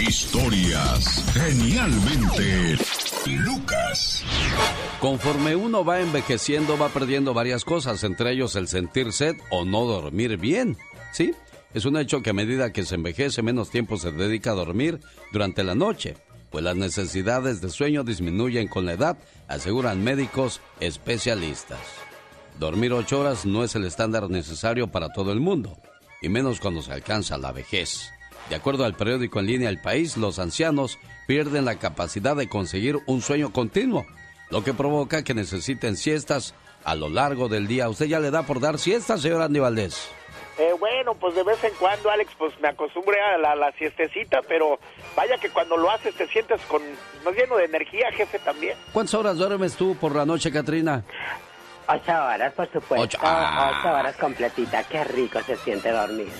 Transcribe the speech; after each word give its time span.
Historias 0.00 1.24
genialmente 1.34 2.78
Lucas. 3.26 4.24
Conforme 4.98 5.54
uno 5.54 5.84
va 5.84 6.00
envejeciendo, 6.00 6.78
va 6.78 6.88
perdiendo 6.88 7.34
varias 7.34 7.64
cosas, 7.64 8.02
entre 8.04 8.32
ellos 8.32 8.56
el 8.56 8.66
sentir 8.66 9.12
sed 9.12 9.36
o 9.50 9.64
no 9.64 9.84
dormir 9.84 10.38
bien. 10.38 10.78
¿Sí? 11.12 11.32
Es 11.74 11.84
un 11.84 11.98
hecho 11.98 12.22
que 12.22 12.30
a 12.30 12.34
medida 12.34 12.72
que 12.72 12.84
se 12.84 12.94
envejece, 12.94 13.42
menos 13.42 13.70
tiempo 13.70 13.98
se 13.98 14.10
dedica 14.10 14.52
a 14.52 14.54
dormir 14.54 15.00
durante 15.32 15.64
la 15.64 15.74
noche, 15.74 16.16
pues 16.50 16.64
las 16.64 16.76
necesidades 16.76 17.60
de 17.60 17.68
sueño 17.68 18.02
disminuyen 18.02 18.68
con 18.68 18.86
la 18.86 18.94
edad, 18.94 19.18
aseguran 19.48 20.02
médicos 20.02 20.60
especialistas. 20.80 21.80
Dormir 22.58 22.92
ocho 22.92 23.20
horas 23.20 23.44
no 23.44 23.64
es 23.64 23.74
el 23.74 23.84
estándar 23.84 24.30
necesario 24.30 24.88
para 24.88 25.10
todo 25.10 25.30
el 25.32 25.40
mundo, 25.40 25.76
y 26.22 26.30
menos 26.30 26.58
cuando 26.58 26.80
se 26.80 26.92
alcanza 26.92 27.36
la 27.36 27.52
vejez. 27.52 28.10
De 28.50 28.56
acuerdo 28.56 28.84
al 28.84 28.94
periódico 28.94 29.38
en 29.38 29.46
línea 29.46 29.68
El 29.68 29.80
País, 29.80 30.16
los 30.16 30.40
ancianos 30.40 30.98
pierden 31.28 31.64
la 31.64 31.78
capacidad 31.78 32.34
de 32.34 32.48
conseguir 32.48 32.98
un 33.06 33.22
sueño 33.22 33.52
continuo, 33.52 34.04
lo 34.50 34.64
que 34.64 34.74
provoca 34.74 35.22
que 35.22 35.34
necesiten 35.34 35.96
siestas 35.96 36.56
a 36.82 36.96
lo 36.96 37.08
largo 37.08 37.48
del 37.48 37.68
día. 37.68 37.88
¿Usted 37.88 38.06
ya 38.06 38.18
le 38.18 38.32
da 38.32 38.42
por 38.42 38.58
dar 38.58 38.80
siestas, 38.80 39.22
señor 39.22 39.40
Andy 39.40 39.60
Valdés? 39.60 40.10
Eh, 40.58 40.74
bueno, 40.80 41.14
pues 41.14 41.36
de 41.36 41.44
vez 41.44 41.62
en 41.62 41.72
cuando, 41.78 42.10
Alex, 42.10 42.32
pues 42.36 42.52
me 42.60 42.66
acostumbré 42.66 43.20
a 43.20 43.38
la, 43.38 43.70
siestecita, 43.78 44.42
pero 44.42 44.80
vaya 45.14 45.38
que 45.38 45.50
cuando 45.50 45.76
lo 45.76 45.88
haces 45.88 46.12
te 46.16 46.26
sientes 46.26 46.60
con 46.62 46.82
más 47.24 47.34
lleno 47.36 47.56
de 47.56 47.66
energía, 47.66 48.10
jefe, 48.10 48.40
también. 48.40 48.76
¿Cuántas 48.92 49.14
horas 49.14 49.36
duermes 49.36 49.76
tú 49.76 49.94
por 49.94 50.16
la 50.16 50.26
noche, 50.26 50.50
Katrina? 50.50 51.04
Ocho 51.86 52.12
horas, 52.12 52.52
por 52.54 52.66
supuesto. 52.66 53.04
Ocho, 53.04 53.18
ah. 53.22 53.96
horas 53.96 54.16
completita. 54.16 54.82
Qué 54.88 55.04
rico 55.04 55.40
se 55.42 55.56
siente 55.58 55.92
dormir. 55.92 56.32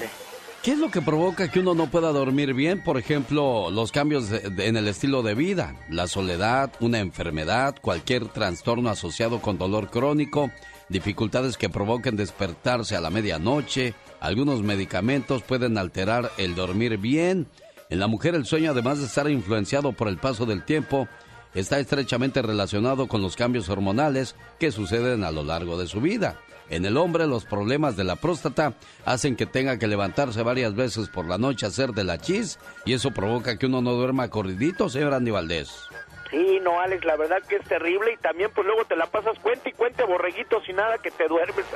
¿Qué 0.62 0.72
es 0.72 0.78
lo 0.78 0.90
que 0.90 1.00
provoca 1.00 1.50
que 1.50 1.60
uno 1.60 1.74
no 1.74 1.90
pueda 1.90 2.12
dormir 2.12 2.52
bien? 2.52 2.84
Por 2.84 2.98
ejemplo, 2.98 3.70
los 3.70 3.92
cambios 3.92 4.30
en 4.30 4.76
el 4.76 4.88
estilo 4.88 5.22
de 5.22 5.34
vida, 5.34 5.74
la 5.88 6.06
soledad, 6.06 6.70
una 6.80 6.98
enfermedad, 6.98 7.76
cualquier 7.80 8.28
trastorno 8.28 8.90
asociado 8.90 9.40
con 9.40 9.56
dolor 9.56 9.88
crónico, 9.88 10.50
dificultades 10.90 11.56
que 11.56 11.70
provoquen 11.70 12.16
despertarse 12.16 12.94
a 12.94 13.00
la 13.00 13.08
medianoche, 13.08 13.94
algunos 14.20 14.62
medicamentos 14.62 15.42
pueden 15.42 15.78
alterar 15.78 16.30
el 16.36 16.54
dormir 16.54 16.98
bien. 16.98 17.46
En 17.88 17.98
la 17.98 18.06
mujer 18.06 18.34
el 18.34 18.44
sueño, 18.44 18.72
además 18.72 18.98
de 18.98 19.06
estar 19.06 19.30
influenciado 19.30 19.92
por 19.92 20.08
el 20.08 20.18
paso 20.18 20.44
del 20.44 20.66
tiempo, 20.66 21.08
está 21.54 21.78
estrechamente 21.78 22.42
relacionado 22.42 23.08
con 23.08 23.22
los 23.22 23.34
cambios 23.34 23.70
hormonales 23.70 24.36
que 24.58 24.72
suceden 24.72 25.24
a 25.24 25.30
lo 25.30 25.42
largo 25.42 25.78
de 25.78 25.86
su 25.86 26.02
vida. 26.02 26.38
En 26.70 26.84
el 26.84 26.96
hombre, 26.96 27.26
los 27.26 27.44
problemas 27.44 27.96
de 27.96 28.04
la 28.04 28.14
próstata 28.14 28.74
hacen 29.04 29.34
que 29.34 29.44
tenga 29.44 29.78
que 29.78 29.88
levantarse 29.88 30.42
varias 30.44 30.74
veces 30.76 31.08
por 31.08 31.26
la 31.26 31.36
noche 31.36 31.66
a 31.66 31.68
hacer 31.68 31.90
de 31.90 32.04
la 32.04 32.18
chis 32.18 32.60
y 32.84 32.92
eso 32.92 33.10
provoca 33.10 33.58
que 33.58 33.66
uno 33.66 33.82
no 33.82 33.92
duerma 33.92 34.30
corridito, 34.30 34.88
señor 34.88 35.12
Andy 35.12 35.32
Valdés. 35.32 35.88
Sí, 36.30 36.60
no, 36.62 36.80
Alex, 36.80 37.04
la 37.04 37.16
verdad 37.16 37.42
que 37.48 37.56
es 37.56 37.64
terrible 37.64 38.12
y 38.12 38.16
también 38.18 38.52
pues 38.54 38.64
luego 38.64 38.84
te 38.84 38.94
la 38.94 39.06
pasas 39.06 39.36
cuente 39.40 39.70
y 39.70 39.72
cuente 39.72 40.04
borreguitos 40.04 40.62
y 40.68 40.72
nada 40.72 40.98
que 40.98 41.10
te 41.10 41.26
duermes. 41.26 41.66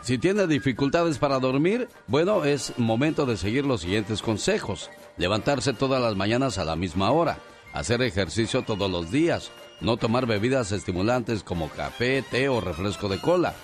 Si 0.00 0.16
tiene 0.16 0.46
dificultades 0.46 1.18
para 1.18 1.40
dormir, 1.40 1.88
bueno, 2.06 2.44
es 2.44 2.78
momento 2.78 3.26
de 3.26 3.36
seguir 3.36 3.66
los 3.66 3.80
siguientes 3.80 4.22
consejos. 4.22 4.90
Levantarse 5.16 5.72
todas 5.72 6.00
las 6.00 6.14
mañanas 6.14 6.58
a 6.58 6.64
la 6.64 6.76
misma 6.76 7.10
hora, 7.10 7.38
hacer 7.72 8.00
ejercicio 8.02 8.62
todos 8.62 8.88
los 8.88 9.10
días, 9.10 9.50
no 9.80 9.96
tomar 9.96 10.26
bebidas 10.26 10.70
estimulantes 10.70 11.42
como 11.42 11.68
café, 11.68 12.22
té 12.22 12.48
o 12.48 12.60
refresco 12.60 13.08
de 13.08 13.20
cola, 13.20 13.54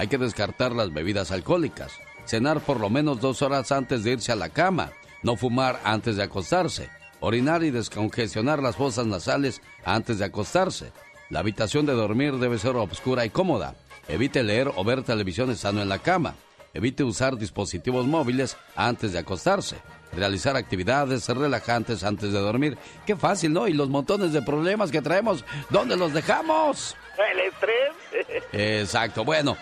hay 0.00 0.08
que 0.08 0.16
descartar 0.16 0.72
las 0.72 0.94
bebidas 0.94 1.30
alcohólicas, 1.30 1.92
cenar 2.24 2.60
por 2.60 2.80
lo 2.80 2.88
menos 2.88 3.20
dos 3.20 3.42
horas 3.42 3.70
antes 3.70 4.02
de 4.02 4.12
irse 4.12 4.32
a 4.32 4.34
la 4.34 4.48
cama, 4.48 4.92
no 5.22 5.36
fumar 5.36 5.78
antes 5.84 6.16
de 6.16 6.22
acostarse, 6.22 6.88
orinar 7.20 7.62
y 7.64 7.70
descongestionar 7.70 8.62
las 8.62 8.76
fosas 8.76 9.04
nasales 9.04 9.60
antes 9.84 10.18
de 10.18 10.24
acostarse. 10.24 10.90
La 11.28 11.40
habitación 11.40 11.84
de 11.84 11.92
dormir 11.92 12.36
debe 12.38 12.58
ser 12.58 12.76
oscura 12.76 13.26
y 13.26 13.30
cómoda. 13.30 13.74
Evite 14.08 14.42
leer 14.42 14.72
o 14.74 14.84
ver 14.84 15.02
televisión 15.02 15.50
estando 15.50 15.82
en 15.82 15.90
la 15.90 15.98
cama. 15.98 16.34
Evite 16.72 17.04
usar 17.04 17.36
dispositivos 17.36 18.06
móviles 18.06 18.56
antes 18.76 19.12
de 19.12 19.18
acostarse. 19.18 19.76
Realizar 20.12 20.56
actividades 20.56 21.28
relajantes 21.28 22.04
antes 22.04 22.32
de 22.32 22.38
dormir. 22.38 22.78
Qué 23.06 23.16
fácil, 23.16 23.52
¿no? 23.52 23.68
Y 23.68 23.74
los 23.74 23.90
montones 23.90 24.32
de 24.32 24.40
problemas 24.40 24.90
que 24.90 25.02
traemos, 25.02 25.44
¿dónde 25.68 25.94
los 25.94 26.14
dejamos? 26.14 26.96
El 27.32 27.40
estrés. 27.40 28.40
Exacto. 28.52 29.24
Bueno, 29.24 29.56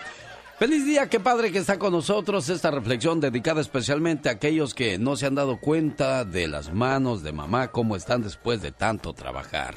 Feliz 0.59 0.85
día, 0.85 1.07
qué 1.07 1.21
padre 1.21 1.53
que 1.53 1.59
está 1.59 1.79
con 1.79 1.93
nosotros 1.93 2.49
esta 2.49 2.69
reflexión 2.69 3.21
dedicada 3.21 3.61
especialmente 3.61 4.27
a 4.27 4.33
aquellos 4.33 4.73
que 4.73 4.97
no 4.97 5.15
se 5.15 5.25
han 5.25 5.35
dado 5.35 5.57
cuenta 5.61 6.25
de 6.25 6.49
las 6.49 6.73
manos 6.73 7.23
de 7.23 7.31
mamá, 7.31 7.69
cómo 7.69 7.95
están 7.95 8.23
después 8.23 8.61
de 8.61 8.73
tanto 8.73 9.13
trabajar. 9.13 9.75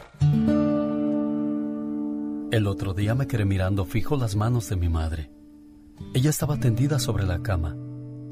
El 2.50 2.66
otro 2.66 2.94
día 2.94 3.14
me 3.14 3.28
quedé 3.28 3.44
mirando 3.44 3.84
fijo 3.84 4.16
las 4.16 4.34
manos 4.34 4.68
de 4.70 4.74
mi 4.74 4.88
madre. 4.88 5.30
Ella 6.14 6.30
estaba 6.30 6.58
tendida 6.58 6.98
sobre 6.98 7.26
la 7.26 7.44
cama, 7.44 7.76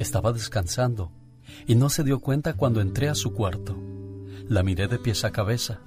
estaba 0.00 0.32
descansando 0.32 1.12
y 1.68 1.76
no 1.76 1.88
se 1.88 2.02
dio 2.02 2.18
cuenta 2.18 2.54
cuando 2.54 2.80
entré 2.80 3.08
a 3.08 3.14
su 3.14 3.32
cuarto. 3.32 3.78
La 4.48 4.64
miré 4.64 4.88
de 4.88 4.98
pies 4.98 5.22
a 5.22 5.30
cabeza, 5.30 5.82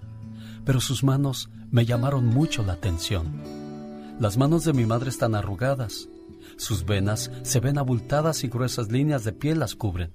pero 0.64 0.80
sus 0.80 1.04
manos 1.04 1.50
me 1.72 1.86
llamaron 1.86 2.26
mucho 2.26 2.64
la 2.64 2.72
atención. 2.72 3.42
Las 4.18 4.38
manos 4.38 4.64
de 4.64 4.72
mi 4.72 4.86
madre 4.86 5.10
están 5.10 5.36
arrugadas 5.36 6.08
sus 6.58 6.86
venas 6.86 7.32
se 7.44 7.60
ven 7.60 7.78
abultadas 7.78 8.44
y 8.44 8.48
gruesas 8.48 8.92
líneas 8.92 9.24
de 9.24 9.34
piel 9.34 9.60
las 9.60 9.76
cubren. 9.76 10.12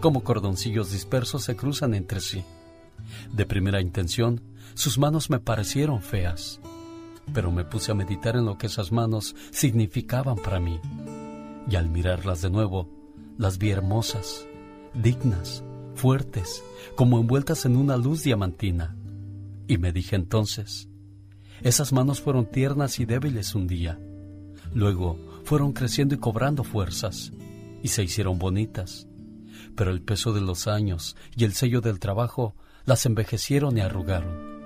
Como 0.00 0.24
cordoncillos 0.24 0.90
dispersos 0.90 1.44
se 1.44 1.56
cruzan 1.56 1.94
entre 1.94 2.20
sí. 2.20 2.44
De 3.32 3.46
primera 3.46 3.80
intención, 3.80 4.42
sus 4.74 4.98
manos 4.98 5.30
me 5.30 5.40
parecieron 5.40 6.02
feas, 6.02 6.60
pero 7.32 7.50
me 7.50 7.64
puse 7.64 7.92
a 7.92 7.94
meditar 7.94 8.36
en 8.36 8.44
lo 8.44 8.58
que 8.58 8.66
esas 8.66 8.92
manos 8.92 9.34
significaban 9.50 10.36
para 10.36 10.60
mí. 10.60 10.80
Y 11.68 11.76
al 11.76 11.88
mirarlas 11.88 12.42
de 12.42 12.50
nuevo, 12.50 12.88
las 13.38 13.58
vi 13.58 13.70
hermosas, 13.70 14.46
dignas, 14.94 15.62
fuertes, 15.94 16.62
como 16.94 17.18
envueltas 17.18 17.64
en 17.64 17.76
una 17.76 17.96
luz 17.96 18.22
diamantina. 18.22 18.96
Y 19.66 19.78
me 19.78 19.92
dije 19.92 20.14
entonces, 20.14 20.88
esas 21.62 21.92
manos 21.92 22.20
fueron 22.20 22.46
tiernas 22.46 23.00
y 23.00 23.06
débiles 23.06 23.54
un 23.54 23.66
día. 23.66 23.98
Luego 24.74 25.18
fueron 25.46 25.72
creciendo 25.72 26.12
y 26.16 26.18
cobrando 26.18 26.64
fuerzas, 26.64 27.32
y 27.80 27.88
se 27.88 28.02
hicieron 28.02 28.36
bonitas. 28.36 29.06
Pero 29.76 29.92
el 29.92 30.02
peso 30.02 30.32
de 30.32 30.40
los 30.40 30.66
años 30.66 31.16
y 31.36 31.44
el 31.44 31.52
sello 31.52 31.80
del 31.80 32.00
trabajo 32.00 32.56
las 32.84 33.06
envejecieron 33.06 33.78
y 33.78 33.80
arrugaron. 33.80 34.56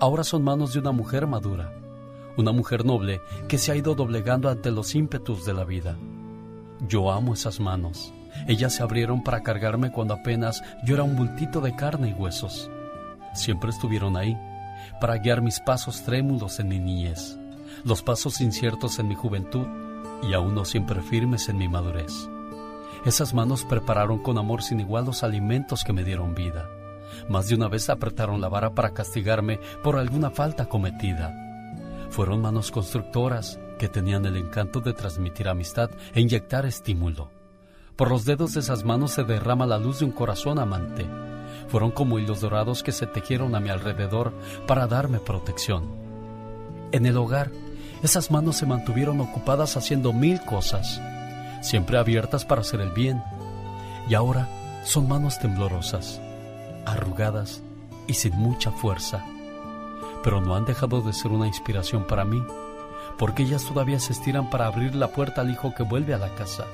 Ahora 0.00 0.24
son 0.24 0.42
manos 0.42 0.72
de 0.72 0.80
una 0.80 0.90
mujer 0.90 1.28
madura, 1.28 1.72
una 2.36 2.50
mujer 2.50 2.84
noble 2.84 3.20
que 3.46 3.56
se 3.56 3.70
ha 3.70 3.76
ido 3.76 3.94
doblegando 3.94 4.48
ante 4.48 4.72
los 4.72 4.96
ímpetus 4.96 5.46
de 5.46 5.54
la 5.54 5.64
vida. 5.64 5.96
Yo 6.88 7.12
amo 7.12 7.34
esas 7.34 7.60
manos. 7.60 8.12
Ellas 8.48 8.74
se 8.74 8.82
abrieron 8.82 9.22
para 9.22 9.44
cargarme 9.44 9.92
cuando 9.92 10.14
apenas 10.14 10.60
yo 10.84 10.94
era 10.94 11.04
un 11.04 11.14
bultito 11.14 11.60
de 11.60 11.76
carne 11.76 12.10
y 12.10 12.14
huesos. 12.14 12.68
Siempre 13.32 13.70
estuvieron 13.70 14.16
ahí, 14.16 14.36
para 15.00 15.18
guiar 15.18 15.40
mis 15.40 15.60
pasos 15.60 16.02
trémulos 16.02 16.58
en 16.58 16.66
mi 16.66 16.80
niñez, 16.80 17.38
los 17.84 18.02
pasos 18.02 18.40
inciertos 18.40 18.98
en 18.98 19.06
mi 19.06 19.14
juventud 19.14 19.66
y 20.22 20.34
aún 20.34 20.54
no 20.54 20.64
siempre 20.64 21.02
firmes 21.02 21.48
en 21.48 21.58
mi 21.58 21.68
madurez. 21.68 22.28
Esas 23.04 23.32
manos 23.32 23.64
prepararon 23.64 24.18
con 24.18 24.36
amor 24.36 24.62
sin 24.62 24.80
igual 24.80 25.06
los 25.06 25.22
alimentos 25.22 25.84
que 25.84 25.92
me 25.92 26.04
dieron 26.04 26.34
vida. 26.34 26.68
Más 27.28 27.48
de 27.48 27.54
una 27.54 27.68
vez 27.68 27.88
apretaron 27.88 28.40
la 28.40 28.48
vara 28.48 28.74
para 28.74 28.92
castigarme 28.92 29.58
por 29.82 29.96
alguna 29.96 30.30
falta 30.30 30.66
cometida. 30.66 31.34
Fueron 32.10 32.42
manos 32.42 32.70
constructoras 32.70 33.58
que 33.78 33.88
tenían 33.88 34.26
el 34.26 34.36
encanto 34.36 34.80
de 34.80 34.92
transmitir 34.92 35.48
amistad 35.48 35.90
e 36.12 36.20
inyectar 36.20 36.66
estímulo. 36.66 37.30
Por 37.96 38.10
los 38.10 38.24
dedos 38.24 38.54
de 38.54 38.60
esas 38.60 38.84
manos 38.84 39.12
se 39.12 39.24
derrama 39.24 39.66
la 39.66 39.78
luz 39.78 40.00
de 40.00 40.06
un 40.06 40.12
corazón 40.12 40.58
amante. 40.58 41.06
Fueron 41.68 41.90
como 41.90 42.18
hilos 42.18 42.40
dorados 42.40 42.82
que 42.82 42.92
se 42.92 43.06
tejieron 43.06 43.54
a 43.54 43.60
mi 43.60 43.70
alrededor 43.70 44.32
para 44.66 44.86
darme 44.86 45.18
protección. 45.18 45.84
En 46.92 47.06
el 47.06 47.16
hogar 47.16 47.50
esas 48.02 48.30
manos 48.30 48.56
se 48.56 48.66
mantuvieron 48.66 49.20
ocupadas 49.20 49.76
haciendo 49.76 50.12
mil 50.12 50.40
cosas, 50.40 51.00
siempre 51.60 51.98
abiertas 51.98 52.44
para 52.44 52.62
hacer 52.62 52.80
el 52.80 52.90
bien. 52.90 53.22
Y 54.08 54.14
ahora 54.14 54.48
son 54.84 55.06
manos 55.08 55.38
temblorosas, 55.38 56.20
arrugadas 56.86 57.62
y 58.06 58.14
sin 58.14 58.34
mucha 58.36 58.70
fuerza. 58.70 59.24
Pero 60.22 60.40
no 60.40 60.56
han 60.56 60.64
dejado 60.64 61.02
de 61.02 61.12
ser 61.12 61.30
una 61.30 61.46
inspiración 61.46 62.06
para 62.06 62.24
mí, 62.24 62.42
porque 63.18 63.42
ellas 63.42 63.64
todavía 63.64 64.00
se 64.00 64.12
estiran 64.12 64.48
para 64.48 64.66
abrir 64.66 64.94
la 64.94 65.08
puerta 65.08 65.42
al 65.42 65.50
hijo 65.50 65.74
que 65.74 65.82
vuelve 65.82 66.14
a 66.14 66.18
la 66.18 66.34
casa, 66.34 66.64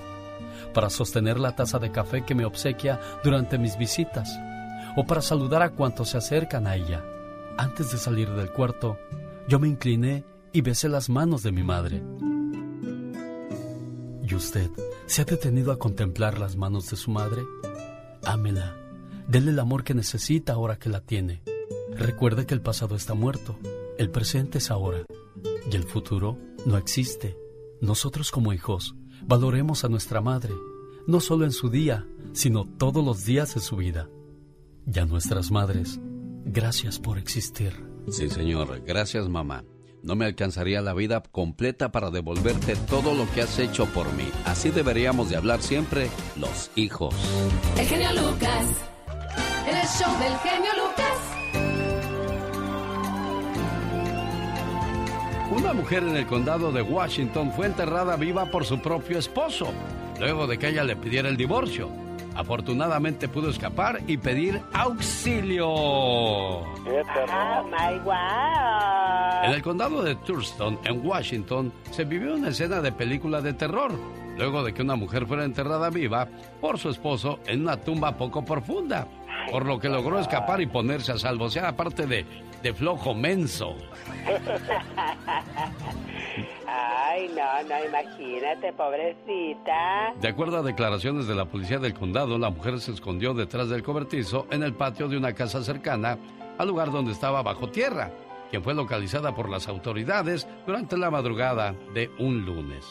para 0.73 0.91
sostener 0.91 1.41
la 1.41 1.57
taza 1.57 1.79
de 1.79 1.91
café 1.91 2.25
que 2.25 2.35
me 2.35 2.45
obsequia 2.45 3.01
durante 3.25 3.59
mis 3.59 3.77
visitas, 3.77 4.39
o 4.97 5.05
para 5.05 5.23
saludar 5.23 5.63
a 5.63 5.71
cuantos 5.71 6.11
se 6.11 6.19
acercan 6.19 6.67
a 6.67 6.77
ella. 6.77 7.05
Antes 7.59 7.91
de 7.91 7.99
salir 7.99 8.31
del 8.31 8.53
cuarto, 8.53 8.97
yo 9.49 9.59
me 9.59 9.69
incliné 9.69 10.25
y 10.57 10.63
besé 10.63 10.89
las 10.89 11.11
manos 11.11 11.43
de 11.43 11.53
mi 11.53 11.63
madre. 11.63 12.03
¿Y 14.23 14.35
usted 14.35 14.71
se 15.05 15.21
ha 15.21 15.25
detenido 15.27 15.71
a 15.71 15.79
contemplar 15.79 16.39
las 16.39 16.57
manos 16.57 16.89
de 16.89 16.97
su 16.97 17.11
madre? 17.11 17.43
Ámela, 18.25 18.75
Dele 19.29 19.51
el 19.51 19.59
amor 19.59 19.85
que 19.85 19.93
necesita 19.93 20.55
ahora 20.55 20.79
que 20.79 20.89
la 20.89 21.03
tiene. 21.03 21.43
Recuerde 21.95 22.47
que 22.47 22.55
el 22.55 22.63
pasado 22.63 22.95
está 22.95 23.13
muerto, 23.13 23.59
el 23.99 24.09
presente 24.11 24.59
es 24.59 24.71
ahora 24.71 25.05
y 25.71 25.77
el 25.77 25.85
futuro 25.85 26.39
no 26.65 26.79
existe. 26.79 27.37
Nosotros 27.83 28.31
como 28.31 28.55
hijos 28.55 28.95
valoremos 29.27 29.85
a 29.85 29.89
nuestra 29.89 30.23
madre, 30.23 30.55
no 31.07 31.21
solo 31.21 31.45
en 31.45 31.53
su 31.53 31.69
día, 31.69 32.07
sino 32.33 32.65
todos 32.65 33.05
los 33.05 33.27
días 33.27 33.55
de 33.55 33.61
su 33.61 33.77
vida. 33.77 34.09
Y 34.87 34.99
a 34.99 35.05
nuestras 35.05 35.51
madres, 35.51 36.01
gracias 36.47 36.99
por 36.99 37.19
existir. 37.19 37.73
Sí, 38.09 38.31
señor, 38.31 38.81
gracias 38.87 39.29
mamá. 39.29 39.65
No 40.07 40.15
me 40.15 40.25
alcanzaría 40.25 40.81
la 40.83 40.95
vida 40.95 41.21
completa 41.33 41.91
para 41.91 42.13
devolverte 42.13 42.77
todo 42.77 43.13
lo 43.13 43.29
que 43.33 43.43
has 43.43 43.59
hecho 43.59 43.87
por 43.87 44.13
mí. 44.13 44.31
Así 44.45 44.71
deberíamos 44.71 45.31
de 45.31 45.37
hablar 45.37 45.61
siempre 45.61 46.09
los 46.37 46.71
hijos. 46.77 47.13
El 47.77 47.87
genio 47.87 48.13
Lucas. 48.13 48.67
El 49.67 49.75
show 49.89 50.17
del 50.21 50.37
genio 50.45 50.71
Lucas. 50.77 51.17
Una 55.51 55.73
mujer 55.73 56.05
en 56.05 56.17
el 56.17 56.27
condado 56.29 56.71
de 56.71 56.83
Washington 56.83 57.51
fue 57.51 57.67
enterrada 57.67 58.15
viva 58.15 58.47
por 58.47 58.65
su 58.65 58.81
propio 58.81 59.19
esposo, 59.19 59.73
luego 60.21 60.47
de 60.47 60.57
que 60.57 60.69
ella 60.69 60.85
le 60.85 60.95
pidiera 60.95 61.29
el 61.29 61.37
divorcio. 61.37 62.06
Afortunadamente 62.37 63.29
pudo 63.29 63.49
escapar 63.49 64.01
y 64.07 64.19
pedir 64.19 64.61
auxilio. 64.75 65.69
Oh 65.69 66.67
my 66.85 67.99
wow. 68.05 69.45
En 69.45 69.53
el 69.53 69.63
condado 69.63 70.03
de 70.03 70.17
Thurston, 70.17 70.79
en 70.85 71.07
Washington, 71.07 71.73
se 71.91 72.05
vivió 72.05 72.35
una 72.35 72.51
escena 72.51 72.83
de 72.83 72.93
película 72.93 73.41
de 73.41 73.55
terror, 73.55 73.93
luego 74.37 74.63
de 74.63 74.75
que 74.75 74.83
una 74.83 74.97
mujer 74.97 75.27
fuera 75.27 75.45
enterrada 75.45 75.89
viva 75.89 76.29
por 76.61 76.79
su 76.79 76.91
esposo 76.91 77.41
en 77.47 77.63
una 77.63 77.81
tumba 77.81 78.17
poco 78.17 78.45
profunda, 78.45 79.09
por 79.51 79.65
lo 79.65 79.79
que 79.79 79.89
logró 79.89 80.19
escapar 80.19 80.61
y 80.61 80.67
ponerse 80.67 81.13
a 81.13 81.19
salvo, 81.19 81.47
o 81.47 81.51
sea, 81.51 81.69
aparte 81.69 82.07
de, 82.07 82.27
de 82.63 82.75
flojo 82.75 83.15
menso. 83.15 83.77
Ay, 86.79 87.29
no, 87.29 87.63
no, 87.69 87.85
imagínate, 87.87 88.73
pobrecita. 88.75 90.13
De 90.21 90.29
acuerdo 90.29 90.59
a 90.59 90.63
declaraciones 90.63 91.27
de 91.27 91.35
la 91.35 91.47
policía 91.47 91.79
del 91.79 91.95
condado, 91.95 92.37
la 92.39 92.51
mujer 92.51 92.81
se 92.81 92.93
escondió 92.93 93.33
detrás 93.33 93.71
del 93.71 93.83
cobertizo 93.83 94.47
en 94.51 94.63
el 94.63 94.75
patio 94.75 95.09
de 95.09 95.17
una 95.17 95.33
casa 95.33 95.63
cercana 95.63 96.19
al 96.59 96.69
lugar 96.69 96.91
donde 96.91 97.13
estaba 97.13 97.43
bajo 97.43 97.71
tierra, 97.71 98.11
quien 98.51 98.63
fue 98.63 98.75
localizada 98.75 99.35
por 99.35 99.49
las 99.49 99.69
autoridades 99.69 100.47
durante 100.67 100.99
la 100.99 101.11
madrugada 101.11 101.75
de 101.95 102.11
un 102.19 102.45
lunes. 102.45 102.85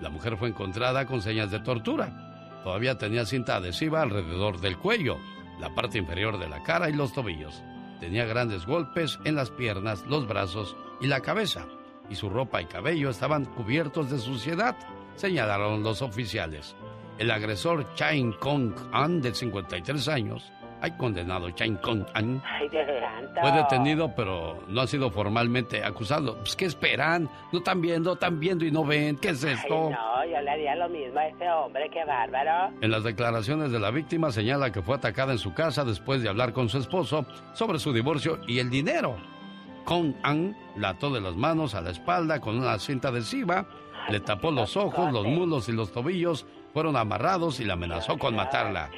La 0.00 0.08
mujer 0.08 0.38
fue 0.38 0.48
encontrada 0.48 1.04
con 1.04 1.20
señas 1.20 1.50
de 1.50 1.60
tortura. 1.60 2.60
Todavía 2.64 2.96
tenía 2.96 3.26
cinta 3.26 3.56
adhesiva 3.56 4.00
alrededor 4.00 4.60
del 4.60 4.78
cuello, 4.78 5.18
la 5.60 5.74
parte 5.74 5.98
inferior 5.98 6.38
de 6.38 6.48
la 6.48 6.62
cara 6.62 6.88
y 6.88 6.94
los 6.94 7.12
tobillos. 7.12 7.62
Tenía 8.00 8.24
grandes 8.24 8.64
golpes 8.64 9.18
en 9.24 9.34
las 9.34 9.50
piernas, 9.50 10.04
los 10.06 10.26
brazos 10.26 10.76
y 11.00 11.06
la 11.06 11.20
cabeza, 11.20 11.66
y 12.10 12.14
su 12.14 12.28
ropa 12.28 12.60
y 12.62 12.66
cabello 12.66 13.10
estaban 13.10 13.44
cubiertos 13.44 14.10
de 14.10 14.18
suciedad, 14.18 14.76
señalaron 15.14 15.82
los 15.82 16.02
oficiales. 16.02 16.76
El 17.18 17.30
agresor 17.30 17.94
Chain 17.94 18.32
Kong 18.32 18.74
An, 18.92 19.20
de 19.22 19.34
53 19.34 20.08
años, 20.08 20.52
hay 20.80 20.90
condenado 20.92 21.50
Chain 21.50 21.76
Kong 21.76 22.04
An, 22.14 22.42
Ay, 22.44 22.68
fue 23.40 23.52
detenido, 23.52 24.14
pero 24.14 24.62
no 24.68 24.80
ha 24.82 24.86
sido 24.86 25.10
formalmente 25.10 25.82
acusado. 25.84 26.36
Pues, 26.38 26.56
¿qué 26.56 26.66
esperan? 26.66 27.28
¿No 27.52 27.58
están 27.58 27.80
viendo? 27.80 28.14
¿Están 28.14 28.40
viendo 28.40 28.64
y 28.64 28.70
no 28.70 28.84
ven? 28.84 29.16
¿Qué 29.16 29.30
es 29.30 29.44
Ay, 29.44 29.54
esto? 29.54 29.90
no, 29.90 30.24
yo 30.24 30.40
le 30.40 30.50
haría 30.50 30.74
lo 30.76 30.88
mismo 30.88 31.18
a 31.18 31.26
ese 31.28 31.50
hombre, 31.50 31.88
qué 31.90 32.04
bárbaro. 32.04 32.74
En 32.80 32.90
las 32.90 33.04
declaraciones 33.04 33.72
de 33.72 33.80
la 33.80 33.90
víctima 33.90 34.30
señala 34.30 34.72
que 34.72 34.82
fue 34.82 34.96
atacada 34.96 35.32
en 35.32 35.38
su 35.38 35.54
casa 35.54 35.84
después 35.84 36.22
de 36.22 36.28
hablar 36.28 36.52
con 36.52 36.68
su 36.68 36.78
esposo 36.78 37.26
sobre 37.52 37.78
su 37.78 37.92
divorcio 37.92 38.38
y 38.46 38.58
el 38.58 38.70
dinero. 38.70 39.16
Kong 39.86 40.14
An 40.22 40.54
la 40.76 40.90
ató 40.90 41.10
de 41.10 41.20
las 41.20 41.36
manos 41.36 41.74
a 41.74 41.80
la 41.80 41.90
espalda 41.90 42.40
con 42.40 42.58
una 42.58 42.78
cinta 42.78 43.08
adhesiva, 43.08 43.66
le 44.10 44.20
tapó 44.20 44.50
los 44.50 44.76
ojos, 44.76 45.12
los 45.12 45.24
muslos 45.24 45.68
y 45.68 45.72
los 45.72 45.92
tobillos, 45.92 46.44
fueron 46.74 46.96
amarrados 46.96 47.60
y 47.60 47.64
la 47.64 47.72
amenazó 47.72 48.18
con 48.18 48.36
matarla. 48.36 48.90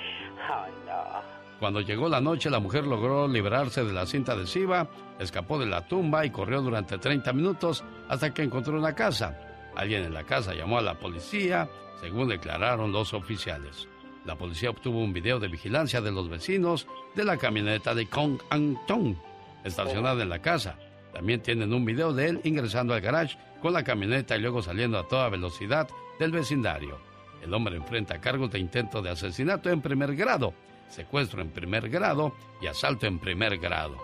Cuando 1.60 1.80
llegó 1.80 2.08
la 2.08 2.20
noche, 2.20 2.50
la 2.50 2.58
mujer 2.58 2.86
logró 2.86 3.28
liberarse 3.28 3.84
de 3.84 3.92
la 3.92 4.06
cinta 4.06 4.32
adhesiva, 4.32 4.88
escapó 5.18 5.58
de 5.58 5.66
la 5.66 5.86
tumba 5.86 6.24
y 6.24 6.30
corrió 6.30 6.62
durante 6.62 6.98
30 6.98 7.32
minutos 7.32 7.84
hasta 8.08 8.32
que 8.32 8.42
encontró 8.42 8.78
una 8.78 8.94
casa. 8.94 9.38
Alguien 9.76 10.04
en 10.04 10.14
la 10.14 10.24
casa 10.24 10.54
llamó 10.54 10.78
a 10.78 10.82
la 10.82 10.94
policía, 10.94 11.68
según 12.00 12.28
declararon 12.28 12.92
los 12.92 13.12
oficiales. 13.12 13.88
La 14.24 14.36
policía 14.36 14.70
obtuvo 14.70 15.02
un 15.02 15.12
video 15.12 15.38
de 15.38 15.48
vigilancia 15.48 16.00
de 16.00 16.12
los 16.12 16.28
vecinos 16.28 16.86
de 17.14 17.24
la 17.24 17.36
camioneta 17.36 17.94
de 17.94 18.06
Kong 18.06 18.38
An 18.50 18.78
Tong, 18.86 19.16
estacionada 19.64 20.22
en 20.22 20.28
la 20.28 20.40
casa. 20.40 20.76
También 21.12 21.40
tienen 21.42 21.72
un 21.72 21.84
video 21.84 22.12
de 22.12 22.28
él 22.28 22.40
ingresando 22.44 22.94
al 22.94 23.00
garage 23.00 23.36
con 23.60 23.72
la 23.72 23.82
camioneta 23.82 24.36
y 24.36 24.40
luego 24.40 24.62
saliendo 24.62 24.98
a 24.98 25.08
toda 25.08 25.28
velocidad 25.28 25.88
del 26.18 26.30
vecindario. 26.32 26.98
El 27.42 27.52
hombre 27.54 27.76
enfrenta 27.76 28.20
cargos 28.20 28.50
de 28.50 28.58
intento 28.58 29.00
de 29.02 29.10
asesinato 29.10 29.70
en 29.70 29.80
primer 29.80 30.14
grado, 30.14 30.52
secuestro 30.88 31.40
en 31.40 31.50
primer 31.50 31.88
grado 31.88 32.34
y 32.60 32.66
asalto 32.66 33.06
en 33.06 33.18
primer 33.18 33.58
grado. 33.58 33.96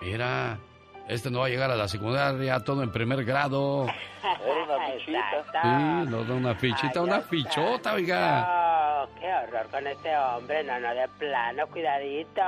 Mira, 0.00 0.58
este 1.08 1.30
no 1.30 1.40
va 1.40 1.46
a 1.46 1.48
llegar 1.48 1.70
a 1.70 1.76
la 1.76 1.88
secundaria 1.88 2.60
todo 2.60 2.82
en 2.82 2.90
primer 2.92 3.24
grado. 3.24 3.86
Era 4.22 4.64
una 4.64 4.86
fichita. 4.92 5.62
Sí, 5.62 6.10
no 6.10 6.24
da 6.24 6.34
una 6.34 6.54
fichita, 6.54 7.00
Ay, 7.00 7.04
una 7.06 7.20
fichota, 7.20 7.94
oiga. 7.94 9.06
qué 9.18 9.26
horror 9.26 9.66
con 9.70 9.86
este 9.86 10.16
hombre. 10.16 10.64
No, 10.64 10.78
no, 10.80 10.94
de 10.94 11.08
plano, 11.18 11.66
cuidadito. 11.68 12.42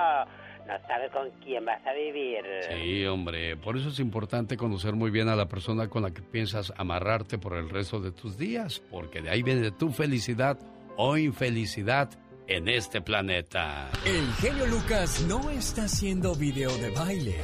No 0.66 0.74
sabes 0.86 1.10
con 1.10 1.30
quién 1.44 1.64
vas 1.64 1.84
a 1.86 1.92
vivir. 1.92 2.44
Sí, 2.68 3.04
hombre, 3.06 3.56
por 3.56 3.76
eso 3.76 3.88
es 3.88 3.98
importante 3.98 4.56
conocer 4.56 4.94
muy 4.94 5.10
bien 5.10 5.28
a 5.28 5.36
la 5.36 5.48
persona 5.48 5.88
con 5.88 6.02
la 6.02 6.12
que 6.12 6.22
piensas 6.22 6.72
amarrarte 6.76 7.38
por 7.38 7.56
el 7.56 7.68
resto 7.68 8.00
de 8.00 8.12
tus 8.12 8.38
días, 8.38 8.82
porque 8.90 9.20
de 9.20 9.30
ahí 9.30 9.42
viene 9.42 9.70
tu 9.72 9.90
felicidad 9.90 10.58
o 10.96 11.16
infelicidad 11.16 12.10
en 12.46 12.68
este 12.68 13.00
planeta. 13.00 13.90
El 14.04 14.26
genio 14.34 14.66
Lucas 14.66 15.24
no 15.28 15.50
está 15.50 15.84
haciendo 15.84 16.34
video 16.34 16.70
de 16.78 16.90
baile. 16.90 17.36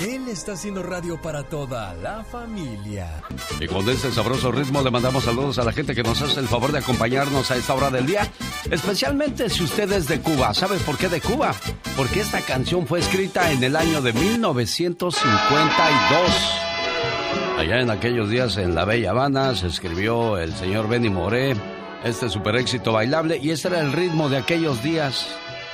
Él 0.00 0.28
está 0.28 0.54
haciendo 0.54 0.82
radio 0.82 1.22
para 1.22 1.44
toda 1.44 1.94
la 1.94 2.24
familia. 2.24 3.22
Y 3.60 3.68
con 3.68 3.88
este 3.88 4.10
sabroso 4.10 4.50
ritmo 4.50 4.82
le 4.82 4.90
mandamos 4.90 5.22
saludos 5.22 5.60
a 5.60 5.64
la 5.64 5.70
gente 5.72 5.94
que 5.94 6.02
nos 6.02 6.20
hace 6.20 6.40
el 6.40 6.48
favor 6.48 6.72
de 6.72 6.78
acompañarnos 6.78 7.52
a 7.52 7.56
esta 7.56 7.74
hora 7.74 7.90
del 7.90 8.06
día. 8.06 8.28
Especialmente 8.70 9.48
si 9.48 9.62
usted 9.62 9.92
es 9.92 10.08
de 10.08 10.20
Cuba. 10.20 10.52
¿Sabe 10.52 10.78
por 10.78 10.98
qué 10.98 11.08
de 11.08 11.20
Cuba? 11.20 11.54
Porque 11.96 12.18
esta 12.20 12.40
canción 12.40 12.88
fue 12.88 12.98
escrita 12.98 13.52
en 13.52 13.62
el 13.62 13.76
año 13.76 14.02
de 14.02 14.12
1952. 14.12 16.60
Allá 17.58 17.80
en 17.80 17.90
aquellos 17.90 18.28
días 18.28 18.56
en 18.56 18.74
la 18.74 18.84
Bella 18.84 19.10
Habana 19.10 19.54
se 19.54 19.68
escribió 19.68 20.38
el 20.38 20.56
señor 20.56 20.88
Benny 20.88 21.08
Moré, 21.08 21.54
este 22.02 22.28
super 22.28 22.56
éxito 22.56 22.90
bailable, 22.92 23.38
y 23.40 23.50
ese 23.50 23.68
era 23.68 23.78
el 23.80 23.92
ritmo 23.92 24.28
de 24.28 24.38
aquellos 24.38 24.82
días. 24.82 25.28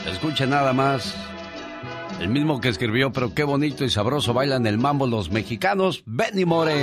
Escuche 0.06 0.46
nada 0.46 0.74
más. 0.74 1.14
El 2.20 2.28
mismo 2.28 2.60
que 2.60 2.68
escribió, 2.68 3.12
pero 3.12 3.34
qué 3.34 3.44
bonito 3.44 3.82
y 3.84 3.90
sabroso 3.90 4.34
bailan 4.34 4.66
el 4.66 4.76
mambo 4.76 5.06
los 5.06 5.30
mexicanos, 5.30 6.02
Benny 6.04 6.44
More. 6.44 6.74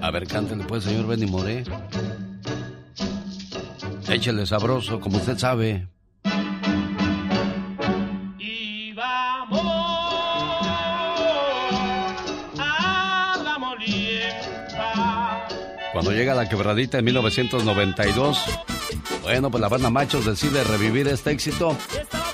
A 0.00 0.10
ver, 0.10 0.26
cántele 0.26 0.64
pues, 0.64 0.82
señor 0.82 1.06
Benny 1.06 1.26
More. 1.26 1.64
Échele 4.08 4.44
sabroso, 4.46 5.00
como 5.00 5.18
usted 5.18 5.38
sabe. 5.38 5.86
Y 8.38 8.92
vamos 8.92 9.62
a 12.58 13.40
la 13.44 13.58
molienda. 13.58 15.46
Cuando 15.92 16.10
llega 16.10 16.34
la 16.34 16.48
quebradita 16.48 16.98
en 16.98 17.04
1992, 17.04 18.44
bueno, 19.32 19.50
pues 19.50 19.62
la 19.62 19.68
banda 19.70 19.88
Machos 19.88 20.26
decide 20.26 20.62
revivir 20.62 21.08
este 21.08 21.30
éxito 21.30 21.74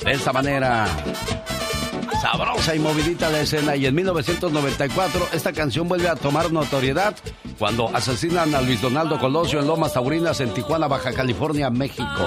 de 0.05 0.11
esta 0.11 0.33
manera. 0.33 0.88
Sabrosa 2.21 2.75
y 2.75 2.81
movidita 2.81 3.31
la 3.31 3.43
escena 3.43 3.76
y 3.76 3.87
en 3.87 3.95
1994 3.95 5.28
esta 5.33 5.52
canción 5.52 5.87
vuelve 5.87 6.09
a 6.09 6.17
tomar 6.17 6.50
notoriedad 6.50 7.14
cuando 7.57 7.88
asesinan 7.95 8.52
a 8.52 8.62
Luis 8.62 8.83
Donaldo 8.83 9.21
Colosio 9.21 9.61
en 9.61 9.69
Lomas 9.69 9.93
Taurinas 9.93 10.40
en 10.40 10.52
Tijuana, 10.52 10.88
Baja 10.88 11.12
California, 11.12 11.71
México. 11.71 12.26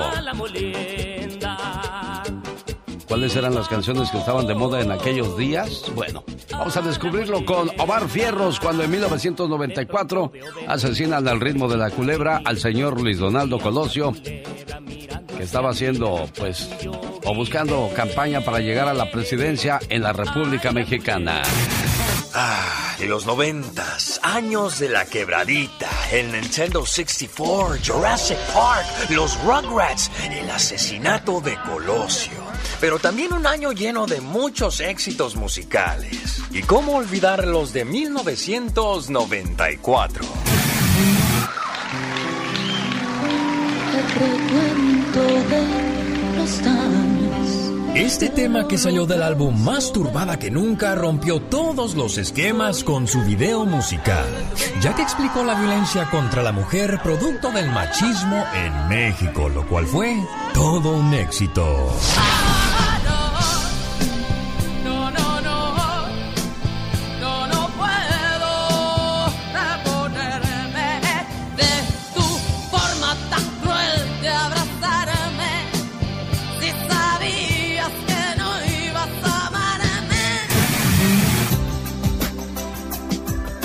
¿Cuáles 3.12 3.36
eran 3.36 3.54
las 3.54 3.68
canciones 3.68 4.10
que 4.10 4.20
estaban 4.20 4.48
de 4.48 4.56
moda 4.56 4.80
en 4.80 4.90
aquellos 4.90 5.38
días? 5.38 5.84
Bueno, 5.94 6.24
vamos 6.50 6.78
a 6.78 6.82
descubrirlo 6.82 7.44
con 7.44 7.70
Omar 7.78 8.08
Fierros 8.08 8.58
cuando 8.58 8.84
en 8.84 8.92
1994 8.92 10.32
asesinan 10.66 11.28
al 11.28 11.42
ritmo 11.42 11.68
de 11.68 11.76
la 11.76 11.90
culebra 11.90 12.42
al 12.46 12.58
señor 12.58 13.02
Luis 13.02 13.20
Donaldo 13.20 13.60
Colosio, 13.60 14.14
que 14.24 15.44
estaba 15.44 15.72
haciendo, 15.72 16.24
pues, 16.38 16.70
o 17.26 17.36
buscando 17.36 17.90
campaña 17.94 18.40
para 18.40 18.60
llegar 18.60 18.88
a 18.88 18.94
la 18.94 19.12
presidencia 19.12 19.80
en 19.90 20.04
la 20.04 20.14
República 20.14 20.72
Mexicana. 20.72 21.42
Ah, 22.34 22.96
los 23.02 23.26
noventas, 23.26 24.22
años 24.24 24.80
de 24.80 24.88
la 24.88 25.04
quebradita, 25.04 25.90
el 26.14 26.32
Nintendo 26.32 26.86
64, 26.86 27.78
Jurassic 27.86 28.38
Park, 28.54 28.86
los 29.10 29.38
Rugrats, 29.44 30.10
el 30.30 30.50
asesinato 30.50 31.42
de 31.42 31.58
Colosio. 31.58 32.41
Pero 32.82 33.00
también 33.00 33.32
un 33.32 33.46
año 33.46 33.72
lleno 33.72 34.08
de 34.08 34.20
muchos 34.22 34.82
éxitos 34.82 35.36
musicales. 35.36 36.42
¿Y 36.50 36.64
cómo 36.64 36.96
olvidar 36.96 37.46
los 37.48 37.74
de 37.74 37.86
1994? 37.86 40.26
Este 47.94 48.30
tema 48.30 48.68
que 48.68 48.80
salió 48.80 49.06
del 49.06 49.22
álbum 49.22 49.64
Más 49.64 49.94
Turbada 49.94 50.40
que 50.40 50.50
Nunca 50.50 50.96
rompió 50.96 51.40
todos 51.40 51.94
los 51.94 52.18
esquemas 52.18 52.84
con 52.84 53.08
su 53.08 53.24
video 53.24 53.64
musical, 53.66 54.26
ya 54.82 54.96
que 54.96 55.04
explicó 55.04 55.44
la 55.44 55.54
violencia 55.54 56.10
contra 56.10 56.42
la 56.42 56.52
mujer 56.52 57.00
producto 57.04 57.52
del 57.52 57.70
machismo 57.70 58.44
en 58.56 58.88
México, 58.88 59.50
lo 59.50 59.68
cual 59.68 59.86
fue 59.86 60.18
todo 60.54 60.94
un 60.94 61.14
éxito. 61.14 61.64
No, 61.64 62.71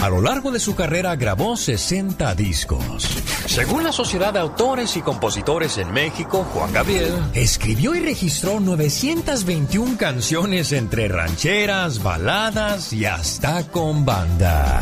A 0.07 0.09
lo 0.09 0.21
largo 0.21 0.53
de 0.53 0.61
su 0.61 0.77
carrera 0.77 1.17
grabó 1.17 1.57
60 1.57 2.33
discos. 2.37 3.09
Según 3.47 3.83
la 3.83 3.91
Sociedad 3.91 4.33
de 4.33 4.39
Autores 4.39 4.97
y 4.97 5.01
Compositores 5.01 5.79
en 5.79 5.91
México, 5.91 6.47
Juan 6.55 6.73
Gabriel 6.73 7.13
Escribió 7.35 7.93
y 7.93 7.99
registró 7.99 8.61
921 8.61 9.97
canciones 9.99 10.71
entre 10.71 11.09
rancheras, 11.09 12.05
baladas 12.05 12.93
y 12.93 13.05
hasta 13.05 13.67
con 13.67 14.05
banda. 14.05 14.79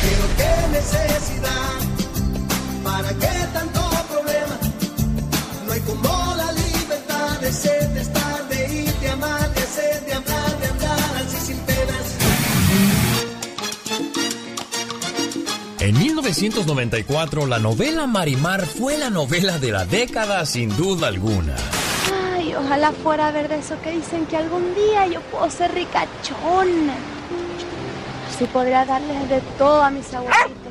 Pero 0.00 0.26
qué 0.38 0.68
necesidad, 0.72 1.78
para 2.82 3.08
qué 3.10 3.46
tanto 3.52 3.65
1994, 16.26 17.46
la 17.46 17.60
novela 17.60 18.08
Marimar 18.08 18.66
fue 18.66 18.98
la 18.98 19.10
novela 19.10 19.60
de 19.60 19.70
la 19.70 19.84
década 19.84 20.44
sin 20.44 20.76
duda 20.76 21.06
alguna. 21.06 21.54
Ay, 22.34 22.52
ojalá 22.52 22.90
fuera 22.90 23.30
ver 23.30 23.48
de 23.48 23.58
eso 23.58 23.76
que 23.80 23.92
dicen 23.92 24.26
que 24.26 24.36
algún 24.36 24.74
día 24.74 25.06
yo 25.06 25.20
puedo 25.20 25.48
ser 25.48 25.72
ricachona. 25.72 26.94
Así 28.28 28.44
podría 28.46 28.84
darles 28.84 29.28
de 29.28 29.40
todo 29.56 29.80
a 29.80 29.90
mis 29.90 30.12
abuelitos. 30.12 30.65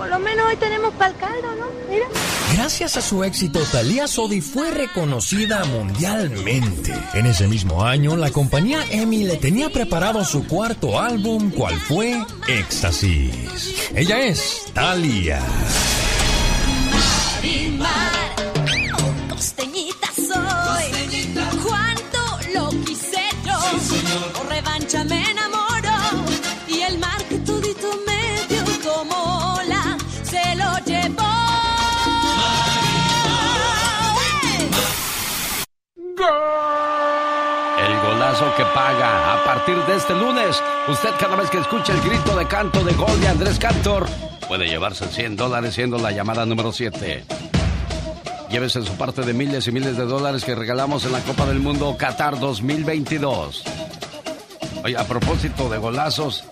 ¿Sí? 0.00 0.08
Por 0.08 0.08
lo 0.08 0.18
menos 0.18 0.46
hoy 0.48 0.56
tenemos 0.56 0.94
para 0.94 1.10
el 1.10 1.16
caldo, 1.16 1.48
¿no? 1.58 1.66
Mira. 1.90 2.06
Gracias 2.54 2.96
a 2.96 3.00
su 3.02 3.22
éxito, 3.22 3.60
Thalía 3.70 4.08
Sodi 4.08 4.40
fue 4.40 4.70
reconocida 4.70 5.64
mundialmente. 5.64 6.94
En 7.14 7.26
ese 7.26 7.46
mismo 7.46 7.84
año, 7.84 8.16
la 8.16 8.30
compañía 8.30 8.84
EMI 8.90 9.24
le 9.24 9.36
tenía 9.36 9.70
preparado 9.70 10.24
su 10.24 10.46
cuarto 10.46 10.98
álbum, 11.00 11.50
cual 11.50 11.74
fue 11.78 12.24
Éxtasis. 12.48 13.90
Ella 13.94 14.20
es 14.20 14.64
Thalía. 14.72 15.40
Marimar, 17.36 18.34
costeñita 19.28 20.08
soy. 20.16 20.84
Cuánto 21.62 22.18
lo 22.54 22.70
quise 22.84 23.22
yo. 23.44 24.32
Por 24.34 24.48
revancha 24.48 25.04
me 25.04 25.30
enamoro. 25.30 25.59
Que 38.40 38.64
paga. 38.64 39.34
A 39.34 39.44
partir 39.44 39.76
de 39.84 39.96
este 39.96 40.14
lunes, 40.14 40.62
usted 40.88 41.10
cada 41.20 41.36
vez 41.36 41.50
que 41.50 41.58
escucha 41.58 41.92
el 41.92 42.00
grito 42.00 42.34
de 42.34 42.48
canto 42.48 42.82
de 42.82 42.94
gol 42.94 43.20
de 43.20 43.28
Andrés 43.28 43.58
Cantor, 43.58 44.06
puede 44.48 44.66
llevarse 44.66 45.06
100 45.06 45.36
dólares 45.36 45.74
siendo 45.74 45.98
la 45.98 46.10
llamada 46.10 46.46
número 46.46 46.72
7. 46.72 47.22
Llévese 48.50 48.82
su 48.82 48.96
parte 48.96 49.20
de 49.22 49.34
miles 49.34 49.68
y 49.68 49.72
miles 49.72 49.98
de 49.98 50.06
dólares 50.06 50.42
que 50.42 50.54
regalamos 50.54 51.04
en 51.04 51.12
la 51.12 51.20
Copa 51.20 51.44
del 51.44 51.60
Mundo 51.60 51.94
Qatar 51.98 52.40
2022. 52.40 53.62
Oye, 54.84 54.96
a 54.96 55.04
propósito 55.04 55.68
de 55.68 55.76
golazos, 55.76 56.42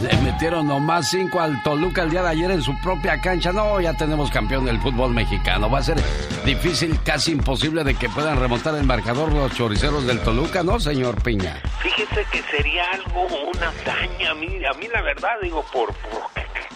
le 0.00 0.16
metieron 0.18 0.66
nomás 0.66 1.10
5 1.10 1.40
al 1.40 1.62
Toluca 1.62 2.02
el 2.02 2.10
día 2.10 2.22
de 2.22 2.28
ayer 2.28 2.50
en 2.50 2.62
su 2.62 2.78
propia 2.80 3.20
cancha. 3.20 3.52
No, 3.52 3.80
ya 3.80 3.94
tenemos 3.94 4.30
campeón 4.30 4.64
del 4.64 4.80
fútbol 4.80 5.12
mexicano. 5.12 5.68
Va 5.68 5.78
a 5.78 5.82
ser 5.82 5.96
difícil, 6.44 6.98
casi 7.02 7.32
imposible 7.32 7.84
de 7.84 7.94
que 7.94 8.08
puedan 8.08 8.38
remontar 8.38 8.74
el 8.74 8.84
marcador 8.84 9.32
los 9.32 9.54
choriceros 9.54 10.06
del 10.06 10.20
Toluca, 10.20 10.62
¿no, 10.62 10.78
señor 10.78 11.22
Piña? 11.22 11.60
Fíjese 11.80 12.24
que 12.30 12.42
sería 12.42 12.84
algo, 12.92 13.26
una 13.26 13.68
hazaña. 13.68 14.30
A 14.30 14.34
mí, 14.34 14.46
a 14.64 14.72
mí 14.74 14.86
la 14.92 15.02
verdad, 15.02 15.32
digo, 15.42 15.64
por, 15.72 15.92
por 15.94 16.28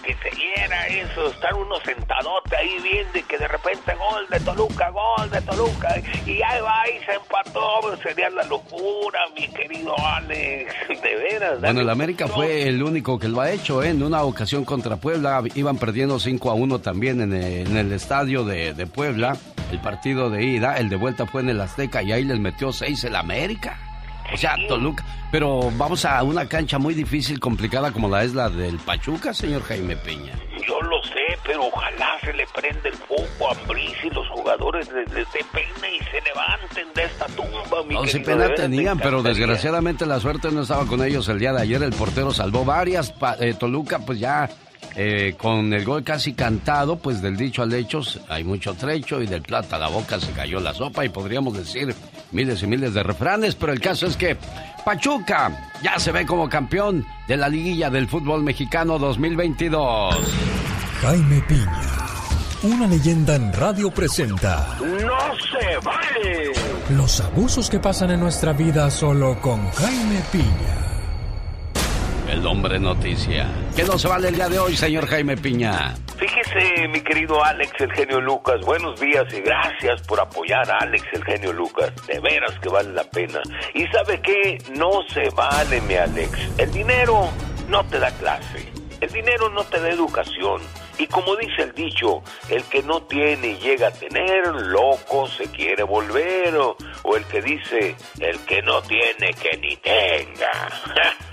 que, 0.03 0.13
se 0.15 0.35
diera 0.35 0.87
eso, 0.87 1.27
estar 1.27 1.53
uno 1.53 1.75
sentadote 1.83 2.55
ahí 2.55 2.77
viendo 2.81 3.17
y 3.17 3.23
que 3.23 3.37
de 3.37 3.47
repente 3.47 3.93
gol 3.95 4.25
de 4.29 4.39
Toluca, 4.39 4.89
gol 4.89 5.29
de 5.29 5.41
Toluca, 5.41 5.95
y 6.25 6.41
ahí 6.41 6.61
va 6.61 6.89
y 6.89 7.03
se 7.05 7.13
empató, 7.13 7.97
sería 8.01 8.29
la 8.29 8.43
locura, 8.43 9.19
mi 9.35 9.47
querido 9.47 9.95
Alex, 9.97 10.73
de 11.01 11.15
veras. 11.15 11.61
Bueno, 11.61 11.81
el 11.81 11.89
América 11.89 12.27
fue 12.27 12.67
el 12.67 12.83
único 12.83 13.17
que 13.19 13.27
lo 13.27 13.41
ha 13.41 13.51
hecho, 13.51 13.83
¿eh? 13.83 13.89
En 13.89 14.03
una 14.03 14.23
ocasión 14.23 14.65
contra 14.65 14.97
Puebla, 14.97 15.41
iban 15.55 15.77
perdiendo 15.77 16.19
5 16.19 16.51
a 16.51 16.53
1 16.53 16.79
también 16.79 17.21
en 17.21 17.33
el, 17.33 17.67
en 17.67 17.77
el 17.77 17.91
estadio 17.91 18.43
de, 18.43 18.73
de 18.73 18.87
Puebla. 18.87 19.37
El 19.71 19.79
partido 19.79 20.29
de 20.29 20.43
ida, 20.43 20.77
el 20.77 20.89
de 20.89 20.97
vuelta 20.97 21.25
fue 21.25 21.41
en 21.41 21.49
el 21.49 21.61
Azteca 21.61 22.03
y 22.03 22.11
ahí 22.11 22.23
les 22.23 22.39
metió 22.39 22.71
6 22.71 23.05
el 23.05 23.15
América. 23.15 23.92
O 24.31 24.37
sea, 24.37 24.55
Toluca. 24.67 25.03
Pero 25.31 25.71
vamos 25.77 26.05
a 26.05 26.21
una 26.21 26.47
cancha 26.47 26.77
muy 26.77 26.93
difícil, 26.93 27.39
complicada 27.39 27.91
como 27.91 28.07
la 28.07 28.23
es 28.23 28.35
la 28.35 28.49
del 28.49 28.77
Pachuca, 28.77 29.33
señor 29.33 29.63
Jaime 29.63 29.95
Peña. 29.97 30.33
Yo 30.67 30.79
lo 30.81 31.03
sé, 31.03 31.37
pero 31.43 31.65
ojalá 31.65 32.19
se 32.21 32.31
le 32.33 32.45
prenda 32.55 32.87
el 32.89 32.93
foco 32.93 33.49
a 33.51 33.67
Brice 33.67 34.07
y 34.07 34.09
los 34.11 34.27
jugadores 34.29 34.87
dé 34.89 35.03
pena 35.51 35.89
y 35.89 35.99
se 36.05 36.21
levanten 36.21 36.87
de 36.95 37.03
esta 37.03 37.25
tumba, 37.27 37.83
mi 37.87 37.95
No, 37.95 38.05
sí 38.05 38.19
de 38.19 38.25
pena 38.25 38.53
tenían, 38.53 38.99
pero 38.99 39.23
desgraciadamente 39.23 40.05
la 40.05 40.19
suerte 40.19 40.51
no 40.51 40.61
estaba 40.61 40.85
con 40.85 41.03
ellos 41.03 41.27
el 41.29 41.39
día 41.39 41.51
de 41.51 41.61
ayer. 41.63 41.81
El 41.81 41.93
portero 41.93 42.31
salvó 42.31 42.63
varias. 42.63 43.11
pa- 43.11 43.35
eh, 43.39 43.55
Toluca, 43.55 43.99
pues 43.99 44.19
ya 44.19 44.47
eh, 44.95 45.35
con 45.37 45.73
el 45.73 45.83
gol 45.85 46.03
casi 46.03 46.33
cantado, 46.33 46.97
pues 46.97 47.21
del 47.21 47.35
dicho 47.35 47.63
al 47.63 47.73
hecho 47.73 48.01
hay 48.29 48.43
mucho 48.43 48.73
trecho 48.75 49.21
y 49.21 49.27
del 49.27 49.41
plato 49.41 49.75
a 49.75 49.79
la 49.79 49.87
boca 49.87 50.19
se 50.19 50.31
cayó 50.31 50.59
la 50.59 50.73
sopa 50.73 51.03
y 51.03 51.09
podríamos 51.09 51.55
decir 51.57 51.93
miles 52.31 52.61
y 52.63 52.67
miles 52.67 52.93
de 52.93 53.03
refranes, 53.03 53.55
pero 53.55 53.73
el 53.73 53.79
caso 53.79 54.05
es 54.05 54.15
que 54.17 54.37
Pachuca 54.85 55.71
ya 55.81 55.97
se 55.97 56.11
ve 56.11 56.25
como 56.25 56.49
campeón 56.49 57.05
de 57.27 57.37
la 57.37 57.49
liguilla 57.49 57.89
del 57.89 58.07
fútbol 58.07 58.43
mexicano 58.43 58.99
2022. 58.99 60.15
Jaime 61.01 61.41
Piña, 61.47 61.97
una 62.63 62.87
leyenda 62.87 63.35
en 63.35 63.51
radio 63.53 63.89
presenta 63.91 64.77
¡No 64.79 65.35
se 65.35 65.77
vale! 65.83 66.51
los 66.89 67.19
abusos 67.21 67.69
que 67.69 67.79
pasan 67.79 68.11
en 68.11 68.19
nuestra 68.19 68.53
vida 68.53 68.89
solo 68.91 69.39
con 69.41 69.69
Jaime 69.71 70.21
Piña. 70.31 70.92
El 72.29 72.45
hombre 72.47 72.79
noticia. 72.79 73.47
¿Qué 73.75 73.83
no 73.83 73.97
se 73.99 74.07
vale 74.07 74.29
el 74.29 74.35
día 74.35 74.49
de 74.49 74.57
hoy, 74.57 74.75
señor 74.75 75.07
Jaime 75.07 75.37
Piña? 75.37 75.93
Fíjese, 76.17 76.87
mi 76.87 77.01
querido 77.01 77.43
Alex, 77.43 77.71
el 77.79 77.91
genio 77.91 78.21
Lucas, 78.21 78.61
buenos 78.61 78.99
días 78.99 79.25
y 79.33 79.41
gracias 79.41 80.01
por 80.07 80.19
apoyar 80.19 80.69
a 80.71 80.77
Alex, 80.79 81.03
el 81.13 81.23
genio 81.25 81.53
Lucas. 81.53 81.91
De 82.07 82.19
veras 82.19 82.57
que 82.59 82.69
vale 82.69 82.91
la 82.93 83.03
pena. 83.03 83.41
Y 83.73 83.85
sabe 83.87 84.21
qué, 84.21 84.57
no 84.75 84.91
se 85.09 85.29
vale, 85.31 85.81
mi 85.81 85.95
Alex. 85.95 86.31
El 86.57 86.71
dinero 86.71 87.29
no 87.67 87.83
te 87.85 87.99
da 87.99 88.09
clase. 88.11 88.71
El 89.01 89.11
dinero 89.11 89.49
no 89.49 89.63
te 89.65 89.79
da 89.81 89.89
educación. 89.89 90.61
Y 90.97 91.07
como 91.07 91.35
dice 91.35 91.63
el 91.63 91.73
dicho, 91.73 92.21
el 92.49 92.63
que 92.65 92.83
no 92.83 93.01
tiene 93.03 93.47
y 93.47 93.57
llega 93.57 93.87
a 93.87 93.91
tener, 93.91 94.47
loco 94.47 95.27
se 95.27 95.49
quiere 95.51 95.83
volver. 95.83 96.55
O, 96.55 96.75
el 97.15 97.25
que 97.25 97.41
dice, 97.41 97.95
el 98.19 98.39
que 98.45 98.61
no 98.61 98.81
tiene 98.81 99.33
que 99.33 99.57
ni 99.57 99.75
tenga. 99.77 100.69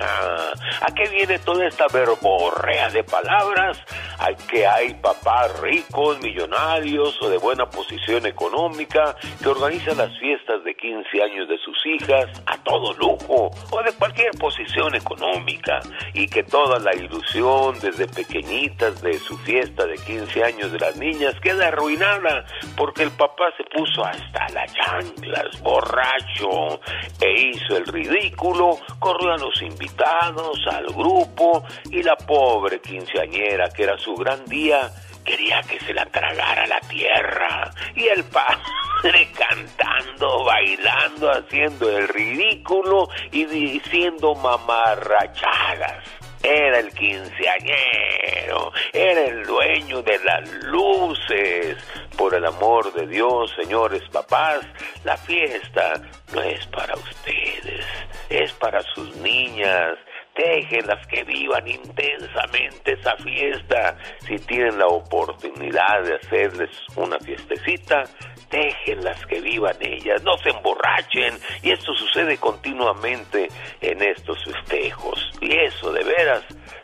¿A 0.81 0.95
qué 0.95 1.09
viene 1.11 1.39
toda 1.41 1.67
esta 1.67 1.87
verborrea 1.89 2.89
de 2.91 3.05
palabras? 3.05 3.79
¿A 4.19 4.33
que 4.35 4.67
hay 4.67 4.95
papás 4.95 5.59
ricos, 5.61 6.21
millonarios 6.21 7.21
o 7.23 7.29
de 7.29 7.39
buena 7.39 7.69
posición 7.69 8.27
económica 8.27 9.17
que 9.43 9.49
organizan 9.49 9.99
las 9.99 10.19
fiestas 10.19 10.65
de 10.65 10.75
15 10.75 11.23
años 11.23 11.49
de 11.49 11.59
sus 11.59 11.77
hijas 11.87 12.27
a 12.47 12.57
todo 12.59 12.93
lujo 12.95 13.51
o 13.71 13.83
de 13.83 13.93
cualquier 13.93 14.31
posición 14.33 14.95
económica 14.95 15.81
y 16.15 16.27
que 16.27 16.43
toda 16.43 16.79
la 16.79 16.95
ilusión 16.95 17.79
desde 17.81 18.07
pequeñitas 18.09 19.01
de 19.03 19.19
su 19.19 19.39
de 19.51 19.97
15 20.07 20.45
años 20.45 20.71
de 20.71 20.79
las 20.79 20.97
niñas 20.97 21.35
queda 21.43 21.69
arruinada 21.69 22.45
porque 22.77 23.03
el 23.03 23.11
papá 23.11 23.47
se 23.57 23.65
puso 23.65 24.05
hasta 24.05 24.49
las 24.51 24.73
chanclas, 24.75 25.61
borracho, 25.61 26.81
e 27.21 27.49
hizo 27.49 27.77
el 27.77 27.85
ridículo, 27.87 28.79
corrió 29.01 29.33
a 29.33 29.39
los 29.39 29.61
invitados, 29.61 30.57
al 30.71 30.87
grupo 30.87 31.65
y 31.91 32.01
la 32.03 32.17
pobre 32.17 32.81
quinceañera 32.81 33.71
que 33.71 33.83
era 33.83 33.99
su 33.99 34.15
gran 34.15 34.45
día 34.45 34.89
quería 35.25 35.61
que 35.63 35.81
se 35.81 35.95
la 35.95 36.07
tragara 36.07 36.67
la 36.69 36.81
tierra 36.81 37.71
y 37.97 38.07
el 38.07 38.25
padre 38.25 38.63
cantando, 39.37 40.45
bailando, 40.45 41.31
haciendo 41.31 41.91
el 41.91 42.09
ridículo 42.09 43.09
y 43.33 43.45
diciendo 43.47 44.35
mamarrachadas. 44.37 46.20
Era 46.43 46.79
el 46.79 46.91
quinceañero, 46.95 48.73
era 48.93 49.21
el 49.27 49.45
dueño 49.45 50.03
de 50.03 50.19
las 50.21 50.51
luces. 50.65 51.77
Por 52.17 52.35
el 52.35 52.47
amor 52.47 52.93
de 52.95 53.07
Dios, 53.07 53.53
señores 53.57 54.03
papás, 54.11 54.61
la 55.05 55.17
fiesta 55.17 56.01
no 56.33 56.43
es 56.43 56.67
para 56.67 56.95
ustedes, 56.95 57.85
es 58.31 58.53
para 58.55 58.81
sus 58.95 59.15
niñas, 59.17 59.99
déjenlas 60.35 61.07
que 61.09 61.25
vivan 61.25 61.67
intensamente 61.69 62.93
esa 62.93 63.17
fiesta. 63.17 63.97
Si 64.27 64.39
tienen 64.39 64.79
la 64.79 64.87
oportunidad 64.87 66.03
de 66.05 66.15
hacerles 66.15 66.71
una 66.97 67.19
fiestecita, 67.19 68.05
déjenlas 68.51 69.25
que 69.27 69.41
vivan 69.41 69.77
ellas, 69.81 70.23
no 70.23 70.37
se 70.39 70.51
emborrachen. 70.51 71.39
Y 71.63 71.71
esto 71.71 71.95
sucede 71.95 72.37
continuamente 72.37 73.49
en 73.81 74.03
estos 74.03 74.39
festejos. 74.45 75.31
Y 75.41 75.53
eso 75.53 75.93
de 75.93 76.05
veras, 76.05 76.43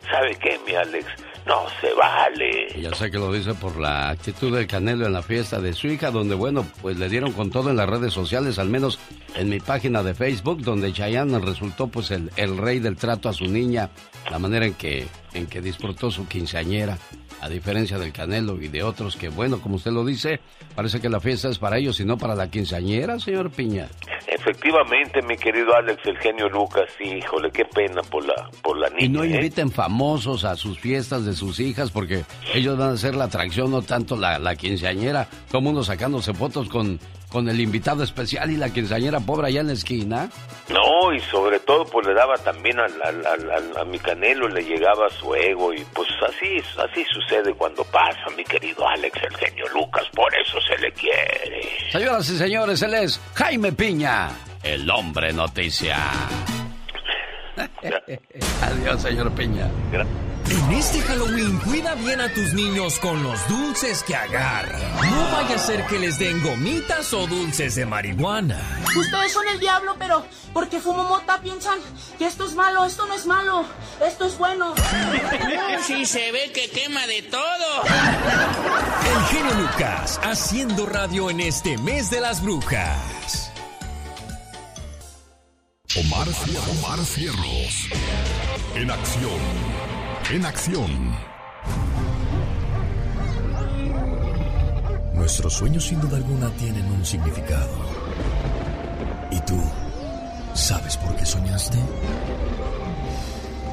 ¿sabe 0.09 0.37
qué, 0.39 0.59
mi 0.65 0.73
Alex? 0.73 1.05
No 1.45 1.65
se 1.79 1.93
vale. 1.93 2.67
Ya 2.77 2.93
sé 2.93 3.09
que 3.09 3.17
lo 3.17 3.31
dice 3.31 3.53
por 3.53 3.79
la 3.79 4.09
actitud 4.09 4.53
del 4.53 4.67
Canelo 4.67 5.05
en 5.05 5.13
la 5.13 5.21
fiesta 5.21 5.61
de 5.61 5.71
su 5.71 5.87
hija, 5.87 6.11
donde, 6.11 6.35
bueno, 6.35 6.65
pues 6.81 6.97
le 6.97 7.07
dieron 7.07 7.31
con 7.31 7.51
todo 7.51 7.69
en 7.69 7.77
las 7.77 7.89
redes 7.89 8.13
sociales, 8.13 8.59
al 8.59 8.67
menos 8.67 8.99
en 9.35 9.47
mi 9.47 9.59
página 9.59 10.03
de 10.03 10.13
Facebook, 10.13 10.61
donde 10.61 10.91
Chayanne 10.91 11.39
resultó 11.39 11.87
pues 11.87 12.11
el, 12.11 12.31
el 12.35 12.57
rey 12.57 12.79
del 12.79 12.97
trato 12.97 13.29
a 13.29 13.33
su 13.33 13.45
niña, 13.45 13.89
la 14.29 14.39
manera 14.39 14.65
en 14.65 14.73
que, 14.73 15.07
en 15.37 15.47
que 15.47 15.61
disfrutó 15.61 16.11
su 16.11 16.27
quinceañera 16.27 16.97
a 17.41 17.49
diferencia 17.49 17.97
del 17.97 18.11
Canelo 18.11 18.61
y 18.61 18.67
de 18.67 18.83
otros 18.83 19.15
que, 19.15 19.29
bueno, 19.29 19.61
como 19.61 19.75
usted 19.75 19.91
lo 19.91 20.03
dice, 20.03 20.39
parece 20.75 20.99
que 20.99 21.09
la 21.09 21.19
fiesta 21.19 21.49
es 21.49 21.59
para 21.59 21.77
ellos 21.77 21.99
y 21.99 22.05
no 22.05 22.17
para 22.17 22.35
la 22.35 22.49
quinceañera, 22.49 23.19
señor 23.19 23.51
Piña. 23.51 23.87
Efectivamente, 24.27 25.21
mi 25.21 25.37
querido 25.37 25.75
Alex, 25.75 26.01
el 26.05 26.17
genio 26.17 26.49
Lucas, 26.49 26.89
híjole, 26.99 27.51
qué 27.51 27.65
pena 27.65 28.01
por 28.01 28.25
la, 28.25 28.49
por 28.61 28.77
la 28.77 28.89
niña. 28.89 29.05
Y 29.05 29.09
no 29.09 29.23
¿eh? 29.23 29.29
inviten 29.29 29.71
famosos 29.71 30.43
a 30.43 30.55
sus 30.55 30.79
fiestas 30.79 31.25
de 31.25 31.33
sus 31.33 31.59
hijas 31.59 31.91
porque 31.91 32.23
ellos 32.53 32.77
van 32.77 32.91
a 32.91 32.97
ser 32.97 33.15
la 33.15 33.25
atracción, 33.25 33.71
no 33.71 33.81
tanto 33.81 34.17
la, 34.17 34.39
la 34.39 34.55
quinceañera. 34.55 35.27
Todo 35.51 35.61
mundo 35.61 35.83
sacándose 35.83 36.33
fotos 36.33 36.67
con 36.69 36.99
con 37.29 37.49
el 37.49 37.59
invitado 37.59 38.03
especial 38.03 38.51
y 38.51 38.57
la 38.57 38.69
quinceañera 38.69 39.19
pobre 39.19 39.47
allá 39.47 39.61
en 39.61 39.67
la 39.67 39.73
esquina. 39.73 40.29
No, 40.69 41.13
y 41.13 41.19
sobre 41.21 41.59
todo 41.59 41.85
pues 41.85 42.07
le 42.07 42.13
daba 42.13 42.35
también 42.37 42.77
a, 42.79 43.85
mi 43.85 43.99
Canelo, 43.99 44.47
le 44.47 44.63
llegaba 44.63 45.09
su 45.09 45.33
ego 45.35 45.73
y 45.73 45.83
pues 45.93 46.07
así, 46.27 46.57
así 46.77 47.05
sucede 47.11 47.53
cuando 47.53 47.83
pasa, 47.85 48.29
mi 48.35 48.43
querido 48.43 48.87
Alex, 48.87 49.17
el 49.23 49.37
genio 49.37 49.65
Lucas, 49.73 50.03
por 50.13 50.33
eso 50.35 50.59
se 50.61 50.77
le 50.81 50.91
quiere. 50.91 51.69
Señoras 51.91 52.29
y 52.29 52.37
señores, 52.37 52.81
él 52.81 52.93
es 52.95 53.19
Jaime 53.33 53.71
Piña, 53.71 54.29
el 54.63 54.89
hombre 54.89 55.33
noticia. 55.33 55.97
Adiós, 58.61 59.01
señor 59.01 59.31
Piña. 59.31 59.69
En 60.49 60.71
este 60.71 61.01
Halloween 61.01 61.57
cuida 61.59 61.93
bien 61.95 62.21
a 62.21 62.33
tus 62.33 62.53
niños 62.53 62.97
con 62.99 63.21
los 63.21 63.47
dulces 63.49 64.01
que 64.03 64.15
agarran. 64.15 64.79
No 65.11 65.31
vaya 65.33 65.55
a 65.55 65.59
ser 65.59 65.85
que 65.87 65.99
les 65.99 66.17
den 66.19 66.41
gomitas 66.41 67.13
o 67.13 67.27
dulces 67.27 67.75
de 67.75 67.85
marihuana. 67.85 68.57
Ustedes 68.97 69.33
son 69.33 69.45
el 69.49 69.59
diablo, 69.59 69.95
pero 69.99 70.25
porque 70.53 70.79
fumo 70.79 71.03
mota 71.03 71.41
piensan 71.41 71.79
que 72.17 72.27
esto 72.27 72.45
es 72.45 72.55
malo, 72.55 72.85
esto 72.85 73.05
no 73.07 73.13
es 73.15 73.25
malo, 73.25 73.65
esto 74.05 74.25
es 74.25 74.37
bueno. 74.37 74.73
Sí, 75.85 76.05
se 76.05 76.31
ve 76.31 76.51
que 76.53 76.69
quema 76.69 77.05
de 77.07 77.21
todo. 77.23 77.83
El 77.83 79.25
genio 79.27 79.53
Lucas 79.53 80.19
haciendo 80.23 80.85
radio 80.85 81.29
en 81.29 81.39
este 81.39 81.77
mes 81.77 82.09
de 82.09 82.19
las 82.21 82.41
brujas. 82.41 83.46
Omar, 85.95 86.27
Omar 86.69 86.99
Cierros. 87.05 87.87
En 88.75 88.91
acción. 88.91 89.39
En 90.29 90.45
acción. 90.45 91.15
Nuestros 95.15 95.53
sueños 95.53 95.85
sin 95.85 96.01
duda 96.01 96.17
alguna 96.17 96.49
tienen 96.51 96.85
un 96.91 97.05
significado. 97.05 97.73
¿Y 99.31 99.39
tú 99.41 99.59
sabes 100.53 100.97
por 100.97 101.15
qué 101.15 101.25
soñaste? 101.25 101.77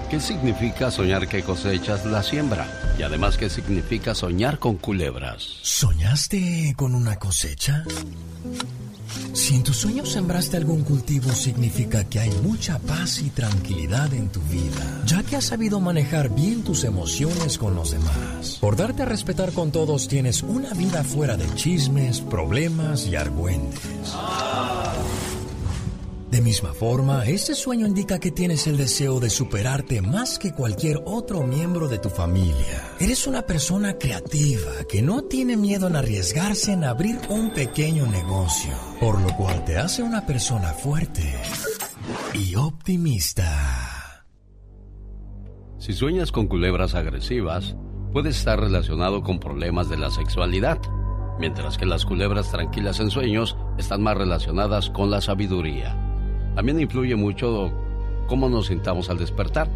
¿Qué 0.09 0.21
significa 0.21 0.93
soñar 0.93 1.27
que 1.27 1.43
cosechas 1.43 2.07
la 2.07 2.23
siembra? 2.23 2.95
Y 2.97 3.03
además, 3.03 3.37
¿qué 3.37 3.51
significa 3.51 4.15
soñar 4.15 4.61
con 4.61 4.77
culebras? 4.77 5.59
¿Soñaste 5.63 6.75
con 6.77 6.95
una 6.95 7.17
cosecha? 7.19 7.85
Si 9.33 9.55
en 9.55 9.63
tus 9.63 9.77
sueños 9.77 10.11
sembraste 10.11 10.57
algún 10.57 10.83
cultivo, 10.83 11.31
significa 11.33 12.05
que 12.05 12.21
hay 12.21 12.31
mucha 12.43 12.79
paz 12.79 13.21
y 13.21 13.31
tranquilidad 13.31 14.13
en 14.15 14.29
tu 14.29 14.41
vida, 14.43 15.03
ya 15.07 15.23
que 15.23 15.37
has 15.37 15.45
sabido 15.45 15.81
manejar 15.81 16.35
bien 16.35 16.63
tus 16.63 16.85
emociones 16.85 17.59
con 17.59 17.75
los 17.75 17.91
demás. 17.91 18.59
Por 18.61 18.77
darte 18.77 19.03
a 19.03 19.07
respetar 19.07 19.53
con 19.53 19.71
todos, 19.71 20.09
tienes 20.09 20.43
una 20.43 20.73
vida 20.75 21.05
fuera 21.05 21.37
de 21.37 21.53
chismes, 21.55 22.21
problemas 22.21 23.07
y 23.07 23.17
argüentes. 23.17 24.15
De 26.35 26.43
misma 26.43 26.75
forma, 26.75 27.25
este 27.27 27.55
sueño 27.55 27.87
indica 27.87 28.19
que 28.19 28.33
tienes 28.33 28.67
el 28.67 28.77
deseo 28.77 29.21
de 29.21 29.31
superarte 29.31 30.03
más 30.03 30.37
que 30.37 30.53
cualquier 30.53 31.01
otro 31.05 31.47
miembro 31.47 31.87
de 31.87 32.01
tu 32.01 32.11
familia. 32.11 32.91
Eres 32.99 33.29
una 33.29 33.43
persona 33.43 33.99
creativa 33.99 34.73
que 34.89 35.01
no 35.01 35.23
tiene 35.23 35.57
miedo 35.57 35.87
en 35.87 35.95
arriesgarse 35.95 36.73
en 36.73 36.83
abrir 36.83 37.21
un 37.29 37.51
pequeño 37.51 38.09
negocio, 38.09 38.73
por 38.99 39.21
lo 39.21 39.29
cual 39.37 39.65
te 39.65 39.79
hace 39.79 40.03
una 40.03 40.27
persona 40.27 40.73
fuerte 40.73 41.23
y 42.35 42.57
optimista. 42.57 44.27
Si 45.79 45.93
sueñas 45.93 46.33
con 46.33 46.49
culebras 46.49 46.97
agresivas, 46.97 47.77
puede 48.13 48.31
estar 48.31 48.59
relacionado 48.59 49.23
con 49.23 49.39
problemas 49.39 49.89
de 49.89 49.99
la 49.99 50.11
sexualidad, 50.11 50.81
mientras 51.39 51.79
que 51.79 51.87
las 51.87 52.05
culebras 52.05 52.51
tranquilas 52.51 52.99
en 52.99 53.11
sueños 53.11 53.57
están 53.79 54.03
más 54.03 54.17
relacionadas 54.17 54.91
con 54.91 55.13
la 55.13 55.21
sabiduría. 55.21 56.04
También 56.55 56.81
influye 56.81 57.17
mucho 57.17 57.73
cómo 58.27 58.49
nos 58.49 58.67
sintamos 58.67 59.11
al 59.11 59.19
despertar, 59.19 59.69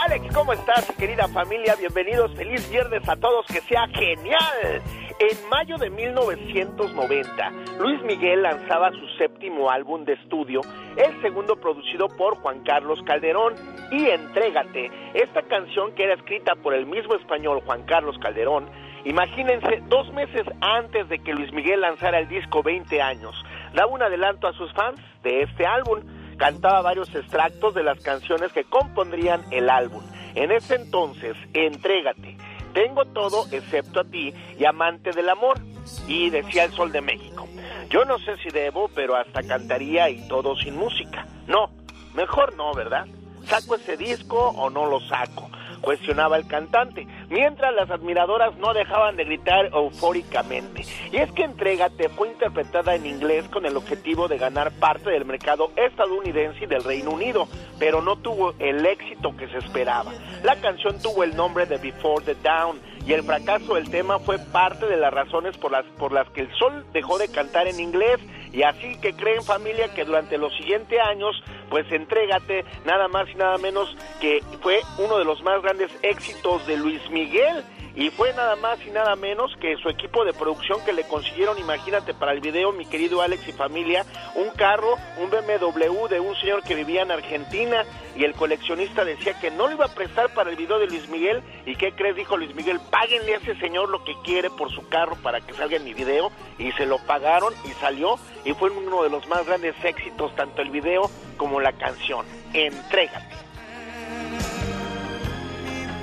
Alex, 0.05 0.33
¿cómo 0.33 0.53
estás, 0.53 0.85
querida 0.97 1.27
familia? 1.27 1.75
Bienvenidos, 1.75 2.33
feliz 2.35 2.69
viernes 2.69 3.07
a 3.07 3.17
todos, 3.17 3.45
que 3.47 3.59
sea 3.61 3.85
genial. 3.87 4.81
En 5.23 5.49
mayo 5.49 5.77
de 5.77 5.89
1990, 5.89 7.51
Luis 7.79 8.01
Miguel 8.03 8.41
lanzaba 8.41 8.91
su 8.91 9.07
séptimo 9.17 9.71
álbum 9.71 10.03
de 10.03 10.15
estudio, 10.15 10.59
el 10.97 11.21
segundo 11.21 11.55
producido 11.55 12.09
por 12.09 12.35
Juan 12.39 12.61
Carlos 12.65 12.99
Calderón, 13.05 13.53
y 13.89 14.07
Entrégate, 14.07 14.91
esta 15.13 15.41
canción 15.43 15.95
que 15.95 16.03
era 16.03 16.15
escrita 16.15 16.55
por 16.55 16.73
el 16.73 16.85
mismo 16.85 17.15
español 17.15 17.61
Juan 17.65 17.83
Carlos 17.83 18.17
Calderón, 18.19 18.69
imagínense, 19.05 19.81
dos 19.87 20.11
meses 20.11 20.45
antes 20.59 21.07
de 21.07 21.19
que 21.19 21.31
Luis 21.31 21.53
Miguel 21.53 21.79
lanzara 21.79 22.19
el 22.19 22.27
disco 22.27 22.61
20 22.61 23.01
años, 23.01 23.33
daba 23.73 23.93
un 23.93 24.03
adelanto 24.03 24.49
a 24.49 24.53
sus 24.53 24.73
fans 24.73 24.99
de 25.23 25.43
este 25.43 25.65
álbum. 25.65 26.01
Cantaba 26.35 26.81
varios 26.81 27.15
extractos 27.15 27.73
de 27.75 27.83
las 27.83 27.99
canciones 28.01 28.51
que 28.51 28.65
compondrían 28.65 29.41
el 29.51 29.69
álbum. 29.69 30.03
En 30.35 30.51
ese 30.51 30.75
entonces, 30.75 31.37
Entrégate, 31.53 32.35
Tengo 32.73 33.05
todo 33.05 33.45
excepto 33.51 34.01
a 34.01 34.03
ti 34.03 34.33
y 34.57 34.65
Amante 34.65 35.11
del 35.11 35.29
Amor. 35.29 35.59
Y 36.07 36.29
decía 36.29 36.63
el 36.63 36.71
Sol 36.71 36.91
de 36.91 37.01
México. 37.01 37.47
Yo 37.89 38.05
no 38.05 38.17
sé 38.19 38.37
si 38.37 38.49
debo, 38.49 38.89
pero 38.95 39.15
hasta 39.15 39.43
cantaría 39.43 40.09
y 40.09 40.27
todo 40.27 40.55
sin 40.55 40.77
música. 40.77 41.27
No, 41.45 41.69
mejor 42.13 42.55
no, 42.55 42.73
¿verdad? 42.73 43.05
¿Saco 43.45 43.75
ese 43.75 43.97
disco 43.97 44.37
o 44.37 44.69
no 44.69 44.85
lo 44.85 45.01
saco? 45.01 45.49
Cuestionaba 45.83 46.37
el 46.37 46.47
cantante, 46.47 47.05
mientras 47.29 47.73
las 47.75 47.91
admiradoras 47.91 48.57
no 48.57 48.73
dejaban 48.73 49.17
de 49.17 49.25
gritar 49.25 49.65
eufóricamente. 49.65 50.85
Y 51.11 51.17
es 51.17 51.31
que 51.33 51.43
Entrégate 51.43 52.09
fue 52.09 52.29
interpretada 52.29 52.95
en 52.95 53.05
inglés 53.05 53.47
con 53.49 53.65
el 53.65 53.75
objetivo 53.75 54.27
de 54.27 54.37
ganar 54.37 54.71
parte 54.71 55.09
del 55.11 55.25
mercado 55.25 55.71
estadounidense 55.75 56.63
y 56.63 56.67
del 56.67 56.83
Reino 56.83 57.11
Unido, 57.11 57.47
pero 57.77 58.01
no 58.01 58.15
tuvo 58.15 58.53
el 58.59 58.85
éxito 58.85 59.35
que 59.35 59.47
se 59.49 59.57
esperaba. 59.57 60.11
La 60.43 60.55
canción 60.55 60.99
tuvo 61.01 61.23
el 61.23 61.35
nombre 61.35 61.65
de 61.65 61.77
Before 61.77 62.23
the 62.23 62.35
Down 62.35 62.79
y 63.05 63.13
el 63.13 63.23
fracaso 63.23 63.75
del 63.75 63.89
tema 63.89 64.19
fue 64.19 64.39
parte 64.39 64.85
de 64.85 64.97
las 64.97 65.13
razones 65.13 65.57
por 65.57 65.71
las, 65.71 65.85
por 65.97 66.13
las 66.13 66.29
que 66.29 66.41
el 66.41 66.53
sol 66.55 66.85
dejó 66.93 67.17
de 67.17 67.27
cantar 67.27 67.67
en 67.67 67.79
inglés. 67.79 68.19
Y 68.53 68.63
así 68.63 68.97
que 69.01 69.13
creen 69.13 69.43
familia 69.43 69.93
que 69.93 70.05
durante 70.05 70.37
los 70.37 70.55
siguientes 70.55 70.99
años 70.99 71.35
pues 71.69 71.91
entrégate 71.91 72.63
nada 72.85 73.07
más 73.07 73.27
y 73.29 73.35
nada 73.35 73.57
menos 73.57 73.95
que 74.21 74.41
fue 74.61 74.81
uno 74.99 75.17
de 75.17 75.25
los 75.25 75.41
más 75.43 75.61
grandes 75.61 75.91
éxitos 76.01 76.65
de 76.67 76.77
Luis 76.77 77.01
Miguel 77.09 77.63
y 77.95 78.09
fue 78.09 78.33
nada 78.33 78.55
más 78.55 78.79
y 78.85 78.89
nada 78.89 79.15
menos 79.15 79.55
que 79.61 79.77
su 79.77 79.89
equipo 79.89 80.25
de 80.25 80.33
producción 80.33 80.83
que 80.83 80.93
le 80.93 81.03
consiguieron, 81.03 81.59
imagínate, 81.59 82.13
para 82.13 82.31
el 82.31 82.41
video, 82.41 82.71
mi 82.71 82.85
querido 82.85 83.21
Alex 83.21 83.47
y 83.47 83.51
familia, 83.51 84.05
un 84.35 84.49
carro, 84.51 84.95
un 85.17 85.29
BMW 85.29 86.07
de 86.07 86.19
un 86.19 86.35
señor 86.37 86.63
que 86.63 86.75
vivía 86.75 87.03
en 87.03 87.11
Argentina 87.11 87.83
y 88.15 88.23
el 88.23 88.33
coleccionista 88.33 89.05
decía 89.05 89.39
que 89.39 89.51
no 89.51 89.67
lo 89.67 89.73
iba 89.73 89.85
a 89.85 89.93
prestar 89.93 90.33
para 90.33 90.49
el 90.49 90.55
video 90.55 90.79
de 90.79 90.87
Luis 90.87 91.07
Miguel 91.07 91.43
y 91.65 91.75
¿qué 91.75 91.93
crees? 91.93 92.15
Dijo 92.15 92.37
Luis 92.37 92.53
Miguel, 92.55 92.79
páguenle 92.89 93.35
a 93.35 93.37
ese 93.37 93.55
señor 93.59 93.89
lo 93.89 94.03
que 94.03 94.13
quiere 94.23 94.49
por 94.49 94.71
su 94.71 94.87
carro 94.89 95.15
para 95.21 95.41
que 95.41 95.53
salga 95.53 95.77
en 95.77 95.83
mi 95.83 95.93
video 95.93 96.31
y 96.57 96.71
se 96.73 96.85
lo 96.85 96.97
pagaron 96.99 97.53
y 97.65 97.69
salió 97.79 98.15
y 98.43 98.53
fue 98.53 98.71
uno 98.71 99.03
de 99.03 99.09
los 99.09 99.27
más 99.27 99.45
grandes 99.45 99.75
éxitos, 99.83 100.35
tanto 100.35 100.61
el 100.61 100.71
video 100.71 101.09
como 101.37 101.59
la 101.59 101.73
canción. 101.73 102.25
Entrégate. 102.53 103.43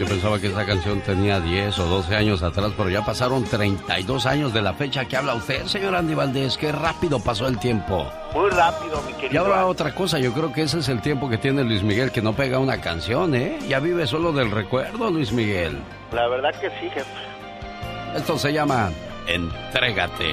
Yo 0.01 0.07
pensaba 0.07 0.41
que 0.41 0.47
esa 0.47 0.65
canción 0.65 1.03
tenía 1.03 1.41
10 1.41 1.79
o 1.79 1.85
12 1.85 2.17
años 2.17 2.43
atrás, 2.43 2.73
pero 2.75 2.89
ya 2.89 3.05
pasaron 3.05 3.45
32 3.45 4.25
años 4.25 4.55
de 4.55 4.63
la 4.63 4.73
fecha 4.73 5.05
que 5.05 5.15
habla 5.15 5.35
usted, 5.35 5.67
señor 5.67 5.95
Andy 5.95 6.15
Valdés. 6.15 6.57
Qué 6.57 6.73
rápido 6.73 7.21
pasó 7.21 7.47
el 7.47 7.59
tiempo. 7.59 8.11
Muy 8.33 8.49
rápido, 8.49 9.03
mi 9.03 9.13
querido. 9.13 9.35
Y 9.35 9.37
ahora 9.37 9.67
otra 9.67 9.95
cosa, 9.95 10.19
yo 10.19 10.33
creo 10.33 10.55
que 10.55 10.63
ese 10.63 10.79
es 10.79 10.89
el 10.89 11.03
tiempo 11.03 11.29
que 11.29 11.37
tiene 11.37 11.65
Luis 11.65 11.83
Miguel, 11.83 12.13
que 12.13 12.23
no 12.23 12.33
pega 12.33 12.59
una 12.59 12.81
canción, 12.81 13.35
¿eh? 13.35 13.59
Ya 13.69 13.79
vive 13.79 14.07
solo 14.07 14.33
del 14.33 14.51
recuerdo, 14.51 15.11
Luis 15.11 15.33
Miguel. 15.33 15.79
La 16.13 16.29
verdad 16.29 16.59
que 16.59 16.71
sí, 16.81 16.89
jefe. 16.89 17.05
Esto 18.17 18.39
se 18.39 18.55
llama 18.55 18.91
Entrégate. 19.27 20.33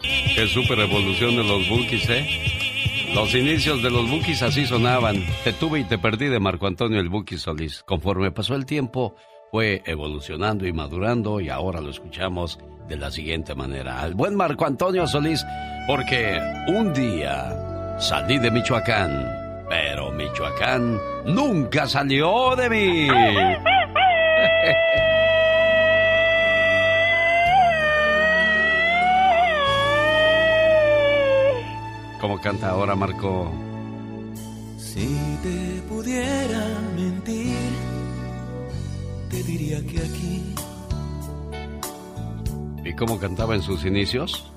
Qué 0.00 0.48
super 0.48 0.78
evolución 0.78 1.36
de 1.36 1.44
los 1.44 1.68
Bookies, 1.68 2.08
¿eh? 2.08 2.69
Los 3.14 3.34
inicios 3.34 3.82
de 3.82 3.90
los 3.90 4.08
Bookies 4.08 4.42
así 4.42 4.66
sonaban. 4.66 5.24
Te 5.44 5.52
tuve 5.52 5.80
y 5.80 5.84
te 5.84 5.98
perdí 5.98 6.26
de 6.26 6.38
Marco 6.38 6.66
Antonio 6.66 7.00
el 7.00 7.08
Buki 7.08 7.38
Solís. 7.38 7.82
Conforme 7.82 8.30
pasó 8.30 8.54
el 8.54 8.64
tiempo, 8.66 9.16
fue 9.50 9.82
evolucionando 9.84 10.66
y 10.66 10.72
madurando 10.72 11.40
y 11.40 11.48
ahora 11.48 11.80
lo 11.80 11.90
escuchamos 11.90 12.58
de 12.88 12.96
la 12.96 13.10
siguiente 13.10 13.54
manera. 13.54 14.00
Al 14.00 14.14
buen 14.14 14.36
Marco 14.36 14.64
Antonio 14.64 15.06
Solís, 15.06 15.44
porque 15.86 16.38
un 16.68 16.92
día 16.92 17.96
salí 17.98 18.38
de 18.38 18.50
Michoacán, 18.50 19.66
pero 19.68 20.12
Michoacán 20.12 20.98
nunca 21.26 21.86
salió 21.86 22.54
de 22.56 22.70
mí. 22.70 23.08
¿Cómo 32.20 32.38
canta 32.38 32.68
ahora 32.68 32.94
Marco? 32.94 33.50
Si 34.76 35.06
te 35.42 35.80
pudiera 35.88 36.66
mentir, 36.94 37.56
te 39.30 39.42
diría 39.42 39.78
que 39.86 39.98
aquí. 40.00 40.54
¿Y 42.84 42.94
cómo 42.94 43.18
cantaba 43.18 43.54
en 43.54 43.62
sus 43.62 43.86
inicios? 43.86 44.52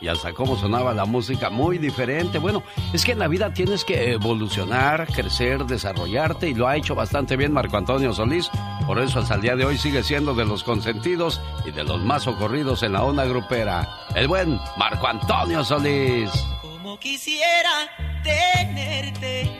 Y 0.00 0.06
hasta 0.06 0.32
cómo 0.32 0.56
sonaba 0.56 0.94
la 0.94 1.06
música, 1.06 1.50
muy 1.50 1.78
diferente. 1.78 2.38
Bueno, 2.38 2.62
es 2.92 3.04
que 3.04 3.12
en 3.12 3.18
la 3.18 3.26
vida 3.26 3.52
tienes 3.52 3.84
que 3.84 4.12
evolucionar, 4.12 5.08
crecer, 5.12 5.64
desarrollarte 5.64 6.48
y 6.48 6.54
lo 6.54 6.68
ha 6.68 6.76
hecho 6.76 6.94
bastante 6.94 7.36
bien 7.36 7.52
Marco 7.52 7.78
Antonio 7.78 8.12
Solís. 8.12 8.48
Por 8.86 9.00
eso 9.00 9.18
hasta 9.18 9.34
el 9.34 9.40
día 9.40 9.56
de 9.56 9.64
hoy 9.64 9.76
sigue 9.76 10.04
siendo 10.04 10.32
de 10.32 10.44
los 10.44 10.62
consentidos 10.62 11.40
y 11.64 11.72
de 11.72 11.82
los 11.82 12.00
más 12.02 12.28
ocurridos 12.28 12.84
en 12.84 12.92
la 12.92 13.02
onda 13.02 13.24
grupera. 13.24 13.88
El 14.14 14.28
buen 14.28 14.60
Marco 14.76 15.08
Antonio 15.08 15.64
Solís. 15.64 16.30
Como 16.62 16.96
quisiera 17.00 17.88
tenerte, 18.22 19.50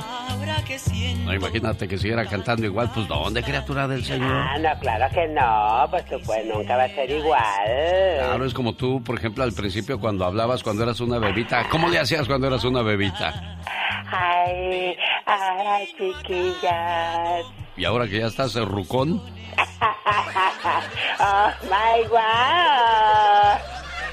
ahora 0.00 0.62
que 0.64 0.78
siento. 0.78 1.24
No, 1.24 1.34
imagínate 1.34 1.88
que 1.88 1.98
siguiera 1.98 2.24
cantando 2.26 2.64
igual, 2.64 2.88
pues 2.94 3.08
¿dónde, 3.08 3.42
criatura 3.42 3.88
del 3.88 4.04
Señor? 4.04 4.30
Ah, 4.30 4.56
no, 4.56 4.78
claro 4.78 5.12
que 5.12 5.26
no, 5.28 5.86
pues 5.90 6.04
pues 6.24 6.46
nunca 6.46 6.76
va 6.76 6.84
a 6.84 6.88
ser 6.88 7.10
igual. 7.10 7.42
Claro, 8.18 8.44
es 8.44 8.54
como 8.54 8.74
tú, 8.74 9.02
por 9.02 9.18
ejemplo, 9.18 9.42
al 9.42 9.52
principio 9.52 9.98
cuando 9.98 10.24
hablabas 10.24 10.62
cuando 10.62 10.84
eras 10.84 11.00
una 11.00 11.18
bebita. 11.18 11.68
¿Cómo 11.70 11.88
le 11.88 11.98
hacías 11.98 12.28
cuando 12.28 12.46
eras 12.46 12.62
una 12.62 12.82
bebita? 12.82 13.58
Ay, 14.12 14.96
ay, 15.26 15.88
chiquillas. 15.98 17.65
Y 17.76 17.84
ahora 17.84 18.06
que 18.08 18.18
ya 18.20 18.26
estás 18.26 18.54
rucón, 18.54 19.20
oh 21.20 21.50
my 21.62 22.04
god. 22.08 23.60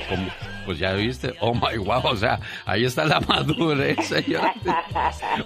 como- 0.09 0.31
pues 0.65 0.79
ya 0.79 0.93
viste, 0.93 1.33
oh 1.41 1.53
my 1.53 1.77
wow, 1.77 1.99
o 2.05 2.15
sea, 2.15 2.39
ahí 2.65 2.85
está 2.85 3.03
la 3.03 3.19
madurez, 3.27 3.97
señor. 4.07 4.49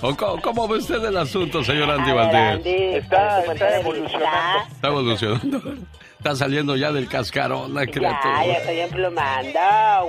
¿O 0.02 0.16
cómo, 0.16 0.40
cómo 0.44 0.68
ve 0.68 0.78
usted 0.78 1.04
el 1.04 1.18
asunto, 1.18 1.64
señor 1.64 1.90
Andy 1.90 2.12
Valdés? 2.12 2.64
Está, 3.04 3.40
está 3.42 3.80
evolucionando. 3.80 4.68
Está 4.72 4.88
evolucionando. 4.88 5.74
Está 6.20 6.36
saliendo 6.36 6.76
ya 6.76 6.92
del 6.92 7.08
cascarón 7.08 7.74
la 7.74 7.86
Ya, 7.86 7.92
criatura. 7.92 8.46
ya 8.46 8.54
estoy 8.54 8.80
emplumando, 8.80 9.60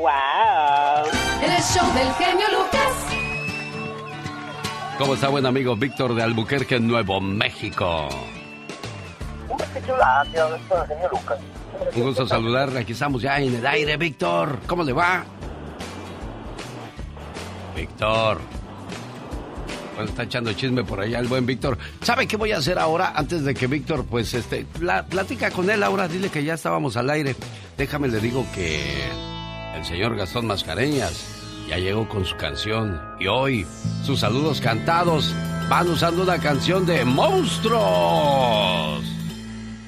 wow. 0.00 1.06
El 1.42 1.62
show 1.62 1.90
del 1.94 2.12
genio 2.14 2.46
Lucas. 2.52 3.27
¿Cómo 4.98 5.14
está 5.14 5.28
buen 5.28 5.46
amigo 5.46 5.76
Víctor 5.76 6.14
de 6.14 6.22
Albuquerque, 6.22 6.80
Nuevo 6.80 7.20
México? 7.20 8.08
Un 11.94 12.02
gusto 12.02 12.26
saludarle, 12.26 12.80
aquí 12.80 12.92
estamos 12.92 13.22
ya 13.22 13.38
en 13.38 13.54
el 13.54 13.66
aire, 13.66 13.96
Víctor. 13.96 14.58
¿Cómo 14.66 14.82
le 14.82 14.92
va? 14.92 15.24
Víctor. 17.76 18.40
Bueno, 19.94 20.10
está 20.10 20.24
echando 20.24 20.52
chisme 20.52 20.82
por 20.84 21.00
allá 21.00 21.20
el 21.20 21.28
buen 21.28 21.46
Víctor. 21.46 21.78
¿Sabe 22.02 22.26
qué 22.26 22.36
voy 22.36 22.52
a 22.52 22.58
hacer 22.58 22.78
ahora? 22.78 23.12
Antes 23.14 23.44
de 23.44 23.54
que 23.54 23.66
Víctor, 23.68 24.04
pues, 24.04 24.34
este, 24.34 24.64
pla- 24.64 25.04
platica 25.06 25.50
con 25.52 25.70
él 25.70 25.82
ahora, 25.82 26.08
dile 26.08 26.28
que 26.28 26.42
ya 26.42 26.54
estábamos 26.54 26.96
al 26.96 27.08
aire. 27.10 27.36
Déjame 27.76 28.08
le 28.08 28.18
digo 28.20 28.44
que 28.54 29.08
el 29.76 29.84
señor 29.84 30.16
Gastón 30.16 30.46
Mascareñas 30.46 31.37
ya 31.68 31.78
llegó 31.78 32.08
con 32.08 32.24
su 32.24 32.36
canción. 32.36 33.00
Y 33.20 33.26
hoy, 33.26 33.66
sus 34.02 34.20
saludos 34.20 34.60
cantados 34.60 35.34
van 35.68 35.88
usando 35.88 36.22
una 36.22 36.38
canción 36.38 36.86
de 36.86 37.04
monstruos. 37.04 39.04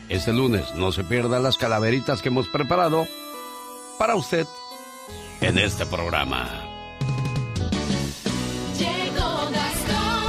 Este 0.08 0.32
lunes 0.32 0.74
no 0.74 0.90
se 0.92 1.04
pierdan 1.04 1.42
las 1.42 1.56
calaveritas 1.56 2.20
que 2.20 2.28
hemos 2.28 2.48
preparado 2.48 3.06
para 3.98 4.14
usted 4.14 4.46
en 5.40 5.56
este 5.58 5.86
programa. 5.86 6.48
Llegó 8.78 9.50
Gastón 9.50 10.24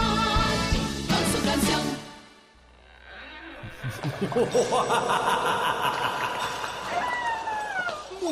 con 1.07 1.23
su 1.31 1.43
canción. 1.45 1.81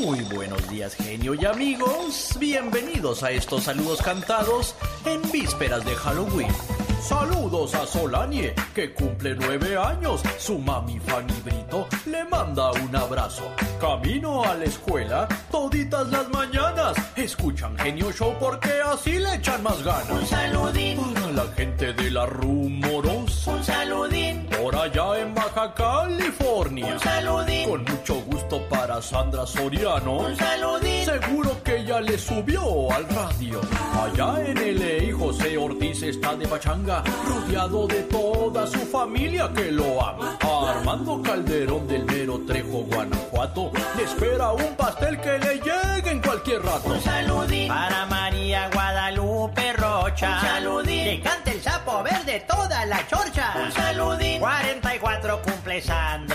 Muy 0.01 0.21
buenos 0.21 0.69
días, 0.69 0.95
genio 0.95 1.33
y 1.33 1.45
amigos. 1.45 2.38
Bienvenidos 2.39 3.21
a 3.21 3.31
estos 3.31 3.63
saludos 3.63 4.01
cantados 4.01 4.73
en 5.05 5.21
vísperas 5.29 5.83
de 5.83 5.93
Halloween. 5.93 6.79
Saludos 7.01 7.73
a 7.75 7.85
Solanie, 7.85 8.53
que 8.75 8.93
cumple 8.93 9.35
nueve 9.35 9.77
años. 9.77 10.21
Su 10.38 10.59
mami 10.59 10.99
Fanny 10.99 11.33
Brito 11.43 11.88
le 12.05 12.25
manda 12.25 12.71
un 12.71 12.95
abrazo. 12.95 13.43
Camino 13.79 14.43
a 14.43 14.55
la 14.55 14.65
escuela 14.65 15.27
toditas 15.49 16.09
las 16.09 16.29
mañanas. 16.29 16.97
Escuchan 17.15 17.77
Genio 17.77 18.12
Show 18.12 18.35
porque 18.39 18.71
así 18.85 19.17
le 19.17 19.35
echan 19.35 19.63
más 19.63 19.81
ganas. 19.83 20.09
Un 20.09 20.25
saludín. 20.25 20.97
Para 21.13 21.31
la 21.31 21.47
gente 21.53 21.93
de 21.93 22.12
la 22.12 22.25
Rumorosa. 22.25 23.51
Un 23.51 23.63
saludín. 23.63 24.47
Por 24.62 24.75
allá 24.75 25.19
en 25.19 25.33
Baja 25.33 25.73
California. 25.73 26.93
Un 26.93 26.99
saludín. 26.99 27.69
Con 27.69 27.83
mucho 27.83 28.15
gusto 28.25 28.62
para 28.69 29.01
Sandra 29.01 29.45
Soriano. 29.45 30.17
Un 30.17 30.35
saludín. 30.35 31.05
Seguro 31.05 31.63
que 31.63 31.85
ya 31.85 32.01
le 32.01 32.17
subió 32.17 32.91
al 32.91 33.07
radio. 33.09 33.62
Allá 33.93 34.43
en 34.45 34.55
LA, 34.79 35.17
José 35.17 35.57
Ortiz 35.57 36.03
está 36.03 36.35
de 36.35 36.47
pachanga, 36.47 36.88
rodeado 36.97 37.88
de 37.88 38.02
toda 38.04 38.65
su 38.65 38.80
familia 38.80 39.52
que 39.54 39.71
lo 39.71 40.04
ama. 40.04 40.38
A 40.41 40.71
Armando 40.71 41.21
Calderón 41.21 41.88
del 41.88 42.06
Mero 42.06 42.41
Trejo, 42.47 42.84
Guanajuato, 42.84 43.71
le 43.95 44.04
espera 44.04 44.52
un 44.52 44.75
pastel 44.75 45.19
que 45.21 45.38
le 45.38 45.56
llegue 45.60 46.12
en 46.12 46.21
cualquier 46.21 46.63
rato. 46.63 46.89
Un 46.89 47.02
saludín. 47.02 47.67
Para 47.67 48.06
María 48.08 48.69
Guadalupe 48.73 49.73
Rocha. 49.73 50.36
Un 50.36 50.47
saludín. 50.47 51.04
Que 51.04 51.21
cante 51.21 51.52
el 51.52 51.62
sapo 51.62 52.04
verde 52.04 52.45
toda 52.47 52.86
la 52.86 53.08
chorcha. 53.08 53.54
Un 53.63 53.71
saludín. 53.71 54.39
44 54.39 55.41
cumple 55.43 55.82
Sandra 55.82 56.29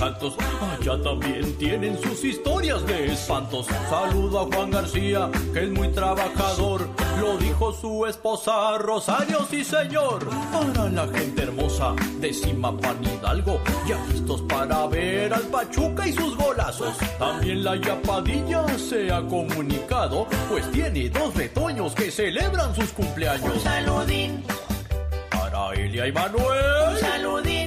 exactos. 0.00 0.34
Allá 0.60 1.02
también 1.02 1.56
tienen 1.58 2.00
sus 2.00 2.24
historias 2.24 2.86
de 2.86 3.12
espantos. 3.12 3.66
Saludo 3.90 4.40
a 4.40 4.44
Juan 4.46 4.70
García, 4.70 5.30
que 5.52 5.64
es 5.64 5.70
muy 5.70 5.88
trabajador. 5.88 6.88
Lo 7.20 7.36
dijo 7.36 7.72
su 7.72 8.06
esposa 8.06 8.78
Rosario, 8.78 9.46
sí 9.50 9.62
señor. 9.62 10.26
Para 10.52 10.88
la 10.88 11.06
gente 11.08 11.42
hermosa 11.42 11.94
de 12.18 12.32
Cimapan 12.32 13.04
Hidalgo, 13.04 13.60
ya 13.86 13.98
listos 14.10 14.40
para 14.42 14.86
ver 14.86 15.34
al 15.34 15.42
Pachuca 15.42 16.08
y 16.08 16.12
sus 16.12 16.34
golazos. 16.36 16.96
También 17.18 17.62
la 17.62 17.76
Yapadilla 17.76 18.66
se 18.78 19.12
ha 19.12 19.20
comunicado, 19.26 20.26
pues 20.48 20.70
tiene 20.70 21.10
dos 21.10 21.34
retoños 21.34 21.94
que 21.94 22.10
celebran 22.10 22.74
sus 22.74 22.90
cumpleaños. 22.92 23.54
Un 23.54 23.60
saludín. 23.60 24.44
Para 25.30 25.74
Elia 25.74 26.06
y 26.06 26.12
Manuel. 26.12 26.90
Un 26.90 26.98
saludín. 26.98 27.59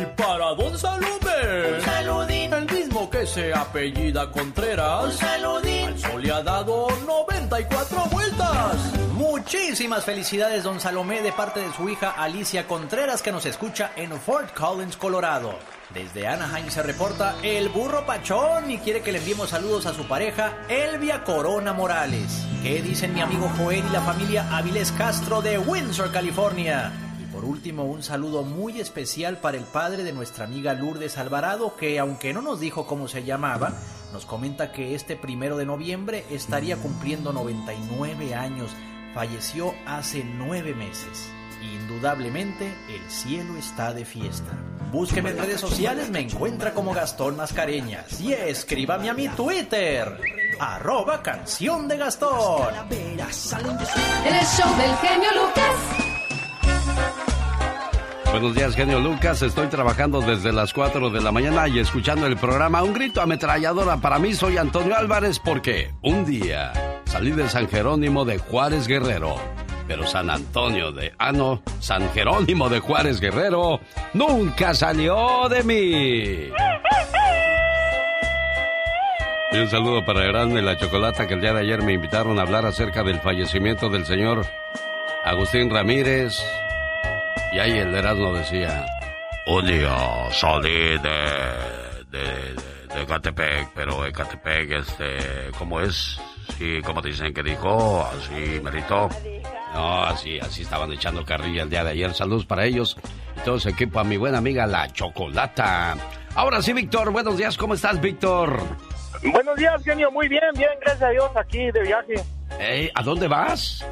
Y 0.00 0.06
para 0.16 0.54
Don 0.54 0.78
Salome. 0.78 1.74
Un 1.74 1.80
saludín. 1.82 2.52
El 2.52 2.70
mismo 2.70 3.10
que 3.10 3.26
se 3.26 3.52
apellida 3.52 4.30
Contreras. 4.30 5.04
Un 5.06 5.12
saludín. 5.12 5.86
Al 5.86 5.98
sol 5.98 6.22
le 6.22 6.32
ha 6.32 6.42
dado 6.42 6.86
94 7.04 8.04
vueltas. 8.10 8.76
Muchísimas 9.14 10.04
felicidades, 10.04 10.62
don 10.62 10.78
Salomé, 10.78 11.22
de 11.22 11.32
parte 11.32 11.58
de 11.58 11.72
su 11.72 11.88
hija 11.88 12.10
Alicia 12.10 12.68
Contreras, 12.68 13.22
que 13.22 13.32
nos 13.32 13.44
escucha 13.46 13.90
en 13.96 14.12
Fort 14.12 14.54
Collins, 14.54 14.96
Colorado. 14.96 15.58
Desde 15.92 16.28
Anaheim 16.28 16.70
se 16.70 16.82
reporta 16.82 17.34
el 17.42 17.68
burro 17.68 18.06
Pachón 18.06 18.70
y 18.70 18.78
quiere 18.78 19.00
que 19.00 19.10
le 19.10 19.18
enviemos 19.18 19.50
saludos 19.50 19.86
a 19.86 19.94
su 19.94 20.06
pareja, 20.06 20.58
Elvia 20.68 21.24
Corona 21.24 21.72
Morales. 21.72 22.46
¿Qué 22.62 22.80
dicen 22.82 23.14
mi 23.14 23.20
amigo 23.20 23.50
Joel 23.58 23.84
y 23.84 23.92
la 23.92 24.02
familia 24.02 24.46
Avilés 24.56 24.92
Castro 24.92 25.42
de 25.42 25.58
Windsor, 25.58 26.12
California? 26.12 27.07
Por 27.38 27.44
último, 27.44 27.84
un 27.84 28.02
saludo 28.02 28.42
muy 28.42 28.80
especial 28.80 29.36
para 29.36 29.56
el 29.56 29.62
padre 29.62 30.02
de 30.02 30.12
nuestra 30.12 30.44
amiga 30.44 30.74
Lourdes 30.74 31.18
Alvarado, 31.18 31.76
que 31.76 32.00
aunque 32.00 32.34
no 32.34 32.42
nos 32.42 32.58
dijo 32.58 32.84
cómo 32.84 33.06
se 33.06 33.22
llamaba, 33.22 33.74
nos 34.12 34.26
comenta 34.26 34.72
que 34.72 34.96
este 34.96 35.14
primero 35.14 35.56
de 35.56 35.64
noviembre 35.64 36.24
estaría 36.32 36.78
cumpliendo 36.78 37.32
99 37.32 38.34
años. 38.34 38.72
Falleció 39.14 39.72
hace 39.86 40.24
nueve 40.24 40.74
meses. 40.74 41.30
Indudablemente, 41.62 42.74
el 42.88 43.08
cielo 43.08 43.56
está 43.56 43.94
de 43.94 44.04
fiesta. 44.04 44.58
Búsqueme 44.90 45.30
en 45.30 45.38
redes 45.38 45.60
sociales, 45.60 46.10
me 46.10 46.18
encuentra 46.18 46.74
como 46.74 46.92
Gastón 46.92 47.36
Mascareñas. 47.36 48.20
Y 48.20 48.32
escríbame 48.32 49.10
a 49.10 49.14
mi 49.14 49.28
Twitter, 49.28 50.20
arroba 50.58 51.22
canción 51.22 51.86
de 51.86 51.98
Gastón. 51.98 52.74
El 52.90 54.44
show 54.44 54.76
del 54.76 54.96
genio 54.96 55.30
Lucas. 55.36 56.07
Buenos 58.30 58.54
días, 58.54 58.76
genio 58.76 59.00
Lucas. 59.00 59.40
Estoy 59.42 59.68
trabajando 59.68 60.20
desde 60.20 60.52
las 60.52 60.72
4 60.74 61.10
de 61.10 61.20
la 61.20 61.32
mañana 61.32 61.66
y 61.66 61.78
escuchando 61.78 62.26
el 62.26 62.36
programa 62.36 62.82
Un 62.82 62.92
grito 62.92 63.22
ametralladora. 63.22 63.96
Para 63.96 64.18
mí 64.18 64.34
soy 64.34 64.58
Antonio 64.58 64.96
Álvarez 64.96 65.38
porque 65.38 65.92
un 66.02 66.24
día 66.24 66.72
salí 67.06 67.30
de 67.30 67.48
San 67.48 67.68
Jerónimo 67.68 68.24
de 68.24 68.38
Juárez 68.38 68.86
Guerrero. 68.86 69.36
Pero 69.88 70.06
San 70.06 70.28
Antonio 70.28 70.92
de... 70.92 71.14
Ah, 71.18 71.32
no. 71.32 71.62
San 71.80 72.12
Jerónimo 72.12 72.68
de 72.68 72.80
Juárez 72.80 73.18
Guerrero 73.20 73.80
nunca 74.12 74.74
salió 74.74 75.48
de 75.48 75.62
mí. 75.62 76.52
Y 79.50 79.58
un 79.58 79.70
saludo 79.70 80.04
para 80.04 80.20
Grande 80.26 80.60
la 80.60 80.76
Chocolata 80.76 81.26
que 81.26 81.32
el 81.32 81.40
día 81.40 81.54
de 81.54 81.60
ayer 81.60 81.82
me 81.82 81.94
invitaron 81.94 82.38
a 82.38 82.42
hablar 82.42 82.66
acerca 82.66 83.02
del 83.02 83.18
fallecimiento 83.20 83.88
del 83.88 84.04
señor 84.04 84.44
Agustín 85.24 85.70
Ramírez. 85.70 86.38
Y 87.52 87.58
ahí 87.58 87.78
el 87.78 87.94
Erasmo 87.94 88.34
decía, 88.34 88.84
un 89.46 89.66
día 89.66 89.96
salí 90.32 90.98
de, 90.98 90.98
de, 92.10 92.18
de, 92.18 92.94
de 92.94 93.02
Ecatepec, 93.02 93.70
pero 93.74 94.04
Ecatepec, 94.06 94.70
este, 94.72 95.50
¿cómo 95.58 95.80
es? 95.80 96.20
Sí, 96.58 96.80
como 96.84 97.00
dicen 97.00 97.32
que 97.32 97.42
dijo, 97.42 98.06
así 98.06 98.60
merito. 98.62 99.08
No, 99.74 100.02
así, 100.04 100.38
así 100.40 100.62
estaban 100.62 100.92
echando 100.92 101.24
carrilla 101.24 101.62
el 101.62 101.70
día 101.70 101.84
de 101.84 101.90
ayer. 101.90 102.14
Saludos 102.14 102.46
para 102.46 102.64
ellos 102.64 102.96
y 103.36 103.40
todo 103.40 103.58
su 103.58 103.68
equipo, 103.68 104.00
a 104.00 104.04
mi 104.04 104.16
buena 104.16 104.38
amiga 104.38 104.66
La 104.66 104.88
Chocolata. 104.92 105.96
Ahora 106.34 106.60
sí, 106.62 106.72
Víctor, 106.72 107.10
buenos 107.10 107.36
días, 107.36 107.56
¿cómo 107.56 107.74
estás, 107.74 108.00
Víctor? 108.00 108.60
Buenos 109.32 109.56
días, 109.56 109.82
genio. 109.82 110.10
Muy 110.10 110.28
bien, 110.28 110.42
bien, 110.54 110.70
gracias 110.80 111.02
a 111.02 111.10
Dios, 111.10 111.30
aquí 111.34 111.70
de 111.70 111.82
viaje. 111.82 112.14
Ey, 112.60 112.90
¿A 112.94 113.02
dónde 113.02 113.26
vas? 113.28 113.84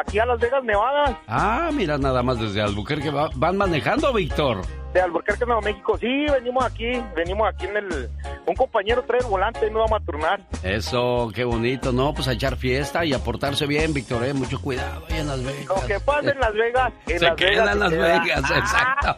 Aquí 0.00 0.18
a 0.18 0.26
Las 0.26 0.38
Vegas, 0.40 0.64
Nevada. 0.64 1.20
Ah, 1.28 1.70
mira, 1.72 1.98
nada 1.98 2.22
más 2.22 2.40
desde 2.40 2.62
Albuquerque 2.62 3.10
va- 3.10 3.30
van 3.34 3.56
manejando, 3.56 4.12
Víctor. 4.12 4.62
De 4.94 5.02
Albuquerque, 5.02 5.44
Nuevo 5.44 5.60
México. 5.60 5.98
Sí, 5.98 6.06
venimos 6.32 6.64
aquí, 6.64 6.90
venimos 7.14 7.46
aquí 7.52 7.66
en 7.66 7.76
el... 7.76 8.08
Un 8.46 8.54
compañero 8.54 9.02
trae 9.06 9.20
el 9.20 9.26
volante 9.26 9.66
y 9.66 9.70
no 9.70 9.80
vamos 9.80 10.00
a 10.00 10.04
turnar. 10.04 10.40
Eso, 10.62 11.30
qué 11.34 11.44
bonito, 11.44 11.92
¿no? 11.92 12.14
Pues 12.14 12.28
a 12.28 12.32
echar 12.32 12.56
fiesta 12.56 13.04
y 13.04 13.12
a 13.12 13.18
portarse 13.18 13.66
bien, 13.66 13.92
Víctor, 13.92 14.24
¿eh? 14.24 14.32
Mucho 14.32 14.58
cuidado 14.62 15.04
ahí 15.10 15.18
en 15.18 15.26
Las 15.28 15.44
Vegas. 15.44 15.66
Lo 15.82 15.86
que 15.86 16.00
pasa 16.00 16.30
en 16.30 16.40
Las 16.40 16.54
Vegas, 16.54 16.92
en 17.08 17.18
Se 17.18 17.24
Las 17.26 17.34
queda 17.36 17.50
Vegas. 17.50 17.72
en 17.72 17.78
Las 17.80 17.90
queda. 17.90 18.18
Vegas, 18.20 18.50
exacto. 18.50 19.16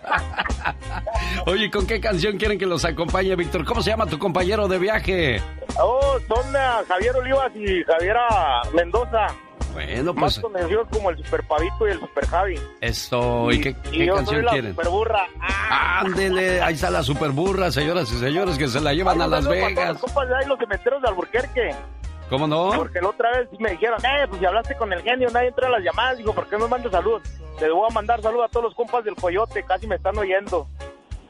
Oye, 1.47 1.71
¿con 1.71 1.87
qué 1.87 2.01
canción 2.01 2.37
quieren 2.38 2.59
que 2.59 2.66
los 2.66 2.85
acompañe, 2.85 3.37
Víctor? 3.37 3.64
¿Cómo 3.64 3.81
se 3.83 3.90
llama 3.90 4.07
tu 4.07 4.18
compañero 4.18 4.66
de 4.66 4.79
viaje? 4.79 5.40
Oh, 5.81 6.16
son 6.27 6.57
ah, 6.57 6.83
Javier 6.88 7.14
Olivas 7.16 7.53
y 7.55 7.85
Javiera 7.85 8.27
Mendoza. 8.75 9.27
Bueno, 9.72 10.12
Más 10.14 10.38
pues 10.38 10.40
conocidos 10.40 10.88
como 10.90 11.11
el 11.11 11.16
Super 11.18 11.46
Pavito 11.46 11.87
y 11.87 11.90
el 11.92 12.00
Super 12.00 12.26
Javi. 12.26 12.61
esto, 12.81 13.52
¿y 13.52 13.61
qué, 13.61 13.68
Y 13.92 13.98
qué 13.98 14.07
yo 14.07 14.14
canción 14.16 14.37
soy 14.37 14.44
la 14.44 14.50
quieren? 14.52 14.70
Super 14.72 14.88
Burra. 14.88 15.26
Ándele, 15.70 16.61
ahí 16.62 16.74
está 16.74 16.90
la 16.90 17.02
superburra, 17.02 17.70
señoras 17.70 18.11
y 18.12 18.18
señores, 18.18 18.59
que 18.59 18.68
se 18.68 18.81
la 18.81 18.92
llevan 18.94 19.20
a 19.22 19.26
Las 19.26 19.46
Vegas. 19.46 19.92
Los 19.94 20.02
compas 20.02 20.28
de 20.28 20.37
ahí, 20.37 20.46
los 20.46 20.59
cementeros 20.59 21.02
de 21.02 21.09
Albuquerque. 21.09 21.74
¿Cómo 22.28 22.46
no? 22.46 22.70
Porque 22.76 23.00
la 23.00 23.09
otra 23.09 23.31
vez 23.31 23.48
me 23.59 23.70
dijeron, 23.70 23.98
eh, 24.04 24.26
pues 24.28 24.40
si 24.40 24.46
hablaste 24.46 24.76
con 24.76 24.92
el 24.92 25.02
genio, 25.02 25.28
nadie 25.31 25.48
entra 25.48 25.66
a 25.68 25.70
las 25.70 25.83
llamadas. 25.83 26.18
Dijo, 26.18 26.35
¿por 26.35 26.46
qué 26.48 26.59
no 26.59 26.68
mandas 26.68 26.92
saludos? 26.92 27.22
Les 27.61 27.70
voy 27.70 27.87
a 27.90 27.94
mandar 27.94 28.20
saludos 28.20 28.46
a 28.46 28.48
todos 28.48 28.64
los 28.64 28.74
compas 28.74 29.04
del 29.04 29.14
Coyote, 29.14 29.62
casi 29.64 29.87
me 29.87 29.96
están 29.96 30.16
oyendo. 30.18 30.68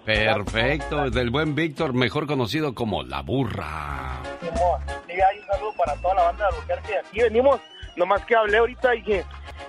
Perfecto, 0.04 1.10
del 1.10 1.30
buen 1.30 1.54
Víctor, 1.54 1.92
mejor 1.92 2.26
conocido 2.26 2.74
como 2.74 3.02
La 3.02 3.20
Burra. 3.22 4.22
Sí, 4.40 5.12
hay 5.12 5.38
un 5.38 5.46
saludo 5.46 5.72
para 5.76 5.94
toda 5.96 6.14
la 6.14 6.22
banda 6.24 6.48
de 6.48 6.56
Albuquerque. 6.56 6.98
Aquí 6.98 7.20
venimos, 7.20 7.60
nomás 7.98 8.24
que 8.24 8.34
hablé 8.36 8.58
ahorita 8.58 8.94
y 8.94 8.98
dije, 9.02 9.24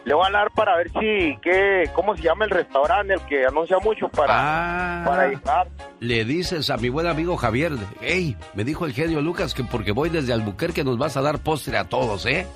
le 0.06 0.14
voy 0.14 0.24
a 0.24 0.28
hablar 0.28 0.52
para 0.56 0.78
ver 0.78 0.90
si, 0.92 1.38
qué, 1.42 1.90
cómo 1.94 2.16
se 2.16 2.24
llama 2.24 2.46
el 2.46 2.52
restaurante, 2.52 3.14
el 3.16 3.22
que 3.26 3.46
anuncia 3.46 3.78
mucho 3.80 4.08
para, 4.08 4.34
Ah. 4.34 5.04
para 5.06 5.28
llegar. 5.28 5.68
Le 6.00 6.24
dices 6.26 6.70
a 6.70 6.78
mi 6.78 6.90
buen 6.90 7.08
amigo 7.08 7.36
Javier, 7.36 7.74
hey, 8.02 8.38
me 8.54 8.64
dijo 8.64 8.86
el 8.86 8.94
genio 8.94 9.22
Lucas 9.22 9.54
que 9.54 9.64
porque 9.64 9.92
voy 9.92 10.10
desde 10.10 10.32
Albuquerque 10.34 10.84
nos 10.84 10.98
vas 10.98 11.18
a 11.18 11.22
dar 11.22 11.40
postre 11.40 11.78
a 11.78 11.84
todos, 11.90 12.26
¿eh? 12.26 12.48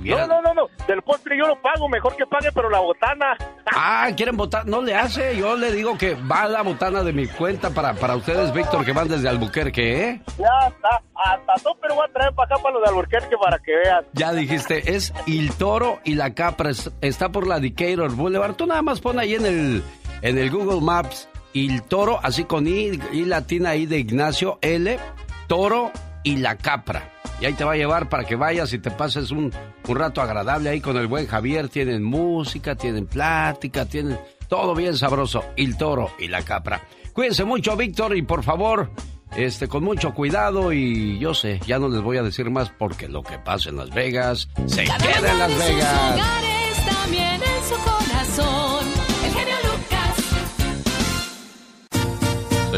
No, 0.00 0.26
no, 0.26 0.42
no, 0.42 0.54
no, 0.54 0.68
del 0.86 1.02
postre 1.02 1.36
yo 1.38 1.46
lo 1.46 1.60
pago, 1.60 1.88
mejor 1.88 2.16
que 2.16 2.26
pague, 2.26 2.50
pero 2.52 2.68
la 2.70 2.80
botana. 2.80 3.36
Ah, 3.80 4.08
¿quieren 4.16 4.36
votar? 4.36 4.66
No 4.66 4.80
le 4.80 4.94
hace, 4.96 5.36
yo 5.36 5.54
le 5.54 5.70
digo 5.72 5.96
que 5.98 6.14
va 6.14 6.46
la 6.48 6.62
botana 6.62 7.02
de 7.02 7.12
mi 7.12 7.26
cuenta 7.26 7.68
para, 7.70 7.92
para 7.94 8.16
ustedes, 8.16 8.52
Víctor, 8.54 8.82
que 8.84 8.92
van 8.92 9.08
desde 9.08 9.28
Albuquerque, 9.28 10.04
¿eh? 10.08 10.20
Ya 10.38 10.68
está, 10.68 11.02
hasta 11.14 11.62
todo, 11.62 11.76
pero 11.80 11.94
voy 11.96 12.06
a 12.08 12.12
traer 12.12 12.34
para 12.34 12.54
acá 12.54 12.62
para 12.62 12.74
los 12.74 12.82
de 12.82 12.88
Albuquerque 12.88 13.36
para 13.40 13.58
que 13.58 13.76
veas. 13.76 14.04
Ya 14.14 14.32
dijiste, 14.32 14.94
es 14.96 15.12
El 15.26 15.52
Toro 15.54 16.00
y 16.02 16.14
la 16.14 16.34
Capra, 16.34 16.70
es- 16.70 16.90
está 17.02 17.28
por 17.30 17.46
la 17.46 17.60
Decatur 17.60 18.10
Boulevard. 18.14 18.54
Tú 18.54 18.66
nada 18.66 18.80
más 18.82 19.00
pon 19.00 19.18
ahí 19.18 19.34
en 19.34 19.44
el, 19.46 19.82
en 20.22 20.38
el 20.38 20.50
Google 20.50 20.80
Maps 20.80 21.28
El 21.54 21.82
Toro, 21.82 22.18
así 22.22 22.44
con 22.44 22.66
I, 22.66 22.98
I 23.12 23.26
latina 23.26 23.70
ahí 23.70 23.84
de 23.86 23.98
Ignacio, 23.98 24.58
L, 24.62 24.98
Toro 25.46 25.92
y 26.28 26.36
la 26.36 26.56
Capra. 26.56 27.10
Y 27.40 27.46
ahí 27.46 27.54
te 27.54 27.64
va 27.64 27.72
a 27.72 27.76
llevar 27.76 28.08
para 28.10 28.24
que 28.24 28.36
vayas 28.36 28.72
y 28.74 28.78
te 28.78 28.90
pases 28.90 29.30
un, 29.30 29.50
un 29.86 29.96
rato 29.96 30.20
agradable 30.20 30.68
ahí 30.68 30.80
con 30.80 30.96
el 30.98 31.06
buen 31.06 31.26
Javier. 31.26 31.68
Tienen 31.70 32.02
música, 32.02 32.74
tienen 32.74 33.06
plática, 33.06 33.86
tienen 33.86 34.18
todo 34.48 34.74
bien 34.74 34.96
sabroso. 34.96 35.42
El 35.56 35.76
Toro 35.78 36.10
y 36.18 36.28
la 36.28 36.42
Capra. 36.42 36.82
Cuídense 37.14 37.44
mucho, 37.44 37.76
Víctor, 37.76 38.14
y 38.16 38.22
por 38.22 38.42
favor, 38.42 38.90
este, 39.36 39.68
con 39.68 39.84
mucho 39.84 40.12
cuidado 40.12 40.72
y 40.72 41.18
yo 41.18 41.32
sé, 41.32 41.60
ya 41.66 41.78
no 41.78 41.88
les 41.88 42.02
voy 42.02 42.18
a 42.18 42.22
decir 42.22 42.50
más 42.50 42.70
porque 42.78 43.08
lo 43.08 43.22
que 43.22 43.38
pasa 43.38 43.70
en 43.70 43.76
Las 43.78 43.90
Vegas 43.90 44.48
se 44.66 44.84
queda 44.84 45.30
en 45.30 45.38
Las 45.38 45.50
sus 45.50 45.60
Vegas. 45.60 46.12
hogares, 46.14 46.86
también 46.86 47.40
en 47.42 47.64
su 47.68 47.74
corazón. 47.84 48.67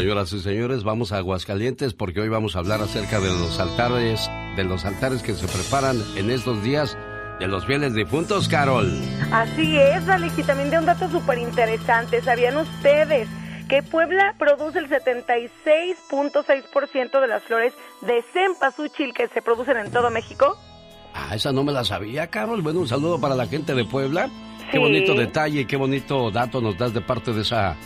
Señoras 0.01 0.33
y 0.33 0.39
señores, 0.39 0.83
vamos 0.83 1.11
a 1.11 1.17
Aguascalientes 1.17 1.93
porque 1.93 2.21
hoy 2.21 2.27
vamos 2.27 2.55
a 2.55 2.59
hablar 2.59 2.81
acerca 2.81 3.19
de 3.19 3.27
los 3.27 3.59
altares, 3.59 4.31
de 4.55 4.63
los 4.63 4.83
altares 4.83 5.21
que 5.21 5.35
se 5.35 5.47
preparan 5.47 6.03
en 6.15 6.31
estos 6.31 6.63
días 6.63 6.97
de 7.39 7.47
los 7.47 7.67
fieles 7.67 7.93
difuntos, 7.93 8.47
Carol. 8.47 8.91
Así 9.31 9.77
es, 9.77 10.09
Alex, 10.09 10.39
y 10.39 10.43
también 10.43 10.71
de 10.71 10.79
un 10.79 10.87
dato 10.87 11.07
súper 11.07 11.37
interesante. 11.37 12.19
¿Sabían 12.23 12.57
ustedes 12.57 13.29
que 13.69 13.83
Puebla 13.83 14.33
produce 14.39 14.79
el 14.79 14.89
76.6% 14.89 17.21
de 17.21 17.27
las 17.27 17.43
flores 17.43 17.75
de 18.01 18.23
cempasúchil 18.33 19.13
que 19.13 19.27
se 19.27 19.43
producen 19.43 19.77
en 19.77 19.91
todo 19.91 20.09
México? 20.09 20.57
Ah, 21.13 21.35
esa 21.35 21.51
no 21.51 21.63
me 21.63 21.73
la 21.73 21.83
sabía, 21.83 22.25
Carol. 22.25 22.63
Bueno, 22.63 22.79
un 22.79 22.87
saludo 22.87 23.21
para 23.21 23.35
la 23.35 23.45
gente 23.45 23.75
de 23.75 23.85
Puebla. 23.85 24.31
Qué 24.71 24.79
bonito 24.79 25.13
detalle, 25.13 25.67
qué 25.67 25.77
bonito 25.77 26.31
dato 26.31 26.59
nos 26.59 26.75
das 26.75 26.91
de 26.91 27.01
parte 27.01 27.33
de 27.33 27.41
esa, 27.41 27.77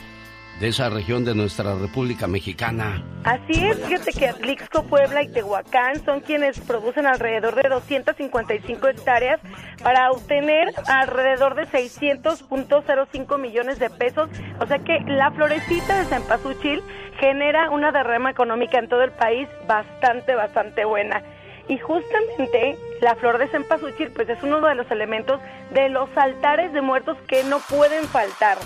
de 0.60 0.70
esa 0.70 0.90
región 0.90 1.26
de 1.26 1.36
nuestra 1.36 1.76
República 1.76 2.28
Mexicana. 2.28 3.04
Así 3.24 3.66
es, 3.66 3.78
fíjate 3.86 4.12
que 4.12 4.30
Atlixco, 4.30 4.84
Puebla 4.84 5.24
y 5.24 5.28
Tehuacán 5.28 6.04
son 6.06 6.22
quienes 6.22 6.60
producen 6.62 7.06
alrededor 7.06 7.56
de 7.56 7.68
255 7.68 8.88
hectáreas 8.88 9.40
para 9.84 10.12
obtener 10.12 10.74
alrededor 10.88 11.56
de 11.56 11.64
600.05 11.68 13.40
millones 13.40 13.80
de 13.80 13.90
pesos. 13.90 14.30
O 14.60 14.66
sea 14.66 14.80
que 14.80 15.00
la 15.08 15.32
florecita 15.32 16.00
de 16.00 16.06
cempasúchil 16.06 16.82
genera 17.20 17.70
una 17.70 17.92
derrama 17.92 18.32
económica 18.32 18.80
en 18.80 18.88
todo 18.88 19.04
el 19.04 19.12
país 19.12 19.48
bastante, 19.68 20.36
bastante 20.36 20.86
buena. 20.86 21.22
Y 21.68 21.80
justamente 21.80 22.78
la 23.02 23.16
flor 23.16 23.40
de 23.40 23.48
cempasúchil 23.48 24.12
pues 24.12 24.30
es 24.30 24.42
uno 24.44 24.62
de 24.62 24.76
los 24.76 24.90
elementos 24.92 25.42
de 25.72 25.90
los 25.90 26.10
altares 26.16 26.72
de 26.74 26.82
muertos 26.82 27.18
que 27.28 27.44
no 27.44 27.60
pueden 27.60 28.06
faltar. 28.06 28.58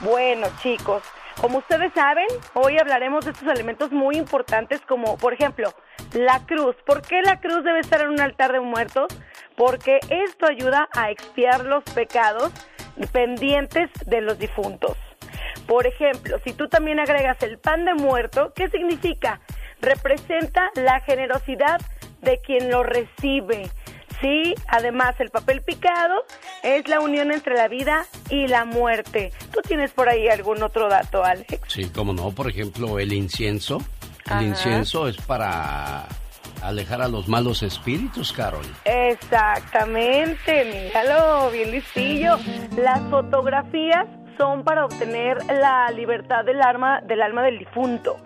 Bueno, 0.00 0.46
chicos, 0.62 1.02
como 1.40 1.58
ustedes 1.58 1.92
saben, 1.92 2.26
hoy 2.54 2.78
hablaremos 2.78 3.24
de 3.24 3.32
estos 3.32 3.48
elementos 3.48 3.92
muy 3.92 4.16
importantes 4.16 4.80
como, 4.82 5.16
por 5.18 5.34
ejemplo, 5.34 5.72
la 6.12 6.44
cruz. 6.46 6.76
¿Por 6.86 7.02
qué 7.02 7.20
la 7.22 7.40
cruz 7.40 7.62
debe 7.64 7.80
estar 7.80 8.00
en 8.00 8.08
un 8.08 8.20
altar 8.20 8.52
de 8.52 8.60
muertos? 8.60 9.08
Porque 9.56 10.00
esto 10.08 10.46
ayuda 10.46 10.88
a 10.94 11.10
expiar 11.10 11.64
los 11.64 11.84
pecados 11.84 12.52
pendientes 13.12 13.90
de 14.06 14.20
los 14.20 14.38
difuntos. 14.38 14.96
Por 15.66 15.86
ejemplo, 15.86 16.38
si 16.44 16.52
tú 16.52 16.68
también 16.68 17.00
agregas 17.00 17.42
el 17.42 17.58
pan 17.58 17.84
de 17.84 17.94
muerto, 17.94 18.52
¿qué 18.54 18.68
significa? 18.68 19.40
Representa 19.80 20.70
la 20.74 21.00
generosidad 21.00 21.80
de 22.22 22.40
quien 22.40 22.70
lo 22.70 22.82
recibe. 22.82 23.68
Sí, 24.20 24.54
además 24.68 25.14
el 25.18 25.30
papel 25.30 25.62
picado 25.62 26.24
es 26.62 26.88
la 26.88 27.00
unión 27.00 27.32
entre 27.32 27.54
la 27.54 27.68
vida 27.68 28.06
y 28.30 28.46
la 28.46 28.64
muerte. 28.64 29.32
¿Tú 29.52 29.60
tienes 29.62 29.92
por 29.92 30.08
ahí 30.08 30.28
algún 30.28 30.62
otro 30.62 30.88
dato, 30.88 31.22
Alex? 31.24 31.60
Sí, 31.68 31.90
cómo 31.94 32.12
no, 32.12 32.30
por 32.30 32.48
ejemplo, 32.48 32.98
el 32.98 33.12
incienso. 33.12 33.78
El 34.26 34.32
Ajá. 34.32 34.42
incienso 34.42 35.06
es 35.06 35.16
para 35.18 36.06
alejar 36.62 37.02
a 37.02 37.08
los 37.08 37.28
malos 37.28 37.62
espíritus, 37.62 38.32
Carol. 38.32 38.66
Exactamente, 38.84 40.64
míralo, 40.64 41.50
bien 41.50 41.70
listillo. 41.70 42.38
Las 42.76 43.00
fotografías 43.10 44.06
son 44.38 44.64
para 44.64 44.84
obtener 44.84 45.38
la 45.46 45.90
libertad 45.90 46.44
del 46.44 46.60
alma, 46.62 47.00
del 47.02 47.22
alma 47.22 47.42
del 47.42 47.58
difunto. 47.58 48.16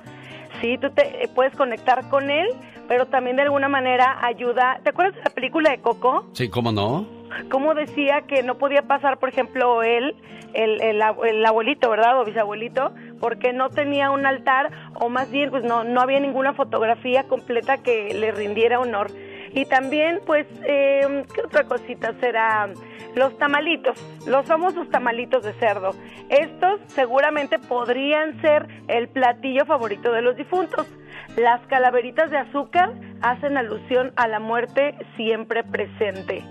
Sí, 0.60 0.76
tú 0.78 0.90
te 0.90 1.24
eh, 1.24 1.28
puedes 1.34 1.54
conectar 1.56 2.08
con 2.08 2.30
él, 2.30 2.48
pero 2.90 3.06
también 3.06 3.36
de 3.36 3.42
alguna 3.42 3.68
manera 3.68 4.18
ayuda. 4.20 4.80
¿Te 4.82 4.90
acuerdas 4.90 5.14
de 5.14 5.22
la 5.22 5.30
película 5.30 5.70
de 5.70 5.78
Coco? 5.78 6.26
Sí, 6.32 6.48
cómo 6.50 6.72
no. 6.72 7.06
Cómo 7.48 7.72
decía 7.74 8.22
que 8.22 8.42
no 8.42 8.56
podía 8.58 8.82
pasar, 8.82 9.18
por 9.18 9.28
ejemplo, 9.28 9.84
él, 9.84 10.16
el, 10.54 10.82
el, 10.82 11.00
el 11.00 11.46
abuelito, 11.46 11.88
¿verdad? 11.88 12.20
O 12.20 12.24
bisabuelito, 12.24 12.92
porque 13.20 13.52
no 13.52 13.70
tenía 13.70 14.10
un 14.10 14.26
altar, 14.26 14.72
o 14.94 15.08
más 15.08 15.30
bien, 15.30 15.50
pues 15.50 15.62
no, 15.62 15.84
no 15.84 16.00
había 16.00 16.18
ninguna 16.18 16.52
fotografía 16.54 17.22
completa 17.28 17.78
que 17.78 18.12
le 18.12 18.32
rindiera 18.32 18.80
honor. 18.80 19.06
Y 19.52 19.66
también, 19.66 20.18
pues, 20.26 20.48
eh, 20.66 21.22
¿qué 21.32 21.42
otra 21.42 21.62
cosita 21.68 22.12
será? 22.18 22.70
Los 23.14 23.38
tamalitos, 23.38 24.04
los 24.26 24.46
famosos 24.46 24.88
tamalitos 24.90 25.44
de 25.44 25.52
cerdo. 25.54 25.92
Estos 26.28 26.80
seguramente 26.88 27.60
podrían 27.60 28.40
ser 28.40 28.66
el 28.88 29.08
platillo 29.08 29.64
favorito 29.64 30.10
de 30.10 30.22
los 30.22 30.36
difuntos. 30.36 30.88
Las 31.36 31.60
calaveritas 31.68 32.30
de 32.30 32.38
azúcar 32.38 32.92
hacen 33.22 33.56
alusión 33.56 34.12
a 34.16 34.28
la 34.28 34.40
muerte 34.40 34.94
siempre 35.16 35.62
presente. 35.62 36.42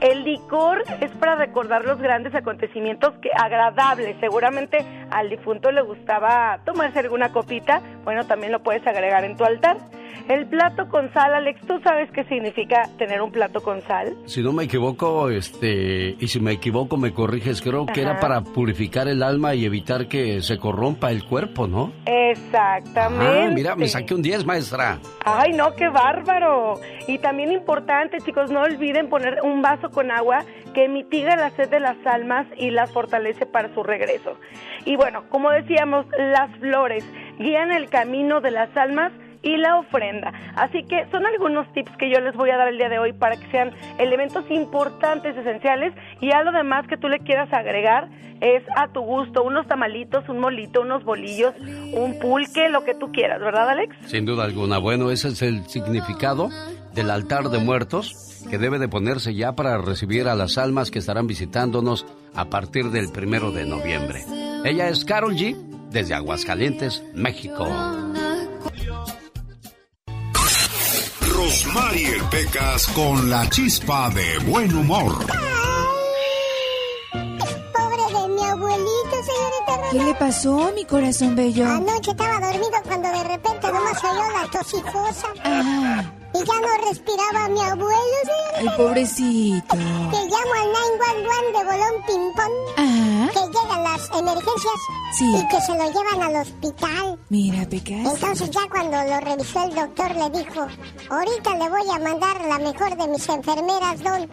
El 0.00 0.24
licor 0.24 0.84
es 1.00 1.10
para 1.12 1.34
recordar 1.34 1.84
los 1.84 1.98
grandes 1.98 2.34
acontecimientos 2.34 3.14
que 3.20 3.30
agradables. 3.34 4.16
Seguramente 4.20 4.84
al 5.10 5.28
difunto 5.28 5.72
le 5.72 5.82
gustaba 5.82 6.60
tomarse 6.64 7.00
alguna 7.00 7.32
copita. 7.32 7.80
Bueno, 8.04 8.26
también 8.26 8.52
lo 8.52 8.62
puedes 8.62 8.86
agregar 8.86 9.24
en 9.24 9.36
tu 9.36 9.44
altar. 9.44 9.78
El 10.28 10.46
plato 10.46 10.88
con 10.90 11.10
sal, 11.14 11.32
Alex, 11.32 11.58
¿tú 11.66 11.80
sabes 11.82 12.10
qué 12.12 12.22
significa 12.24 12.82
tener 12.98 13.22
un 13.22 13.32
plato 13.32 13.62
con 13.62 13.80
sal? 13.80 14.14
Si 14.26 14.42
no 14.42 14.52
me 14.52 14.64
equivoco, 14.64 15.30
este, 15.30 16.16
y 16.20 16.28
si 16.28 16.38
me 16.38 16.52
equivoco 16.52 16.98
me 16.98 17.14
corriges, 17.14 17.62
creo 17.62 17.86
que 17.86 18.02
era 18.02 18.20
para 18.20 18.42
purificar 18.42 19.08
el 19.08 19.22
alma 19.22 19.54
y 19.54 19.64
evitar 19.64 20.06
que 20.06 20.42
se 20.42 20.58
corrompa 20.58 21.10
el 21.10 21.24
cuerpo, 21.24 21.66
¿no? 21.66 21.92
Exactamente. 22.04 23.24
Ah, 23.26 23.50
mira, 23.54 23.74
me 23.74 23.88
saqué 23.88 24.14
un 24.14 24.20
10, 24.20 24.44
maestra. 24.44 24.98
Ay, 25.24 25.52
no, 25.54 25.74
qué 25.74 25.88
bárbaro. 25.88 26.74
Y 27.06 27.16
también 27.18 27.50
importante, 27.50 28.18
chicos, 28.20 28.50
no 28.50 28.60
olviden 28.60 29.08
poner 29.08 29.38
un 29.42 29.62
vaso 29.62 29.88
con 29.88 30.10
agua 30.10 30.44
que 30.74 30.88
mitiga 30.88 31.36
la 31.36 31.52
sed 31.52 31.70
de 31.70 31.80
las 31.80 31.96
almas 32.06 32.46
y 32.58 32.70
las 32.70 32.92
fortalece 32.92 33.46
para 33.46 33.72
su 33.72 33.82
regreso. 33.82 34.36
Y 34.84 34.96
bueno, 34.96 35.24
como 35.30 35.50
decíamos, 35.50 36.04
las 36.18 36.54
flores 36.58 37.02
guían 37.38 37.72
el 37.72 37.88
camino 37.88 38.42
de 38.42 38.50
las 38.50 38.76
almas 38.76 39.10
y 39.42 39.56
la 39.56 39.78
ofrenda. 39.78 40.32
Así 40.56 40.84
que 40.84 41.06
son 41.10 41.26
algunos 41.26 41.72
tips 41.72 41.96
que 41.96 42.10
yo 42.10 42.20
les 42.20 42.34
voy 42.34 42.50
a 42.50 42.56
dar 42.56 42.68
el 42.68 42.78
día 42.78 42.88
de 42.88 42.98
hoy 42.98 43.12
para 43.12 43.36
que 43.36 43.50
sean 43.50 43.72
elementos 43.98 44.44
importantes, 44.50 45.36
esenciales 45.36 45.92
y 46.20 46.32
a 46.32 46.42
lo 46.42 46.52
demás 46.52 46.86
que 46.86 46.96
tú 46.96 47.08
le 47.08 47.20
quieras 47.20 47.52
agregar 47.52 48.08
es 48.40 48.62
a 48.76 48.88
tu 48.88 49.00
gusto, 49.00 49.42
unos 49.42 49.66
tamalitos, 49.66 50.28
un 50.28 50.38
molito, 50.38 50.82
unos 50.82 51.04
bolillos, 51.04 51.54
un 51.92 52.18
pulque, 52.20 52.68
lo 52.68 52.84
que 52.84 52.94
tú 52.94 53.10
quieras, 53.10 53.40
¿verdad, 53.40 53.68
Alex? 53.70 53.96
Sin 54.06 54.26
duda 54.26 54.44
alguna. 54.44 54.78
Bueno, 54.78 55.10
ese 55.10 55.28
es 55.28 55.42
el 55.42 55.66
significado 55.66 56.48
del 56.94 57.10
altar 57.10 57.48
de 57.48 57.58
muertos 57.58 58.44
que 58.48 58.58
debe 58.58 58.78
de 58.78 58.88
ponerse 58.88 59.34
ya 59.34 59.54
para 59.54 59.78
recibir 59.78 60.28
a 60.28 60.34
las 60.34 60.58
almas 60.58 60.90
que 60.90 60.98
estarán 60.98 61.26
visitándonos 61.26 62.06
a 62.34 62.46
partir 62.46 62.90
del 62.90 63.10
primero 63.10 63.50
de 63.50 63.66
noviembre. 63.66 64.24
Ella 64.64 64.88
es 64.88 65.04
Carol 65.04 65.34
G. 65.34 65.56
desde 65.90 66.14
Aguascalientes, 66.14 67.04
México. 67.14 67.66
Rosmarie 71.48 72.22
Pecas 72.30 72.86
con 72.88 73.30
la 73.30 73.48
chispa 73.48 74.10
de 74.10 74.38
buen 74.50 74.70
humor. 74.76 75.24
Pobre 77.10 78.04
de 78.12 78.28
mi 78.34 78.44
abuelito, 78.44 79.16
señorita. 79.24 79.88
¿Qué 79.90 79.98
le 79.98 80.14
pasó, 80.16 80.70
mi 80.74 80.84
corazón 80.84 81.34
bello? 81.36 81.66
Anoche 81.66 82.10
estaba 82.10 82.38
dormido 82.38 82.82
cuando 82.84 83.08
de 83.08 83.24
repente 83.24 83.66
nomás 83.72 84.04
oyó 84.04 84.24
la 84.30 84.50
tosifosa. 84.50 85.28
Ah, 85.42 86.04
Y 86.40 86.44
ya 86.44 86.60
no 86.60 86.88
respiraba 86.88 87.48
mi 87.48 87.60
abuelo, 87.60 87.94
ay, 88.54 88.60
señorita. 88.60 88.76
pobrecito. 88.76 89.76
Que 89.76 90.20
llamo 90.32 90.54
al 90.60 90.72
911 90.72 91.58
de 91.58 91.64
bolón 91.64 92.02
ping-pong. 92.06 92.56
Ajá. 92.76 93.32
Que 93.32 93.40
llegan 93.40 93.82
las 93.84 94.10
emergencias. 94.18 94.80
Sí. 95.18 95.36
Y 95.36 95.48
que 95.48 95.60
se 95.60 95.72
lo 95.74 95.84
llevan 95.90 96.22
al 96.22 96.42
hospital. 96.42 97.18
Mira, 97.28 97.68
Pecas. 97.68 98.14
Entonces 98.14 98.50
ya 98.50 98.60
cuando 98.70 98.96
lo 99.04 99.20
revisó 99.20 99.64
el 99.64 99.74
doctor 99.74 100.14
le 100.14 100.30
dijo, 100.38 100.66
ahorita 101.10 101.50
le 101.56 101.68
voy 101.70 101.90
a 101.94 101.98
mandar 101.98 102.40
la 102.46 102.58
mejor 102.58 102.96
de 102.96 103.08
mis 103.08 103.28
enfermeras, 103.28 104.02
don. 104.02 104.30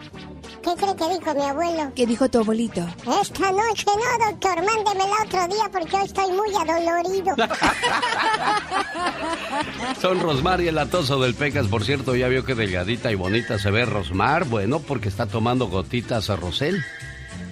¿Qué 0.66 0.74
cree 0.74 0.96
que 0.96 1.08
dijo 1.14 1.32
mi 1.32 1.42
abuelo? 1.42 1.92
¿Qué 1.94 2.06
dijo 2.06 2.28
tu 2.28 2.40
abuelito? 2.40 2.84
Esta 3.22 3.52
noche 3.52 3.86
no, 3.86 4.26
doctor, 4.26 4.56
mándemela 4.64 5.14
otro 5.24 5.46
día 5.46 5.70
porque 5.70 5.96
hoy 5.96 6.06
estoy 6.06 6.32
muy 6.32 6.52
adolorido. 6.56 7.36
Son 10.00 10.18
Rosmar 10.18 10.60
y 10.60 10.66
el 10.66 10.76
atoso 10.76 11.20
del 11.20 11.34
Pecas. 11.34 11.68
Por 11.68 11.84
cierto, 11.84 12.16
ya 12.16 12.26
vio 12.26 12.44
que 12.44 12.56
delgadita 12.56 13.12
y 13.12 13.14
bonita 13.14 13.60
se 13.60 13.70
ve 13.70 13.86
Rosmar. 13.86 14.46
Bueno, 14.46 14.80
porque 14.80 15.08
está 15.08 15.26
tomando 15.26 15.68
gotitas 15.68 16.30
a 16.30 16.36
Rosel. 16.36 16.82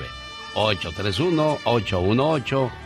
831-818-9749. 0.55 2.82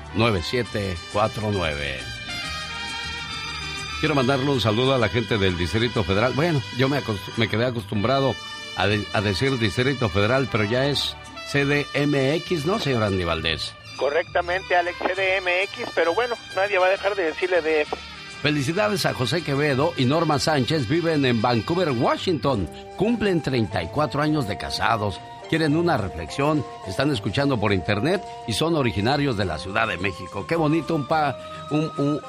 Quiero 4.01 4.15
mandarle 4.15 4.51
un 4.51 4.61
saludo 4.61 4.95
a 4.95 4.99
la 4.99 5.09
gente 5.09 5.39
del 5.39 5.57
Distrito 5.57 6.05
Federal. 6.05 6.33
Bueno, 6.35 6.61
yo 6.77 6.89
me, 6.89 7.01
me 7.37 7.49
quedé 7.49 7.65
acostumbrado 7.67 8.35
a, 8.77 8.87
de- 8.87 9.07
a 9.15 9.21
decir 9.21 9.59
Distrito 9.59 10.09
Federal, 10.09 10.49
pero 10.53 10.65
ya 10.65 10.87
es 10.87 11.17
CDMX, 11.51 12.67
¿no, 12.67 12.79
señor 12.79 13.03
Andy 13.03 13.25
Valdés? 13.25 13.73
Correctamente, 13.97 14.77
Alex 14.77 14.99
CDMX, 14.99 15.91
pero 15.95 16.15
bueno, 16.15 16.35
nadie 16.55 16.77
va 16.79 16.87
a 16.87 16.91
dejar 16.91 17.15
de 17.15 17.25
decirle 17.25 17.63
DF. 17.63 17.95
Felicidades 18.43 19.07
a 19.07 19.15
José 19.15 19.43
Quevedo 19.43 19.95
y 19.97 20.05
Norma 20.05 20.39
Sánchez, 20.39 20.87
viven 20.89 21.25
en 21.25 21.41
Vancouver, 21.41 21.91
Washington. 21.91 22.69
Cumplen 22.97 23.41
34 23.41 24.21
años 24.23 24.47
de 24.47 24.59
casados. 24.59 25.19
Quieren 25.49 25.77
una 25.77 25.97
reflexión, 25.97 26.65
están 26.89 27.11
escuchando 27.13 27.59
por 27.59 27.73
internet 27.73 28.23
y 28.49 28.53
son 28.53 28.75
originarios 28.75 29.37
de 29.37 29.45
la 29.45 29.59
Ciudad 29.59 29.87
de 29.87 29.97
México. 29.97 30.45
Qué 30.47 30.57
bonito, 30.57 30.95
un, 30.95 31.07
pa, 31.07 31.37
un, 31.71 31.91
un, 31.99 32.21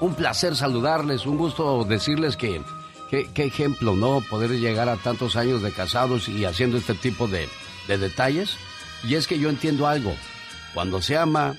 un 0.00 0.14
placer 0.14 0.56
saludarles, 0.56 1.24
un 1.26 1.36
gusto 1.36 1.84
decirles 1.84 2.36
que, 2.36 2.60
que- 3.10 3.30
qué 3.32 3.44
ejemplo, 3.44 3.94
¿no? 3.94 4.20
Poder 4.28 4.50
llegar 4.50 4.88
a 4.88 4.96
tantos 4.96 5.36
años 5.36 5.62
de 5.62 5.70
casados 5.72 6.28
y 6.28 6.44
haciendo 6.44 6.76
este 6.76 6.94
tipo 6.94 7.28
de, 7.28 7.48
de 7.86 7.98
detalles. 7.98 8.56
Y 9.04 9.14
es 9.14 9.26
que 9.28 9.38
yo 9.38 9.50
entiendo 9.50 9.86
algo, 9.86 10.12
cuando 10.72 11.00
se 11.00 11.16
ama, 11.16 11.54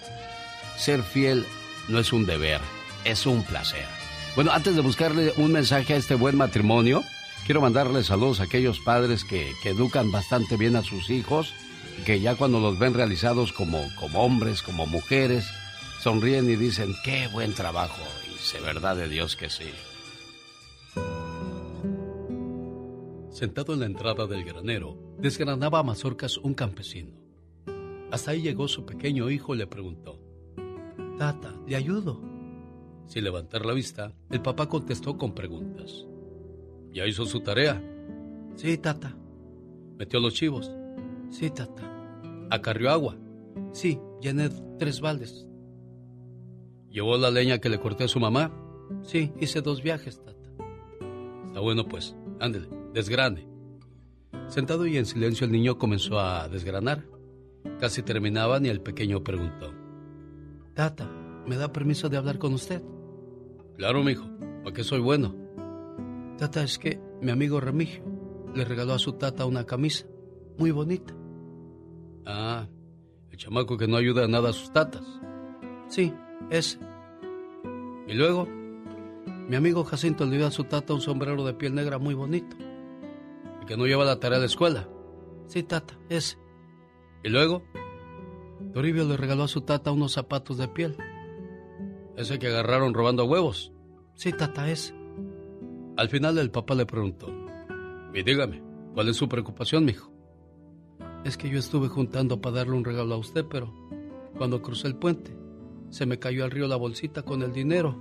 ser 0.78 1.02
fiel 1.02 1.46
no 1.88 2.00
es 2.00 2.12
un 2.12 2.26
deber, 2.26 2.60
es 3.06 3.26
un 3.26 3.44
placer. 3.44 3.86
Bueno, 4.36 4.52
antes 4.52 4.76
de 4.76 4.82
buscarle 4.82 5.32
un 5.38 5.54
mensaje 5.54 5.94
a 5.94 5.98
este 5.98 6.16
buen 6.16 6.36
matrimonio, 6.36 7.04
quiero 7.46 7.62
mandarle 7.62 8.04
saludos 8.04 8.40
a 8.40 8.44
aquellos 8.44 8.80
padres 8.80 9.24
que, 9.24 9.54
educan 9.64 10.12
bastante 10.12 10.58
bien 10.58 10.76
a 10.76 10.84
sus 10.84 11.10
hijos, 11.10 11.54
que 12.06 12.20
ya 12.20 12.36
cuando 12.36 12.60
los 12.60 12.80
ven 12.80 12.94
realizados 12.94 13.54
como, 13.54 13.80
como 14.00 14.24
hombres, 14.24 14.62
como 14.62 14.86
mujeres, 14.88 15.46
sonríen 16.02 16.50
y 16.50 16.56
dicen, 16.56 16.94
qué 17.04 17.28
buen 17.28 17.54
trabajo, 17.54 18.02
y 18.34 18.38
sé 18.40 18.60
verdad 18.60 18.96
de 18.96 19.08
Dios 19.08 19.36
que 19.36 19.50
sí. 19.50 19.70
Sentado 23.30 23.74
en 23.74 23.82
la 23.82 23.86
entrada 23.86 24.28
del 24.28 24.44
granero, 24.44 24.98
desgranaba 25.20 25.80
a 25.80 25.84
mazorcas 25.84 26.38
un 26.38 26.54
campesino. 26.54 27.12
Hasta 28.12 28.32
ahí 28.32 28.42
llegó 28.42 28.68
su 28.68 28.86
pequeño 28.86 29.30
hijo 29.30 29.54
y 29.54 29.58
le 29.58 29.68
preguntó, 29.68 30.20
Tata, 31.18 31.54
¿le 31.68 31.76
ayudo? 31.76 32.22
Sin 33.08 33.24
levantar 33.24 33.66
la 33.66 33.74
vista, 33.74 34.14
el 34.32 34.42
papá 34.42 34.68
contestó 34.68 35.18
con 35.18 35.36
preguntas. 35.36 36.06
¿Ya 36.96 37.06
hizo 37.06 37.26
su 37.26 37.42
tarea? 37.42 37.84
Sí, 38.56 38.78
tata. 38.78 39.14
¿Metió 39.98 40.22
los 40.22 40.34
chivos? 40.34 40.72
Sí, 41.30 41.50
tata. 41.50 41.84
¿Acarrió 42.50 42.90
agua? 42.90 43.18
Sí, 43.74 44.00
llené 44.22 44.50
tres 44.80 45.02
baldes. 45.02 45.46
¿Llevó 46.90 47.18
la 47.18 47.32
leña 47.32 47.60
que 47.60 47.68
le 47.68 47.82
corté 47.82 48.06
a 48.06 48.08
su 48.08 48.22
mamá? 48.22 48.50
Sí, 49.04 49.34
hice 49.42 49.62
dos 49.62 49.84
viajes, 49.84 50.24
tata. 50.24 50.50
Está 51.48 51.60
bueno, 51.60 51.86
pues, 51.86 52.16
ándele, 52.40 52.70
desgrane. 52.94 53.46
Sentado 54.48 54.88
y 54.88 54.96
en 54.96 55.06
silencio, 55.06 55.44
el 55.44 55.52
niño 55.52 55.78
comenzó 55.78 56.18
a 56.18 56.48
desgranar. 56.48 57.04
Casi 57.78 58.04
terminaban 58.04 58.66
y 58.66 58.70
el 58.70 58.80
pequeño 58.80 59.22
preguntó: 59.22 59.74
Tata, 60.74 61.12
¿me 61.46 61.58
da 61.58 61.74
permiso 61.74 62.08
de 62.08 62.16
hablar 62.16 62.38
con 62.38 62.54
usted? 62.54 62.82
Claro, 63.76 64.02
mijo, 64.02 64.30
¿para 64.64 64.74
qué 64.74 64.86
soy 64.86 65.02
bueno? 65.02 65.45
Tata, 66.38 66.64
es 66.64 66.78
que 66.78 67.00
mi 67.22 67.32
amigo 67.32 67.62
Remigio 67.62 68.04
le 68.54 68.66
regaló 68.66 68.94
a 68.94 69.00
su 69.00 69.14
tata 69.14 69.46
una 69.46 69.66
camisa 69.66 70.06
muy 70.58 70.72
bonita. 70.72 71.14
Ah, 72.26 72.68
el 73.32 73.38
chamaco 73.38 73.78
que 73.78 73.88
no 73.88 73.98
ayuda 73.98 74.26
a 74.26 74.28
nada 74.28 74.50
a 74.50 74.54
sus 74.54 74.72
tatas. 74.72 75.06
Sí, 75.88 76.14
ese. 76.50 76.80
Y 78.08 78.14
luego, 78.14 78.48
mi 79.48 79.56
amigo 79.56 79.84
Jacinto 79.84 80.26
le 80.26 80.38
dio 80.38 80.48
a 80.48 80.52
su 80.52 80.66
tata 80.66 80.94
un 80.94 81.02
sombrero 81.02 81.46
de 81.46 81.54
piel 81.54 81.74
negra 81.74 82.00
muy 82.00 82.14
bonito. 82.14 82.56
El 83.62 83.66
que 83.66 83.78
no 83.78 83.86
lleva 83.86 84.04
la 84.04 84.20
tarea 84.20 84.38
a 84.38 84.42
la 84.42 84.48
escuela. 84.48 84.90
Sí, 85.48 85.64
tata, 85.64 85.98
ese. 86.10 86.38
Y 87.24 87.30
luego, 87.30 87.64
Toribio 88.74 89.06
le 89.06 89.16
regaló 89.16 89.44
a 89.44 89.48
su 89.48 89.62
tata 89.62 89.92
unos 89.92 90.14
zapatos 90.14 90.58
de 90.58 90.68
piel. 90.68 90.98
Ese 92.18 92.40
que 92.40 92.48
agarraron 92.48 92.94
robando 92.94 93.26
huevos. 93.26 93.72
Sí, 94.16 94.34
tata, 94.34 94.70
ese. 94.70 94.94
Al 95.98 96.10
final 96.10 96.38
el 96.38 96.52
papá 96.52 96.76
le 96.76 96.86
preguntó, 96.86 97.28
y 98.14 98.22
dígame, 98.22 98.62
¿cuál 98.94 99.08
es 99.08 99.16
su 99.16 99.30
preocupación, 99.30 99.86
mijo? 99.86 100.12
Es 101.24 101.38
que 101.38 101.50
yo 101.50 101.58
estuve 101.58 101.88
juntando 101.88 102.42
para 102.42 102.58
darle 102.58 102.74
un 102.74 102.84
regalo 102.84 103.16
a 103.16 103.18
usted, 103.18 103.46
pero 103.50 103.74
cuando 104.38 104.62
crucé 104.62 104.88
el 104.88 104.98
puente, 104.98 105.38
se 105.90 106.06
me 106.06 106.20
cayó 106.20 106.44
al 106.44 106.52
río 106.52 106.68
la 106.68 106.76
bolsita 106.76 107.24
con 107.24 107.42
el 107.44 107.54
dinero 107.54 107.98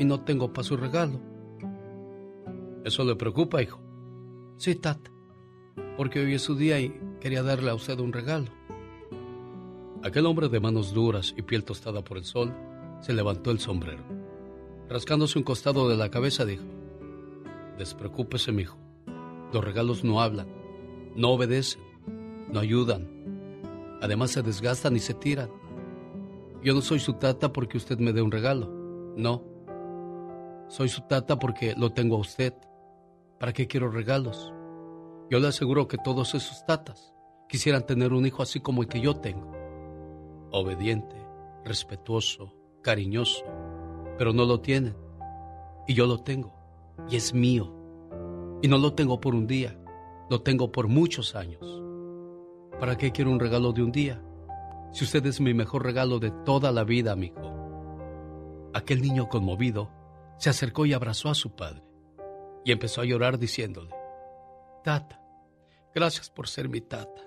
y 0.00 0.04
no 0.04 0.22
tengo 0.22 0.52
para 0.52 0.66
su 0.66 0.76
regalo. 0.76 1.20
¿Eso 2.84 3.04
le 3.04 3.14
preocupa, 3.14 3.62
hijo? 3.62 3.80
Sí, 4.56 4.74
tata, 4.74 5.12
porque 5.96 6.18
hoy 6.18 6.34
es 6.34 6.42
su 6.42 6.56
día 6.56 6.80
y 6.80 6.92
quería 7.20 7.44
darle 7.44 7.70
a 7.70 7.74
usted 7.74 8.00
un 8.00 8.12
regalo. 8.12 8.50
Aquel 10.02 10.26
hombre 10.26 10.48
de 10.48 10.58
manos 10.58 10.92
duras 10.92 11.34
y 11.36 11.42
piel 11.42 11.62
tostada 11.64 12.02
por 12.02 12.16
el 12.18 12.24
sol 12.24 12.52
se 13.00 13.12
levantó 13.12 13.52
el 13.52 13.60
sombrero. 13.60 14.02
Rascándose 14.88 15.38
un 15.38 15.44
costado 15.44 15.88
de 15.88 15.96
la 15.96 16.10
cabeza 16.10 16.44
dijo, 16.44 16.64
Despreocúpese, 17.78 18.50
mijo. 18.50 18.76
Los 19.52 19.64
regalos 19.64 20.04
no 20.04 20.20
hablan, 20.20 20.48
no 21.14 21.30
obedecen, 21.30 21.80
no 22.52 22.60
ayudan. 22.60 23.08
Además 24.02 24.32
se 24.32 24.42
desgastan 24.42 24.96
y 24.96 24.98
se 24.98 25.14
tiran. 25.14 25.48
Yo 26.62 26.74
no 26.74 26.80
soy 26.80 26.98
su 26.98 27.14
tata 27.14 27.52
porque 27.52 27.76
usted 27.76 27.98
me 27.98 28.12
dé 28.12 28.20
un 28.20 28.32
regalo. 28.32 28.68
No. 29.16 29.42
Soy 30.68 30.88
su 30.88 31.02
tata 31.02 31.38
porque 31.38 31.74
lo 31.76 31.92
tengo 31.92 32.16
a 32.16 32.20
usted. 32.20 32.52
¿Para 33.38 33.52
qué 33.52 33.68
quiero 33.68 33.90
regalos? 33.90 34.52
Yo 35.30 35.38
le 35.38 35.48
aseguro 35.48 35.86
que 35.86 35.98
todos 35.98 36.34
esos 36.34 36.66
tatas 36.66 37.14
quisieran 37.48 37.86
tener 37.86 38.12
un 38.12 38.26
hijo 38.26 38.42
así 38.42 38.60
como 38.60 38.82
el 38.82 38.88
que 38.88 39.00
yo 39.00 39.14
tengo. 39.14 39.52
Obediente, 40.50 41.16
respetuoso, 41.64 42.54
cariñoso, 42.82 43.44
pero 44.18 44.32
no 44.32 44.44
lo 44.44 44.60
tienen. 44.60 44.96
Y 45.86 45.94
yo 45.94 46.06
lo 46.06 46.18
tengo. 46.18 46.57
Y 47.08 47.16
es 47.16 47.34
mío. 47.34 47.74
Y 48.62 48.68
no 48.68 48.78
lo 48.78 48.94
tengo 48.94 49.20
por 49.20 49.34
un 49.34 49.46
día, 49.46 49.78
lo 50.30 50.42
tengo 50.42 50.72
por 50.72 50.88
muchos 50.88 51.34
años. 51.34 51.82
¿Para 52.80 52.96
qué 52.96 53.12
quiero 53.12 53.30
un 53.30 53.40
regalo 53.40 53.72
de 53.72 53.82
un 53.82 53.92
día? 53.92 54.22
Si 54.92 55.04
usted 55.04 55.24
es 55.26 55.40
mi 55.40 55.54
mejor 55.54 55.84
regalo 55.84 56.18
de 56.18 56.30
toda 56.44 56.72
la 56.72 56.84
vida, 56.84 57.12
amigo. 57.12 57.40
Aquel 58.74 59.02
niño 59.02 59.28
conmovido 59.28 59.90
se 60.38 60.50
acercó 60.50 60.86
y 60.86 60.92
abrazó 60.92 61.30
a 61.30 61.34
su 61.34 61.54
padre 61.54 61.82
y 62.64 62.72
empezó 62.72 63.00
a 63.00 63.04
llorar 63.04 63.38
diciéndole, 63.38 63.90
Tata, 64.84 65.20
gracias 65.94 66.30
por 66.30 66.48
ser 66.48 66.68
mi 66.68 66.80
tata. 66.80 67.22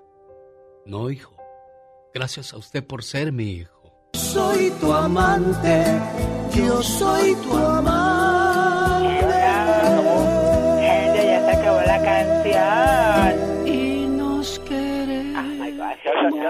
No, 0.85 1.09
hijo, 1.09 1.35
gracias 2.13 2.53
a 2.53 2.57
usted 2.57 2.85
por 2.85 3.03
ser 3.03 3.31
mi 3.31 3.51
hijo. 3.51 4.09
Soy 4.13 4.71
tu 4.79 4.91
amante, 4.93 5.99
yo 6.55 6.81
soy 6.81 7.35
tu 7.35 7.55
amante. 7.55 8.00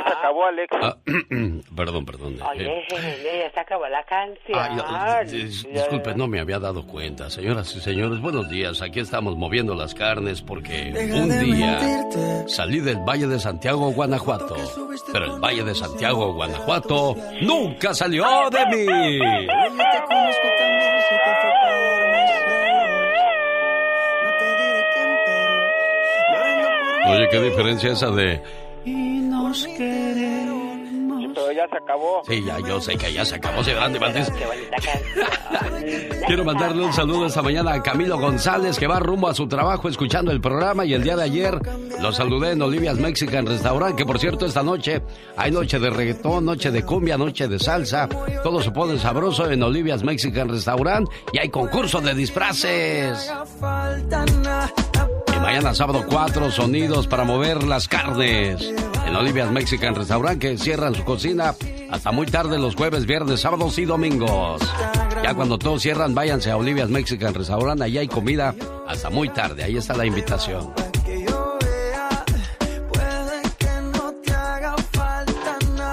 Ya 0.03 0.07
se 0.11 0.17
acabó, 0.17 0.45
Alex. 0.45 0.67
Ah, 0.81 0.97
perdón, 1.75 2.05
perdón. 2.05 2.37
Eh, 2.39 2.43
Oye, 2.51 2.85
genio, 2.89 3.31
ya 3.39 3.51
se 3.53 3.59
acabó 3.59 3.87
la 3.87 4.03
canción. 4.03 4.57
Ah, 4.57 5.21
dis- 5.23 5.67
disculpe, 5.71 6.15
no 6.15 6.27
me 6.27 6.39
había 6.39 6.59
dado 6.59 6.85
cuenta. 6.87 7.29
Señoras 7.29 7.75
y 7.75 7.79
señores, 7.81 8.19
buenos 8.19 8.49
días. 8.49 8.81
Aquí 8.81 8.99
estamos 8.99 9.35
moviendo 9.37 9.75
las 9.75 9.93
carnes 9.93 10.41
porque 10.41 10.91
un 11.13 11.29
día 11.39 11.79
salí 12.47 12.79
del 12.79 12.97
Valle 13.07 13.27
de 13.27 13.39
Santiago, 13.39 13.91
Guanajuato. 13.91 14.55
Pero 15.11 15.25
el 15.35 15.39
Valle 15.39 15.63
de 15.63 15.75
Santiago, 15.75 16.33
Guanajuato, 16.33 17.15
nunca 17.41 17.93
salió 17.93 18.25
de 18.49 18.65
mí. 18.67 19.19
Oye, 27.07 27.27
qué 27.29 27.41
diferencia 27.41 27.91
esa 27.91 28.09
de... 28.11 28.41
Nos 29.51 29.65
queremos. 29.65 30.79
Pero 31.35 31.51
ya 31.51 31.67
se 31.67 31.75
acabó. 31.75 32.21
Sí, 32.25 32.41
ya 32.45 32.57
yo 32.65 32.79
sé 32.79 32.95
que 32.95 33.11
ya 33.11 33.25
se 33.25 33.35
acabó 33.35 33.59
ese 33.59 33.73
grande 33.73 33.99
Valdés. 33.99 34.31
Quiero 36.25 36.45
mandarle 36.45 36.85
un 36.85 36.93
saludo 36.93 37.25
esta 37.25 37.41
mañana 37.41 37.73
a 37.73 37.83
Camilo 37.83 38.17
González, 38.17 38.79
que 38.79 38.87
va 38.87 39.01
rumbo 39.01 39.27
a 39.27 39.33
su 39.33 39.49
trabajo 39.49 39.89
escuchando 39.89 40.31
el 40.31 40.39
programa. 40.39 40.85
Y 40.85 40.93
el 40.93 41.03
día 41.03 41.17
de 41.17 41.23
ayer 41.23 41.59
lo 41.99 42.13
saludé 42.13 42.51
en 42.51 42.61
Olivia's 42.61 42.97
Mexican 42.97 43.45
Restaurant, 43.45 43.93
que 43.93 44.05
por 44.05 44.19
cierto, 44.19 44.45
esta 44.45 44.63
noche 44.63 45.01
hay 45.35 45.51
noche 45.51 45.79
de 45.79 45.89
reggaetón, 45.89 46.45
noche 46.45 46.71
de 46.71 46.83
cumbia, 46.83 47.17
noche 47.17 47.49
de 47.49 47.59
salsa. 47.59 48.07
Todo 48.43 48.61
se 48.61 48.71
pone 48.71 48.97
sabroso 48.99 49.51
en 49.51 49.61
Olivia's 49.63 50.01
Mexican 50.01 50.47
Restaurant 50.47 51.09
y 51.33 51.39
hay 51.39 51.49
concurso 51.49 51.99
de 51.99 52.15
disfraces. 52.15 53.29
Mañana 55.41 55.73
sábado 55.73 56.05
cuatro 56.07 56.51
sonidos 56.51 57.07
para 57.07 57.23
mover 57.23 57.63
las 57.63 57.87
carnes. 57.87 58.61
En 59.05 59.15
Olivia's 59.15 59.51
Mexican 59.51 59.95
Restaurant 59.95 60.39
que 60.39 60.57
cierran 60.57 60.95
su 60.95 61.03
cocina 61.03 61.55
hasta 61.89 62.11
muy 62.11 62.25
tarde 62.27 62.57
los 62.57 62.75
jueves, 62.75 63.05
viernes, 63.05 63.41
sábados 63.41 63.77
y 63.77 63.85
domingos. 63.85 64.61
Ya 65.23 65.33
cuando 65.33 65.57
todos 65.57 65.81
cierran, 65.81 66.15
váyanse 66.15 66.51
a 66.51 66.57
Olivia's 66.57 66.89
Mexican 66.89 67.33
Restaurant. 67.33 67.81
Allí 67.81 67.97
hay 67.97 68.07
comida 68.07 68.55
hasta 68.87 69.09
muy 69.09 69.29
tarde. 69.29 69.63
Ahí 69.63 69.77
está 69.77 69.95
la 69.95 70.05
invitación. 70.05 70.73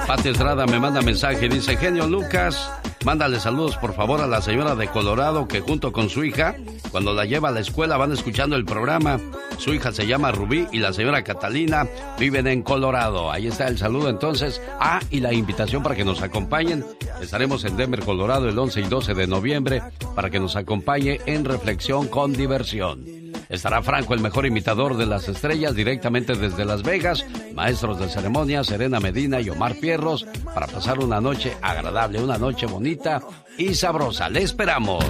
Pati 0.07 0.29
Estrada 0.31 0.67
me 0.67 0.79
manda 0.79 1.03
mensaje. 1.03 1.49
Dice, 1.49 1.77
genio 1.77 2.07
Lucas, 2.07 2.71
Mándale 3.05 3.39
saludos 3.39 3.77
por 3.77 3.95
favor 3.95 4.21
a 4.21 4.27
la 4.27 4.43
señora 4.43 4.75
de 4.75 4.89
Colorado 4.89 5.47
que 5.47 5.61
junto 5.61 5.93
con 5.93 6.11
su 6.11 6.25
hija, 6.25 6.57
cuando 6.91 7.15
la 7.15 7.25
lleva 7.25 7.49
a 7.49 7.53
la 7.53 7.61
escuela 7.61 7.97
van 7.97 8.13
escuchando 8.13 8.57
el 8.57 8.65
programa. 8.65 9.21
Su 9.57 9.73
hija 9.73 9.93
se 9.93 10.07
llama 10.07 10.33
Rubí 10.33 10.67
y 10.73 10.79
la 10.79 10.93
señora 10.93 11.23
Catalina 11.23 11.87
viven 12.19 12.47
en 12.47 12.63
Colorado. 12.63 13.31
Ahí 13.31 13.47
está 13.47 13.69
el 13.69 13.79
saludo 13.79 14.09
entonces. 14.09 14.61
Ah, 14.81 15.01
y 15.11 15.21
la 15.21 15.33
invitación 15.33 15.83
para 15.83 15.95
que 15.95 16.05
nos 16.05 16.23
acompañen. 16.23 16.85
Estaremos 17.23 17.65
en 17.65 17.77
Denver, 17.77 18.01
Colorado 18.01 18.49
el 18.49 18.59
11 18.59 18.81
y 18.81 18.85
12 18.85 19.15
de 19.15 19.27
noviembre 19.27 19.83
para 20.15 20.31
que 20.31 20.41
nos 20.41 20.57
acompañe 20.57 21.21
en 21.27 21.45
Reflexión 21.45 22.09
con 22.09 22.33
Diversión. 22.33 23.28
Estará 23.49 23.83
Franco, 23.83 24.15
el 24.15 24.21
mejor 24.21 24.47
imitador 24.47 24.97
de 24.97 25.07
las 25.07 25.29
estrellas, 25.29 25.75
directamente 25.75 26.35
desde 26.35 26.65
Las 26.65 26.83
Vegas, 26.83 27.25
maestros 27.55 27.99
de 27.99 28.09
ceremonia, 28.09 28.63
Serena 28.63 29.01
Medina 29.01 29.41
y 29.41 29.49
Omar 29.49 29.75
Fierros, 29.75 30.27
para 30.55 30.67
pasar 30.67 30.99
una 30.99 31.21
noche 31.21 31.57
agradable, 31.63 32.23
una 32.23 32.37
noche 32.37 32.67
bonita 32.67 33.21
y 33.57 33.75
sabrosa. 33.75 34.29
Le 34.29 34.43
esperamos. 34.43 35.05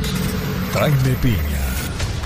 Jaime 0.72 1.16
Piña, 1.20 1.66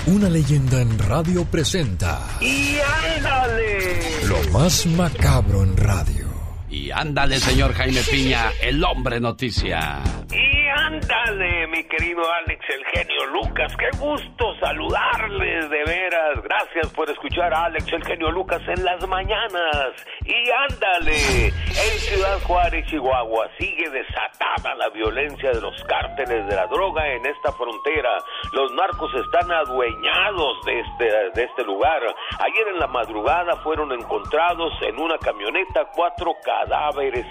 una 0.07 0.29
leyenda 0.29 0.81
en 0.81 0.99
radio 0.99 1.45
presenta 1.45 2.19
¡Y 2.41 2.77
ándale! 3.15 4.25
lo 4.27 4.51
más 4.51 4.85
macabro 4.85 5.63
en 5.63 5.77
radio. 5.77 6.32
Y 6.73 6.89
ándale, 6.89 7.37
señor 7.37 7.71
Jaime 7.73 8.01
Piña, 8.09 8.49
el 8.59 8.83
hombre 8.83 9.19
noticia. 9.19 10.01
Y 10.31 10.67
ándale, 10.69 11.67
mi 11.67 11.83
querido 11.83 12.23
Alex, 12.41 12.65
el 12.67 12.83
genio 12.85 13.25
Lucas. 13.27 13.71
Qué 13.77 13.95
gusto 13.99 14.55
saludarles, 14.59 15.69
de 15.69 15.83
veras. 15.85 16.41
Gracias 16.43 16.91
por 16.93 17.07
escuchar 17.11 17.53
a 17.53 17.65
Alex, 17.65 17.85
el 17.93 18.03
genio 18.03 18.31
Lucas, 18.31 18.59
en 18.67 18.83
las 18.83 19.07
mañanas. 19.07 19.93
Y 20.25 20.49
ándale, 20.71 21.45
en 21.45 21.99
Ciudad 21.99 22.41
Juárez, 22.41 22.87
Chihuahua, 22.87 23.47
sigue 23.59 23.91
desatada 23.91 24.73
la 24.73 24.89
violencia 24.89 25.51
de 25.51 25.61
los 25.61 25.75
cárteles 25.83 26.47
de 26.47 26.55
la 26.55 26.65
droga 26.65 27.07
en 27.07 27.23
esta 27.27 27.51
frontera. 27.51 28.17
Los 28.51 28.73
narcos 28.73 29.11
están 29.13 29.51
adueñados 29.51 30.65
de 30.65 30.79
este, 30.79 31.05
de 31.35 31.43
este 31.43 31.63
lugar. 31.65 32.01
Ayer 32.39 32.67
en 32.73 32.79
la 32.79 32.87
madrugada 32.87 33.57
fueron 33.57 33.91
encontrados 33.91 34.73
en 34.81 34.97
una 34.97 35.19
camioneta 35.19 35.85
cuatro 35.93 36.33
cadáveres 36.43 36.62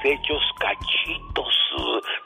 hechos 0.05 0.43
cachitos. 0.59 1.49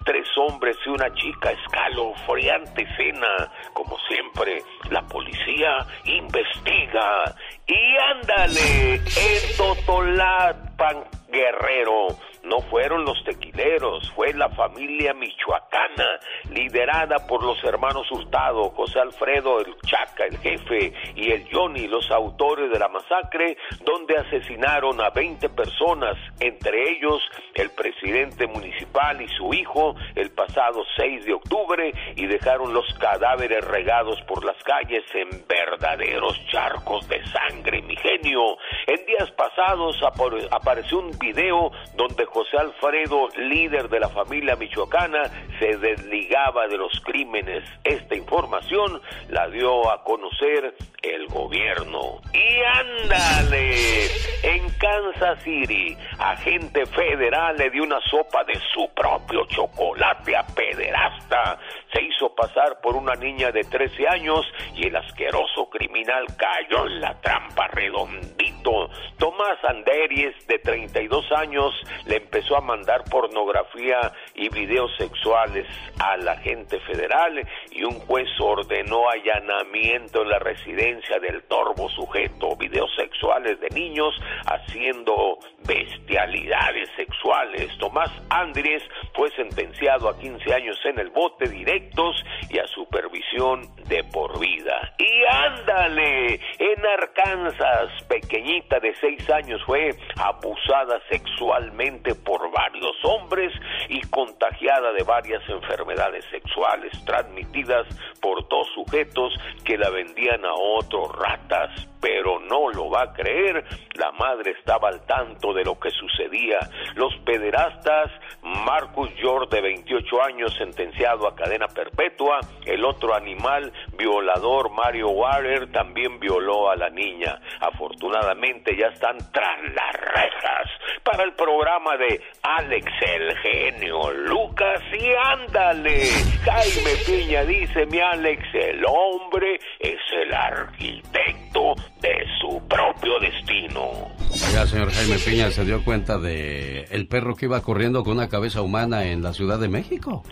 Tres 0.04 0.26
hombres 0.36 0.76
y 0.84 0.88
una 0.90 1.12
chica, 1.14 1.50
escalofriante 1.52 2.82
escena. 2.82 3.50
Como 3.72 3.96
siempre, 4.08 4.62
la 4.90 5.02
policía 5.02 5.86
investiga. 6.04 7.34
Y 7.66 7.96
ándale, 8.14 8.94
en 8.94 9.56
Totolapan, 9.56 11.04
Guerrero. 11.28 12.08
No 12.46 12.60
fueron 12.62 13.04
los 13.04 13.22
tequileros, 13.24 14.10
fue 14.12 14.32
la 14.32 14.48
familia 14.50 15.12
michoacana, 15.14 16.20
liderada 16.50 17.26
por 17.26 17.42
los 17.42 17.62
hermanos 17.64 18.10
Hurtado, 18.10 18.70
José 18.70 19.00
Alfredo, 19.00 19.58
el 19.60 19.74
Chaca, 19.80 20.24
el 20.24 20.38
jefe, 20.38 20.92
y 21.16 21.32
el 21.32 21.48
Johnny, 21.52 21.88
los 21.88 22.10
autores 22.10 22.70
de 22.70 22.78
la 22.78 22.88
masacre, 22.88 23.56
donde 23.84 24.16
asesinaron 24.16 25.00
a 25.00 25.10
20 25.10 25.48
personas, 25.50 26.16
entre 26.40 26.90
ellos 26.92 27.20
el 27.54 27.70
presidente 27.70 28.46
municipal 28.46 29.20
y 29.20 29.28
su 29.28 29.52
hijo, 29.52 29.94
el 30.14 30.30
pasado 30.30 30.84
6 30.96 31.24
de 31.26 31.32
octubre, 31.34 31.92
y 32.14 32.26
dejaron 32.26 32.72
los 32.72 32.86
cadáveres 33.00 33.64
regados 33.66 34.20
por 34.22 34.44
las 34.44 34.56
calles 34.62 35.04
en 35.14 35.28
verdaderos 35.48 36.40
charcos 36.46 37.08
de 37.08 37.20
sangre, 37.26 37.82
mi 37.82 37.96
genio. 37.96 38.56
En 38.86 39.04
días 39.06 39.30
pasados 39.32 40.00
apare- 40.02 40.46
apareció 40.50 41.00
un 41.00 41.10
video 41.18 41.72
donde 41.96 42.24
José 42.36 42.58
Alfredo, 42.58 43.30
líder 43.38 43.88
de 43.88 43.98
la 43.98 44.10
familia 44.10 44.56
michoacana, 44.56 45.22
se 45.58 45.78
desligaba 45.78 46.68
de 46.68 46.76
los 46.76 47.00
crímenes. 47.00 47.64
Esta 47.82 48.14
información 48.14 49.00
la 49.30 49.48
dio 49.48 49.90
a 49.90 50.04
conocer 50.04 50.74
el 51.02 51.26
gobierno. 51.28 52.20
Y 52.32 52.62
ándale, 52.62 54.06
en 54.42 54.68
Kansas 54.78 55.42
City, 55.42 55.96
agente 56.18 56.86
federal 56.86 57.56
le 57.56 57.70
dio 57.70 57.82
una 57.82 58.00
sopa 58.00 58.44
de 58.44 58.54
su 58.72 58.88
propio 58.94 59.44
chocolate 59.46 60.36
a 60.36 60.46
pederasta. 60.46 61.58
Se 61.92 62.02
hizo 62.02 62.34
pasar 62.34 62.80
por 62.80 62.96
una 62.96 63.14
niña 63.14 63.50
de 63.50 63.62
13 63.62 64.08
años 64.08 64.46
y 64.74 64.86
el 64.86 64.96
asqueroso 64.96 65.68
criminal 65.70 66.26
cayó 66.36 66.86
en 66.86 67.00
la 67.00 67.20
trampa 67.20 67.68
redondito. 67.68 68.90
Tomás 69.18 69.58
Anderes, 69.64 70.34
de 70.46 70.58
32 70.58 71.32
años, 71.32 71.72
le 72.06 72.16
empezó 72.16 72.56
a 72.56 72.60
mandar 72.60 73.04
pornografía 73.04 74.12
y 74.34 74.48
videos 74.48 74.90
sexuales 74.96 75.66
al 75.98 76.28
agente 76.28 76.78
federal 76.80 77.46
y 77.70 77.84
un 77.84 77.98
juez 78.00 78.28
ordenó 78.40 79.08
allanamiento 79.08 80.22
en 80.22 80.28
la 80.28 80.38
residencia 80.38 80.85
del 80.94 81.42
torbo 81.48 81.88
sujeto, 81.90 82.54
videos 82.56 82.94
sexuales 82.94 83.58
de 83.60 83.68
niños 83.70 84.14
haciendo 84.46 85.38
bestialidades 85.66 86.88
sexuales. 86.96 87.76
Tomás 87.78 88.10
Andrés 88.30 88.82
fue 89.14 89.30
sentenciado 89.32 90.08
a 90.08 90.18
15 90.18 90.54
años 90.54 90.78
en 90.84 90.98
el 90.98 91.10
bote 91.10 91.48
directos 91.48 92.24
y 92.50 92.58
a 92.58 92.66
supervisión 92.68 93.62
de 93.88 94.04
por 94.04 94.38
vida. 94.38 94.94
Y 94.98 95.24
ándale, 95.28 96.34
en 96.58 96.86
Arkansas, 96.98 98.02
pequeñita 98.08 98.78
de 98.80 98.94
6 98.94 99.30
años 99.30 99.62
fue 99.64 99.90
abusada 100.16 101.00
sexualmente 101.10 102.14
por 102.14 102.50
varios 102.50 102.96
hombres 103.04 103.52
y 103.88 104.00
contagiada 104.08 104.92
de 104.92 105.02
varias 105.02 105.42
enfermedades 105.48 106.24
sexuales 106.30 106.92
transmitidas 107.04 107.86
por 108.20 108.48
dos 108.48 108.66
sujetos 108.74 109.34
que 109.64 109.76
la 109.76 109.90
vendían 109.90 110.44
a 110.44 110.54
otros 110.54 111.14
ratas. 111.16 111.70
Pero 112.00 112.40
no 112.40 112.70
lo 112.70 112.90
va 112.90 113.02
a 113.02 113.12
creer, 113.12 113.64
la 113.94 114.12
madre 114.12 114.52
estaba 114.52 114.88
al 114.88 115.04
tanto 115.06 115.52
de 115.52 115.64
lo 115.64 115.78
que 115.78 115.90
sucedía. 115.90 116.58
Los 116.94 117.14
pederastas, 117.24 118.10
Marcus 118.42 119.10
George 119.16 119.54
de 119.54 119.62
28 119.62 120.22
años 120.22 120.54
sentenciado 120.56 121.26
a 121.26 121.34
cadena 121.34 121.68
perpetua, 121.68 122.40
el 122.64 122.84
otro 122.84 123.14
animal 123.14 123.72
violador 123.96 124.70
Mario 124.70 125.08
Warner 125.10 125.70
también 125.72 126.20
violó 126.20 126.70
a 126.70 126.76
la 126.76 126.90
niña. 126.90 127.40
Afortunadamente 127.60 128.76
ya 128.76 128.88
están 128.88 129.18
tras 129.32 129.62
las 129.74 129.92
rejas 129.92 130.70
para 131.02 131.24
el 131.24 131.32
programa 131.34 131.96
de 131.96 132.20
Alex 132.42 132.86
el 133.02 133.36
genio 133.38 134.10
Lucas 134.12 134.82
y 134.92 135.08
ándale. 135.14 136.08
Jaime 136.44 136.90
Piña 137.06 137.44
dice 137.44 137.86
mi 137.86 138.00
Alex, 138.00 138.42
el 138.54 138.84
hombre 138.86 139.58
es 139.78 140.00
el 140.12 140.34
arquitecto 140.34 141.74
de 142.06 142.26
su 142.40 142.60
propio 142.68 143.18
destino. 143.20 144.08
Oiga, 144.48 144.66
señor 144.66 144.90
Jaime 144.92 145.16
Piña, 145.18 145.50
¿se 145.50 145.64
dio 145.64 145.82
cuenta 145.84 146.18
de 146.18 146.82
el 146.90 147.06
perro 147.08 147.34
que 147.34 147.46
iba 147.46 147.60
corriendo 147.62 148.02
con 148.04 148.14
una 148.14 148.28
cabeza 148.28 148.62
humana 148.62 149.04
en 149.04 149.22
la 149.22 149.32
Ciudad 149.32 149.58
de 149.58 149.68
México? 149.68 150.22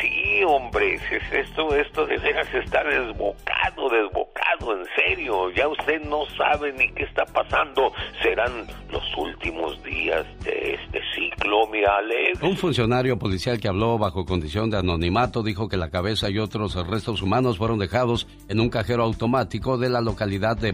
Sí, 0.00 0.42
hombre, 0.46 0.94
es- 0.94 1.02
esto, 1.32 1.74
esto 1.74 2.06
de 2.06 2.18
veras 2.18 2.46
está 2.54 2.82
desbocado, 2.84 3.88
desbocado, 3.88 4.78
en 4.78 4.84
serio. 4.96 5.50
Ya 5.56 5.68
usted 5.68 6.02
no 6.04 6.24
sabe 6.36 6.72
ni 6.72 6.90
qué 6.92 7.04
está 7.04 7.24
pasando. 7.26 7.92
Serán 8.22 8.66
los 8.90 9.02
últimos 9.16 9.82
días 9.84 10.24
de 10.44 10.74
este 10.74 11.00
ciclo, 11.14 11.66
mi 11.68 11.78
Alex. 11.84 12.42
Un 12.42 12.56
funcionario 12.56 13.18
policial 13.18 13.60
que 13.60 13.68
habló 13.68 13.96
bajo 13.98 14.24
condición 14.24 14.70
de 14.70 14.78
anonimato 14.78 15.42
dijo 15.42 15.68
que 15.68 15.76
la 15.76 15.90
cabeza 15.90 16.28
y 16.30 16.38
otros 16.38 16.74
restos 16.88 17.22
humanos 17.22 17.56
fueron 17.58 17.78
dejados 17.78 18.26
en 18.48 18.60
un 18.60 18.68
cajero 18.70 19.04
automático 19.04 19.78
de 19.78 19.88
la 19.88 20.00
localidad 20.00 20.56
de 20.56 20.72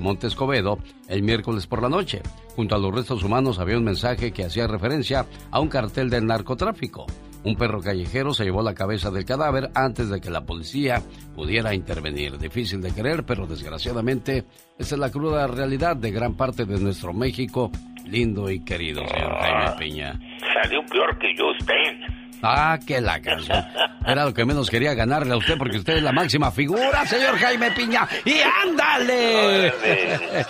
El 1.08 1.22
miércoles 1.22 1.66
por 1.66 1.82
la 1.82 1.88
noche. 1.88 2.22
Junto 2.56 2.74
a 2.74 2.78
los 2.78 2.94
restos 2.94 3.22
humanos 3.22 3.58
había 3.58 3.78
un 3.78 3.84
mensaje 3.84 4.32
que 4.32 4.44
hacía 4.44 4.66
referencia 4.66 5.26
a 5.50 5.60
un 5.60 5.68
cartel 5.68 6.10
del 6.10 6.26
narcotráfico. 6.26 7.06
Un 7.42 7.56
perro 7.56 7.80
callejero 7.80 8.34
se 8.34 8.44
llevó 8.44 8.62
la 8.62 8.74
cabeza 8.74 9.10
del 9.10 9.24
cadáver 9.24 9.70
antes 9.74 10.10
de 10.10 10.20
que 10.20 10.28
la 10.28 10.44
policía 10.44 11.02
pudiera 11.34 11.74
intervenir. 11.74 12.36
Difícil 12.36 12.82
de 12.82 12.90
creer, 12.90 13.24
pero 13.24 13.46
desgraciadamente 13.46 14.44
esa 14.78 14.94
es 14.94 14.98
la 14.98 15.10
cruda 15.10 15.46
realidad 15.46 15.96
de 15.96 16.10
gran 16.10 16.34
parte 16.36 16.66
de 16.66 16.78
nuestro 16.78 17.14
México, 17.14 17.70
lindo 18.04 18.50
y 18.50 18.62
querido, 18.62 19.06
señor 19.06 19.38
Jaime 19.40 19.78
Piña. 19.78 20.20
Salió 20.62 20.84
peor 20.86 21.18
que 21.18 21.34
yo 21.36 21.50
usted. 21.52 22.19
Ah, 22.42 22.78
que 22.86 23.00
la 23.00 23.20
canción. 23.20 23.64
Era 24.06 24.24
lo 24.24 24.32
que 24.32 24.44
menos 24.44 24.70
quería 24.70 24.94
ganarle 24.94 25.34
a 25.34 25.36
usted 25.36 25.58
porque 25.58 25.78
usted 25.78 25.96
es 25.98 26.02
la 26.02 26.12
máxima 26.12 26.50
figura, 26.50 27.04
señor 27.06 27.36
Jaime 27.38 27.70
Piña. 27.72 28.08
¡Y 28.24 28.40
ándale! 28.40 29.72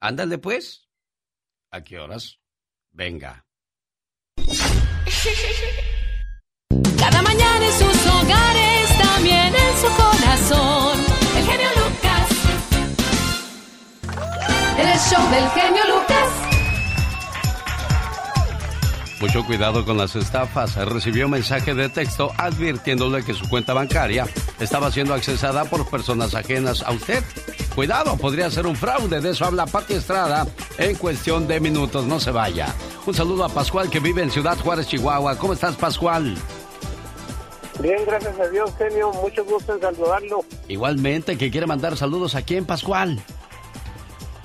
ándale 0.00 0.38
pues. 0.38 0.88
¿A 1.70 1.82
qué 1.82 1.98
horas? 1.98 2.38
Venga. 2.92 3.44
Cada 6.98 7.22
mañana 7.22 7.66
en 7.66 7.72
sus 7.72 8.06
hogares, 8.06 8.98
también 8.98 9.54
en 9.54 9.76
su 9.76 9.88
corazón. 10.02 10.98
El 11.36 11.44
genio 11.44 11.68
Lucas. 11.76 12.28
El 14.78 14.98
show 14.98 15.30
del 15.30 15.48
genio 15.50 15.84
Lucas. 15.94 16.23
Mucho 19.24 19.42
cuidado 19.46 19.86
con 19.86 19.96
las 19.96 20.14
estafas. 20.16 20.76
Recibió 20.76 21.30
mensaje 21.30 21.72
de 21.74 21.88
texto 21.88 22.30
advirtiéndole 22.36 23.24
que 23.24 23.32
su 23.32 23.48
cuenta 23.48 23.72
bancaria 23.72 24.26
estaba 24.60 24.90
siendo 24.90 25.14
accesada 25.14 25.64
por 25.64 25.88
personas 25.88 26.34
ajenas 26.34 26.82
a 26.82 26.90
usted. 26.90 27.24
Cuidado, 27.74 28.18
podría 28.18 28.50
ser 28.50 28.66
un 28.66 28.76
fraude. 28.76 29.22
De 29.22 29.30
eso 29.30 29.46
habla 29.46 29.64
Pati 29.64 29.94
Estrada 29.94 30.46
en 30.76 30.94
cuestión 30.96 31.46
de 31.48 31.58
minutos. 31.58 32.04
No 32.04 32.20
se 32.20 32.32
vaya. 32.32 32.74
Un 33.06 33.14
saludo 33.14 33.46
a 33.46 33.48
Pascual 33.48 33.88
que 33.88 33.98
vive 33.98 34.22
en 34.22 34.30
Ciudad 34.30 34.58
Juárez, 34.58 34.88
Chihuahua. 34.88 35.38
¿Cómo 35.38 35.54
estás, 35.54 35.74
Pascual? 35.76 36.34
Bien, 37.80 38.04
gracias 38.06 38.38
a 38.38 38.46
Dios, 38.48 38.72
genio. 38.76 39.10
Mucho 39.14 39.42
gusto 39.46 39.74
en 39.74 39.80
saludarlo. 39.80 40.44
Igualmente, 40.68 41.38
que 41.38 41.50
quiere 41.50 41.66
mandar 41.66 41.96
saludos 41.96 42.34
a 42.34 42.42
quién, 42.42 42.66
Pascual. 42.66 43.18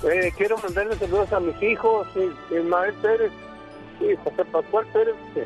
Eh, 0.10 0.32
quiero 0.38 0.58
mandarle 0.60 0.98
saludos 0.98 1.34
a 1.34 1.42
mis 1.42 1.62
hijos, 1.62 2.08
y- 2.16 2.56
Ismael 2.56 2.94
Pérez 3.02 3.34
y 4.00 4.16
José 4.18 4.46
Pascual 4.46 4.86
Pérez, 4.94 5.16
que, 5.34 5.46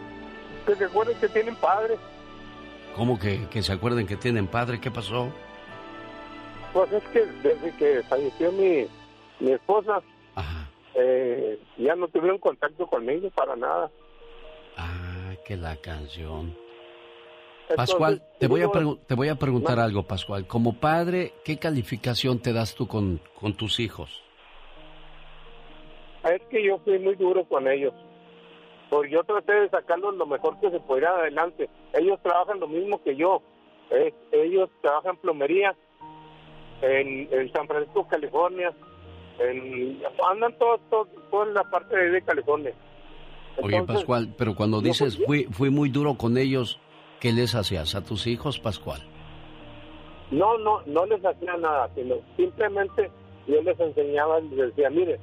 que 0.65 0.75
recuerden 0.75 1.17
que 1.19 1.27
tienen 1.29 1.55
padre. 1.55 1.97
¿Cómo 2.95 3.19
que, 3.19 3.47
que 3.49 3.61
se 3.61 3.73
acuerden 3.73 4.05
que 4.05 4.15
tienen 4.15 4.47
padre? 4.47 4.79
¿Qué 4.79 4.91
pasó? 4.91 5.29
Pues 6.73 6.91
es 6.91 7.03
que 7.09 7.25
desde 7.25 7.71
que 7.77 8.03
falleció 8.03 8.51
mi, 8.51 8.87
mi 9.39 9.51
esposa, 9.51 10.01
eh, 10.95 11.59
ya 11.77 11.95
no 11.95 12.07
tuvieron 12.07 12.37
contacto 12.37 12.87
conmigo 12.87 13.29
para 13.31 13.55
nada. 13.55 13.89
Ah, 14.77 15.33
que 15.45 15.57
la 15.57 15.75
canción. 15.77 16.55
Entonces, 17.69 17.75
Pascual, 17.75 18.23
te 18.39 18.47
voy, 18.47 18.61
a 18.61 18.69
te 19.07 19.15
voy 19.15 19.29
a 19.29 19.35
preguntar 19.35 19.79
algo, 19.79 20.03
Pascual. 20.03 20.45
Como 20.45 20.79
padre, 20.79 21.33
¿qué 21.43 21.57
calificación 21.57 22.39
te 22.39 22.53
das 22.53 22.75
tú 22.75 22.87
con, 22.87 23.21
con 23.39 23.55
tus 23.55 23.79
hijos? 23.79 24.21
Es 26.23 26.41
que 26.49 26.63
yo 26.63 26.79
fui 26.79 26.99
muy 26.99 27.15
duro 27.15 27.45
con 27.45 27.67
ellos. 27.67 27.93
Porque 28.93 29.09
yo 29.11 29.23
traté 29.23 29.53
de 29.53 29.69
sacarlos 29.69 30.15
lo 30.15 30.25
mejor 30.27 30.59
que 30.59 30.69
se 30.69 30.79
pudiera 30.79 31.15
adelante. 31.17 31.67
Ellos 31.93 32.19
trabajan 32.21 32.59
lo 32.59 32.67
mismo 32.67 33.01
que 33.03 33.15
yo. 33.15 33.41
Eh, 33.89 34.13
ellos 34.31 34.69
trabajan 34.81 35.17
plomería 35.17 35.75
en, 36.81 37.27
en 37.31 37.51
San 37.51 37.67
Francisco, 37.67 38.07
California. 38.07 38.71
En, 39.39 39.99
andan 40.29 40.55
todos 40.59 40.79
todo, 40.89 41.07
toda 41.31 41.45
la 41.47 41.63
parte 41.63 41.95
de, 41.97 42.21
California. 42.21 42.71
Oye, 43.61 43.77
Entonces, 43.77 44.03
Pascual, 44.03 44.33
pero 44.37 44.55
cuando 44.55 44.79
dices 44.81 45.17
fui- 45.25 45.45
fui, 45.45 45.69
muy 45.71 45.89
duro 45.89 46.15
con 46.15 46.37
ellos, 46.37 46.79
¿qué 47.19 47.31
les 47.31 47.55
hacías 47.55 47.95
a 47.95 48.03
tus 48.03 48.27
hijos, 48.27 48.59
Pascual? 48.59 49.01
No, 50.31 50.57
no, 50.57 50.81
no 50.85 51.05
les 51.05 51.23
hacía 51.25 51.57
nada, 51.57 51.89
sino 51.95 52.15
simplemente 52.37 53.11
yo 53.47 53.61
les 53.61 53.79
enseñaba, 53.79 54.39
les 54.39 54.57
decía, 54.75 54.89
mire, 54.89 55.19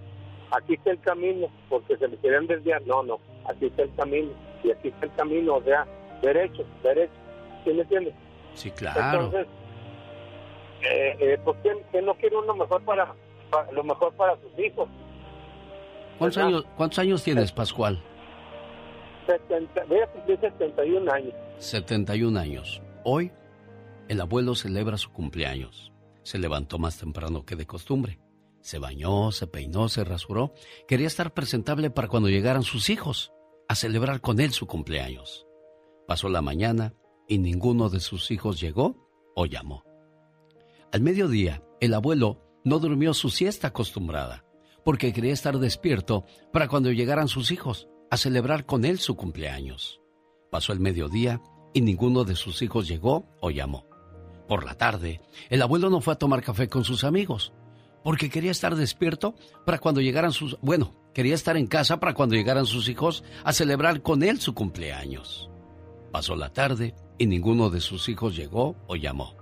aquí 0.52 0.74
está 0.74 0.90
el 0.90 1.00
camino, 1.00 1.48
porque 1.68 1.96
se 1.96 2.06
les 2.08 2.18
querían 2.20 2.46
desviar, 2.46 2.82
no, 2.86 3.02
no, 3.02 3.18
aquí 3.50 3.66
está 3.66 3.82
el 3.82 3.94
camino, 3.94 4.30
y 4.64 4.70
aquí 4.70 4.88
está 4.88 5.06
el 5.06 5.12
camino, 5.14 5.54
o 5.56 5.62
sea, 5.62 5.86
derecho, 6.22 6.64
derecho, 6.82 7.12
¿sí 7.64 7.70
me 7.72 7.82
entiendes? 7.82 8.14
Sí, 8.54 8.70
claro. 8.70 9.24
Entonces, 9.24 9.46
eh, 10.82 11.16
eh, 11.20 11.38
¿por 11.44 11.56
qué, 11.62 11.70
qué 11.92 12.02
no 12.02 12.14
quiere 12.14 12.36
uno 12.36 12.54
mejor 12.54 12.82
para, 12.84 13.14
para- 13.50 13.70
lo 13.72 13.84
mejor 13.84 14.12
para 14.14 14.34
sus 14.40 14.58
hijos? 14.58 14.88
¿Cuántos 16.18 16.36
¿verdad? 16.36 16.48
años, 16.58 16.64
¿Cuántos 16.76 16.98
años 16.98 17.22
tienes, 17.24 17.52
Pascual? 17.52 18.02
70, 19.26 19.84
voy 19.84 20.00
a 20.00 20.06
cumplir 20.08 20.40
71 20.40 21.12
años. 21.12 21.34
71 21.58 22.38
años. 22.38 22.82
Hoy, 23.04 23.30
el 24.08 24.20
abuelo 24.20 24.54
celebra 24.54 24.96
su 24.96 25.12
cumpleaños. 25.12 25.92
Se 26.22 26.38
levantó 26.38 26.78
más 26.78 26.98
temprano 26.98 27.44
que 27.44 27.56
de 27.56 27.66
costumbre. 27.66 28.18
Se 28.60 28.78
bañó, 28.78 29.30
se 29.32 29.46
peinó, 29.46 29.88
se 29.88 30.04
rasuró. 30.04 30.52
Quería 30.88 31.06
estar 31.06 31.32
presentable 31.32 31.90
para 31.90 32.08
cuando 32.08 32.28
llegaran 32.28 32.62
sus 32.62 32.90
hijos 32.90 33.32
a 33.70 33.76
celebrar 33.76 34.20
con 34.20 34.40
él 34.40 34.50
su 34.50 34.66
cumpleaños. 34.66 35.46
Pasó 36.08 36.28
la 36.28 36.42
mañana 36.42 36.92
y 37.28 37.38
ninguno 37.38 37.88
de 37.88 38.00
sus 38.00 38.32
hijos 38.32 38.58
llegó 38.58 38.96
o 39.36 39.46
llamó. 39.46 39.84
Al 40.92 41.02
mediodía, 41.02 41.62
el 41.80 41.94
abuelo 41.94 42.42
no 42.64 42.80
durmió 42.80 43.14
su 43.14 43.30
siesta 43.30 43.68
acostumbrada, 43.68 44.44
porque 44.84 45.12
quería 45.12 45.32
estar 45.32 45.60
despierto 45.60 46.24
para 46.52 46.66
cuando 46.66 46.90
llegaran 46.90 47.28
sus 47.28 47.52
hijos 47.52 47.86
a 48.10 48.16
celebrar 48.16 48.66
con 48.66 48.84
él 48.84 48.98
su 48.98 49.14
cumpleaños. 49.14 50.00
Pasó 50.50 50.72
el 50.72 50.80
mediodía 50.80 51.40
y 51.72 51.82
ninguno 51.82 52.24
de 52.24 52.34
sus 52.34 52.62
hijos 52.62 52.88
llegó 52.88 53.28
o 53.40 53.52
llamó. 53.52 53.86
Por 54.48 54.64
la 54.64 54.74
tarde, 54.74 55.20
el 55.48 55.62
abuelo 55.62 55.90
no 55.90 56.00
fue 56.00 56.14
a 56.14 56.18
tomar 56.18 56.42
café 56.42 56.68
con 56.68 56.82
sus 56.82 57.04
amigos, 57.04 57.52
porque 58.02 58.30
quería 58.30 58.50
estar 58.50 58.74
despierto 58.74 59.36
para 59.64 59.78
cuando 59.78 60.00
llegaran 60.00 60.32
sus... 60.32 60.58
Bueno, 60.60 60.99
quería 61.14 61.34
estar 61.34 61.56
en 61.56 61.66
casa 61.66 62.00
para 62.00 62.14
cuando 62.14 62.34
llegaran 62.34 62.66
sus 62.66 62.88
hijos 62.88 63.24
a 63.44 63.52
celebrar 63.52 64.02
con 64.02 64.22
él 64.22 64.40
su 64.40 64.54
cumpleaños. 64.54 65.50
Pasó 66.12 66.36
la 66.36 66.52
tarde 66.52 66.94
y 67.18 67.26
ninguno 67.26 67.70
de 67.70 67.80
sus 67.80 68.08
hijos 68.08 68.36
llegó 68.36 68.76
o 68.86 68.96
llamó. 68.96 69.36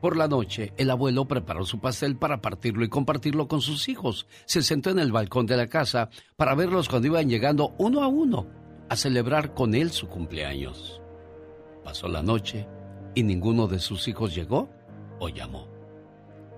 Por 0.00 0.16
la 0.16 0.26
noche, 0.26 0.72
el 0.76 0.90
abuelo 0.90 1.26
preparó 1.26 1.64
su 1.64 1.78
pastel 1.78 2.16
para 2.16 2.42
partirlo 2.42 2.84
y 2.84 2.88
compartirlo 2.88 3.46
con 3.46 3.60
sus 3.60 3.88
hijos. 3.88 4.26
Se 4.46 4.60
sentó 4.62 4.90
en 4.90 4.98
el 4.98 5.12
balcón 5.12 5.46
de 5.46 5.56
la 5.56 5.68
casa 5.68 6.10
para 6.36 6.56
verlos 6.56 6.88
cuando 6.88 7.06
iban 7.06 7.28
llegando 7.28 7.74
uno 7.78 8.02
a 8.02 8.08
uno 8.08 8.48
a 8.88 8.96
celebrar 8.96 9.54
con 9.54 9.76
él 9.76 9.92
su 9.92 10.08
cumpleaños. 10.08 11.00
Pasó 11.84 12.08
la 12.08 12.22
noche 12.22 12.66
y 13.14 13.22
ninguno 13.22 13.68
de 13.68 13.78
sus 13.78 14.08
hijos 14.08 14.34
llegó 14.34 14.70
o 15.20 15.28
llamó. 15.28 15.68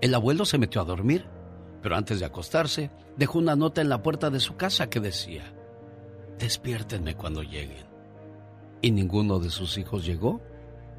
El 0.01 0.15
abuelo 0.15 0.45
se 0.45 0.57
metió 0.57 0.81
a 0.81 0.85
dormir, 0.85 1.27
pero 1.85 1.97
antes 1.97 2.19
de 2.19 2.25
acostarse 2.25 2.89
dejó 3.15 3.37
una 3.37 3.55
nota 3.55 3.79
en 3.79 3.89
la 3.89 4.01
puerta 4.01 4.31
de 4.31 4.39
su 4.39 4.55
casa 4.55 4.89
que 4.89 4.99
decía, 4.99 5.43
despiértenme 6.39 7.13
cuando 7.13 7.43
lleguen. 7.43 7.85
Y 8.81 8.89
ninguno 8.89 9.37
de 9.37 9.51
sus 9.51 9.77
hijos 9.77 10.03
llegó 10.03 10.41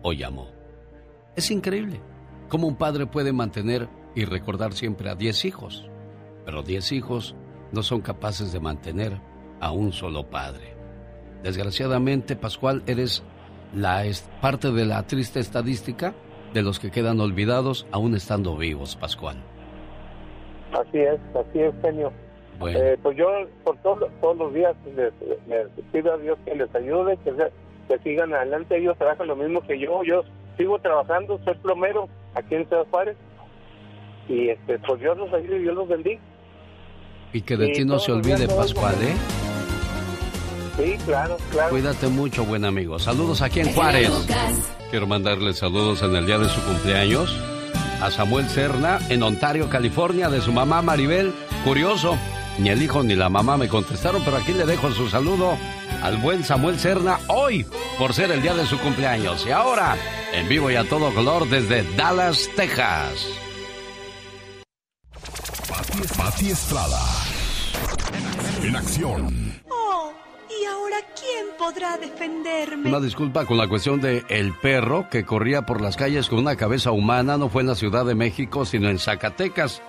o 0.03 0.13
llamó. 0.13 0.49
Es 1.35 1.51
increíble 1.51 2.01
cómo 2.49 2.69
un 2.69 2.77
padre 2.77 3.05
puede 3.07 3.33
mantener 3.33 3.89
y 4.15 4.27
recordar 4.27 4.75
siempre 4.75 5.11
a 5.11 5.17
10 5.17 5.47
hijos, 5.47 5.91
pero 6.45 6.63
10 6.63 6.93
hijos 6.93 7.35
no 7.73 7.83
son 7.83 8.01
capaces 8.01 8.53
de 8.53 8.61
mantener 8.61 9.21
a 9.59 9.73
un 9.73 9.93
solo 9.93 10.31
padre. 10.31 10.77
Desgraciadamente, 11.43 12.37
Pascual, 12.37 12.85
eres 12.87 13.25
la 13.75 14.05
parte 14.41 14.71
de 14.71 14.85
la 14.85 15.05
triste 15.05 15.41
estadística 15.41 16.15
de 16.55 16.63
los 16.63 16.79
que 16.79 16.93
quedan 16.93 17.19
olvidados 17.19 17.89
aún 17.91 18.15
estando 18.15 18.57
vivos, 18.57 18.95
Pascual. 18.95 19.56
Así 20.73 20.99
es, 20.99 21.19
así 21.35 21.61
es, 21.61 21.75
genio. 21.83 22.13
Bueno. 22.59 22.79
Eh, 22.79 22.99
pues 23.03 23.17
yo 23.17 23.29
por 23.65 23.77
todo- 23.79 24.09
todos 24.21 24.37
los 24.37 24.55
días 24.55 24.75
les, 24.97 25.13
les 25.47 25.69
pido 25.93 26.15
a 26.15 26.17
Dios 26.19 26.39
que 26.45 26.55
les 26.55 26.75
ayude, 26.75 27.17
que, 27.19 27.33
que 27.89 27.99
sigan 28.03 28.33
adelante. 28.33 28.79
Ellos 28.79 28.97
trabajan 28.99 29.27
lo 29.27 29.37
mismo 29.37 29.61
que 29.67 29.79
yo. 29.79 30.03
Yo 30.05 30.23
sigo 30.57 30.79
trabajando, 30.79 31.39
soy 31.45 31.55
plomero 31.57 32.09
aquí 32.35 32.55
en 32.55 32.67
Ciudad 32.69 32.87
Juárez. 32.91 33.17
Y 34.29 34.49
este, 34.49 34.79
pues 34.81 35.01
Dios 35.01 35.17
los 35.19 35.33
ayude 35.33 35.57
y 35.59 35.63
Dios 35.63 35.75
los 35.77 35.89
bendiga. 35.89 36.21
Y 37.33 37.43
que 37.43 37.57
de 37.57 37.69
ti 37.69 37.85
no 37.85 37.99
se 37.99 38.13
olvide, 38.13 38.49
Pascual. 38.49 38.95
¿eh? 39.03 39.15
Sí, 40.77 40.97
claro, 41.07 41.37
claro. 41.51 41.71
Cuídate 41.71 42.07
mucho, 42.09 42.45
buen 42.45 42.65
amigo. 42.65 42.99
Saludos 42.99 43.41
aquí 43.43 43.61
en 43.61 43.73
Juárez. 43.73 44.11
Quiero 44.91 45.07
mandarle 45.07 45.53
saludos 45.53 46.03
en 46.03 46.15
el 46.17 46.27
día 46.27 46.39
de 46.39 46.49
su 46.49 46.61
cumpleaños 46.65 47.35
a 48.01 48.11
Samuel 48.11 48.49
Serna 48.49 48.99
en 49.09 49.23
Ontario, 49.23 49.69
California, 49.69 50.29
de 50.29 50.41
su 50.41 50.53
mamá 50.53 50.83
Maribel. 50.83 51.35
Curioso, 51.65 52.17
ni 52.59 52.71
el 52.71 52.83
hijo 52.83 53.03
ni 53.03 53.15
la 53.15 53.29
mamá 53.29 53.57
me 53.57 53.69
contestaron, 53.69 54.23
pero 54.25 54.37
aquí 54.37 54.53
le 54.53 54.67
dejo 54.67 54.91
su 54.93 55.09
saludo 55.09 55.57
al 56.03 56.17
buen 56.19 56.45
Samuel 56.45 56.79
Serna 56.79 57.19
hoy 57.29 57.67
por 57.99 58.15
ser 58.15 58.31
el 58.31 58.43
día 58.43 58.55
de 58.55 58.67
su 58.67 58.79
cumpleaños. 58.79 59.47
Y 59.47 59.51
ahora, 59.51 59.97
en 60.33 60.49
vivo 60.49 60.71
y 60.71 60.77
a 60.77 60.89
todo 60.89 61.13
color 61.15 61.49
desde 61.49 61.85
Dallas, 61.97 62.49
Texas. 62.57 63.27
Pati, 66.17 66.51
Estrada. 66.51 67.01
En 68.63 68.77
acción. 68.77 69.63
Oh, 70.67 70.69
¿y 70.69 70.73
ahora 70.73 70.97
quién 71.19 71.47
podrá 71.59 71.97
defenderme? 71.97 72.89
Una 72.89 73.01
disculpa 73.01 73.45
con 73.45 73.57
la 73.57 73.69
cuestión 73.69 74.01
de 74.01 74.25
el 74.29 74.53
perro 74.55 75.09
que 75.11 75.25
corría 75.25 75.63
por 75.63 75.81
las 75.81 75.97
calles 75.97 76.29
con 76.29 76.41
una 76.41 76.57
cabeza 76.57 76.91
humana 76.91 77.37
no 77.37 77.49
fue 77.49 77.63
en 77.63 77.69
la 77.69 77.75
Ciudad 77.75 78.05
de 78.05 78.15
México, 78.15 78.65
sino 78.65 78.89
en 78.89 78.99
Zacatecas. 78.99 79.83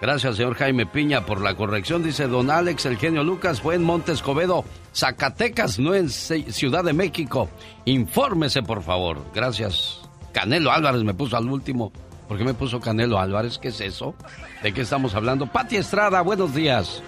Gracias, 0.00 0.36
señor 0.36 0.54
Jaime 0.56 0.86
Piña, 0.86 1.24
por 1.24 1.40
la 1.40 1.54
corrección. 1.54 2.02
Dice 2.02 2.26
don 2.26 2.50
Alex, 2.50 2.84
el 2.86 2.98
genio 2.98 3.24
Lucas, 3.24 3.60
fue 3.60 3.74
en 3.76 3.84
Montes 3.84 4.22
Covedo, 4.22 4.64
Zacatecas, 4.94 5.78
no 5.78 5.94
en 5.94 6.10
Ciudad 6.10 6.84
de 6.84 6.92
México. 6.92 7.48
Infórmese, 7.84 8.62
por 8.62 8.82
favor. 8.82 9.24
Gracias. 9.34 10.00
Canelo 10.32 10.72
Álvarez 10.72 11.04
me 11.04 11.14
puso 11.14 11.36
al 11.36 11.48
último. 11.48 11.92
¿Por 12.34 12.40
qué 12.40 12.44
me 12.46 12.54
puso 12.54 12.80
Canelo 12.80 13.20
Álvarez? 13.20 13.58
¿Qué 13.58 13.68
es 13.68 13.80
eso? 13.80 14.12
¿De 14.60 14.72
qué 14.74 14.80
estamos 14.80 15.14
hablando? 15.14 15.46
Pati 15.46 15.76
Estrada, 15.76 16.20
buenos 16.20 16.52
días. 16.52 17.00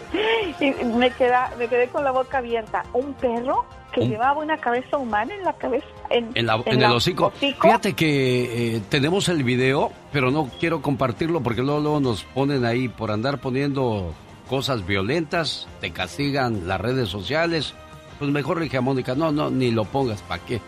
Y 0.60 0.70
me, 0.84 1.10
queda, 1.10 1.50
me 1.58 1.66
quedé 1.66 1.88
con 1.88 2.04
la 2.04 2.12
boca 2.12 2.38
abierta. 2.38 2.84
¿Un 2.92 3.12
perro 3.14 3.66
que 3.92 4.02
Un- 4.02 4.10
llevaba 4.10 4.40
una 4.40 4.56
cabeza 4.58 4.96
humana 4.98 5.34
en 5.34 5.42
la 5.42 5.52
cabeza? 5.54 5.84
En, 6.10 6.30
En, 6.36 6.46
la- 6.46 6.62
en 6.64 6.80
el 6.80 6.92
hocico. 6.92 7.32
Fíjate 7.40 7.94
que 7.94 8.76
eh, 8.76 8.82
tenemos 8.88 9.28
el 9.28 9.42
video, 9.42 9.90
pero 10.12 10.30
no 10.30 10.48
quiero 10.60 10.80
compartirlo 10.80 11.40
porque 11.40 11.60
luego, 11.62 11.80
luego 11.80 11.98
nos 11.98 12.22
ponen 12.22 12.64
ahí 12.64 12.86
por 12.86 13.10
andar 13.10 13.38
poniendo 13.38 14.14
cosas 14.48 14.86
violentas, 14.86 15.66
te 15.80 15.90
castigan 15.90 16.68
las 16.68 16.80
redes 16.80 17.08
sociales 17.08 17.74
pues 18.20 18.30
mejor 18.30 18.58
le 18.58 18.64
dije 18.66 18.76
a 18.76 18.80
Mónica, 18.80 19.16
no, 19.16 19.32
no, 19.32 19.50
ni 19.50 19.72
lo 19.72 19.86
pongas, 19.86 20.22
¿para 20.22 20.40
qué? 20.44 20.60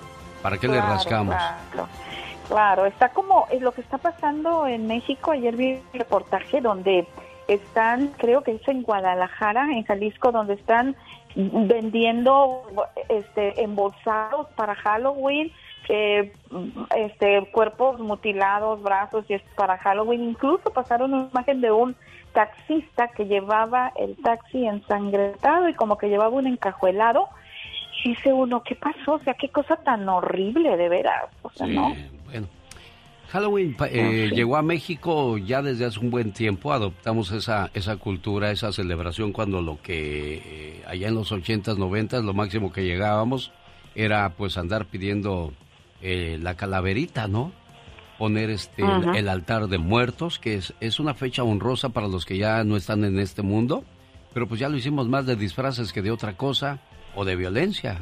¿Para 0.42 0.58
qué 0.58 0.66
le 0.66 0.80
rascamos? 0.80 1.36
Claro, 1.70 1.88
claro, 2.48 2.86
está 2.86 3.10
como 3.10 3.46
es 3.50 3.60
lo 3.60 3.72
que 3.72 3.82
está 3.82 3.98
pasando 3.98 4.66
en 4.66 4.86
México. 4.86 5.30
Ayer 5.30 5.54
vi 5.56 5.74
un 5.74 5.98
reportaje 5.98 6.60
donde 6.60 7.06
están, 7.46 8.08
creo 8.18 8.42
que 8.42 8.52
es 8.52 8.68
en 8.68 8.82
Guadalajara, 8.82 9.72
en 9.72 9.84
Jalisco, 9.84 10.32
donde 10.32 10.54
están 10.54 10.96
vendiendo 11.34 12.62
este 13.08 13.62
embolsados 13.62 14.48
para 14.56 14.74
Halloween, 14.74 15.52
eh, 15.88 16.32
este 16.96 17.48
cuerpos 17.52 17.98
mutilados, 18.00 18.82
brazos 18.82 19.24
y 19.28 19.34
es 19.34 19.42
para 19.54 19.78
Halloween. 19.78 20.24
Incluso 20.24 20.70
pasaron 20.70 21.14
una 21.14 21.28
imagen 21.30 21.60
de 21.60 21.70
un 21.70 21.96
taxista 22.32 23.08
que 23.08 23.26
llevaba 23.26 23.92
el 23.96 24.16
taxi 24.22 24.66
ensangrentado 24.66 25.68
y 25.68 25.74
como 25.74 25.96
que 25.96 26.08
llevaba 26.08 26.36
un 26.36 26.46
encajuelado. 26.46 27.28
Dice 28.08 28.32
uno, 28.32 28.62
¿qué 28.62 28.74
pasó? 28.74 29.14
O 29.14 29.18
sea, 29.20 29.34
qué 29.34 29.48
cosa 29.50 29.76
tan 29.76 30.08
horrible, 30.08 30.76
de 30.76 30.88
veras. 30.88 31.24
O 31.42 31.50
sea, 31.50 31.66
Sí, 31.66 31.74
¿no? 31.74 31.94
bueno. 32.24 32.46
Halloween 33.30 33.76
eh, 33.90 34.28
sí. 34.30 34.34
llegó 34.34 34.56
a 34.56 34.62
México 34.62 35.36
ya 35.36 35.60
desde 35.60 35.84
hace 35.84 36.00
un 36.00 36.10
buen 36.10 36.32
tiempo. 36.32 36.72
Adoptamos 36.72 37.30
esa, 37.32 37.70
esa 37.74 37.96
cultura, 37.96 38.50
esa 38.50 38.72
celebración 38.72 39.32
cuando 39.32 39.60
lo 39.60 39.82
que 39.82 40.36
eh, 40.42 40.82
allá 40.86 41.08
en 41.08 41.14
los 41.14 41.30
80s, 41.30 41.76
90s, 41.76 42.22
lo 42.24 42.32
máximo 42.32 42.72
que 42.72 42.84
llegábamos 42.84 43.52
era 43.94 44.30
pues 44.30 44.56
andar 44.56 44.86
pidiendo 44.86 45.52
eh, 46.00 46.38
la 46.40 46.54
calaverita, 46.54 47.28
¿no? 47.28 47.52
Poner 48.16 48.48
este 48.48 48.82
el- 48.82 49.14
el, 49.14 49.28
altar 49.28 49.66
de 49.68 49.76
muertos, 49.76 50.38
que 50.38 50.54
es, 50.54 50.72
es 50.80 50.98
una 50.98 51.12
fecha 51.12 51.42
honrosa 51.42 51.90
para 51.90 52.08
los 52.08 52.24
que 52.24 52.38
ya 52.38 52.64
no 52.64 52.76
están 52.78 53.04
en 53.04 53.18
este 53.18 53.42
mundo. 53.42 53.84
Pero 54.32 54.48
pues 54.48 54.58
ya 54.60 54.70
lo 54.70 54.76
hicimos 54.78 55.06
más 55.08 55.26
de 55.26 55.36
disfraces 55.36 55.92
que 55.92 56.00
de 56.00 56.10
otra 56.10 56.34
cosa 56.38 56.78
o 57.14 57.24
de 57.24 57.36
violencia. 57.36 57.98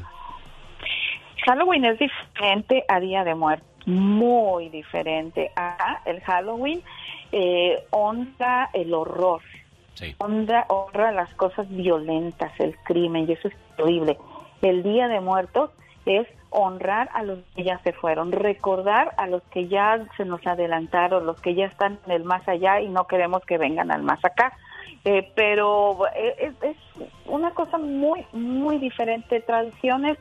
Halloween 1.47 1.85
es 1.85 1.99
diferente 1.99 2.85
a 2.89 2.99
Día 3.01 3.25
de 3.25 3.35
Muertos, 3.35 3.69
muy 3.87 4.69
diferente. 4.69 5.53
a 5.55 6.03
el 6.05 6.21
Halloween 6.23 6.83
eh, 7.33 7.85
honra 7.91 8.71
el 8.73 8.93
horror, 8.95 9.43
honra, 10.19 10.67
honra 10.69 11.13
las 11.13 11.33
cosas 11.35 11.69
violentas, 11.69 12.53
el 12.59 12.77
crimen, 12.79 13.29
y 13.29 13.33
eso 13.33 13.49
es 13.49 13.55
terrible. 13.77 14.19
El 14.63 14.83
Día 14.83 15.09
de 15.09 15.21
Muertos 15.21 15.71
es 16.05 16.27
honrar 16.51 17.11
a 17.13 17.23
los 17.23 17.41
que 17.55 17.65
ya 17.65 17.79
se 17.81 17.93
fueron, 17.93 18.33
recordar 18.33 19.13
a 19.19 19.27
los 19.27 19.43
que 19.45 19.69
ya 19.69 20.05
se 20.17 20.25
nos 20.25 20.47
adelantaron, 20.47 21.27
los 21.27 21.41
que 21.41 21.55
ya 21.55 21.67
están 21.67 21.99
en 22.07 22.13
el 22.13 22.25
más 22.25 22.47
allá 22.49 22.81
y 22.81 22.89
no 22.89 23.07
queremos 23.07 23.45
que 23.45 23.59
vengan 23.59 23.91
al 23.91 24.03
más 24.03 24.25
acá. 24.25 24.57
Eh, 25.07 25.31
pero 25.37 25.99
eh, 26.17 26.53
es, 26.63 26.71
es 26.71 26.77
una 27.27 27.53
cosa 27.53 27.79
muy, 27.79 28.27
muy 28.33 28.79
diferente. 28.79 29.41
Tradiciones, 29.41 30.19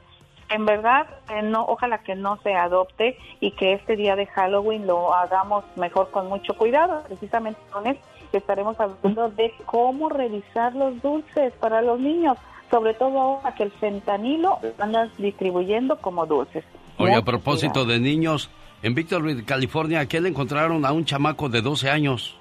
en 0.49 0.63
verdad, 0.67 1.07
eh, 1.31 1.41
no, 1.41 1.65
ojalá 1.65 1.97
que 2.03 2.13
no 2.13 2.38
se 2.43 2.53
adopte 2.53 3.17
y 3.39 3.49
que 3.51 3.73
este 3.73 3.95
día 3.95 4.15
de 4.15 4.27
Halloween 4.27 4.86
lo 4.86 5.15
hagamos 5.15 5.65
mejor 5.75 6.11
con 6.11 6.29
mucho 6.29 6.53
cuidado. 6.55 7.01
Precisamente 7.07 7.59
con 7.71 7.88
esto 7.88 8.05
estaremos 8.31 8.79
hablando 8.79 9.29
de 9.31 9.51
cómo 9.65 10.07
revisar 10.09 10.75
los 10.75 11.01
dulces 11.01 11.51
para 11.53 11.81
los 11.81 11.99
niños, 11.99 12.38
sobre 12.69 12.93
todo 12.93 13.19
ahora 13.19 13.55
que 13.55 13.63
el 13.63 13.71
fentanilo 13.71 14.59
lo 14.61 14.83
andan 14.83 15.11
distribuyendo 15.17 15.97
como 15.97 16.27
dulces. 16.27 16.63
Oye, 16.97 17.15
a 17.15 17.23
propósito 17.23 17.86
de 17.86 17.99
niños, 17.99 18.51
en 18.83 18.93
Victorville, 18.93 19.45
California, 19.45 20.05
¿qué 20.05 20.21
le 20.21 20.29
encontraron 20.29 20.86
a 20.86 20.91
un 20.91 21.05
chamaco 21.05 21.49
de 21.49 21.61
12 21.61 21.89
años? 21.89 22.38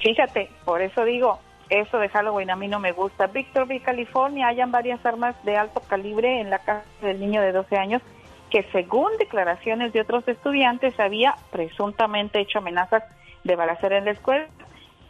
Fíjate, 0.00 0.50
por 0.64 0.80
eso 0.80 1.04
digo, 1.04 1.40
eso 1.70 1.98
de 1.98 2.08
Halloween 2.08 2.50
a 2.50 2.56
mí 2.56 2.68
no 2.68 2.78
me 2.78 2.92
gusta. 2.92 3.26
Victorville, 3.26 3.82
California, 3.82 4.48
hayan 4.48 4.70
varias 4.70 5.04
armas 5.04 5.34
de 5.44 5.56
alto 5.56 5.80
calibre 5.88 6.40
en 6.40 6.50
la 6.50 6.58
casa 6.60 6.84
del 7.02 7.20
niño 7.20 7.40
de 7.40 7.52
12 7.52 7.76
años 7.76 8.02
que 8.50 8.62
según 8.72 9.10
declaraciones 9.18 9.92
de 9.92 10.00
otros 10.00 10.26
estudiantes 10.28 10.98
había 11.00 11.34
presuntamente 11.50 12.40
hecho 12.40 12.58
amenazas 12.58 13.02
de 13.44 13.56
balacera 13.56 13.98
en 13.98 14.04
la 14.04 14.12
escuela. 14.12 14.46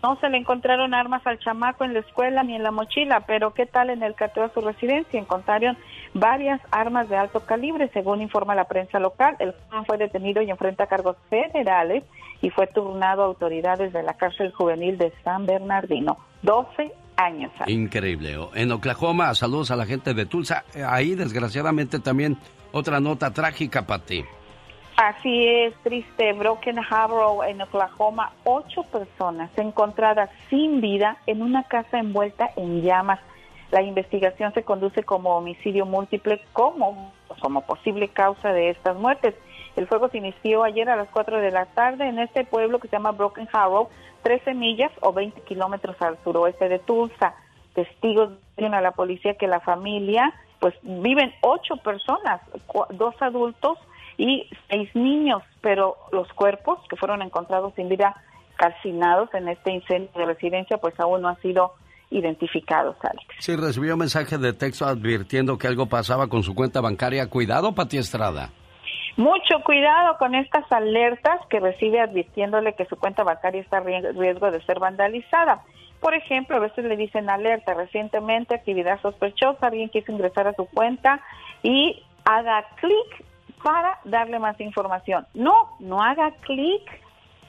No 0.02 0.16
se 0.20 0.28
le 0.28 0.38
encontraron 0.38 0.94
armas 0.94 1.26
al 1.26 1.38
chamaco 1.38 1.84
en 1.84 1.94
la 1.94 2.00
escuela 2.00 2.42
ni 2.42 2.54
en 2.54 2.62
la 2.62 2.70
mochila, 2.70 3.20
pero 3.26 3.54
¿qué 3.54 3.66
tal 3.66 3.90
en 3.90 4.02
el 4.02 4.14
cateo 4.14 4.44
a 4.44 4.50
su 4.50 4.60
residencia? 4.60 5.18
Encontraron 5.18 5.76
varias 6.14 6.60
armas 6.70 7.08
de 7.08 7.16
alto 7.16 7.40
calibre, 7.40 7.88
según 7.92 8.20
informa 8.20 8.54
la 8.54 8.64
prensa 8.64 9.00
local. 9.00 9.36
El 9.38 9.54
joven 9.68 9.84
fue 9.84 9.98
detenido 9.98 10.42
y 10.42 10.50
enfrenta 10.50 10.86
cargos 10.86 11.16
federales 11.28 12.04
y 12.42 12.50
fue 12.50 12.66
turnado 12.66 13.22
a 13.22 13.26
autoridades 13.26 13.92
de 13.92 14.02
la 14.02 14.14
cárcel 14.14 14.52
juvenil 14.52 14.98
de 14.98 15.12
San 15.24 15.46
Bernardino. 15.46 16.18
12 16.42 16.92
años. 17.16 17.50
Increíble. 17.66 18.36
En 18.54 18.72
Oklahoma, 18.72 19.34
saludos 19.34 19.70
a 19.70 19.76
la 19.76 19.86
gente 19.86 20.14
de 20.14 20.26
Tulsa. 20.26 20.64
Eh, 20.74 20.84
Ahí, 20.86 21.14
desgraciadamente, 21.14 21.98
también 21.98 22.36
otra 22.72 23.00
nota 23.00 23.32
trágica 23.32 23.86
para 23.86 24.04
ti. 24.04 24.24
Así 24.96 25.46
es, 25.46 25.74
triste. 25.82 26.32
Broken 26.32 26.78
Arrow 26.78 27.42
en 27.42 27.60
Oklahoma, 27.60 28.32
ocho 28.44 28.82
personas 28.84 29.50
encontradas 29.56 30.30
sin 30.48 30.80
vida 30.80 31.18
en 31.26 31.42
una 31.42 31.64
casa 31.64 31.98
envuelta 31.98 32.50
en 32.56 32.80
llamas. 32.80 33.20
La 33.70 33.82
investigación 33.82 34.54
se 34.54 34.62
conduce 34.62 35.02
como 35.02 35.36
homicidio 35.36 35.84
múltiple 35.84 36.40
como, 36.54 37.12
como 37.42 37.60
posible 37.66 38.08
causa 38.08 38.52
de 38.52 38.70
estas 38.70 38.96
muertes. 38.96 39.34
El 39.76 39.86
fuego 39.86 40.08
se 40.08 40.18
inició 40.18 40.64
ayer 40.64 40.88
a 40.88 40.96
las 40.96 41.08
4 41.10 41.38
de 41.38 41.50
la 41.50 41.66
tarde 41.66 42.08
en 42.08 42.18
este 42.18 42.44
pueblo 42.44 42.80
que 42.80 42.88
se 42.88 42.96
llama 42.96 43.12
Broken 43.12 43.48
Arrow, 43.52 43.88
13 44.22 44.54
millas 44.54 44.90
o 45.00 45.12
20 45.12 45.42
kilómetros 45.42 46.00
al 46.00 46.18
suroeste 46.24 46.68
de 46.68 46.78
Tulsa. 46.78 47.34
Testigos 47.74 48.30
dicen 48.56 48.74
a 48.74 48.80
la 48.80 48.92
policía 48.92 49.34
que 49.34 49.46
la 49.46 49.60
familia, 49.60 50.32
pues 50.60 50.74
viven 50.82 51.32
ocho 51.42 51.76
personas, 51.76 52.40
dos 52.90 53.14
adultos 53.20 53.78
y 54.16 54.48
seis 54.70 54.88
niños, 54.94 55.42
pero 55.60 55.96
los 56.10 56.32
cuerpos 56.32 56.78
que 56.88 56.96
fueron 56.96 57.20
encontrados 57.20 57.74
sin 57.74 57.90
vida 57.90 58.16
calcinados 58.56 59.28
en 59.34 59.48
este 59.48 59.72
incendio 59.72 60.10
de 60.14 60.24
residencia, 60.24 60.78
pues 60.78 60.98
aún 60.98 61.20
no 61.20 61.28
han 61.28 61.40
sido 61.42 61.74
identificados, 62.10 62.96
Alex. 63.02 63.26
Sí, 63.40 63.56
recibió 63.56 63.92
un 63.92 64.00
mensaje 64.00 64.38
de 64.38 64.54
texto 64.54 64.86
advirtiendo 64.86 65.58
que 65.58 65.66
algo 65.66 65.86
pasaba 65.86 66.28
con 66.28 66.42
su 66.42 66.54
cuenta 66.54 66.80
bancaria. 66.80 67.28
Cuidado, 67.28 67.74
Pati 67.74 67.98
Estrada. 67.98 68.50
Mucho 69.16 69.62
cuidado 69.64 70.18
con 70.18 70.34
estas 70.34 70.70
alertas 70.70 71.40
que 71.48 71.58
recibe 71.58 72.00
advirtiéndole 72.00 72.74
que 72.74 72.84
su 72.84 72.96
cuenta 72.96 73.24
bancaria 73.24 73.62
está 73.62 73.78
en 73.78 74.18
riesgo 74.18 74.50
de 74.50 74.60
ser 74.62 74.78
vandalizada. 74.78 75.62
Por 76.00 76.14
ejemplo, 76.14 76.56
a 76.56 76.60
veces 76.60 76.84
le 76.84 76.96
dicen 76.96 77.30
alerta, 77.30 77.72
recientemente 77.72 78.54
actividad 78.54 79.00
sospechosa, 79.00 79.68
alguien 79.68 79.88
quiso 79.88 80.12
ingresar 80.12 80.46
a 80.46 80.52
su 80.52 80.66
cuenta 80.66 81.20
y 81.62 82.02
haga 82.26 82.66
clic 82.76 83.24
para 83.62 83.98
darle 84.04 84.38
más 84.38 84.60
información. 84.60 85.26
No, 85.32 85.54
no 85.80 86.02
haga 86.02 86.32
clic, 86.42 86.82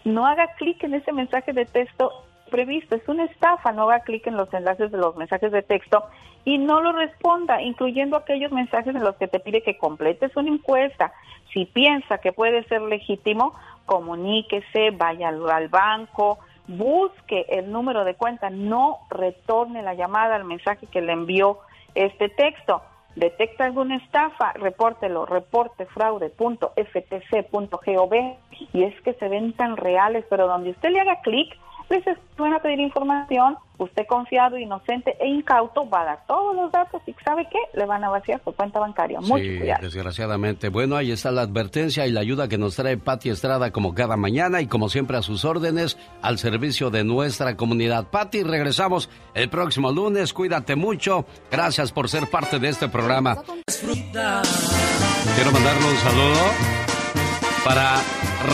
no 0.06 0.26
haga 0.26 0.48
clic 0.56 0.82
en 0.86 0.94
ese 0.94 1.12
mensaje 1.12 1.52
de 1.52 1.66
texto 1.66 2.24
previsto, 2.48 2.96
es 2.96 3.08
una 3.08 3.26
estafa, 3.26 3.72
no 3.72 3.84
haga 3.84 4.04
clic 4.04 4.26
en 4.28 4.38
los 4.38 4.52
enlaces 4.54 4.92
de 4.92 4.98
los 4.98 5.16
mensajes 5.16 5.52
de 5.52 5.62
texto 5.62 6.04
y 6.48 6.58
no 6.58 6.82
lo 6.82 6.94
responda, 6.94 7.62
incluyendo 7.62 8.16
aquellos 8.16 8.54
mensajes 8.54 8.96
en 8.96 9.04
los 9.04 9.18
que 9.18 9.28
te 9.28 9.42
pide 9.42 9.64
que 9.64 9.78
completes 9.78 10.34
una 10.38 10.50
encuesta. 10.50 11.12
Si 11.52 11.66
piensa 11.66 12.20
que 12.20 12.32
puede 12.32 12.64
ser 12.70 12.82
legítimo, 12.82 13.54
comuníquese, 13.86 14.92
vaya 14.92 15.28
al, 15.28 15.68
banco, 15.68 16.40
busque 16.68 17.46
el 17.50 17.70
número 17.72 18.06
de 18.06 18.16
cuenta, 18.16 18.50
no 18.50 19.00
retorne 19.10 19.84
la 19.84 19.94
llamada 19.94 20.36
al 20.36 20.46
mensaje 20.46 20.88
que 20.88 21.02
le 21.02 21.12
envió 21.12 21.60
este 21.96 22.30
texto. 22.30 22.82
Detecta 23.18 23.66
alguna 23.66 23.98
estafa, 23.98 24.54
repórtelo, 24.54 25.26
reportefraude.ftc.gov 25.26 28.14
y 28.74 28.84
es 28.84 29.02
que 29.02 29.14
se 29.16 29.28
ven 29.28 29.52
tan 29.54 29.76
reales, 29.76 30.24
pero 30.30 30.48
donde 30.48 30.70
usted 30.70 30.92
le 30.92 31.02
haga 31.02 31.20
clic, 31.22 31.58
les 31.90 32.04
van 32.38 32.54
a 32.54 32.60
pedir 32.60 32.80
información, 32.80 33.58
usted 33.78 34.06
confiado, 34.08 34.58
inocente 34.58 35.16
e 35.20 35.28
incauto 35.28 35.90
va 35.90 36.02
a 36.02 36.06
dar 36.06 36.26
todos 36.28 36.56
los 36.56 36.72
datos 36.72 37.02
y 37.06 37.14
¿sabe 37.24 37.48
qué? 37.50 37.60
Le 37.74 37.86
van 37.86 38.04
a 38.04 38.10
vaciar 38.10 38.42
su 38.44 38.52
cuenta 38.52 38.80
bancaria. 38.80 39.20
Mucho 39.22 39.44
sí, 39.44 39.58
cuidado. 39.58 39.82
desgraciadamente. 39.82 40.70
Bueno, 40.70 40.96
ahí 40.96 41.12
está 41.12 41.32
la 41.32 41.44
advertencia 41.44 42.06
y 42.06 42.12
la 42.12 42.22
ayuda 42.22 42.48
que 42.48 42.58
nos 42.58 42.76
trae 42.76 42.98
Pati 42.98 43.30
Estrada 43.30 43.72
como 43.72 43.94
cada 43.94 44.18
mañana 44.18 44.62
y 44.62 44.68
como 44.68 44.90
siempre 44.90 45.18
a 45.18 45.22
sus 45.22 45.46
órdenes 45.46 45.98
al 46.22 46.38
servicio 46.38 46.90
de 46.90 47.04
nuestra 47.04 47.56
comunidad. 47.56 48.08
Pati, 48.08 48.44
regresamos 48.44 49.10
el 49.34 49.50
próximo 49.50 49.92
lunes. 49.92 50.34
Cuídate 50.34 50.76
mucho. 50.76 51.26
Gracias 51.52 51.92
por 51.92 52.10
ser 52.10 52.30
parte 52.30 52.60
de 52.60 52.70
este 52.70 52.90
programa. 52.90 53.38
Quiero 55.36 55.52
mandarle 55.52 55.86
un 55.86 55.98
saludo 55.98 56.87
para 57.68 58.02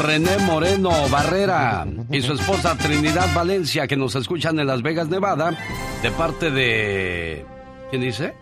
René 0.02 0.40
Moreno 0.40 0.90
Barrera 1.08 1.86
y 2.12 2.20
su 2.24 2.34
esposa 2.34 2.76
Trinidad 2.76 3.32
Valencia 3.36 3.86
que 3.86 3.96
nos 3.96 4.16
escuchan 4.16 4.58
en 4.58 4.66
Las 4.66 4.82
Vegas, 4.82 5.08
Nevada, 5.08 5.56
de 6.02 6.10
parte 6.10 6.50
de... 6.50 7.46
¿Quién 7.92 8.02
dice? 8.02 8.34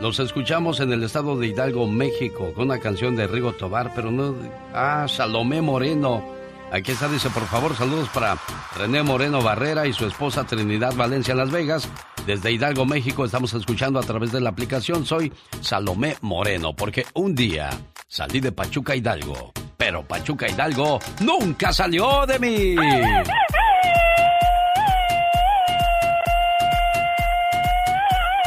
Los 0.00 0.18
escuchamos 0.18 0.80
en 0.80 0.94
el 0.94 1.02
estado 1.02 1.36
de 1.36 1.48
Hidalgo, 1.48 1.86
México, 1.86 2.54
con 2.54 2.70
una 2.70 2.78
canción 2.78 3.16
de 3.16 3.26
Rigo 3.26 3.52
Tobar, 3.52 3.92
pero 3.94 4.10
no... 4.10 4.34
Ah, 4.72 5.04
Salomé 5.10 5.60
Moreno. 5.60 6.24
Aquí 6.72 6.92
está, 6.92 7.06
dice, 7.08 7.28
por 7.28 7.44
favor, 7.44 7.76
saludos 7.76 8.08
para 8.14 8.38
René 8.78 9.02
Moreno 9.02 9.42
Barrera 9.42 9.86
y 9.86 9.92
su 9.92 10.06
esposa 10.06 10.44
Trinidad 10.44 10.94
Valencia 10.94 11.32
en 11.32 11.38
Las 11.38 11.50
Vegas. 11.50 11.86
Desde 12.26 12.52
Hidalgo, 12.52 12.86
México, 12.86 13.26
estamos 13.26 13.52
escuchando 13.52 13.98
a 13.98 14.04
través 14.04 14.32
de 14.32 14.40
la 14.40 14.48
aplicación. 14.48 15.04
Soy 15.04 15.30
Salomé 15.60 16.16
Moreno, 16.22 16.74
porque 16.74 17.04
un 17.12 17.34
día 17.34 17.68
salí 18.06 18.40
de 18.40 18.52
Pachuca 18.52 18.94
Hidalgo, 18.94 19.52
pero 19.76 20.06
Pachuca 20.06 20.48
Hidalgo 20.48 20.98
nunca 21.20 21.72
salió 21.72 22.26
de 22.26 22.38
mí. 22.38 22.76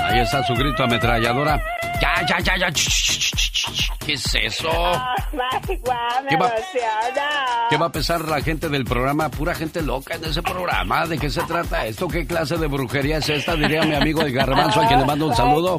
Ahí 0.03 0.19
está 0.19 0.43
su 0.43 0.53
grito 0.55 0.83
ametralladora. 0.83 1.61
Ya, 2.01 2.25
ya, 2.25 2.39
ya, 2.39 2.57
ya. 2.57 3.46
¿Qué 4.05 4.13
es 4.13 4.35
eso? 4.35 4.69
¿Qué 5.67 6.37
va, 6.37 6.53
¿Qué 7.69 7.77
va 7.77 7.85
a 7.87 7.91
pensar 7.91 8.21
la 8.21 8.41
gente 8.41 8.69
del 8.69 8.85
programa? 8.85 9.29
Pura 9.29 9.53
gente 9.53 9.81
loca 9.81 10.15
en 10.15 10.23
ese 10.25 10.41
programa. 10.41 11.05
¿De 11.05 11.17
qué 11.17 11.29
se 11.29 11.41
trata 11.43 11.85
esto? 11.85 12.07
¿Qué 12.07 12.25
clase 12.25 12.57
de 12.57 12.67
brujería 12.67 13.17
es 13.17 13.29
esta? 13.29 13.55
Diría 13.55 13.83
mi 13.83 13.95
amigo 13.95 14.21
el 14.21 14.31
garbanzo, 14.31 14.81
a 14.81 14.87
quien 14.87 14.99
le 14.99 15.05
mando 15.05 15.27
un 15.27 15.35
saludo. 15.35 15.77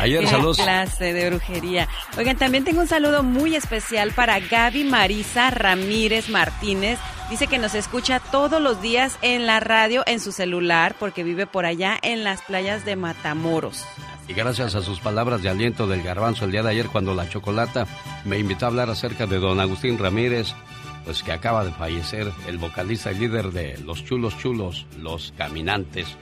Ayer 0.00 0.20
¿Qué 0.20 0.28
saludos. 0.28 0.56
clase 0.56 1.12
de 1.12 1.30
brujería. 1.30 1.88
Oigan, 2.16 2.36
también 2.36 2.64
tengo 2.64 2.80
un 2.80 2.88
saludo 2.88 3.22
muy 3.22 3.54
especial 3.54 4.12
para 4.12 4.40
Gaby 4.40 4.84
Marisa 4.84 5.50
Ramírez 5.50 6.28
Martínez. 6.28 6.98
Dice 7.28 7.46
que 7.46 7.58
nos 7.58 7.74
escucha 7.74 8.20
todos 8.20 8.62
los 8.62 8.80
días 8.80 9.18
en 9.20 9.46
la 9.46 9.60
radio, 9.60 10.02
en 10.06 10.20
su 10.20 10.32
celular, 10.32 10.94
porque 10.98 11.24
vive 11.24 11.46
por 11.46 11.66
allá 11.66 11.98
en 12.00 12.24
las 12.24 12.40
playas 12.42 12.84
de 12.84 12.96
Matamoros. 12.96 13.84
Y 14.28 14.34
gracias 14.34 14.74
a 14.74 14.82
sus 14.82 14.98
palabras 15.00 15.42
de 15.42 15.48
aliento 15.48 15.86
del 15.86 16.02
garbanzo 16.02 16.44
el 16.44 16.50
día 16.50 16.62
de 16.62 16.70
ayer 16.70 16.88
cuando 16.88 17.14
la 17.14 17.28
chocolata 17.28 17.86
me 18.24 18.38
invitó 18.38 18.66
a 18.66 18.68
hablar 18.68 18.90
acerca 18.90 19.26
de 19.26 19.38
don 19.38 19.60
Agustín 19.60 19.98
Ramírez, 19.98 20.52
pues 21.04 21.22
que 21.22 21.32
acaba 21.32 21.64
de 21.64 21.70
fallecer, 21.70 22.32
el 22.48 22.58
vocalista 22.58 23.12
y 23.12 23.18
líder 23.18 23.52
de 23.52 23.78
Los 23.78 24.04
Chulos 24.04 24.36
Chulos, 24.38 24.86
Los 24.98 25.32
Caminantes. 25.38 26.16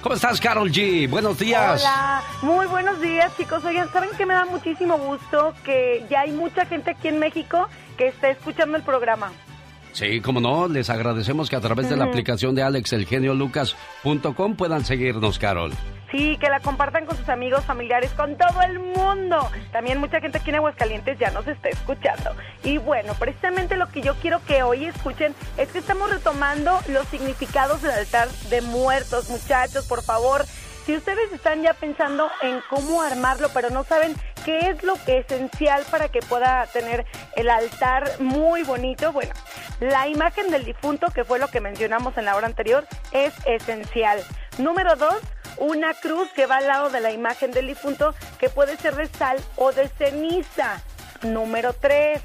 ¿Cómo 0.00 0.14
estás, 0.14 0.40
Carol 0.40 0.70
G? 0.70 1.10
Buenos 1.10 1.40
días. 1.40 1.80
Hola, 1.82 2.22
muy 2.42 2.66
buenos 2.66 3.00
días, 3.00 3.36
chicos. 3.36 3.64
Oigan, 3.64 3.92
¿saben 3.92 4.10
que 4.16 4.24
me 4.24 4.34
da 4.34 4.44
muchísimo 4.44 4.96
gusto 4.96 5.52
que 5.64 6.06
ya 6.08 6.20
hay 6.20 6.30
mucha 6.30 6.64
gente 6.66 6.92
aquí 6.92 7.08
en 7.08 7.18
México 7.18 7.68
que 7.96 8.06
está 8.06 8.30
escuchando 8.30 8.76
el 8.76 8.84
programa? 8.84 9.32
Sí, 9.92 10.20
como 10.20 10.40
no, 10.40 10.68
les 10.68 10.90
agradecemos 10.90 11.50
que 11.50 11.56
a 11.56 11.60
través 11.60 11.88
de 11.88 11.96
la 11.96 12.04
aplicación 12.04 12.54
de 12.54 12.62
alexelgeniolucas.com 12.62 14.56
puedan 14.56 14.84
seguirnos, 14.84 15.38
Carol. 15.38 15.72
Sí, 16.10 16.38
que 16.38 16.48
la 16.48 16.60
compartan 16.60 17.04
con 17.04 17.16
sus 17.18 17.28
amigos, 17.28 17.64
familiares, 17.64 18.10
con 18.12 18.36
todo 18.38 18.62
el 18.62 18.78
mundo. 18.78 19.50
También 19.72 19.98
mucha 19.98 20.20
gente 20.20 20.38
aquí 20.38 20.48
en 20.48 20.56
Aguascalientes 20.56 21.18
ya 21.18 21.30
nos 21.30 21.46
está 21.46 21.68
escuchando. 21.68 22.34
Y 22.64 22.78
bueno, 22.78 23.12
precisamente 23.18 23.76
lo 23.76 23.88
que 23.88 24.00
yo 24.00 24.14
quiero 24.14 24.40
que 24.46 24.62
hoy 24.62 24.86
escuchen 24.86 25.34
es 25.58 25.68
que 25.68 25.78
estamos 25.78 26.10
retomando 26.10 26.80
los 26.88 27.06
significados 27.08 27.82
del 27.82 27.90
altar 27.90 28.28
de 28.48 28.62
muertos. 28.62 29.28
Muchachos, 29.28 29.86
por 29.86 30.02
favor, 30.02 30.46
si 30.88 30.96
ustedes 30.96 31.30
están 31.34 31.60
ya 31.60 31.74
pensando 31.74 32.30
en 32.40 32.62
cómo 32.70 33.02
armarlo, 33.02 33.50
pero 33.52 33.68
no 33.68 33.84
saben 33.84 34.16
qué 34.46 34.70
es 34.70 34.82
lo 34.82 34.94
que 35.04 35.18
es 35.18 35.26
esencial 35.26 35.84
para 35.90 36.08
que 36.08 36.20
pueda 36.20 36.66
tener 36.68 37.04
el 37.36 37.50
altar 37.50 38.10
muy 38.20 38.62
bonito, 38.62 39.12
bueno, 39.12 39.34
la 39.80 40.08
imagen 40.08 40.50
del 40.50 40.64
difunto, 40.64 41.08
que 41.08 41.24
fue 41.24 41.38
lo 41.38 41.48
que 41.48 41.60
mencionamos 41.60 42.16
en 42.16 42.24
la 42.24 42.36
hora 42.36 42.46
anterior, 42.46 42.86
es 43.12 43.34
esencial. 43.44 44.24
Número 44.56 44.96
dos, 44.96 45.18
una 45.58 45.92
cruz 45.92 46.30
que 46.32 46.46
va 46.46 46.56
al 46.56 46.66
lado 46.66 46.88
de 46.88 47.02
la 47.02 47.12
imagen 47.12 47.50
del 47.50 47.66
difunto, 47.66 48.14
que 48.38 48.48
puede 48.48 48.78
ser 48.78 48.96
de 48.96 49.08
sal 49.08 49.36
o 49.56 49.72
de 49.72 49.88
ceniza. 49.88 50.80
Número 51.20 51.74
tres, 51.74 52.22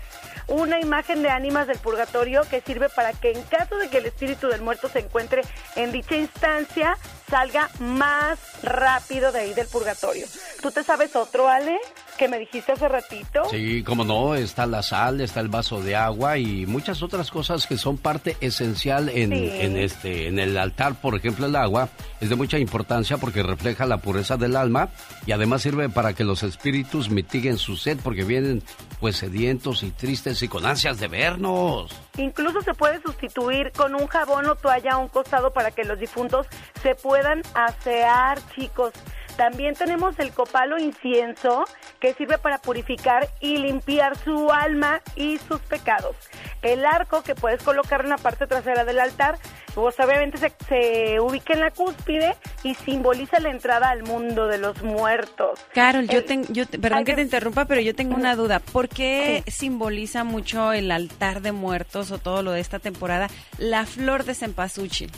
una 0.48 0.80
imagen 0.80 1.22
de 1.22 1.30
ánimas 1.30 1.68
del 1.68 1.78
purgatorio 1.80 2.42
que 2.50 2.62
sirve 2.62 2.90
para 2.90 3.14
que 3.14 3.32
en 3.32 3.42
caso 3.44 3.78
de 3.78 3.90
que 3.90 3.98
el 3.98 4.06
espíritu 4.06 4.48
del 4.48 4.62
muerto 4.62 4.90
se 4.90 5.00
encuentre 5.00 5.42
en 5.76 5.92
dicha 5.92 6.16
instancia, 6.16 6.98
salga 7.30 7.70
más 7.80 8.40
rápido 8.64 9.32
de 9.32 9.40
ahí 9.40 9.54
del 9.54 9.68
purgatorio. 9.68 10.26
¿Tú 10.62 10.72
te 10.72 10.84
sabes 10.84 11.16
otro, 11.16 11.48
Ale? 11.48 11.80
Que 12.18 12.28
me 12.28 12.38
dijiste 12.40 12.72
hace 12.72 12.88
ratito. 12.88 13.44
Sí, 13.50 13.84
como 13.84 14.04
no, 14.06 14.36
está 14.36 14.66
la 14.66 14.84
sal, 14.84 15.20
está 15.20 15.40
el 15.40 15.48
vaso 15.50 15.82
de 15.82 15.96
agua 15.96 16.38
y 16.38 16.66
muchas 16.66 17.02
otras 17.02 17.32
cosas 17.32 17.66
que 17.68 17.78
son 17.78 17.98
parte 17.98 18.38
esencial 18.40 19.10
en, 19.10 19.32
Sí. 19.32 19.50
en 19.62 19.78
este 19.78 20.28
en 20.28 20.38
el 20.40 20.58
altar, 20.58 20.94
por 20.96 21.16
ejemplo, 21.16 21.48
el 21.48 21.56
agua 21.56 21.90
es 22.22 22.30
de 22.30 22.36
mucha 22.36 22.60
importancia 22.60 23.18
porque 23.18 23.42
refleja 23.44 23.86
la 23.86 23.98
pureza 23.98 24.38
del 24.38 24.56
alma 24.56 24.90
y 25.26 25.32
además 25.32 25.64
sirve 25.64 25.90
para 25.90 26.14
que 26.14 26.24
los 26.24 26.44
espíritus 26.44 27.10
mitiguen 27.10 27.58
su 27.58 27.76
sed 27.78 27.98
porque 28.04 28.24
vienen 28.24 28.64
pues 29.00 29.18
sedientos 29.18 29.82
y 29.84 29.92
tristes 29.92 30.42
y 30.44 30.48
con 30.48 30.66
ansias 30.66 31.00
de 31.00 31.08
vernos. 31.08 31.92
Incluso 32.18 32.62
se 32.62 32.74
puede 32.76 33.02
sustituir 33.02 33.72
con 33.76 33.96
un 33.96 34.08
jabón 34.08 34.46
o 34.48 34.56
toalla 34.56 34.94
a 34.94 34.98
un 34.98 35.08
costado 35.08 35.52
para 35.52 35.72
que 35.72 35.84
los 35.84 36.00
difuntos 36.00 36.46
se 36.84 36.94
puedan 36.96 37.42
asear, 37.56 38.40
chicos. 38.56 38.94
También 39.38 39.74
tenemos 39.76 40.18
el 40.20 40.32
copal 40.32 40.74
o 40.74 40.78
incienso 40.78 41.66
que 42.00 42.14
sirve 42.14 42.38
para 42.38 42.60
purificar 42.60 43.28
y 43.40 43.58
limpiar 43.58 44.18
su 44.18 44.52
alma 44.52 45.02
y 45.16 45.38
sus 45.40 45.60
pecados. 45.62 46.16
El 46.62 46.86
arco 46.86 47.24
que 47.24 47.36
puedes 47.36 47.62
colocar 47.64 48.02
en 48.02 48.10
la 48.10 48.18
parte 48.18 48.46
trasera 48.48 48.86
del 48.86 49.00
altar, 49.00 49.38
pues 49.74 50.00
obviamente 50.00 50.38
se, 50.38 50.52
se 50.68 51.20
ubica 51.20 51.54
en 51.54 51.62
la 51.62 51.72
cúspide 51.72 52.36
y 52.64 52.76
simboliza 52.76 53.40
la 53.40 53.50
entrada 53.50 53.90
al 53.90 54.04
mundo 54.04 54.48
de 54.48 54.60
los 54.60 54.82
muertos. 54.84 55.60
Carol, 55.74 56.08
yo 56.08 56.24
tengo, 56.24 56.46
yo 56.50 56.66
te- 56.68 56.78
perdón 56.78 57.04
que 57.04 57.16
te 57.16 57.22
interrumpa, 57.22 57.66
pero 57.66 57.82
yo 57.82 57.96
tengo 57.96 58.16
una 58.16 58.36
duda. 58.36 58.60
¿Por 58.60 58.88
qué 58.88 59.44
simboliza 59.48 60.24
mucho 60.24 60.72
el 60.74 60.92
altar 60.92 61.42
de 61.42 61.52
muertos 61.52 62.12
o 62.12 62.20
todo 62.20 62.44
lo 62.44 62.52
de 62.52 62.60
esta 62.62 62.80
temporada 62.80 63.28
la 63.58 63.86
flor 63.86 64.24
de 64.26 64.36
cempasúchil? 64.36 65.12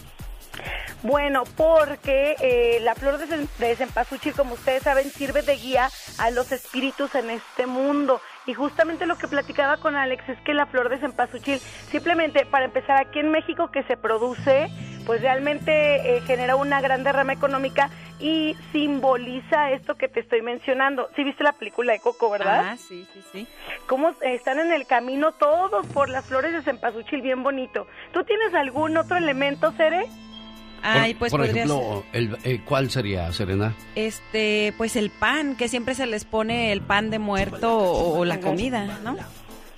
Bueno, 1.04 1.44
porque 1.56 2.36
eh, 2.42 2.80
la 2.82 2.96
flor 2.96 3.18
de, 3.20 3.28
cem- 3.28 3.48
de 3.60 3.76
cempasúchil, 3.76 4.34
como 4.34 4.54
ustedes 4.56 4.84
saben, 4.84 5.10
sirve 5.12 5.42
de 5.44 5.56
guía 5.56 5.90
a 6.18 6.32
los 6.32 6.52
espíritus 6.52 7.14
en 7.16 7.30
este 7.30 7.68
mundo. 7.68 8.20
Y 8.48 8.54
justamente 8.54 9.06
lo 9.06 9.18
que 9.18 9.28
platicaba 9.28 9.78
con 9.78 9.96
Alex 9.96 10.28
es 10.30 10.40
que 10.42 10.54
la 10.54 10.66
flor 10.68 10.90
de 10.90 10.98
cempasúchil, 11.00 11.60
simplemente 11.60 12.46
para 12.46 12.66
empezar 12.66 12.98
aquí 12.98 13.20
en 13.20 13.32
México 13.32 13.70
que 13.72 13.84
se 13.84 13.98
produce, 13.98 14.68
pues 15.06 15.22
realmente 15.22 16.18
eh, 16.18 16.22
genera 16.22 16.56
una 16.56 16.82
gran 16.82 17.04
derrama 17.04 17.34
económica 17.34 17.90
y 18.20 18.56
simboliza 18.72 19.72
esto 19.72 19.96
que 19.96 20.08
te 20.08 20.22
estoy 20.22 20.42
mencionando. 20.42 21.10
Sí 21.16 21.24
viste 21.24 21.44
la 21.44 21.54
película 21.54 21.94
de 21.94 22.00
Coco, 22.00 22.30
¿verdad? 22.30 22.70
Ah, 22.70 22.78
sí, 22.78 23.08
sí, 23.14 23.24
sí. 23.32 23.48
cómo 23.88 24.12
están 24.22 24.60
en 24.60 24.72
el 24.72 24.88
camino 24.88 25.34
todos 25.34 25.86
por 25.88 26.10
las 26.10 26.26
flores 26.26 26.54
de 26.54 26.62
cempasúchil 26.64 27.22
bien 27.22 27.44
bonito. 27.44 27.86
¿Tú 28.14 28.24
tienes 28.24 28.54
algún 28.56 28.96
otro 28.98 29.18
elemento, 29.18 29.72
Cere? 29.74 30.06
Ay, 30.86 31.14
por, 31.14 31.20
pues 31.20 31.32
por 31.32 31.40
podría 31.42 31.64
ejemplo, 31.64 32.04
el, 32.14 32.38
eh, 32.44 32.62
¿cuál 32.66 32.90
sería, 32.90 33.32
Serena? 33.32 33.74
Este, 33.96 34.74
pues 34.78 34.96
el 34.96 35.10
pan, 35.10 35.56
que 35.56 35.68
siempre 35.68 35.96
se 35.96 36.06
les 36.06 36.26
pone 36.26 36.72
el 36.72 36.82
pan 36.82 37.10
de 37.10 37.20
muerto 37.20 37.78
o, 37.78 38.20
o 38.20 38.26
la 38.26 38.40
comida, 38.40 39.00
¿no? 39.04 39.18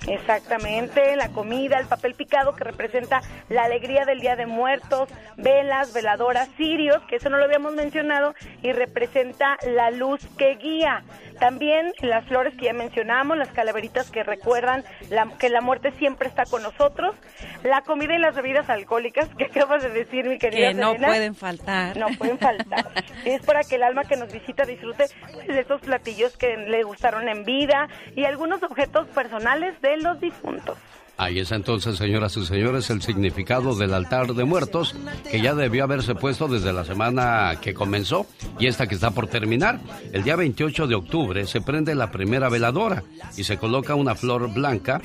Exactamente, 0.06 1.16
la 1.16 1.28
comida, 1.30 1.78
el 1.78 1.86
papel 1.86 2.14
picado 2.14 2.54
que 2.54 2.64
representa 2.64 3.20
la 3.48 3.64
alegría 3.64 4.04
del 4.04 4.20
Día 4.20 4.36
de 4.36 4.46
Muertos, 4.46 5.08
velas, 5.36 5.92
veladoras, 5.92 6.48
cirios, 6.56 7.02
que 7.08 7.16
eso 7.16 7.28
no 7.28 7.36
lo 7.36 7.44
habíamos 7.44 7.74
mencionado, 7.74 8.34
y 8.62 8.72
representa 8.72 9.58
la 9.66 9.90
luz 9.90 10.20
que 10.38 10.54
guía. 10.56 11.02
También 11.38 11.92
las 12.00 12.24
flores 12.26 12.54
que 12.58 12.66
ya 12.66 12.72
mencionamos, 12.72 13.36
las 13.38 13.48
calaveritas 13.48 14.10
que 14.10 14.22
recuerdan 14.24 14.84
la- 15.10 15.28
que 15.38 15.48
la 15.48 15.60
muerte 15.60 15.92
siempre 15.98 16.28
está 16.28 16.44
con 16.44 16.62
nosotros, 16.62 17.14
la 17.62 17.82
comida 17.82 18.14
y 18.14 18.18
las 18.18 18.34
bebidas 18.34 18.68
alcohólicas, 18.70 19.28
que 19.36 19.44
acabas 19.64 19.82
de 19.82 19.90
decir, 19.90 20.26
mi 20.26 20.38
querida 20.38 20.68
Que 20.68 20.74
no 20.74 20.94
pueden 20.94 21.34
faltar. 21.34 21.96
No 21.96 22.06
pueden 22.18 22.38
faltar. 22.38 22.86
es 23.24 23.44
para 23.44 23.62
que 23.62 23.76
el 23.76 23.82
alma 23.82 24.04
que 24.04 24.16
nos 24.16 24.32
visita 24.32 24.64
disfrute 24.64 25.04
pues, 25.32 25.46
de 25.46 25.60
esos 25.60 25.80
platillos 25.80 26.36
que 26.36 26.56
le 26.56 26.82
gustaron 26.82 27.28
en 27.28 27.44
vida 27.44 27.88
y 28.16 28.24
algunos 28.24 28.62
objetos 28.62 29.06
personales 29.08 29.80
de 29.80 29.96
los 29.98 30.20
difuntos. 30.20 30.76
Ahí 31.18 31.40
está 31.40 31.56
entonces, 31.56 31.96
señoras 31.96 32.36
y 32.36 32.46
señores, 32.46 32.90
el 32.90 33.02
significado 33.02 33.74
del 33.74 33.92
altar 33.92 34.34
de 34.34 34.44
muertos, 34.44 34.94
que 35.28 35.40
ya 35.40 35.52
debió 35.52 35.82
haberse 35.82 36.14
puesto 36.14 36.46
desde 36.46 36.72
la 36.72 36.84
semana 36.84 37.58
que 37.60 37.74
comenzó 37.74 38.24
y 38.60 38.68
esta 38.68 38.86
que 38.86 38.94
está 38.94 39.10
por 39.10 39.26
terminar. 39.26 39.80
El 40.12 40.22
día 40.22 40.36
28 40.36 40.86
de 40.86 40.94
octubre 40.94 41.44
se 41.46 41.60
prende 41.60 41.96
la 41.96 42.12
primera 42.12 42.48
veladora 42.48 43.02
y 43.36 43.42
se 43.42 43.58
coloca 43.58 43.96
una 43.96 44.14
flor 44.14 44.54
blanca. 44.54 45.02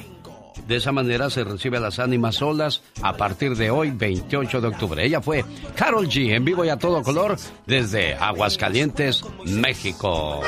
De 0.68 0.76
esa 0.76 0.92
manera 0.92 1.32
se 1.32 1.44
recibe 1.44 1.78
a 1.78 1.82
las 1.82 1.98
ánimas 1.98 2.36
solas 2.36 2.84
a 3.02 3.18
partir 3.18 3.58
de 3.58 3.72
hoy, 3.72 3.90
28 3.90 4.62
de 4.62 4.68
octubre. 4.68 5.04
Ella 5.04 5.20
fue 5.20 5.44
Carol 5.76 6.08
G, 6.08 6.36
en 6.36 6.46
vivo 6.46 6.64
y 6.64 6.70
a 6.70 6.78
todo 6.78 7.02
color, 7.02 7.38
desde 7.66 8.14
Aguascalientes, 8.14 9.26
México. 9.46 10.42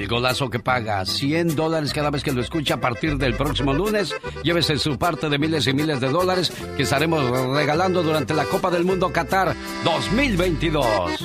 El 0.00 0.08
golazo 0.08 0.48
que 0.48 0.60
paga 0.60 1.04
100 1.04 1.56
dólares 1.56 1.92
cada 1.92 2.08
vez 2.08 2.22
que 2.22 2.32
lo 2.32 2.40
escucha 2.40 2.76
a 2.76 2.80
partir 2.80 3.18
del 3.18 3.36
próximo 3.36 3.74
lunes. 3.74 4.14
Llévese 4.42 4.78
su 4.78 4.96
parte 4.96 5.28
de 5.28 5.38
miles 5.38 5.66
y 5.66 5.74
miles 5.74 6.00
de 6.00 6.08
dólares 6.08 6.50
que 6.74 6.84
estaremos 6.84 7.22
regalando 7.54 8.02
durante 8.02 8.32
la 8.32 8.46
Copa 8.46 8.70
del 8.70 8.84
Mundo 8.84 9.12
Qatar 9.12 9.54
2022. 9.84 11.22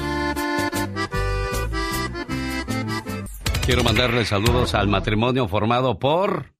Quiero 3.65 3.83
mandarle 3.85 4.25
saludos 4.25 4.75
al 4.75 4.89
matrimonio 4.89 5.47
formado 5.47 5.97
por 5.97 6.53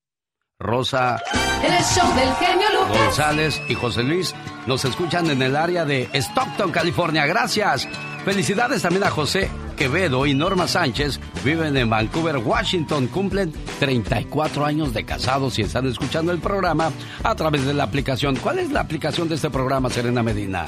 Rosa 0.57 1.22
El 1.61 1.84
show 1.84 2.16
del 2.16 2.34
genio 2.36 2.68
Lucas. 2.80 2.97
González 2.97 3.61
y 3.68 3.74
José 3.74 4.03
Luis, 4.03 4.34
Nos 4.68 4.86
escuchan 4.86 5.30
en 5.30 5.41
el 5.41 5.57
área 5.57 5.84
de 5.84 6.07
Stockton, 6.13 6.72
California. 6.72 7.26
Gracias. 7.26 7.89
Felicidades 8.26 8.82
también 8.82 9.04
a 9.04 9.12
José 9.12 9.52
Quevedo 9.78 10.26
y 10.26 10.34
Norma 10.34 10.68
Sánchez. 10.68 11.20
Viven 11.44 11.78
en 11.78 11.92
Vancouver, 11.92 12.38
Washington. 12.38 13.06
Cumplen 13.06 13.54
34 13.80 14.66
años 14.66 14.96
de 14.96 15.06
casados 15.06 15.60
y 15.60 15.62
están 15.62 15.86
escuchando 15.86 16.32
el 16.32 16.40
programa 16.40 16.92
a 17.24 17.36
través 17.36 17.66
de 17.66 17.76
la 17.76 17.84
aplicación. 17.84 18.36
¿Cuál 18.38 18.58
es 18.58 18.72
la 18.72 18.80
aplicación 18.80 19.30
de 19.30 19.36
este 19.36 19.52
programa, 19.52 19.92
Serena 19.92 20.24
Medina? 20.24 20.66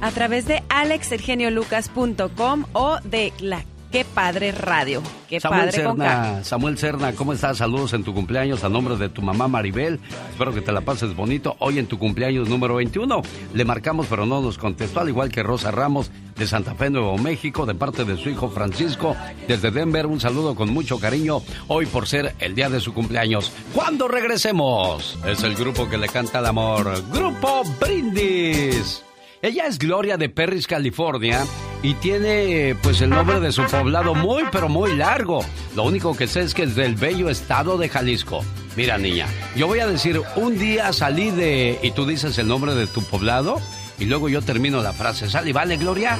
A 0.00 0.12
través 0.12 0.46
de 0.46 0.62
alexelgeniolucas.com 0.68 2.66
o 2.72 2.98
de 3.02 3.32
la 3.40 3.64
Qué 3.96 4.04
Padre 4.04 4.52
Radio. 4.52 5.02
Qué 5.26 5.40
Samuel 5.40 5.70
Padre 5.70 5.84
con 5.84 5.96
K. 5.96 6.04
Cerna, 6.04 6.44
Samuel 6.44 6.76
Cerna, 6.76 7.12
¿cómo 7.14 7.32
estás? 7.32 7.56
Saludos 7.56 7.94
en 7.94 8.04
tu 8.04 8.12
cumpleaños 8.12 8.62
a 8.62 8.68
nombre 8.68 8.94
de 8.98 9.08
tu 9.08 9.22
mamá 9.22 9.48
Maribel. 9.48 9.98
Espero 10.28 10.52
que 10.52 10.60
te 10.60 10.70
la 10.70 10.82
pases 10.82 11.16
bonito. 11.16 11.56
Hoy 11.60 11.78
en 11.78 11.86
tu 11.86 11.98
cumpleaños 11.98 12.46
número 12.46 12.74
21. 12.74 13.22
Le 13.54 13.64
marcamos, 13.64 14.06
pero 14.06 14.26
no 14.26 14.42
nos 14.42 14.58
contestó, 14.58 15.00
al 15.00 15.08
igual 15.08 15.30
que 15.30 15.42
Rosa 15.42 15.70
Ramos 15.70 16.10
de 16.36 16.46
Santa 16.46 16.74
Fe, 16.74 16.90
Nuevo 16.90 17.16
México, 17.16 17.64
de 17.64 17.74
parte 17.74 18.04
de 18.04 18.18
su 18.18 18.28
hijo 18.28 18.50
Francisco. 18.50 19.16
Desde 19.48 19.70
Denver, 19.70 20.04
un 20.04 20.20
saludo 20.20 20.54
con 20.54 20.68
mucho 20.68 21.00
cariño. 21.00 21.40
Hoy 21.68 21.86
por 21.86 22.06
ser 22.06 22.34
el 22.38 22.54
día 22.54 22.68
de 22.68 22.80
su 22.80 22.92
cumpleaños. 22.92 23.50
¿Cuándo 23.72 24.08
regresemos? 24.08 25.18
Es 25.24 25.42
el 25.42 25.54
grupo 25.54 25.88
que 25.88 25.96
le 25.96 26.10
canta 26.10 26.40
el 26.40 26.44
amor. 26.44 27.02
Grupo 27.10 27.62
Brindis. 27.80 29.05
Ella 29.42 29.66
es 29.66 29.78
Gloria 29.78 30.16
de 30.16 30.28
Perris, 30.28 30.66
California, 30.66 31.44
y 31.82 31.94
tiene 31.94 32.74
pues 32.82 33.00
el 33.00 33.10
nombre 33.10 33.38
de 33.40 33.52
su 33.52 33.62
poblado 33.64 34.14
muy 34.14 34.44
pero 34.50 34.68
muy 34.68 34.96
largo. 34.96 35.44
Lo 35.74 35.84
único 35.84 36.16
que 36.16 36.26
sé 36.26 36.40
es 36.40 36.54
que 36.54 36.62
es 36.62 36.74
del 36.74 36.94
bello 36.94 37.28
estado 37.28 37.76
de 37.76 37.88
Jalisco. 37.88 38.44
Mira 38.76 38.98
niña, 38.98 39.26
yo 39.54 39.66
voy 39.66 39.80
a 39.80 39.86
decir 39.86 40.20
un 40.36 40.58
día 40.58 40.92
salí 40.92 41.30
de 41.30 41.78
y 41.82 41.90
tú 41.92 42.06
dices 42.06 42.38
el 42.38 42.48
nombre 42.48 42.74
de 42.74 42.86
tu 42.86 43.02
poblado 43.02 43.60
y 43.98 44.06
luego 44.06 44.28
yo 44.28 44.42
termino 44.42 44.82
la 44.82 44.92
frase. 44.92 45.28
¿Sale, 45.28 45.52
vale, 45.52 45.76
Gloria? 45.76 46.18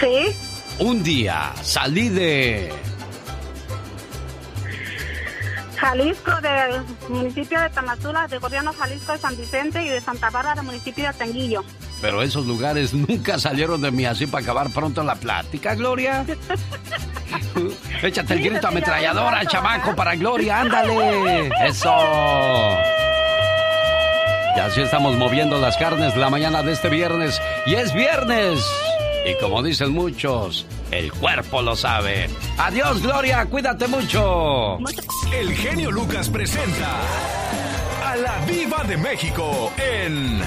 Sí. 0.00 0.34
Un 0.78 1.02
día 1.02 1.52
salí 1.62 2.08
de 2.08 2.72
Jalisco, 5.80 6.30
del 6.42 6.82
municipio 7.08 7.58
de 7.58 7.70
Tamazula, 7.70 8.28
de 8.28 8.36
gobierno 8.38 8.70
Jalisco 8.72 9.12
de 9.12 9.18
San 9.18 9.34
Vicente 9.34 9.82
y 9.82 9.88
de 9.88 10.00
Santa 10.02 10.28
Bárbara, 10.28 10.54
del 10.56 10.64
municipio 10.64 11.06
de 11.06 11.14
Tanguillo. 11.14 11.64
Pero 12.02 12.20
esos 12.22 12.44
lugares 12.46 12.92
nunca 12.92 13.38
salieron 13.38 13.80
de 13.80 13.90
mí 13.90 14.04
así 14.04 14.26
para 14.26 14.42
acabar 14.42 14.68
pronto 14.70 15.02
la 15.02 15.14
plática, 15.14 15.74
Gloria. 15.74 16.24
Échate 18.02 18.34
el 18.34 18.42
Sí, 18.42 18.48
grito 18.50 18.68
ametralladora, 18.68 19.44
chamaco, 19.46 19.96
para 19.96 20.14
Gloria, 20.16 20.60
ándale. 20.60 21.50
Eso. 21.64 21.94
Y 24.56 24.60
así 24.60 24.82
estamos 24.82 25.16
moviendo 25.16 25.58
las 25.58 25.78
carnes 25.78 26.14
la 26.16 26.28
mañana 26.28 26.62
de 26.62 26.72
este 26.72 26.90
viernes. 26.90 27.40
Y 27.64 27.74
es 27.74 27.94
viernes. 27.94 28.60
Y 29.24 29.34
como 29.40 29.62
dicen 29.62 29.92
muchos, 29.92 30.66
el 30.90 31.12
cuerpo 31.12 31.60
lo 31.62 31.76
sabe. 31.76 32.28
Adiós, 32.58 33.02
Gloria, 33.02 33.44
cuídate 33.46 33.86
mucho. 33.86 34.78
El 35.32 35.52
genio 35.54 35.90
Lucas 35.90 36.28
presenta 36.30 37.00
a 38.04 38.16
la 38.16 38.38
Viva 38.46 38.82
de 38.84 38.96
México 38.96 39.72
en 39.76 40.40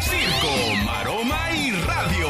Circo, 0.00 0.84
Maroma 0.84 1.52
y 1.52 1.70
Radio. 1.82 2.28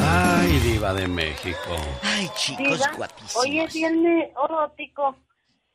Ay, 0.00 0.58
diva 0.60 0.94
de 0.94 1.08
México. 1.08 1.76
Ay, 2.02 2.28
chicos 2.36 2.80
guapísimos. 2.96 3.36
Hoy 3.36 3.60
es 3.60 3.72
viernes 3.74 4.30
erótico. 4.44 5.16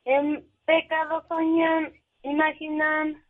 En 0.05 0.45
pecado 0.65 1.23
soñan, 1.27 1.93
imaginan 2.23 3.23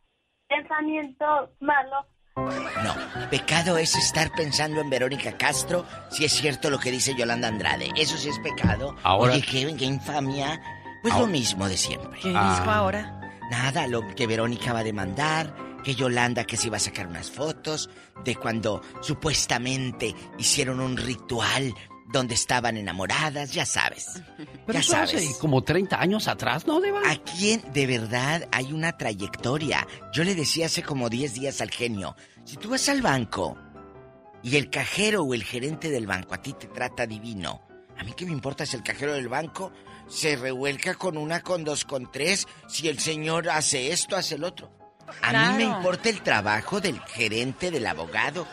pensamientos 0.48 1.50
malos. 1.60 2.06
No, 2.36 3.28
pecado 3.30 3.76
es 3.76 3.94
estar 3.96 4.32
pensando 4.32 4.80
en 4.80 4.88
Verónica 4.90 5.36
Castro, 5.36 5.84
si 6.10 6.24
es 6.24 6.32
cierto 6.32 6.70
lo 6.70 6.78
que 6.78 6.90
dice 6.90 7.14
Yolanda 7.14 7.48
Andrade. 7.48 7.90
Eso 7.96 8.16
sí 8.16 8.28
es 8.28 8.38
pecado. 8.38 8.96
Ahora- 9.02 9.32
Oye, 9.34 9.42
qué, 9.42 9.74
qué 9.76 9.84
infamia. 9.84 10.60
Pues 11.02 11.14
lo 11.16 11.26
mismo 11.26 11.68
de 11.68 11.76
siempre. 11.76 12.18
¿Qué 12.20 12.32
Ah. 12.34 12.56
dijo 12.58 12.70
ahora? 12.70 13.20
Nada, 13.50 13.86
lo 13.86 14.06
que 14.14 14.26
Verónica 14.26 14.72
va 14.72 14.80
a 14.80 14.84
demandar, 14.84 15.54
que 15.82 15.94
Yolanda 15.94 16.44
que 16.44 16.56
se 16.56 16.66
iba 16.68 16.76
a 16.76 16.80
sacar 16.80 17.06
unas 17.06 17.30
fotos 17.30 17.88
de 18.24 18.36
cuando 18.36 18.82
supuestamente 19.00 20.14
hicieron 20.38 20.78
un 20.80 20.96
ritual 20.96 21.74
donde 22.12 22.34
estaban 22.34 22.76
enamoradas, 22.76 23.52
ya 23.52 23.64
sabes. 23.64 24.22
Pero 24.66 24.72
ya 24.74 24.80
eso 24.80 24.92
sabes. 24.92 25.14
hace 25.14 25.38
como 25.38 25.62
30 25.62 26.00
años 26.00 26.28
atrás, 26.28 26.66
¿no, 26.66 26.80
Diva? 26.80 27.00
¿A 27.08 27.16
quién 27.16 27.62
de 27.72 27.86
verdad 27.86 28.48
hay 28.52 28.72
una 28.72 28.96
trayectoria? 28.96 29.86
Yo 30.12 30.24
le 30.24 30.34
decía 30.34 30.66
hace 30.66 30.82
como 30.82 31.08
10 31.08 31.34
días 31.34 31.60
al 31.60 31.70
genio, 31.70 32.16
si 32.44 32.56
tú 32.56 32.70
vas 32.70 32.88
al 32.88 33.02
banco 33.02 33.56
y 34.42 34.56
el 34.56 34.70
cajero 34.70 35.22
o 35.22 35.34
el 35.34 35.44
gerente 35.44 35.90
del 35.90 36.06
banco 36.06 36.34
a 36.34 36.42
ti 36.42 36.52
te 36.52 36.66
trata 36.66 37.06
divino, 37.06 37.62
a 37.96 38.02
mí 38.02 38.12
qué 38.16 38.24
me 38.24 38.32
importa 38.32 38.66
si 38.66 38.76
el 38.76 38.82
cajero 38.82 39.12
del 39.12 39.28
banco 39.28 39.72
se 40.08 40.34
revuelca 40.34 40.94
con 40.94 41.16
una, 41.16 41.40
con 41.40 41.64
dos, 41.64 41.84
con 41.84 42.10
tres, 42.10 42.48
si 42.66 42.88
el 42.88 42.98
señor 42.98 43.48
hace 43.48 43.92
esto, 43.92 44.16
hace 44.16 44.34
el 44.34 44.44
otro. 44.44 44.72
A 45.22 45.52
mí 45.52 45.58
me 45.58 45.64
importa 45.64 46.08
el 46.08 46.22
trabajo 46.22 46.80
del 46.80 47.00
gerente, 47.00 47.70
del 47.70 47.86
abogado, 47.86 48.46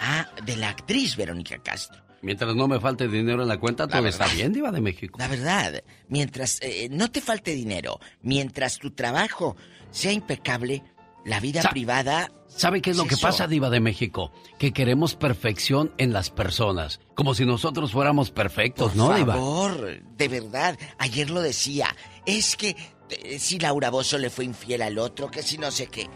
ah, 0.00 0.26
de 0.44 0.56
la 0.56 0.70
actriz 0.70 1.16
Verónica 1.16 1.58
Castro. 1.58 2.07
Mientras 2.22 2.54
no 2.56 2.66
me 2.68 2.80
falte 2.80 3.06
dinero 3.08 3.42
en 3.42 3.48
la 3.48 3.58
cuenta, 3.58 3.86
todo 3.86 4.06
está 4.06 4.26
bien, 4.28 4.52
Diva 4.52 4.72
de 4.72 4.80
México. 4.80 5.18
La 5.18 5.28
verdad, 5.28 5.82
mientras 6.08 6.58
eh, 6.62 6.88
no 6.90 7.10
te 7.10 7.20
falte 7.20 7.52
dinero, 7.54 8.00
mientras 8.22 8.78
tu 8.78 8.90
trabajo 8.90 9.56
sea 9.90 10.12
impecable, 10.12 10.82
la 11.24 11.40
vida 11.40 11.62
Sa- 11.62 11.70
privada... 11.70 12.32
¿Sabe 12.48 12.80
qué 12.80 12.90
es 12.90 12.96
lo 12.96 13.04
que 13.04 13.14
eso. 13.14 13.26
pasa, 13.26 13.46
Diva 13.46 13.68
de 13.70 13.78
México? 13.80 14.32
Que 14.58 14.72
queremos 14.72 15.14
perfección 15.14 15.92
en 15.98 16.12
las 16.12 16.30
personas. 16.30 16.98
Como 17.14 17.34
si 17.34 17.44
nosotros 17.44 17.92
fuéramos 17.92 18.30
perfectos, 18.30 18.88
Por 18.92 18.96
¿no, 18.96 19.14
Diva? 19.14 19.34
favor, 19.34 20.00
de 20.16 20.28
verdad, 20.28 20.76
ayer 20.98 21.30
lo 21.30 21.40
decía. 21.42 21.94
Es 22.26 22.56
que 22.56 22.74
eh, 23.10 23.38
si 23.38 23.58
Laura 23.58 23.90
Bozo 23.90 24.18
le 24.18 24.30
fue 24.30 24.44
infiel 24.46 24.82
al 24.82 24.98
otro, 24.98 25.30
que 25.30 25.42
si 25.42 25.58
no 25.58 25.70
sé 25.70 25.86
qué. 25.86 26.08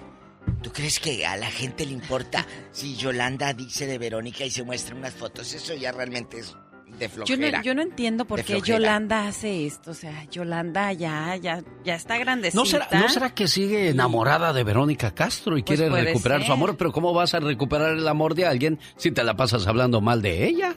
¿Tú 0.63 0.71
crees 0.73 1.01
que 1.01 1.27
a 1.27 1.37
la 1.37 1.51
gente 1.51 1.85
le 1.85 1.93
importa 1.93 2.47
si 2.71 2.97
Yolanda 2.97 3.53
dice 3.53 3.87
de 3.87 3.99
Verónica 3.99 4.45
y 4.45 4.51
se 4.51 4.63
muestra 4.63 4.95
unas 4.95 5.13
fotos? 5.15 5.53
Eso 5.53 5.75
ya 5.75 5.91
realmente 5.93 6.39
es 6.39 6.55
de 6.99 7.09
Yo 7.09 7.15
flojera. 7.15 7.59
no, 7.59 7.65
yo 7.65 7.75
no 7.75 7.83
entiendo 7.83 8.25
por 8.27 8.39
De 8.39 8.45
qué. 8.45 8.61
Yolanda 8.61 9.27
hace 9.27 9.67
esto. 9.67 9.91
O 9.91 9.95
sea, 9.95 10.25
Yolanda 10.31 10.93
ya, 10.93 11.35
ya, 11.37 11.63
ya 11.85 11.95
está 11.95 12.17
grandecita. 12.19 12.61
¿No 12.61 12.67
será, 12.67 12.89
¿No 12.93 13.09
será 13.09 13.35
que 13.35 13.49
sigue 13.49 13.89
enamorada 13.89 14.53
de 14.53 14.63
Verónica 14.63 15.15
Castro 15.15 15.57
y 15.59 15.63
Pues 15.63 15.81
quiere 15.81 16.05
recuperar 16.05 16.45
su 16.45 16.53
amor? 16.53 16.77
Pero 16.77 16.93
¿cómo 16.93 17.13
vas 17.13 17.35
a 17.35 17.41
recuperar 17.41 17.91
el 17.97 18.07
amor 18.07 18.35
de 18.35 18.47
alguien 18.47 18.79
si 18.97 19.11
te 19.11 19.25
la 19.25 19.35
pasas 19.37 19.67
hablando 19.67 20.01
mal 20.01 20.23
de 20.23 20.47
ella? 20.47 20.77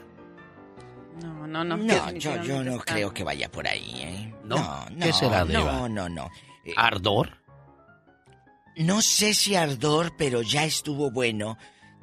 No, 1.22 1.46
no, 1.46 1.64
no. 1.64 1.76
No, 1.76 2.12
yo, 2.12 2.42
yo 2.42 2.64
no 2.64 2.72
está- 2.72 2.94
creo 2.94 3.12
que 3.14 3.22
vaya 3.24 3.50
por 3.50 3.66
ahí, 3.68 3.92
¿eh? 3.96 4.34
¿No? 4.44 4.56
No, 4.56 4.86
no. 4.90 5.06
¿Qué 5.06 5.12
será, 5.12 5.44
No, 5.44 5.58
Diva? 5.60 5.88
no, 5.88 6.08
no. 6.08 6.30
Eh, 6.64 6.72
¿Ardor? 6.76 7.30
No 8.76 9.00
sé 9.02 9.34
si 9.34 9.54
ardor, 9.54 10.14
pero 10.16 10.42
ya 10.42 10.64
estuvo 10.64 11.10
bueno 11.10 11.56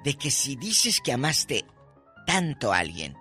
de 0.04 0.16
que 0.16 0.32
si 0.32 0.56
dices 0.56 1.00
que 1.02 1.14
amaste 1.14 1.66
tanto 2.26 2.74
a 2.74 2.80
alguien, 2.80 3.16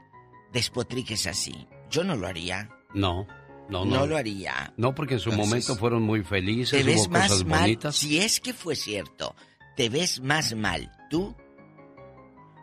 despotriques 0.52 1.26
así. 1.26 1.68
Yo 1.90 2.02
no 2.04 2.16
lo 2.16 2.26
haría. 2.26 2.70
No, 2.94 3.26
no, 3.68 3.84
No, 3.84 4.00
no. 4.00 4.06
lo 4.06 4.16
haría. 4.16 4.72
No, 4.76 4.94
porque 4.94 5.14
en 5.14 5.20
su 5.20 5.30
Entonces, 5.30 5.48
momento 5.50 5.76
fueron 5.76 6.02
muy 6.02 6.22
felices, 6.24 6.70
Te 6.78 6.82
ves 6.84 7.02
hubo 7.02 7.10
más 7.10 7.28
cosas 7.28 7.44
mal. 7.44 7.60
bonitas. 7.60 7.96
Si 7.96 8.18
es 8.18 8.40
que 8.40 8.54
fue 8.54 8.74
cierto, 8.74 9.36
te 9.76 9.88
ves 9.90 10.20
más 10.20 10.54
mal 10.54 10.90
tú. 11.10 11.36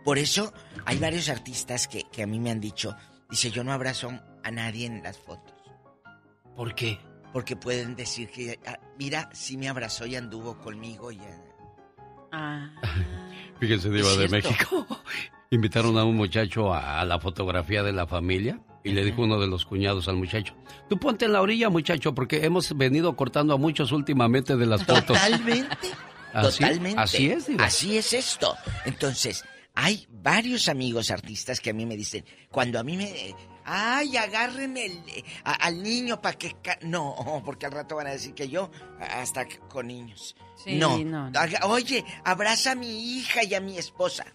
Por 0.04 0.18
eso 0.18 0.52
hay 0.86 0.98
varios 0.98 1.30
artistas 1.30 1.88
que, 1.88 2.04
que 2.12 2.24
a 2.24 2.28
mí 2.28 2.40
me 2.40 2.50
han 2.52 2.60
dicho, 2.60 2.96
dice, 3.30 3.52
yo 3.52 3.64
no 3.64 3.74
abrazo 3.74 4.12
a 4.44 4.50
nadie 4.52 4.88
en 4.88 5.04
las 5.04 5.18
fotos. 5.20 5.54
¿Por 6.56 6.74
qué? 6.74 6.98
Porque 7.34 7.56
pueden 7.56 7.96
decir 7.96 8.30
que, 8.30 8.60
ah, 8.66 8.80
mira, 8.98 9.30
sí 9.34 9.56
me 9.58 9.70
abrazó 9.70 10.06
y 10.06 10.16
anduvo 10.16 10.58
conmigo. 10.58 11.12
Y, 11.12 11.20
Ah. 12.32 12.70
Fíjese, 13.60 13.90
Diva 13.90 14.16
de. 14.16 14.28
México. 14.30 14.86
Invitaron 15.52 15.98
a 15.98 16.04
un 16.04 16.16
muchacho 16.16 16.74
a, 16.74 17.00
a 17.02 17.06
la 17.06 17.20
fotografía 17.20 17.82
de 17.82 17.92
la 17.92 18.06
familia 18.06 18.60
y 18.84 18.92
le 18.92 19.04
dijo 19.04 19.24
uno 19.24 19.40
de 19.40 19.48
los 19.48 19.66
cuñados 19.66 20.08
al 20.08 20.16
muchacho, 20.16 20.56
tú 20.88 20.98
ponte 21.00 21.26
en 21.26 21.34
la 21.34 21.42
orilla, 21.42 21.70
muchacho, 21.70 22.14
porque 22.14 22.46
hemos 22.46 22.78
venido 22.78 23.16
cortando 23.16 23.56
a 23.56 23.58
muchos 23.58 23.92
últimamente 23.92 24.56
de 24.56 24.66
las 24.68 24.84
fotos. 24.86 25.06
Totalmente. 25.08 25.76
Así- 26.34 26.60
Totalmente. 26.60 27.02
así 27.02 27.32
es, 27.32 27.48
Diva. 27.48 27.66
Así 27.66 27.98
es 27.98 28.14
esto. 28.14 28.56
Entonces, 28.86 29.44
hay 29.74 30.06
varios 30.12 30.70
amigos 30.70 31.10
artistas 31.10 31.60
que 31.60 31.72
a 31.72 31.74
mí 31.74 31.88
me 31.88 31.98
dicen, 31.98 32.24
cuando 32.52 32.80
a 32.80 32.84
mí 32.84 32.96
me... 32.98 33.34
Ay, 33.72 34.18
agárreme 34.18 34.86
el- 34.88 35.24
a- 35.44 35.54
al 35.54 35.84
niño 35.84 36.20
para 36.22 36.38
que... 36.38 36.56
ca-". 36.62 36.80
No, 36.82 37.16
porque 37.46 37.66
al 37.68 37.72
rato 37.72 37.96
van 37.96 38.08
a 38.08 38.12
decir 38.12 38.34
que 38.34 38.50
yo 38.50 38.72
hasta 39.00 39.46
con 39.70 39.88
niños. 39.88 40.36
Sí, 40.56 40.76
no. 40.76 40.98
no, 41.00 41.30
no. 41.30 41.40
Oye, 41.68 42.04
abraza 42.26 42.72
a 42.72 42.76
mi 42.76 43.18
hija 43.18 43.44
y 43.44 43.54
a 43.54 43.62
mi 43.62 43.78
esposa. 43.78 44.26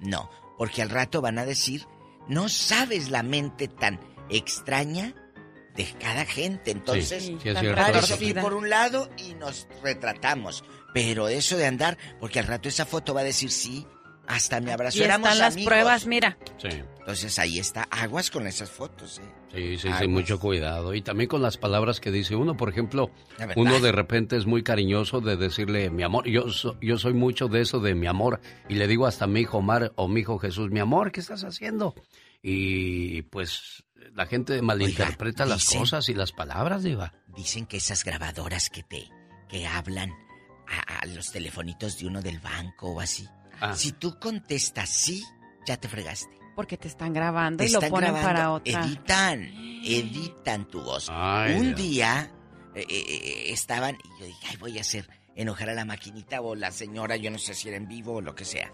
No, 0.00 0.30
porque 0.56 0.80
al 0.82 0.90
rato 0.90 1.20
van 1.20 1.38
a 1.38 1.44
decir, 1.44 1.86
no 2.28 2.48
sabes 2.48 3.10
la 3.10 3.22
mente 3.22 3.66
tan 3.68 3.98
extraña 4.30 5.12
de 5.74 5.84
cada 6.00 6.24
gente. 6.24 6.70
Entonces, 6.70 7.22
Sí, 7.24 7.38
sí, 7.42 7.48
es 7.48 8.34
por 8.42 8.54
un 8.54 8.68
lado 8.70 9.10
y 9.16 9.34
nos 9.34 9.66
retratamos. 9.82 10.64
Pero 10.94 11.28
eso 11.28 11.56
de 11.56 11.66
andar, 11.66 11.98
porque 12.18 12.38
al 12.38 12.46
rato 12.46 12.68
esa 12.68 12.86
foto 12.86 13.12
va 13.14 13.20
a 13.20 13.24
decir 13.24 13.50
sí, 13.50 13.86
hasta 14.28 14.60
me 14.60 14.72
abrazó. 14.72 14.98
Y 14.98 15.02
éramos 15.02 15.28
están 15.28 15.38
las 15.40 15.54
amigos. 15.54 15.68
pruebas, 15.72 16.06
mira. 16.06 16.38
Sí. 16.58 16.68
Entonces 17.00 17.38
ahí 17.38 17.58
está, 17.58 17.84
aguas 17.90 18.30
con 18.30 18.46
esas 18.46 18.70
fotos, 18.70 19.18
¿eh? 19.18 19.22
Sí, 19.54 19.78
sí, 19.78 19.88
Aguas. 19.88 20.02
sí, 20.02 20.08
mucho 20.08 20.38
cuidado. 20.38 20.94
Y 20.94 21.00
también 21.00 21.26
con 21.28 21.40
las 21.40 21.56
palabras 21.56 22.00
que 22.00 22.10
dice 22.10 22.36
uno. 22.36 22.54
Por 22.56 22.68
ejemplo, 22.68 23.10
uno 23.56 23.80
de 23.80 23.90
repente 23.92 24.36
es 24.36 24.44
muy 24.44 24.62
cariñoso 24.62 25.20
de 25.22 25.36
decirle 25.38 25.88
mi 25.90 26.02
amor. 26.02 26.28
Yo, 26.28 26.50
so- 26.50 26.78
yo 26.82 26.98
soy 26.98 27.14
mucho 27.14 27.48
de 27.48 27.62
eso 27.62 27.80
de 27.80 27.94
mi 27.94 28.06
amor. 28.06 28.40
Y 28.68 28.74
le 28.74 28.86
digo 28.86 29.06
hasta 29.06 29.24
a 29.24 29.28
mi 29.28 29.40
hijo 29.40 29.58
Omar 29.58 29.92
o 29.96 30.06
mi 30.06 30.20
hijo 30.20 30.38
Jesús, 30.38 30.70
mi 30.70 30.80
amor, 30.80 31.10
¿qué 31.12 31.20
estás 31.20 31.44
haciendo? 31.44 31.94
Y 32.42 33.22
pues 33.22 33.84
la 34.14 34.26
gente 34.26 34.60
malinterpreta 34.62 35.46
las 35.46 35.60
dicen- 35.60 35.80
cosas 35.80 36.08
y 36.10 36.14
las 36.14 36.32
palabras, 36.32 36.82
Diva. 36.82 37.14
Dicen 37.34 37.64
que 37.66 37.78
esas 37.78 38.04
grabadoras 38.04 38.68
que 38.70 38.82
te 38.82 39.08
que 39.48 39.66
hablan 39.66 40.10
a, 40.68 40.98
a 41.00 41.06
los 41.06 41.32
telefonitos 41.32 41.98
de 41.98 42.06
uno 42.06 42.20
del 42.20 42.38
banco 42.38 42.90
o 42.90 43.00
así. 43.00 43.26
Ah. 43.60 43.74
Si 43.76 43.92
tú 43.92 44.18
contestas 44.18 44.88
sí, 44.88 45.24
ya 45.66 45.76
te 45.76 45.88
fregaste. 45.88 46.28
Porque 46.54 46.76
te 46.76 46.88
están 46.88 47.12
grabando 47.12 47.62
Te 47.62 47.70
y 47.70 47.72
lo 47.72 47.80
ponen 47.80 48.12
grabando, 48.12 48.26
para 48.28 48.50
otra. 48.52 48.84
Editan, 48.84 49.42
editan 49.84 50.66
tu 50.66 50.82
voz. 50.82 51.08
Ay, 51.10 51.54
Un 51.54 51.66
Dios. 51.74 51.76
día 51.76 52.32
eh, 52.74 52.84
eh, 52.88 53.52
estaban 53.52 53.96
y 54.02 54.20
yo 54.20 54.26
dije, 54.26 54.46
ay, 54.50 54.56
voy 54.56 54.78
a 54.78 54.80
hacer 54.80 55.08
enojar 55.36 55.70
a 55.70 55.74
la 55.74 55.84
maquinita 55.84 56.40
o 56.40 56.56
la 56.56 56.72
señora, 56.72 57.14
yo 57.16 57.30
no 57.30 57.38
sé 57.38 57.54
si 57.54 57.68
era 57.68 57.76
en 57.76 57.86
vivo 57.86 58.14
o 58.14 58.20
lo 58.20 58.34
que 58.34 58.44
sea. 58.44 58.72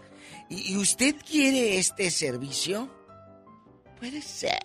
¿Y, 0.49 0.73
y 0.73 0.77
usted 0.77 1.15
quiere 1.23 1.77
este 1.77 2.09
servicio? 2.09 2.89
Puede 3.99 4.21
ser. 4.21 4.59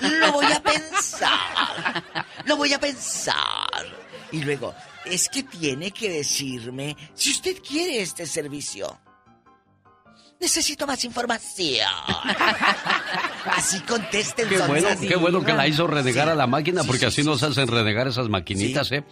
Lo 0.00 0.32
voy 0.32 0.46
a 0.52 0.62
pensar. 0.62 2.04
Lo 2.44 2.56
voy 2.56 2.72
a 2.74 2.78
pensar. 2.80 3.36
Y 4.32 4.42
luego, 4.42 4.74
es 5.04 5.28
que 5.28 5.42
tiene 5.42 5.90
que 5.90 6.10
decirme 6.10 6.96
si 7.14 7.30
usted 7.30 7.56
quiere 7.62 8.00
este 8.02 8.26
servicio. 8.26 8.98
Necesito 10.40 10.86
más 10.86 11.04
información. 11.04 11.86
Así 13.56 13.80
contesten. 13.80 14.48
Qué 14.48 14.58
bueno, 14.58 14.88
qué 15.00 15.16
bueno 15.16 15.44
que 15.44 15.52
la 15.52 15.68
hizo 15.68 15.86
renegar 15.86 16.26
Sí. 16.26 16.32
a 16.32 16.34
la 16.34 16.46
máquina, 16.46 16.80
Sí, 16.82 16.86
porque 16.86 17.00
sí, 17.00 17.06
así 17.06 17.22
sí, 17.22 17.28
nos 17.28 17.42
hacen 17.42 17.68
renegar 17.68 18.08
esas 18.08 18.28
maquinitas, 18.28 18.90
¿eh? 18.92 19.04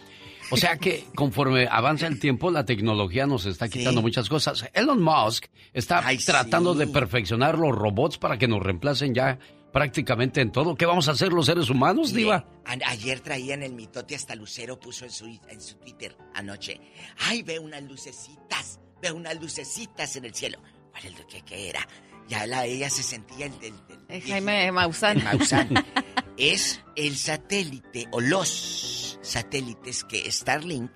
O 0.51 0.57
sea 0.57 0.79
que 0.79 1.05
conforme 1.15 1.69
avanza 1.71 2.07
el 2.07 2.19
tiempo, 2.19 2.51
la 2.51 2.65
tecnología 2.65 3.27
nos 3.27 3.45
está 3.45 3.69
quitando 3.69 4.01
muchas 4.01 4.31
cosas. 4.31 4.65
Elon 4.73 5.03
Musk 5.03 5.45
está 5.75 6.03
tratando 6.25 6.75
de 6.75 6.87
perfeccionar 6.87 7.59
los 7.59 7.75
robots 7.77 8.17
para 8.17 8.39
que 8.39 8.49
nos 8.49 8.63
reemplacen 8.63 9.15
ya 9.15 9.39
prácticamente 9.75 10.41
en 10.41 10.51
todo. 10.51 10.75
¿Qué 10.75 10.87
vamos 10.87 11.09
a 11.09 11.13
hacer 11.13 11.35
los 11.35 11.45
seres 11.45 11.69
humanos, 11.69 12.13
Mire, 12.13 12.19
Diva? 12.25 12.45
ayer 12.87 13.21
traían 13.21 13.63
el 13.63 13.75
mitote 13.75 14.15
hasta 14.15 14.35
Lucero 14.35 14.81
puso 14.81 15.05
en 15.05 15.11
su, 15.11 15.27
en 15.27 15.61
su 15.61 15.75
Twitter 15.77 16.17
anoche. 16.35 16.81
Ay, 17.19 17.43
veo 17.43 17.61
unas 17.61 17.83
lucecitas, 17.83 18.81
veo 19.03 19.15
unas 19.17 19.39
lucecitas 19.39 20.17
en 20.17 20.25
el 20.25 20.35
cielo. 20.35 20.59
¿Cuál 21.01 21.13
es 21.13 21.19
lo 21.19 21.27
que, 21.27 21.69
era? 21.69 21.87
Ya 22.29 22.47
la, 22.47 22.65
ella 22.67 22.91
se 22.91 23.03
sentía 23.03 23.47
el 23.47 23.59
del... 23.59 23.75
del- 24.09 24.23
Jaime 24.23 24.71
Maussan. 24.73 25.19
el 25.19 25.25
Maussan. 25.25 25.69
es 26.37 26.81
el 26.97 27.17
satélite 27.17 28.07
o 28.11 28.21
los 28.21 29.19
satélites 29.23 30.05
que 30.05 30.31
Starlink 30.31 30.91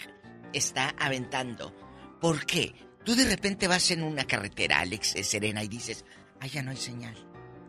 está 0.52 0.94
aventando. 0.98 1.74
¿Por 2.20 2.44
qué? 2.46 2.74
Tú 3.04 3.14
de 3.14 3.24
repente 3.24 3.66
vas 3.68 3.90
en 3.90 4.02
una 4.02 4.24
carretera, 4.24 4.80
Alex, 4.80 5.14
Serena, 5.22 5.62
y 5.64 5.68
dices, 5.68 6.04
ah, 6.40 6.46
ya 6.46 6.62
no 6.62 6.70
hay 6.70 6.76
señal. 6.76 7.16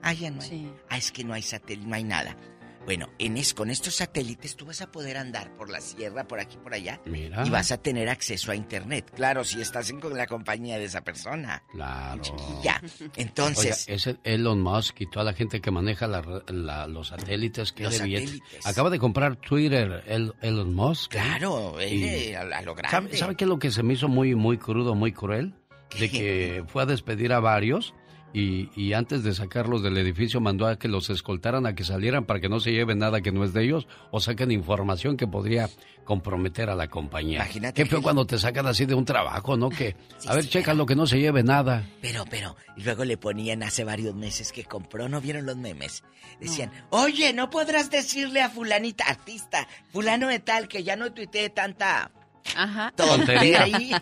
Ah, 0.01 0.13
ya 0.13 0.29
no 0.29 0.41
hay. 0.41 0.71
Ah, 0.89 0.97
es 0.97 1.11
que 1.11 1.23
no 1.23 1.33
hay 1.33 1.41
satélite, 1.41 1.87
no 1.87 1.95
hay 1.95 2.03
nada. 2.03 2.37
Bueno, 2.85 3.07
en 3.17 3.37
es, 3.37 3.53
con 3.53 3.69
estos 3.69 3.95
satélites 3.95 4.55
tú 4.57 4.65
vas 4.65 4.81
a 4.81 4.91
poder 4.91 5.15
andar 5.17 5.55
por 5.55 5.69
la 5.69 5.79
sierra, 5.79 6.27
por 6.27 6.39
aquí, 6.41 6.57
por 6.57 6.73
allá. 6.73 6.99
Mira. 7.05 7.45
Y 7.45 7.49
vas 7.49 7.71
a 7.71 7.77
tener 7.77 8.09
acceso 8.09 8.51
a 8.51 8.55
internet. 8.55 9.09
Claro, 9.15 9.43
si 9.45 9.61
estás 9.61 9.89
en 9.89 10.01
con 10.01 10.17
la 10.17 10.27
compañía 10.27 10.77
de 10.77 10.85
esa 10.85 11.01
persona. 11.01 11.63
Claro. 11.71 12.21
Ya. 12.61 12.81
Entonces, 13.15 13.85
Oiga, 13.87 13.95
ese 13.95 14.17
Elon 14.23 14.61
Musk 14.61 14.99
y 15.01 15.09
toda 15.09 15.23
la 15.23 15.33
gente 15.33 15.61
que 15.61 15.71
maneja 15.71 16.07
la- 16.07 16.43
la- 16.47 16.87
los 16.87 17.07
satélites, 17.07 17.71
que 17.71 17.83
Los 17.83 17.95
satélites. 17.95 18.41
Acaba 18.65 18.89
de 18.89 18.99
comprar 18.99 19.37
Twitter, 19.37 20.03
el, 20.07 20.33
Elon 20.41 20.73
Musk. 20.73 21.13
¿eh? 21.15 21.19
claro, 21.19 21.75
Y- 21.81 22.33
a, 22.33 22.41
a 22.41 22.61
lo 22.63 22.75
grande. 22.75 22.91
¿Sabe, 23.11 23.17
sabe 23.17 23.35
qué 23.35 23.45
es 23.45 23.49
lo 23.49 23.59
que 23.59 23.71
se 23.71 23.81
me 23.83 23.93
hizo 23.93 24.09
muy, 24.09 24.35
muy 24.35 24.57
crudo, 24.57 24.93
muy 24.93 25.13
cruel? 25.13 25.53
De 25.99 26.09
que 26.09 26.63
fue 26.67 26.81
a 26.81 26.85
despedir 26.87 27.31
a 27.33 27.39
varios 27.39 27.93
y, 28.33 28.69
y 28.75 28.93
antes 28.93 29.23
de 29.23 29.33
sacarlos 29.33 29.83
del 29.83 29.97
edificio 29.97 30.41
mandó 30.41 30.65
a 30.67 30.77
que 30.79 30.87
los 30.87 31.09
escoltaran 31.09 31.65
a 31.67 31.75
que 31.75 31.83
salieran 31.83 32.25
para 32.25 32.39
que 32.39 32.49
no 32.49 32.59
se 32.59 32.71
lleven 32.71 32.97
nada 32.99 33.21
que 33.21 33.31
no 33.31 33.43
es 33.43 33.53
de 33.53 33.63
ellos 33.63 33.87
o 34.11 34.19
saquen 34.19 34.51
información 34.51 35.17
que 35.17 35.27
podría 35.27 35.69
comprometer 36.03 36.69
a 36.69 36.75
la 36.75 36.87
compañía. 36.87 37.37
Imagínate 37.37 37.81
Qué 37.83 37.89
feo 37.89 37.99
que- 37.99 38.03
cuando 38.03 38.25
te 38.25 38.37
sacan 38.39 38.65
así 38.67 38.85
de 38.85 38.95
un 38.95 39.05
trabajo, 39.05 39.55
¿no? 39.55 39.69
Que, 39.69 39.95
Sí, 40.17 40.27
a 40.27 40.33
ver, 40.35 40.43
sí, 40.43 40.49
checa 40.49 40.73
lo 40.73 40.85
que 40.85 40.95
no 40.95 41.05
se 41.07 41.19
lleve 41.19 41.43
nada. 41.43 41.87
Pero, 42.01 42.25
pero, 42.29 42.55
y 42.75 42.83
luego 42.83 43.05
le 43.05 43.17
ponían 43.17 43.63
hace 43.63 43.83
varios 43.83 44.15
meses 44.15 44.51
que 44.51 44.63
compró, 44.65 45.07
¿no 45.07 45.21
vieron 45.21 45.45
los 45.45 45.55
memes? 45.55 46.03
Decían, 46.41 46.71
oye, 46.89 47.31
¿no 47.33 47.49
podrás 47.49 47.89
decirle 47.91 48.41
a 48.41 48.49
fulanita, 48.49 49.05
artista, 49.05 49.67
fulano 49.91 50.27
de 50.27 50.39
tal, 50.39 50.67
que 50.67 50.83
ya 50.83 50.95
no 50.95 51.13
tuitee 51.13 51.49
tanta 51.51 52.11
Ajá. 52.57 52.91
Tontería. 52.97 53.65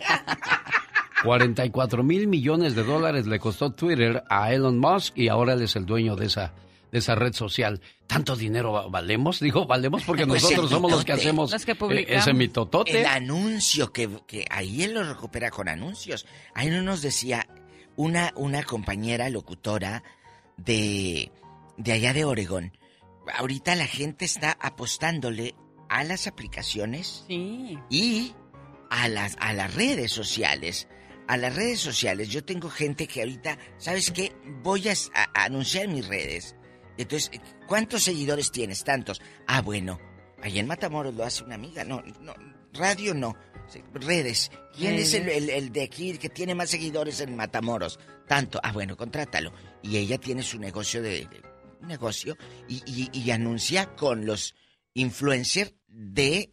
tontería? 1.22 1.54
44 1.54 2.02
mil 2.02 2.26
millones 2.28 2.74
de 2.74 2.82
dólares 2.84 3.26
le 3.26 3.38
costó 3.38 3.70
Twitter 3.72 4.22
a 4.28 4.52
Elon 4.52 4.78
Musk 4.78 5.16
y 5.16 5.28
ahora 5.28 5.54
él 5.54 5.62
es 5.62 5.76
el 5.76 5.86
dueño 5.86 6.16
de 6.16 6.26
esa, 6.26 6.52
de 6.90 6.98
esa 6.98 7.14
red 7.14 7.32
social. 7.32 7.80
¿Tanto 8.06 8.36
dinero 8.36 8.72
va- 8.72 8.88
valemos? 8.88 9.40
Digo, 9.40 9.66
valemos 9.66 10.02
porque 10.04 10.26
Pues 10.26 10.42
nosotros 10.42 10.70
somos 10.70 10.90
los 10.90 11.04
que 11.04 11.12
hacemos 11.12 11.50
Los 11.50 11.64
que 11.64 11.74
publicamos. 11.74 12.22
ese 12.22 12.34
mitotote. 12.34 13.00
El 13.00 13.06
anuncio 13.06 13.92
que, 13.92 14.08
que 14.26 14.44
ahí 14.50 14.82
él 14.82 14.94
lo 14.94 15.02
recupera 15.04 15.50
con 15.50 15.68
anuncios. 15.68 16.26
Ahí 16.54 16.68
no 16.70 16.82
nos 16.82 17.00
decía 17.02 17.46
una, 17.96 18.32
una 18.36 18.62
compañera 18.64 19.28
locutora 19.30 20.02
de, 20.56 21.30
de 21.78 21.92
allá 21.92 22.12
de 22.12 22.24
Oregón. 22.24 22.76
Ahorita 23.36 23.74
la 23.76 23.86
gente 23.86 24.24
está 24.24 24.56
apostándole 24.60 25.54
a 25.88 26.04
las 26.04 26.26
aplicaciones 26.26 27.24
Sí. 27.28 27.78
y 27.90 28.32
a 28.90 29.08
las, 29.08 29.36
a 29.40 29.52
las 29.52 29.74
redes 29.74 30.10
sociales. 30.12 30.88
A 31.28 31.36
las 31.36 31.54
redes 31.54 31.80
sociales. 31.80 32.28
Yo 32.28 32.44
tengo 32.44 32.68
gente 32.68 33.06
que 33.06 33.20
ahorita, 33.20 33.58
¿sabes 33.78 34.10
qué? 34.10 34.32
Voy 34.62 34.88
a, 34.88 34.94
a 35.14 35.44
anunciar 35.44 35.88
mis 35.88 36.06
redes. 36.06 36.56
Entonces, 36.98 37.30
¿cuántos 37.66 38.02
seguidores 38.02 38.50
tienes? 38.50 38.84
Tantos. 38.84 39.20
Ah, 39.46 39.62
bueno. 39.62 39.98
Allá 40.42 40.60
en 40.60 40.66
Matamoros 40.66 41.14
lo 41.14 41.24
hace 41.24 41.44
una 41.44 41.54
amiga. 41.54 41.84
No, 41.84 42.02
no, 42.20 42.34
radio 42.72 43.14
no. 43.14 43.36
Redes. 43.94 44.50
¿Quién 44.76 44.94
es 44.96 45.14
el, 45.14 45.28
el- 45.28 45.48
el 45.50 45.72
de 45.72 45.82
aquí 45.84 46.18
que 46.18 46.28
tiene 46.28 46.54
más 46.54 46.68
seguidores 46.70 47.20
en 47.20 47.34
Matamoros? 47.36 47.98
Tanto. 48.26 48.60
Ah, 48.62 48.72
bueno, 48.72 48.96
contrátalo. 48.96 49.52
Y 49.82 49.96
ella 49.96 50.18
tiene 50.18 50.42
su 50.42 50.58
negocio 50.58 51.00
de... 51.02 51.10
de- 51.26 51.42
un 51.80 51.88
negocio 51.88 52.36
y, 52.68 52.82
y- 52.86 53.10
y 53.12 53.30
anuncia 53.32 53.94
con 53.96 54.24
los 54.26 54.54
influencers 54.94 55.74
de 55.88 56.52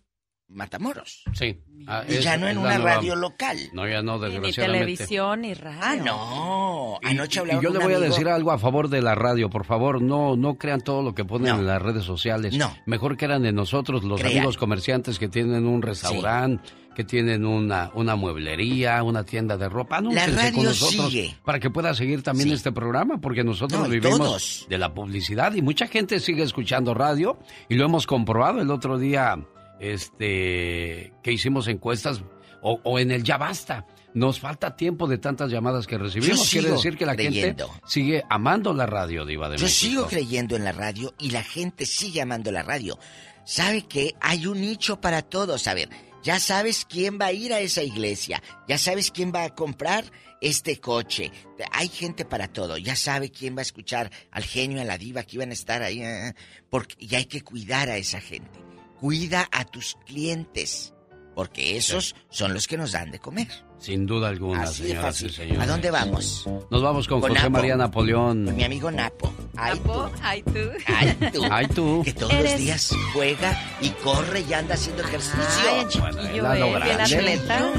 Matamoros. 0.50 1.24
Sí. 1.34 1.60
Ah, 1.88 2.04
Y 2.10 2.16
es- 2.16 2.24
ya 2.24 2.36
no 2.38 2.48
en 2.48 2.56
la 2.56 2.62
una 2.62 2.76
nueva- 2.80 2.96
radio 2.96 3.16
local. 3.16 3.58
No, 3.74 3.88
ya 3.88 4.02
no, 4.02 4.18
Ni 4.18 4.26
desgraciadamente. 4.26 4.80
televisión 4.80 5.42
ni 5.42 5.54
radio. 5.54 5.82
Ah, 5.82 5.96
no. 5.96 7.00
Anoche 7.04 7.38
Y 7.38 7.40
hablaba 7.42 7.62
yo 7.62 7.70
con 7.70 7.78
le 7.80 7.86
voy 7.86 7.94
a 7.94 8.00
decir 8.00 8.28
algo 8.28 8.52
a 8.52 8.58
favor 8.58 8.90
de 8.90 9.02
la 9.02 9.16
radio, 9.16 9.50
por 9.50 9.66
favor, 9.66 10.02
no 10.02 10.36
no 10.36 10.58
crean 10.58 10.82
todo 10.82 11.02
lo 11.04 11.14
que 11.14 11.24
ponen 11.26 11.50
No. 11.54 11.60
en 11.60 11.68
las 11.68 11.82
redes 11.82 12.04
sociales. 12.04 12.56
No. 12.58 12.76
Mejor 12.86 13.16
crean 13.18 13.46
en 13.46 13.56
nosotros, 13.56 14.04
los 14.04 14.20
Crean. 14.20 14.38
amigos 14.38 14.58
comerciantes 14.58 15.20
que 15.20 15.28
tienen 15.30 15.68
un 15.68 15.82
restaurante, 15.82 16.68
que 16.96 17.04
tienen 17.04 17.46
una, 17.46 17.92
una 17.94 18.16
mueblería, 18.16 19.02
una 19.04 19.24
tienda 19.24 19.56
de 19.56 19.70
ropa. 19.70 19.98
Anúnciense 19.98 20.32
radio 20.36 20.56
con 20.56 20.64
nosotros 20.66 21.12
sigue. 21.12 21.38
para 21.46 21.60
que 21.60 21.70
pueda 21.70 21.94
seguir 21.94 22.24
también 22.24 22.50
Sí. 22.50 22.56
este 22.56 22.72
programa, 22.72 23.20
porque 23.22 23.44
nosotros 23.44 23.80
No, 23.82 23.88
y 23.88 23.92
vivimos 23.92 24.18
todos. 24.18 24.66
de 24.68 24.78
la 24.78 24.94
publicidad 24.94 25.54
y 25.54 25.62
mucha 25.62 25.88
gente 25.88 26.20
sigue 26.20 26.44
escuchando 26.44 26.94
radio 26.94 27.38
y 27.70 27.76
lo 27.76 27.86
hemos 27.86 28.06
comprobado 28.08 28.62
el 28.62 28.70
otro 28.72 28.98
día 28.98 29.38
este 29.80 31.14
que 31.24 31.32
hicimos 31.32 31.68
encuestas 31.68 32.22
o, 32.62 32.80
o 32.84 33.00
en 33.00 33.12
el 33.12 33.24
ya 33.24 33.38
basta. 33.38 33.86
Nos 34.14 34.40
falta 34.40 34.76
tiempo 34.76 35.08
de 35.08 35.20
tantas 35.20 35.52
llamadas 35.52 35.86
que 35.86 35.98
recibimos. 35.98 36.50
Quiere 36.50 36.72
decir 36.72 36.98
que 36.98 37.06
la 37.06 37.16
creyendo. 37.16 37.68
gente 37.70 37.82
sigue 37.88 38.24
amando 38.28 38.74
la 38.74 38.88
radio, 38.88 39.24
Diva 39.24 39.50
de 39.50 39.58
Yo 39.58 39.66
México. 39.66 39.90
sigo 39.92 40.08
creyendo 40.08 40.56
en 40.56 40.64
la 40.64 40.72
radio 40.72 41.14
y 41.20 41.30
la 41.30 41.44
gente 41.44 41.86
sigue 41.86 42.20
amando 42.22 42.52
la 42.52 42.64
radio. 42.64 42.98
¿Sabe 43.46 43.84
que 43.84 44.16
hay 44.20 44.48
un 44.48 44.62
nicho 44.62 45.00
para 45.00 45.22
todos? 45.22 45.68
A 45.68 45.76
ver, 45.76 45.90
ya 46.24 46.40
sabes 46.40 46.86
quién 46.90 47.20
va 47.22 47.28
a 47.28 47.34
ir 47.34 47.54
a 47.54 47.60
esa 47.60 47.84
iglesia, 47.84 48.42
ya 48.68 48.80
sabes 48.80 49.12
quién 49.12 49.32
va 49.34 49.44
a 49.44 49.54
comprar 49.56 50.06
este 50.42 50.80
coche. 50.80 51.32
Hay 51.72 51.88
gente 51.90 52.26
para 52.26 52.48
todo, 52.48 52.78
ya 52.78 52.96
sabe 52.96 53.30
quién 53.30 53.56
va 53.56 53.60
a 53.60 53.62
escuchar 53.62 54.12
al 54.32 54.44
genio, 54.44 54.82
a 54.82 54.86
la 54.86 54.98
diva, 54.98 55.22
que 55.22 55.36
iban 55.36 55.52
a 55.52 55.54
estar 55.54 55.84
ahí. 55.84 56.02
eh, 56.02 56.34
Porque, 56.70 56.96
y 56.98 57.14
hay 57.14 57.26
que 57.26 57.42
cuidar 57.42 57.90
a 57.90 57.98
esa 57.98 58.20
gente. 58.20 58.60
Cuida 59.00 59.48
a 59.52 59.64
tus 59.66 59.98
clientes, 60.06 60.94
porque 61.36 61.78
esos 61.78 62.16
son 62.30 62.54
los 62.54 62.68
que 62.68 62.78
nos 62.78 62.92
dan 62.92 63.12
de 63.12 63.20
comer. 63.20 63.48
Sin 63.80 64.06
duda 64.06 64.28
alguna, 64.28 64.64
Así 64.64 64.84
de 64.84 64.90
señoras 64.90 65.06
fácil. 65.16 65.30
y 65.30 65.34
señores. 65.34 65.62
¿A 65.62 65.66
dónde 65.68 65.90
vamos? 65.90 66.46
Nos 66.70 66.82
vamos 66.82 67.08
con, 67.08 67.22
Con 67.22 67.30
José 67.30 67.44
Napo. 67.44 67.52
María 67.52 67.78
Napoleón. 67.78 68.44
Con 68.46 68.56
mi 68.58 68.64
amigo 68.66 68.92
Napo. 68.92 69.34
Ay, 69.56 69.78
Napo, 69.80 70.12
ay 70.22 70.44
tú. 70.44 70.60
Ay, 70.88 71.18
tú. 71.32 71.42
Ay, 71.50 71.68
tú. 71.68 72.02
Que 72.04 72.14
todos 72.14 72.34
Eres- 72.34 72.52
los 72.52 72.60
días 72.60 72.90
juega 73.14 73.78
y 73.80 73.90
corre 73.92 74.42
y 74.50 74.54
anda 74.54 74.74
haciendo 74.74 75.02
ejercicio. 75.04 75.40
Ay, 75.70 75.86
Bueno, 75.98 76.22
eh, 76.24 76.38
era 76.38 76.54
bien 76.56 76.98
lo 76.98 77.04
atleta. 77.04 77.72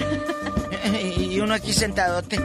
Y 1.19 1.39
uno 1.41 1.53
aquí 1.55 1.73
sentadote. 1.75 2.41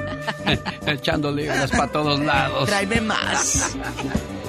Echando 0.85 1.31
libras 1.31 1.71
para 1.71 1.89
todos 1.91 2.19
lados. 2.19 2.65
Tráeme 2.67 2.99
más. 2.99 3.73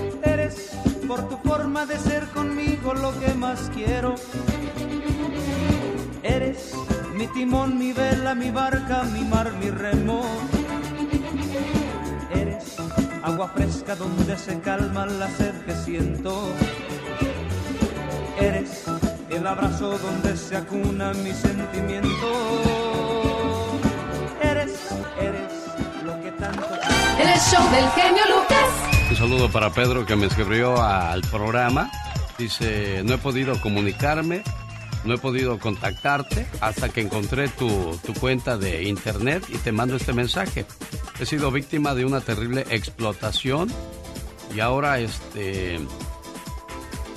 Por 1.06 1.28
tu 1.28 1.36
forma 1.38 1.86
de 1.86 1.98
ser 1.98 2.26
conmigo 2.30 2.92
lo 2.92 3.18
que 3.20 3.32
más 3.34 3.70
quiero. 3.72 4.16
Eres 6.22 6.72
mi 7.14 7.28
timón, 7.28 7.78
mi 7.78 7.92
vela, 7.92 8.34
mi 8.34 8.50
barca, 8.50 9.04
mi 9.04 9.22
mar, 9.22 9.52
mi 9.52 9.70
remo. 9.70 10.24
Eres 12.34 12.76
agua 13.22 13.48
fresca 13.54 13.94
donde 13.94 14.36
se 14.36 14.58
calma 14.60 15.06
la 15.06 15.28
sed 15.30 15.54
que 15.64 15.74
siento. 15.76 16.48
Eres 18.40 18.84
el 19.30 19.46
abrazo 19.46 19.98
donde 19.98 20.36
se 20.36 20.56
acuna 20.56 21.12
mi 21.14 21.32
sentimiento. 21.32 22.28
Eres, 24.42 24.72
eres 25.20 25.52
lo 26.04 26.20
que 26.20 26.32
tanto... 26.32 26.66
El 27.18 27.40
show 27.40 27.62
del 27.70 27.88
genio 27.90 28.24
Lucas. 28.34 28.85
Saludo 29.16 29.50
para 29.50 29.72
Pedro 29.72 30.04
que 30.04 30.14
me 30.14 30.26
escribió 30.26 30.82
al 30.82 31.22
programa. 31.22 31.90
Dice, 32.36 33.02
no 33.02 33.14
he 33.14 33.18
podido 33.18 33.58
comunicarme, 33.62 34.42
no 35.06 35.14
he 35.14 35.18
podido 35.18 35.58
contactarte 35.58 36.46
hasta 36.60 36.90
que 36.90 37.00
encontré 37.00 37.48
tu, 37.48 37.98
tu 38.04 38.12
cuenta 38.12 38.58
de 38.58 38.82
internet 38.82 39.42
y 39.48 39.56
te 39.56 39.72
mando 39.72 39.96
este 39.96 40.12
mensaje. 40.12 40.66
He 41.18 41.24
sido 41.24 41.50
víctima 41.50 41.94
de 41.94 42.04
una 42.04 42.20
terrible 42.20 42.66
explotación 42.68 43.72
y 44.54 44.60
ahora 44.60 44.98
este 45.00 45.80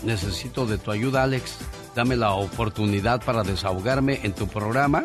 necesito 0.04 0.66
de 0.66 0.78
tu 0.78 0.92
ayuda, 0.92 1.24
Alex. 1.24 1.58
Dame 1.96 2.16
la 2.16 2.32
oportunidad 2.32 3.22
para 3.26 3.44
desahogarme 3.44 4.22
en 4.24 4.32
tu 4.32 4.48
programa. 4.48 5.04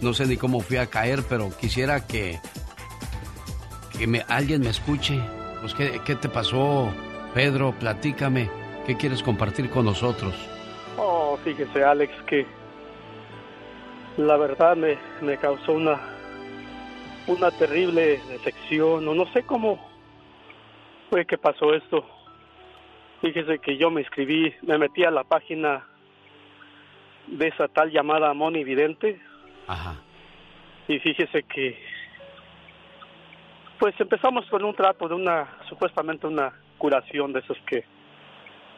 No 0.00 0.14
sé 0.14 0.26
ni 0.26 0.36
cómo 0.36 0.60
fui 0.62 0.78
a 0.78 0.86
caer, 0.86 1.22
pero 1.28 1.56
quisiera 1.56 2.08
que 2.08 2.40
que 3.96 4.24
alguien 4.26 4.62
me 4.62 4.70
escuche. 4.70 5.22
Pues, 5.62 5.74
¿qué, 5.74 6.00
¿qué 6.04 6.16
te 6.16 6.28
pasó, 6.28 6.92
Pedro? 7.32 7.72
Platícame. 7.72 8.50
¿Qué 8.86 8.96
quieres 8.96 9.22
compartir 9.22 9.70
con 9.70 9.84
nosotros? 9.84 10.34
Oh, 10.98 11.38
fíjese, 11.44 11.84
Alex, 11.84 12.12
que 12.26 12.44
la 14.16 14.36
verdad 14.36 14.76
me, 14.76 14.98
me 15.20 15.38
causó 15.38 15.72
una 15.72 16.00
una 17.26 17.50
terrible 17.52 18.20
decepción, 18.28 19.06
o 19.06 19.14
no 19.14 19.26
sé 19.32 19.44
cómo 19.44 19.78
fue 21.10 21.24
que 21.24 21.38
pasó 21.38 21.72
esto. 21.74 22.04
Fíjese 23.20 23.58
que 23.60 23.76
yo 23.76 23.90
me 23.90 24.00
inscribí, 24.00 24.52
me 24.62 24.78
metí 24.78 25.04
a 25.04 25.10
la 25.10 25.22
página 25.22 25.86
de 27.28 27.48
esa 27.48 27.68
tal 27.68 27.92
llamada 27.92 28.34
Moni 28.34 28.64
Vidente. 28.64 29.20
Ajá. 29.68 29.94
Y 30.88 30.98
fíjese 30.98 31.44
que 31.44 31.78
pues 33.82 34.00
empezamos 34.00 34.46
con 34.48 34.62
un 34.62 34.76
trato 34.76 35.08
de 35.08 35.16
una 35.16 35.58
supuestamente 35.68 36.28
una 36.28 36.52
curación 36.78 37.32
de 37.32 37.40
esos 37.40 37.58
que 37.66 37.84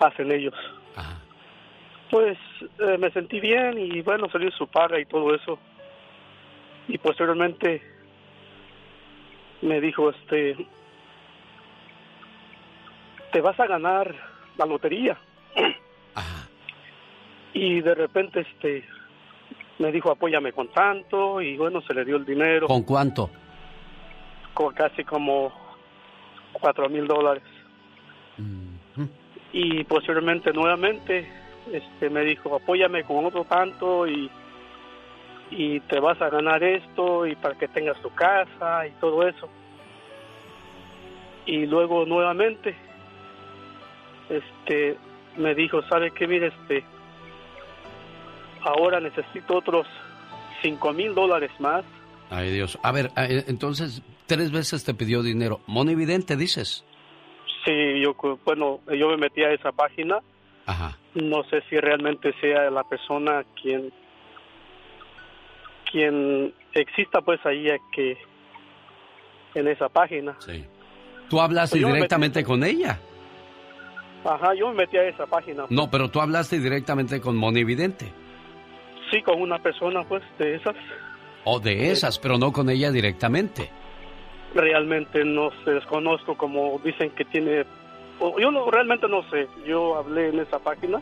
hacen 0.00 0.32
ellos. 0.32 0.54
Pues 2.10 2.38
eh, 2.78 2.96
me 2.96 3.10
sentí 3.10 3.38
bien 3.38 3.76
y 3.76 4.00
bueno, 4.00 4.30
salió 4.30 4.50
su 4.52 4.66
paga 4.66 4.98
y 4.98 5.04
todo 5.04 5.34
eso. 5.34 5.58
Y 6.88 6.96
posteriormente 6.96 7.82
me 9.60 9.78
dijo, 9.82 10.08
este, 10.08 10.56
te 13.30 13.42
vas 13.42 13.60
a 13.60 13.66
ganar 13.66 14.14
la 14.56 14.64
lotería. 14.64 15.18
Y 17.56 17.82
de 17.82 17.94
repente, 17.94 18.40
este, 18.40 18.84
me 19.78 19.92
dijo, 19.92 20.10
apóyame 20.10 20.52
con 20.52 20.72
tanto 20.72 21.40
y 21.40 21.56
bueno, 21.56 21.82
se 21.82 21.94
le 21.94 22.04
dio 22.04 22.16
el 22.16 22.24
dinero. 22.24 22.66
¿Con 22.66 22.82
cuánto? 22.82 23.30
Con 24.54 24.72
casi 24.72 25.04
como 25.04 25.52
cuatro 26.52 26.88
mil 26.88 27.06
dólares. 27.06 27.42
Y 29.52 29.84
posteriormente 29.84 30.52
nuevamente 30.52 31.28
este 31.72 32.10
me 32.10 32.22
dijo 32.22 32.56
apóyame 32.56 33.04
con 33.04 33.24
otro 33.24 33.44
tanto 33.44 34.06
y 34.06 34.30
y 35.50 35.78
te 35.80 36.00
vas 36.00 36.20
a 36.20 36.30
ganar 36.30 36.62
esto 36.64 37.26
y 37.26 37.36
para 37.36 37.56
que 37.56 37.68
tengas 37.68 38.00
tu 38.00 38.10
casa 38.10 38.86
y 38.86 38.90
todo 38.92 39.28
eso. 39.28 39.48
Y 41.46 41.66
luego 41.66 42.06
nuevamente 42.06 42.74
este 44.30 44.96
me 45.36 45.54
dijo, 45.54 45.82
¿sabe 45.82 46.10
qué? 46.10 46.26
Mire, 46.26 46.48
este 46.48 46.84
ahora 48.62 48.98
necesito 48.98 49.58
otros 49.58 49.86
cinco 50.62 50.92
mil 50.92 51.14
dólares 51.14 51.50
más 51.58 51.84
Ay, 52.30 52.50
Dios. 52.50 52.78
A 52.82 52.92
ver, 52.92 53.10
eh, 53.16 53.44
entonces, 53.46 54.02
tres 54.26 54.50
veces 54.52 54.84
te 54.84 54.94
pidió 54.94 55.22
dinero. 55.22 55.60
Monividente, 55.66 56.36
dices. 56.36 56.84
Sí, 57.64 58.00
yo, 58.02 58.14
bueno, 58.44 58.80
yo 58.88 59.08
me 59.08 59.16
metí 59.16 59.42
a 59.42 59.52
esa 59.52 59.72
página. 59.72 60.18
Ajá. 60.66 60.98
No 61.14 61.44
sé 61.44 61.62
si 61.68 61.76
realmente 61.78 62.34
sea 62.40 62.70
la 62.70 62.84
persona 62.84 63.44
quien 63.60 63.92
quien 65.90 66.52
exista 66.72 67.20
pues 67.20 67.38
ahí 67.46 67.68
eh, 67.68 67.78
que 67.92 68.16
en 69.54 69.68
esa 69.68 69.88
página. 69.88 70.36
Sí. 70.40 70.64
¿Tú 71.28 71.40
hablaste 71.40 71.80
Pues 71.80 71.94
directamente 71.94 72.42
con 72.42 72.64
ella? 72.64 72.98
Ajá, 74.24 74.54
yo 74.54 74.68
me 74.68 74.74
metí 74.74 74.96
a 74.96 75.04
esa 75.04 75.26
página. 75.26 75.64
No, 75.70 75.90
pero 75.90 76.10
tú 76.10 76.20
hablaste 76.20 76.58
directamente 76.58 77.20
con 77.20 77.36
Monividente. 77.36 78.10
Sí, 79.10 79.22
con 79.22 79.40
una 79.40 79.58
persona 79.58 80.02
pues 80.02 80.22
de 80.38 80.56
esas. 80.56 80.74
O 81.44 81.60
de 81.60 81.90
esas, 81.90 82.18
pero 82.18 82.38
no 82.38 82.52
con 82.52 82.70
ella 82.70 82.90
directamente. 82.90 83.70
Realmente 84.54 85.24
no 85.24 85.50
sé, 85.64 85.72
desconozco 85.72 86.36
como 86.36 86.80
dicen 86.84 87.10
que 87.10 87.24
tiene... 87.24 87.64
Yo 88.40 88.50
no, 88.52 88.70
realmente 88.70 89.08
no 89.08 89.28
sé. 89.28 89.48
Yo 89.66 89.96
hablé 89.96 90.28
en 90.28 90.38
esa 90.38 90.58
página 90.60 91.00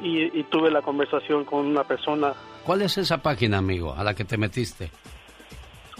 y, 0.00 0.38
y 0.38 0.44
tuve 0.44 0.70
la 0.70 0.80
conversación 0.82 1.44
con 1.44 1.66
una 1.66 1.84
persona 1.84 2.32
¿Cuál 2.64 2.82
es 2.82 2.96
esa 2.98 3.18
página, 3.18 3.58
amigo, 3.58 3.94
a 3.96 4.04
la 4.04 4.14
que 4.14 4.24
te 4.24 4.36
metiste? 4.36 4.90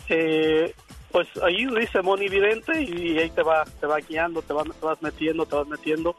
Eh, 0.09 0.75
pues 1.11 1.27
ahí 1.43 1.67
dice 1.67 2.03
Moni 2.03 2.29
Vidente 2.29 2.83
y 2.83 3.19
ahí 3.19 3.31
te 3.31 3.43
va, 3.43 3.65
te 3.81 3.87
va 3.87 3.97
guiando, 3.99 4.43
te, 4.43 4.53
va- 4.53 4.63
te 4.65 4.85
vas 4.87 5.01
metiendo, 5.03 5.47
te 5.47 5.57
vas 5.57 5.67
metiendo. 5.69 6.15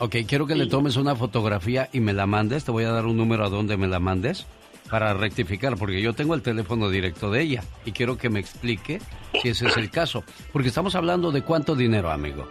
Ok, 0.00 0.16
quiero 0.28 0.46
que 0.46 0.56
le 0.56 0.66
tomes 0.66 0.96
una 0.96 1.14
fotografía 1.14 1.88
y 1.92 2.00
me 2.00 2.12
la 2.12 2.26
mandes. 2.26 2.64
Te 2.64 2.72
voy 2.72 2.84
a 2.84 2.90
dar 2.90 3.06
un 3.06 3.16
número 3.16 3.44
a 3.44 3.48
donde 3.48 3.76
me 3.76 3.86
la 3.86 4.00
mandes 4.00 4.46
para 4.90 5.14
rectificar, 5.14 5.76
porque 5.76 6.00
yo 6.02 6.12
tengo 6.12 6.34
el 6.34 6.42
teléfono 6.42 6.88
directo 6.88 7.30
de 7.30 7.40
ella 7.42 7.62
y 7.84 7.92
quiero 7.92 8.16
que 8.18 8.28
me 8.30 8.40
explique 8.40 9.00
si 9.40 9.48
ese 9.48 9.66
es 9.66 9.76
el 9.76 9.90
caso. 9.90 10.22
Porque 10.52 10.68
estamos 10.68 10.94
hablando 10.94 11.30
de 11.32 11.42
cuánto 11.42 11.74
dinero, 11.74 12.10
amigo. 12.10 12.46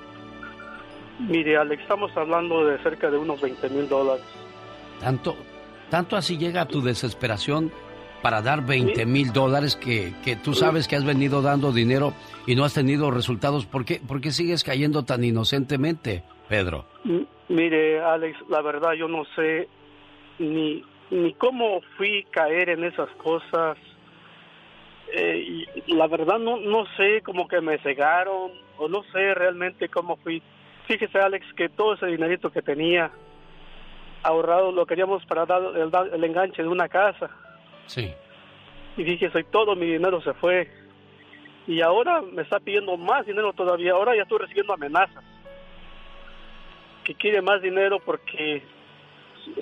Mire, 1.20 1.58
Alex, 1.58 1.82
estamos 1.84 2.12
hablando 2.18 2.66
de 2.66 2.78
cerca 2.80 3.10
de 3.10 3.18
unos 3.18 3.40
20 3.40 3.70
mil 3.70 3.88
dólares. 3.88 4.24
Tanto, 5.00 5.36
tanto 5.90 6.16
así 6.16 6.38
llega 6.38 6.66
tu 6.66 6.82
desesperación 6.82 7.72
para 8.22 8.42
dar 8.42 8.66
20 8.66 9.06
mil 9.06 9.32
dólares 9.32 9.76
que, 9.76 10.14
que 10.24 10.36
tú 10.36 10.54
sabes 10.54 10.88
que 10.88 10.96
has 10.96 11.04
venido 11.04 11.42
dando 11.42 11.72
dinero 11.72 12.14
y 12.48 12.56
no 12.56 12.64
has 12.64 12.74
tenido 12.74 13.12
resultados. 13.12 13.66
¿Por 13.66 13.86
qué, 13.86 14.02
por 14.06 14.22
qué 14.22 14.32
sigues 14.32 14.64
cayendo 14.64 15.04
tan 15.04 15.24
inocentemente, 15.24 16.24
Pedro? 16.50 16.86
M- 17.06 17.26
Mire, 17.50 18.02
Alex, 18.02 18.38
la 18.50 18.62
verdad 18.62 18.94
yo 18.94 19.08
no 19.10 19.24
sé 19.36 19.68
ni, 20.40 20.84
ni 21.10 21.34
cómo 21.34 21.82
fui 21.98 22.24
caer 22.32 22.70
en 22.70 22.84
esas 22.84 23.10
cosas. 23.12 23.78
Eh, 25.14 25.66
y 25.86 25.94
la 25.94 26.08
verdad 26.08 26.40
no, 26.40 26.58
no 26.58 26.86
sé, 26.98 27.22
como 27.22 27.48
que 27.48 27.62
me 27.62 27.78
cegaron 27.80 28.52
o 28.78 28.88
no 28.88 29.04
sé 29.12 29.34
realmente 29.34 29.90
cómo 29.90 30.18
fui. 30.18 30.42
Fíjese, 30.88 31.20
Alex, 31.20 31.46
que 31.54 31.70
todo 31.70 31.94
ese 31.94 32.08
dinerito 32.08 32.52
que 32.52 32.62
tenía 32.62 33.12
ahorrado 34.24 34.72
lo 34.72 34.86
queríamos 34.86 35.26
para 35.26 35.46
dar 35.46 35.62
el, 35.62 35.92
el 36.14 36.24
enganche 36.24 36.64
de 36.64 36.68
una 36.68 36.90
casa. 36.90 37.30
Sí. 37.86 38.12
Y 38.98 39.04
fíjese, 39.04 39.44
todo 39.44 39.76
mi 39.76 39.86
dinero 39.86 40.22
se 40.22 40.34
fue. 40.34 40.70
Y 41.68 41.82
ahora 41.82 42.22
me 42.22 42.42
está 42.42 42.60
pidiendo 42.60 42.98
más 42.98 43.26
dinero 43.26 43.54
todavía. 43.54 43.94
Ahora 43.94 44.16
ya 44.16 44.24
estoy 44.24 44.40
recibiendo 44.40 44.74
amenazas. 44.74 45.24
Que 47.04 47.16
quiere 47.16 47.42
más 47.42 47.62
dinero 47.62 48.00
porque 48.00 48.64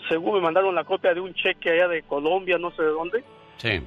según 0.09 0.35
me 0.35 0.41
mandaron 0.41 0.75
la 0.75 0.83
copia 0.83 1.13
de 1.13 1.19
un 1.19 1.33
cheque 1.33 1.71
allá 1.71 1.87
de 1.87 2.03
Colombia, 2.03 2.57
no 2.57 2.71
sé 2.71 2.83
de 2.83 2.89
dónde. 2.89 3.23
Sí. 3.57 3.81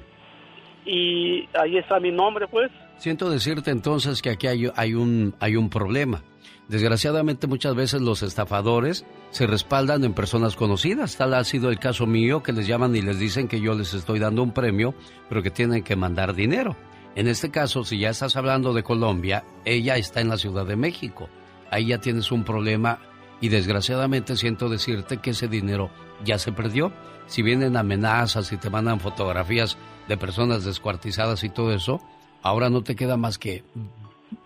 Y 0.85 1.49
ahí 1.57 1.77
está 1.77 1.99
mi 1.99 2.11
nombre, 2.11 2.47
pues. 2.47 2.71
Siento 2.97 3.29
decirte 3.29 3.71
entonces 3.71 4.21
que 4.21 4.29
aquí 4.29 4.47
hay, 4.47 4.71
hay, 4.75 4.93
un, 4.93 5.35
hay 5.39 5.55
un 5.55 5.69
problema. 5.69 6.23
Desgraciadamente 6.67 7.45
muchas 7.45 7.75
veces 7.75 8.01
los 8.01 8.23
estafadores 8.23 9.05
se 9.29 9.45
respaldan 9.45 10.03
en 10.03 10.13
personas 10.13 10.55
conocidas. 10.55 11.15
Tal 11.15 11.33
ha 11.33 11.43
sido 11.43 11.69
el 11.69 11.79
caso 11.79 12.07
mío 12.07 12.41
que 12.41 12.53
les 12.53 12.67
llaman 12.67 12.95
y 12.95 13.01
les 13.01 13.19
dicen 13.19 13.47
que 13.47 13.61
yo 13.61 13.75
les 13.75 13.93
estoy 13.93 14.19
dando 14.19 14.41
un 14.41 14.51
premio, 14.51 14.95
pero 15.29 15.43
que 15.43 15.51
tienen 15.51 15.83
que 15.83 15.95
mandar 15.95 16.33
dinero. 16.33 16.75
En 17.15 17.27
este 17.27 17.51
caso, 17.51 17.83
si 17.83 17.99
ya 17.99 18.09
estás 18.09 18.35
hablando 18.35 18.73
de 18.73 18.83
Colombia, 18.83 19.43
ella 19.63 19.95
está 19.95 20.21
en 20.21 20.29
la 20.29 20.37
Ciudad 20.37 20.65
de 20.65 20.75
México. 20.75 21.29
Ahí 21.69 21.87
ya 21.87 21.99
tienes 21.99 22.31
un 22.31 22.43
problema 22.43 22.99
y 23.45 23.49
desgraciadamente 23.49 24.37
siento 24.37 24.69
decirte 24.69 25.17
que 25.17 25.29
ese 25.29 25.47
dinero 25.47 25.91
ya 26.23 26.39
se 26.39 26.51
perdió. 26.51 26.91
Si 27.27 27.43
vienen 27.43 27.77
amenazas 27.77 28.51
y 28.51 28.57
te 28.57 28.71
mandan 28.71 28.99
fotografías 28.99 29.77
de 30.07 30.17
personas 30.17 30.65
descuartizadas 30.65 31.43
y 31.43 31.49
todo 31.49 31.71
eso, 31.71 32.01
ahora 32.41 32.71
no 32.71 32.81
te 32.81 32.95
queda 32.95 33.17
más 33.17 33.37
que 33.37 33.63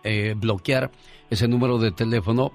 eh, 0.04 0.36
bloquear 0.36 0.92
ese 1.30 1.48
número 1.48 1.78
de 1.78 1.94
teléfono 1.94 2.52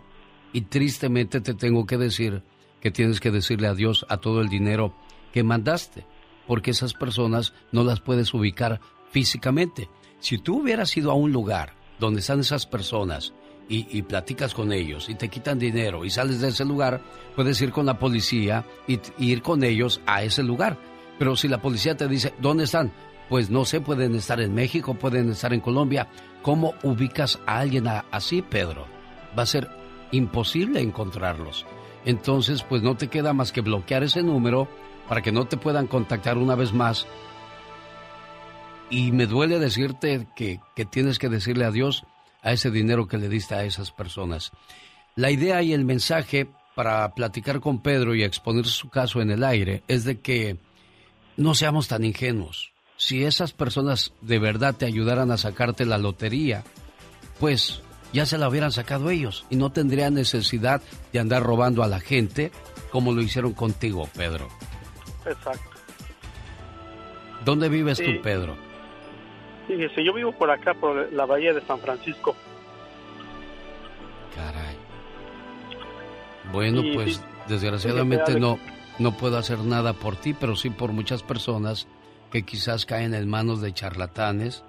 y 0.52 0.60
tristemente 0.62 1.40
te 1.40 1.54
tengo 1.54 1.86
que 1.86 1.96
decir 1.96 2.42
que 2.82 2.90
tienes 2.90 3.20
que 3.20 3.30
decirle 3.30 3.68
adiós 3.68 4.04
a 4.10 4.18
todo 4.18 4.42
el 4.42 4.50
dinero 4.50 4.94
que 5.32 5.44
mandaste, 5.44 6.04
porque 6.46 6.72
esas 6.72 6.92
personas 6.92 7.54
no 7.72 7.84
las 7.84 8.00
puedes 8.00 8.34
ubicar 8.34 8.82
físicamente. 9.10 9.88
Si 10.18 10.36
tú 10.36 10.60
hubieras 10.60 10.94
ido 10.94 11.10
a 11.10 11.14
un 11.14 11.32
lugar 11.32 11.72
donde 11.98 12.20
están 12.20 12.40
esas 12.40 12.66
personas 12.66 13.32
y, 13.68 14.02
platicas 14.02 14.54
con 14.54 14.72
ellos 14.72 15.08
y 15.08 15.14
te 15.14 15.28
quitan 15.28 15.58
dinero 15.58 16.04
y 16.04 16.10
sales 16.10 16.40
de 16.40 16.48
ese 16.48 16.64
lugar, 16.64 17.00
puedes 17.34 17.60
ir 17.60 17.72
con 17.72 17.86
la 17.86 17.98
policía 17.98 18.64
y, 18.86 19.00
ir 19.18 19.42
con 19.42 19.64
ellos 19.64 20.00
a 20.06 20.22
ese 20.22 20.42
lugar. 20.42 20.78
Pero 21.18 21.36
si 21.36 21.48
la 21.48 21.62
policía 21.62 21.96
te 21.96 22.08
dice, 22.08 22.34
¿dónde 22.40 22.64
están? 22.64 22.92
Pues 23.28 23.50
no 23.50 23.64
sé, 23.64 23.80
pueden 23.80 24.14
estar 24.14 24.40
en 24.40 24.54
México, 24.54 24.94
pueden 24.94 25.30
estar 25.30 25.52
en 25.54 25.60
Colombia. 25.60 26.08
¿Cómo 26.42 26.74
ubicas 26.82 27.40
a 27.46 27.58
alguien 27.60 27.86
así, 28.10 28.42
Pedro? 28.42 28.86
Va 29.38 29.44
a 29.44 29.46
ser 29.46 29.70
imposible 30.12 30.80
encontrarlos. 30.80 31.64
Entonces, 32.04 32.62
pues 32.62 32.82
no 32.82 32.96
te 32.96 33.08
queda 33.08 33.32
más 33.32 33.50
que 33.52 33.62
bloquear 33.62 34.02
ese 34.02 34.22
número 34.22 34.68
para 35.08 35.22
que 35.22 35.32
no 35.32 35.46
te 35.46 35.56
puedan 35.56 35.86
contactar 35.86 36.36
una 36.36 36.54
vez 36.54 36.72
más. 36.72 37.06
Y 38.90 39.12
me 39.12 39.26
duele 39.26 39.58
decirte 39.58 40.28
que, 40.36 40.60
que 40.76 40.84
tienes 40.84 41.18
que 41.18 41.30
decirle 41.30 41.64
adiós 41.64 42.04
a 42.44 42.52
ese 42.52 42.70
dinero 42.70 43.08
que 43.08 43.18
le 43.18 43.28
diste 43.28 43.56
a 43.56 43.64
esas 43.64 43.90
personas. 43.90 44.52
La 45.16 45.32
idea 45.32 45.60
y 45.62 45.72
el 45.72 45.84
mensaje 45.84 46.46
para 46.76 47.12
platicar 47.14 47.58
con 47.58 47.82
Pedro 47.82 48.14
y 48.14 48.22
exponer 48.22 48.66
su 48.66 48.88
caso 48.88 49.20
en 49.20 49.32
el 49.32 49.42
aire 49.42 49.82
es 49.88 50.04
de 50.04 50.20
que 50.20 50.58
no 51.36 51.54
seamos 51.54 51.88
tan 51.88 52.04
ingenuos 52.04 52.74
si 52.96 53.24
esas 53.24 53.52
personas 53.52 54.12
de 54.20 54.38
verdad 54.38 54.74
te 54.74 54.86
ayudaran 54.86 55.30
a 55.30 55.36
sacarte 55.36 55.84
la 55.84 55.98
lotería, 55.98 56.64
pues 57.40 57.82
ya 58.12 58.26
se 58.26 58.38
la 58.38 58.48
hubieran 58.48 58.72
sacado 58.72 59.10
ellos 59.10 59.44
y 59.50 59.56
no 59.56 59.70
tendrían 59.70 60.14
necesidad 60.14 60.80
de 61.12 61.18
andar 61.18 61.42
robando 61.42 61.82
a 61.82 61.88
la 61.88 62.00
gente 62.00 62.52
como 62.90 63.12
lo 63.12 63.22
hicieron 63.22 63.52
contigo, 63.52 64.08
Pedro. 64.16 64.48
Exacto. 65.26 65.70
¿Dónde 67.44 67.68
vives 67.68 67.98
tú, 67.98 68.22
Pedro? 68.22 68.56
Fíjese, 69.66 70.04
yo 70.04 70.12
vivo 70.12 70.32
por 70.32 70.50
acá, 70.50 70.74
por 70.74 71.12
la 71.12 71.24
bahía 71.24 71.52
de 71.52 71.60
San 71.62 71.78
Francisco. 71.78 72.34
Caray. 74.34 74.76
Bueno, 76.52 76.82
pues 76.94 77.24
desgraciadamente 77.48 78.38
no, 78.38 78.58
no 78.98 79.16
puedo 79.16 79.38
hacer 79.38 79.58
nada 79.60 79.94
por 79.94 80.16
ti, 80.16 80.34
pero 80.34 80.56
sí 80.56 80.70
por 80.70 80.92
muchas 80.92 81.22
personas 81.22 81.88
que 82.30 82.42
quizás 82.42 82.84
caen 82.84 83.14
en 83.14 83.28
manos 83.28 83.60
de 83.62 83.72
charlatanes 83.72 84.64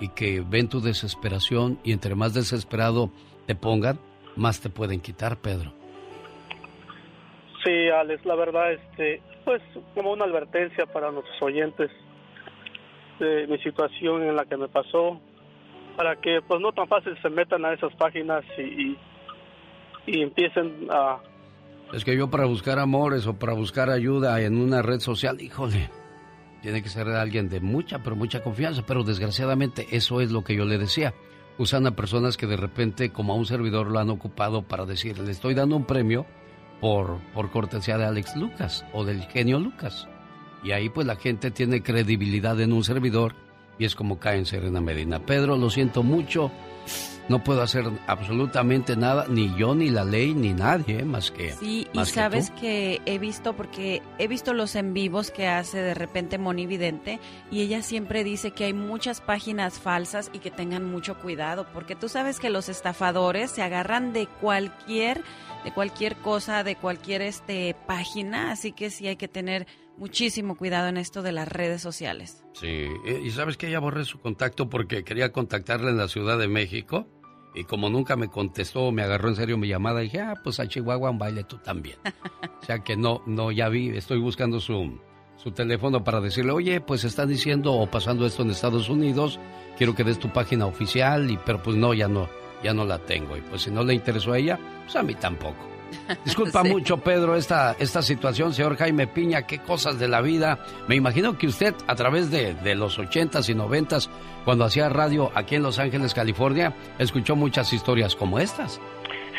y 0.00 0.08
que 0.08 0.42
ven 0.46 0.68
tu 0.68 0.80
desesperación 0.80 1.78
y 1.84 1.92
entre 1.92 2.14
más 2.14 2.34
desesperado 2.34 3.10
te 3.46 3.54
pongan, 3.54 3.98
más 4.36 4.60
te 4.60 4.68
pueden 4.68 5.00
quitar, 5.00 5.38
Pedro. 5.38 5.72
Sí, 7.64 7.88
Alex, 7.88 8.26
la 8.26 8.34
verdad, 8.34 8.72
este, 8.72 9.22
pues 9.44 9.62
como 9.94 10.12
una 10.12 10.24
advertencia 10.24 10.86
para 10.86 11.10
nuestros 11.10 11.40
oyentes 11.40 11.90
de 13.24 13.46
mi 13.46 13.58
situación 13.58 14.22
en 14.22 14.36
la 14.36 14.44
que 14.44 14.56
me 14.56 14.68
pasó, 14.68 15.20
para 15.96 16.16
que 16.16 16.40
pues 16.46 16.60
no 16.60 16.72
tan 16.72 16.86
fácil 16.88 17.16
se 17.22 17.30
metan 17.30 17.64
a 17.64 17.72
esas 17.72 17.94
páginas 17.94 18.44
y, 18.58 18.96
y 20.06 20.22
empiecen 20.22 20.88
a... 20.90 21.18
Es 21.92 22.04
que 22.04 22.16
yo 22.16 22.30
para 22.30 22.46
buscar 22.46 22.78
amores 22.78 23.26
o 23.26 23.38
para 23.38 23.52
buscar 23.52 23.90
ayuda 23.90 24.40
en 24.40 24.58
una 24.58 24.82
red 24.82 25.00
social, 25.00 25.40
híjole, 25.40 25.90
tiene 26.64 26.82
que 26.82 26.88
ser 26.88 27.08
alguien 27.08 27.50
de 27.50 27.60
mucha, 27.60 28.02
pero 28.02 28.16
mucha 28.16 28.42
confianza. 28.42 28.82
Pero 28.86 29.04
desgraciadamente 29.04 29.86
eso 29.90 30.22
es 30.22 30.32
lo 30.32 30.42
que 30.42 30.56
yo 30.56 30.64
le 30.64 30.78
decía. 30.78 31.12
Usan 31.58 31.86
a 31.86 31.94
personas 31.94 32.36
que 32.36 32.46
de 32.46 32.56
repente, 32.56 33.12
como 33.12 33.34
a 33.34 33.36
un 33.36 33.44
servidor, 33.44 33.90
lo 33.90 33.98
han 33.98 34.08
ocupado 34.08 34.62
para 34.62 34.86
decir, 34.86 35.18
le 35.18 35.30
estoy 35.30 35.52
dando 35.52 35.76
un 35.76 35.84
premio 35.84 36.24
por, 36.80 37.18
por 37.34 37.50
cortesía 37.50 37.98
de 37.98 38.06
Alex 38.06 38.34
Lucas 38.36 38.84
o 38.94 39.04
del 39.04 39.22
genio 39.24 39.60
Lucas. 39.60 40.08
Y 40.64 40.72
ahí 40.72 40.88
pues 40.88 41.06
la 41.06 41.16
gente 41.16 41.50
tiene 41.50 41.82
credibilidad 41.82 42.58
en 42.60 42.72
un 42.72 42.82
servidor 42.82 43.34
y 43.78 43.84
es 43.84 43.94
como 43.94 44.18
cae 44.18 44.38
en 44.38 44.46
Serena 44.46 44.80
Medina. 44.80 45.20
Pedro, 45.20 45.56
lo 45.56 45.70
siento 45.70 46.02
mucho 46.02 46.50
no 47.28 47.42
puedo 47.42 47.62
hacer 47.62 47.84
absolutamente 48.06 48.96
nada, 48.96 49.26
ni 49.28 49.54
yo, 49.56 49.74
ni 49.74 49.88
la 49.88 50.04
ley, 50.04 50.34
ni 50.34 50.52
nadie, 50.52 51.04
más 51.04 51.30
que. 51.30 51.52
Sí, 51.52 51.86
y 51.92 52.04
sabes 52.04 52.50
que, 52.50 53.00
he 53.06 53.18
visto, 53.18 53.54
porque 53.56 54.02
he 54.18 54.28
visto 54.28 54.52
los 54.52 54.74
en 54.74 54.92
vivos 54.92 55.30
que 55.30 55.46
hace 55.46 55.78
de 55.78 55.94
repente 55.94 56.36
Monividente, 56.36 57.20
y 57.50 57.62
ella 57.62 57.82
siempre 57.82 58.24
dice 58.24 58.50
que 58.50 58.64
hay 58.64 58.74
muchas 58.74 59.20
páginas 59.20 59.78
falsas 59.78 60.30
y 60.34 60.40
que 60.40 60.50
tengan 60.50 60.84
mucho 60.84 61.18
cuidado, 61.18 61.66
porque 61.72 61.96
tú 61.96 62.08
sabes 62.08 62.40
que 62.40 62.50
los 62.50 62.68
estafadores 62.68 63.50
se 63.50 63.62
agarran 63.62 64.12
de 64.12 64.26
cualquier, 64.26 65.22
de 65.64 65.72
cualquier 65.72 66.16
cosa, 66.16 66.62
de 66.62 66.76
cualquier 66.76 67.22
este 67.22 67.74
página, 67.86 68.50
así 68.50 68.72
que 68.72 68.90
sí 68.90 69.06
hay 69.06 69.16
que 69.16 69.28
tener 69.28 69.66
muchísimo 69.96 70.56
cuidado 70.56 70.88
en 70.88 70.96
esto 70.96 71.22
de 71.22 71.32
las 71.32 71.48
redes 71.48 71.82
sociales. 71.82 72.44
Sí, 72.54 72.86
y 73.22 73.30
sabes 73.30 73.56
que 73.56 73.68
ella 73.68 73.80
borré 73.80 74.04
su 74.04 74.18
contacto 74.18 74.68
porque 74.68 75.04
quería 75.04 75.32
contactarle 75.32 75.90
en 75.90 75.96
la 75.96 76.08
Ciudad 76.08 76.38
de 76.38 76.48
México 76.48 77.06
y 77.54 77.64
como 77.64 77.88
nunca 77.88 78.16
me 78.16 78.28
contestó, 78.28 78.90
me 78.90 79.02
agarró 79.02 79.28
en 79.28 79.36
serio 79.36 79.56
mi 79.56 79.68
llamada, 79.68 80.00
dije, 80.00 80.20
ah, 80.20 80.34
pues 80.42 80.58
a 80.58 80.66
Chihuahua 80.66 81.10
un 81.10 81.18
baile 81.18 81.44
tú 81.44 81.58
también. 81.58 81.96
o 82.62 82.64
sea 82.64 82.80
que 82.80 82.96
no, 82.96 83.22
no, 83.26 83.52
ya 83.52 83.68
vi, 83.68 83.90
estoy 83.90 84.18
buscando 84.18 84.58
su, 84.58 84.98
su 85.36 85.52
teléfono 85.52 86.02
para 86.02 86.20
decirle, 86.20 86.50
oye, 86.50 86.80
pues 86.80 87.04
están 87.04 87.28
diciendo 87.28 87.72
o 87.72 87.88
pasando 87.88 88.26
esto 88.26 88.42
en 88.42 88.50
Estados 88.50 88.88
Unidos, 88.88 89.38
quiero 89.78 89.94
que 89.94 90.02
des 90.02 90.18
tu 90.18 90.30
página 90.30 90.66
oficial, 90.66 91.30
y 91.30 91.36
pero 91.36 91.62
pues 91.62 91.76
no, 91.76 91.94
ya 91.94 92.08
no, 92.08 92.28
ya 92.64 92.74
no 92.74 92.84
la 92.84 92.98
tengo. 92.98 93.36
Y 93.36 93.40
pues 93.42 93.62
si 93.62 93.70
no 93.70 93.84
le 93.84 93.94
interesó 93.94 94.32
a 94.32 94.38
ella, 94.38 94.58
pues 94.82 94.96
a 94.96 95.02
mí 95.04 95.14
tampoco. 95.14 95.73
Disculpa 96.24 96.62
mucho, 96.62 96.98
Pedro, 96.98 97.36
esta, 97.36 97.76
esta 97.78 98.02
situación, 98.02 98.52
señor 98.52 98.76
Jaime 98.76 99.06
Piña, 99.06 99.46
qué 99.46 99.58
cosas 99.58 99.98
de 99.98 100.08
la 100.08 100.20
vida. 100.20 100.58
Me 100.88 100.94
imagino 100.94 101.36
que 101.38 101.46
usted, 101.46 101.74
a 101.86 101.94
través 101.94 102.30
de, 102.30 102.54
de 102.54 102.74
los 102.74 102.98
ochentas 102.98 103.48
y 103.48 103.54
noventas, 103.54 104.10
cuando 104.44 104.64
hacía 104.64 104.88
radio 104.88 105.30
aquí 105.34 105.56
en 105.56 105.62
Los 105.62 105.78
Ángeles, 105.78 106.14
California, 106.14 106.74
escuchó 106.98 107.36
muchas 107.36 107.72
historias 107.72 108.14
como 108.14 108.38
estas. 108.38 108.80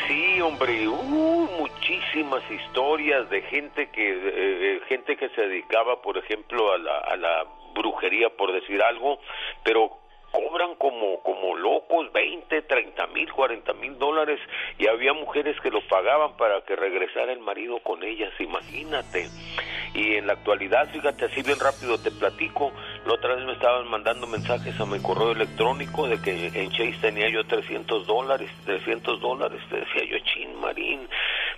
Sí, 0.08 0.40
hombre, 0.40 0.86
uh, 0.88 1.48
muchísimas 1.58 2.42
historias 2.50 3.28
de 3.30 3.42
gente 3.42 3.88
que 3.90 4.08
eh, 4.08 4.80
gente 4.88 5.16
que 5.16 5.28
se 5.30 5.40
dedicaba, 5.42 6.00
por 6.02 6.18
ejemplo, 6.18 6.72
a 6.72 6.78
la, 6.78 6.98
a 6.98 7.16
la 7.16 7.44
brujería, 7.74 8.28
por 8.30 8.52
decir 8.52 8.82
algo, 8.82 9.18
pero 9.64 10.05
cobran 10.30 10.74
como, 10.76 11.22
como 11.22 11.56
locos 11.56 12.12
20, 12.12 12.62
30 12.62 13.06
mil, 13.08 13.32
40 13.32 13.72
mil 13.74 13.98
dólares 13.98 14.40
y 14.78 14.86
había 14.86 15.12
mujeres 15.12 15.58
que 15.60 15.70
lo 15.70 15.80
pagaban 15.88 16.36
para 16.36 16.60
que 16.62 16.76
regresara 16.76 17.32
el 17.32 17.40
marido 17.40 17.78
con 17.80 18.02
ellas, 18.02 18.32
imagínate. 18.38 19.28
Y 19.94 20.16
en 20.16 20.26
la 20.26 20.34
actualidad, 20.34 20.88
fíjate, 20.92 21.24
así 21.24 21.42
bien 21.42 21.58
rápido 21.58 21.98
te 21.98 22.10
platico, 22.10 22.72
la 23.06 23.14
otra 23.14 23.34
vez 23.34 23.46
me 23.46 23.52
estaban 23.52 23.88
mandando 23.88 24.26
mensajes 24.26 24.78
a 24.78 24.84
mi 24.84 25.00
correo 25.00 25.32
electrónico 25.32 26.06
de 26.06 26.20
que 26.20 26.46
en 26.48 26.70
Chase 26.70 26.98
tenía 27.00 27.28
yo 27.30 27.44
300 27.46 28.06
dólares, 28.06 28.50
300 28.66 29.20
dólares, 29.20 29.60
te 29.70 29.76
decía 29.76 30.04
yo, 30.04 30.18
chin, 30.18 30.54
Marín, 30.60 31.08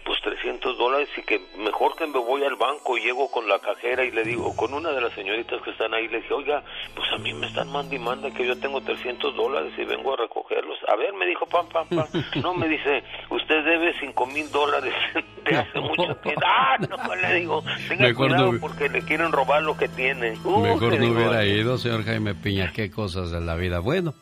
pues 0.08 0.22
300 0.22 0.78
dólares 0.78 1.10
y 1.18 1.22
que 1.22 1.38
mejor 1.58 1.94
que 1.94 2.06
me 2.06 2.18
voy 2.18 2.42
al 2.42 2.56
banco 2.56 2.96
y 2.96 3.02
llego 3.02 3.30
con 3.30 3.46
la 3.46 3.58
cajera 3.58 4.06
y 4.06 4.10
le 4.10 4.24
digo, 4.24 4.56
con 4.56 4.72
una 4.72 4.90
de 4.90 5.02
las 5.02 5.12
señoritas 5.12 5.60
que 5.60 5.70
están 5.70 5.92
ahí, 5.92 6.08
le 6.08 6.22
dije, 6.22 6.32
oiga, 6.32 6.64
pues 6.94 7.06
a 7.12 7.18
mí 7.18 7.34
me 7.34 7.46
están 7.46 7.70
mandando 7.70 7.94
y 7.94 7.98
manda 7.98 8.30
que 8.30 8.46
yo 8.46 8.58
tengo 8.58 8.80
300 8.80 9.36
dólares 9.36 9.70
y 9.76 9.84
vengo 9.84 10.14
a 10.14 10.16
recogerlos. 10.16 10.78
A 10.88 10.96
ver, 10.96 11.12
me 11.12 11.26
dijo, 11.26 11.44
pam, 11.44 11.68
pam, 11.68 11.86
pam. 11.88 12.06
No, 12.42 12.54
me 12.54 12.68
dice, 12.68 13.04
usted 13.28 13.62
debe 13.62 13.92
5 14.00 14.26
mil 14.28 14.50
dólares 14.50 14.94
de 15.44 15.56
hace 15.56 15.78
mucho 15.78 16.16
tiempo. 16.22 16.40
Ah, 16.42 16.78
no, 16.78 17.14
le 17.14 17.34
digo, 17.34 17.62
tenga 17.86 18.14
cuidado 18.14 18.52
porque 18.62 18.88
le 18.88 19.02
quieren 19.02 19.30
robar 19.30 19.62
lo 19.62 19.76
que 19.76 19.88
tiene. 19.88 20.30
mejor 20.30 20.98
no 20.98 21.12
hubiera 21.12 21.44
ido, 21.44 21.76
señor 21.76 22.04
Jaime 22.04 22.34
Piña, 22.34 22.72
qué 22.74 22.90
cosas 22.90 23.30
de 23.30 23.42
la 23.42 23.56
vida. 23.56 23.80
Bueno. 23.80 24.14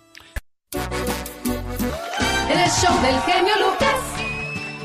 El 2.50 2.70
show 2.70 3.00
del 3.02 3.20
genio 3.20 3.54
Lucas. 3.60 4.15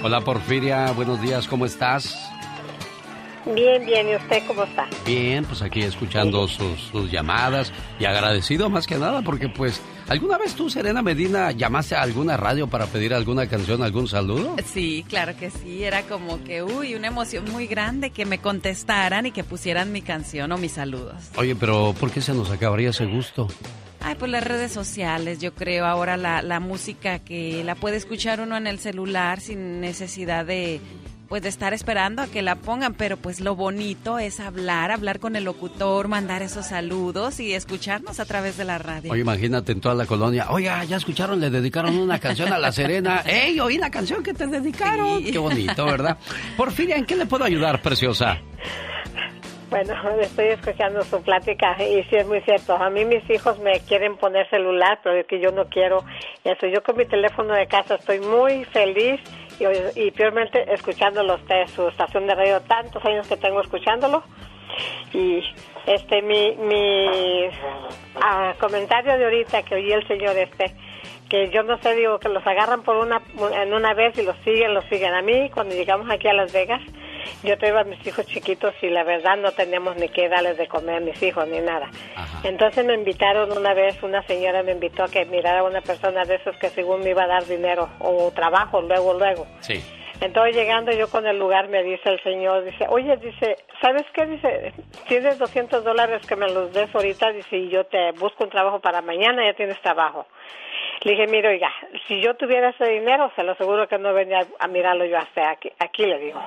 Hola 0.04 0.22
Porfiria, 0.22 0.92
buenos 0.94 1.22
días, 1.22 1.48
¿cómo 1.48 1.64
estás? 1.64 2.18
Bien, 3.46 3.86
bien, 3.86 4.10
¿y 4.10 4.16
usted 4.16 4.42
cómo 4.48 4.64
está? 4.64 4.88
Bien, 5.06 5.46
pues 5.46 5.62
aquí 5.62 5.82
escuchando 5.82 6.48
sus, 6.48 6.80
sus 6.92 7.12
llamadas 7.12 7.72
y 8.00 8.06
agradecido 8.06 8.68
más 8.70 8.88
que 8.88 8.98
nada 8.98 9.22
porque 9.22 9.48
pues, 9.48 9.80
¿alguna 10.08 10.40
vez 10.40 10.56
tú, 10.56 10.72
Serena 10.72 11.04
Medina, 11.04 11.52
llamaste 11.52 11.96
a 11.96 12.02
alguna 12.02 12.36
radio 12.36 12.66
para 12.66 12.88
pedir 12.88 13.14
alguna 13.14 13.48
canción, 13.48 13.84
algún 13.84 14.08
saludo? 14.08 14.56
Sí, 14.66 15.06
claro 15.08 15.36
que 15.36 15.52
sí, 15.52 15.84
era 15.84 16.02
como 16.04 16.44
que, 16.44 16.64
uy, 16.64 16.96
una 16.96 17.08
emoción 17.08 17.46
muy 17.52 17.68
grande 17.68 18.10
que 18.10 18.26
me 18.26 18.40
contestaran 18.40 19.28
y 19.28 19.32
que 19.32 19.44
pusieran 19.44 19.92
mi 19.92 20.02
canción 20.02 20.52
o 20.52 20.58
mis 20.58 20.72
saludos. 20.72 21.30
Oye, 21.38 21.56
pero 21.56 21.94
¿por 22.00 22.10
qué 22.10 22.22
se 22.22 22.34
nos 22.34 22.50
acabaría 22.50 22.90
ese 22.90 23.06
gusto? 23.06 23.48
Ay, 24.04 24.16
pues 24.18 24.32
las 24.32 24.44
redes 24.44 24.72
sociales, 24.72 25.40
yo 25.40 25.54
creo, 25.54 25.86
ahora 25.86 26.18
la, 26.18 26.42
la 26.42 26.60
música 26.60 27.20
que 27.20 27.64
la 27.64 27.76
puede 27.76 27.98
escuchar 27.98 28.42
uno 28.42 28.58
en 28.58 28.68
el 28.68 28.80
celular 28.80 29.40
sin 29.40 29.80
necesidad 29.80 30.46
de 30.46 30.82
pues 31.32 31.44
de 31.44 31.48
estar 31.48 31.74
esperando 31.74 32.22
a 32.22 32.28
que 32.28 32.42
la 32.42 32.58
pongan, 32.58 32.94
pero 32.94 33.16
pues 33.16 33.40
lo 33.40 33.56
bonito 33.56 34.20
es 34.20 34.42
hablar, 34.42 34.92
hablar 34.92 35.22
con 35.22 35.38
el 35.38 35.46
locutor, 35.46 36.10
mandar 36.10 36.42
esos 36.42 36.66
saludos 36.66 37.40
y 37.40 37.54
escucharnos 37.54 38.20
a 38.20 38.26
través 38.26 38.58
de 38.58 38.66
la 38.66 38.80
radio. 38.80 39.10
Oye, 39.10 39.22
imagínate 39.22 39.72
en 39.72 39.80
toda 39.80 39.96
la 39.96 40.06
colonia, 40.06 40.48
oiga, 40.50 40.84
ya 40.84 40.98
escucharon, 40.98 41.40
le 41.40 41.50
dedicaron 41.50 41.98
una 41.98 42.20
canción 42.20 42.52
a 42.52 42.58
la 42.58 42.74
Serena. 42.74 43.22
¡Ey, 43.26 43.62
oí 43.62 43.78
la 43.78 43.90
canción 43.90 44.22
que 44.24 44.34
te 44.34 44.46
dedicaron! 44.46 45.24
Qué 45.24 45.38
bonito, 45.38 45.86
¿verdad? 45.86 46.18
Porfiria, 46.58 46.98
¿en 46.98 47.06
qué 47.06 47.16
le 47.16 47.26
puedo 47.26 47.46
ayudar, 47.46 47.82
preciosa? 47.82 48.38
Bueno, 49.72 49.94
estoy 50.20 50.48
escuchando 50.48 51.02
su 51.04 51.24
plática 51.24 51.78
y 51.82 52.04
sí 52.04 52.18
es 52.18 52.28
muy 52.28 52.42
cierto. 52.42 52.76
A 52.76 52.90
mí 52.90 53.06
mis 53.06 53.28
hijos 53.30 53.58
me 53.60 53.80
quieren 53.80 54.18
poner 54.18 54.48
celular, 54.50 55.00
pero 55.02 55.16
es 55.16 55.26
que 55.26 55.40
yo 55.40 55.52
no 55.52 55.70
quiero 55.70 56.04
eso. 56.44 56.68
Yo 56.68 56.84
con 56.84 56.98
mi 56.98 57.06
teléfono 57.06 57.54
de 57.54 57.68
casa 57.68 57.96
estoy 57.96 58.20
muy 58.20 58.66
feliz 58.66 59.22
y, 59.60 60.00
y 60.00 60.12
peormente 60.12 60.72
escuchándolo 60.74 61.36
usted, 61.36 61.68
su 61.68 61.88
estación 61.88 62.28
de 62.28 62.36
radio, 62.36 62.60
tantos 62.62 63.04
años 63.06 63.26
que 63.30 63.38
tengo 63.38 63.62
escuchándolo. 63.62 64.24
Y 65.14 65.42
este, 65.86 66.22
mi, 66.22 66.54
mi 66.58 67.48
ah, 68.22 68.54
comentario 68.60 69.18
de 69.18 69.24
ahorita 69.24 69.64
que 69.64 69.76
oí 69.76 69.92
el 69.94 70.06
señor 70.06 70.38
este, 70.38 70.76
que 71.32 71.50
yo 71.50 71.64
no 71.64 71.78
sé, 71.78 71.96
digo, 71.96 72.20
que 72.20 72.28
los 72.28 72.46
agarran 72.46 72.84
por 72.84 72.98
una, 72.98 73.22
en 73.54 73.74
una 73.74 73.94
vez 73.94 74.18
y 74.18 74.22
los 74.22 74.36
siguen, 74.44 74.74
los 74.74 74.84
siguen. 74.88 75.14
A 75.14 75.22
mí, 75.22 75.50
cuando 75.50 75.74
llegamos 75.74 76.10
aquí 76.12 76.28
a 76.28 76.34
Las 76.34 76.52
Vegas, 76.52 76.82
yo 77.42 77.58
tengo 77.58 77.78
a 77.78 77.86
mis 77.86 78.06
hijos 78.06 78.26
chiquitos 78.26 78.74
y 78.82 78.90
la 78.90 79.06
verdad 79.06 79.38
no 79.38 79.54
teníamos 79.54 79.96
ni 79.96 80.10
que 80.10 80.28
darles 80.28 80.58
de 80.58 80.68
comer 80.68 80.98
a 80.98 81.00
mis 81.00 81.24
hijos 81.24 81.48
ni 81.48 81.60
nada. 81.62 81.90
Entonces 82.44 82.86
me 82.86 82.96
invitaron 82.96 83.50
una 83.58 83.74
vez, 83.74 84.04
una 84.04 84.22
señora 84.24 84.62
me 84.62 84.74
invitó 84.74 85.06
a 85.06 85.08
que 85.08 85.24
mirara 85.24 85.62
a 85.62 85.64
una 85.64 85.80
persona 85.80 86.26
de 86.26 86.36
esos 86.36 86.58
que 86.58 86.68
según 86.70 87.00
me 87.00 87.12
iba 87.12 87.24
a 87.24 87.28
dar 87.28 87.46
dinero 87.46 87.88
o 88.00 88.30
trabajo 88.32 88.82
luego, 88.82 89.14
luego. 89.14 89.48
Sí. 89.62 89.82
Entonces 90.20 90.54
llegando 90.54 90.92
yo 90.92 91.10
con 91.10 91.26
el 91.26 91.40
lugar 91.40 91.70
me 91.70 91.82
dice 91.82 92.10
el 92.10 92.22
señor, 92.24 92.66
dice, 92.66 92.88
oye, 92.90 93.16
dice, 93.16 93.56
¿sabes 93.82 94.04
qué? 94.14 94.26
Dice, 94.26 94.74
tienes 95.08 95.40
200 95.40 95.82
dólares 95.86 96.28
que 96.28 96.36
me 96.36 96.52
los 96.52 96.74
des 96.74 96.94
ahorita, 96.94 97.32
dice, 97.32 97.56
y 97.56 97.70
yo 97.70 97.86
te 97.86 98.12
busco 98.20 98.44
un 98.44 98.50
trabajo 98.50 98.82
para 98.82 99.02
mañana, 99.02 99.46
ya 99.46 99.54
tienes 99.54 99.82
trabajo. 99.82 100.28
Le 101.04 101.12
dije, 101.12 101.28
mire, 101.28 101.50
oiga, 101.50 101.72
si 102.08 102.22
yo 102.22 102.36
tuviera 102.36 102.70
ese 102.70 102.86
dinero, 102.86 103.32
se 103.36 103.44
lo 103.44 103.54
aseguro 103.54 103.88
que 103.88 103.98
no 103.98 104.14
venía 104.14 104.46
a 104.60 104.68
mirarlo 104.68 105.04
yo 105.06 105.18
hasta 105.18 105.50
aquí, 105.50 105.72
aquí 105.80 106.06
le 106.06 106.20
digo. 106.20 106.40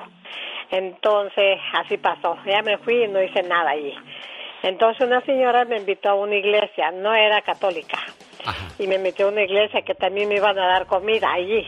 Entonces, 0.71 1.59
así 1.73 1.97
pasó. 1.97 2.37
Ya 2.45 2.61
me 2.61 2.77
fui 2.77 3.03
y 3.03 3.07
no 3.07 3.21
hice 3.21 3.43
nada 3.43 3.71
allí. 3.71 3.93
Entonces 4.63 5.05
una 5.05 5.21
señora 5.21 5.65
me 5.65 5.77
invitó 5.77 6.09
a 6.09 6.15
una 6.15 6.35
iglesia, 6.35 6.89
no 6.91 7.13
era 7.13 7.41
católica, 7.41 7.99
y 8.79 8.87
me 8.87 8.97
metió 8.97 9.27
a 9.27 9.31
una 9.31 9.43
iglesia 9.43 9.81
que 9.83 9.93
también 9.93 10.27
me 10.29 10.35
iban 10.35 10.57
a 10.57 10.67
dar 10.67 10.85
comida 10.87 11.31
allí. 11.31 11.67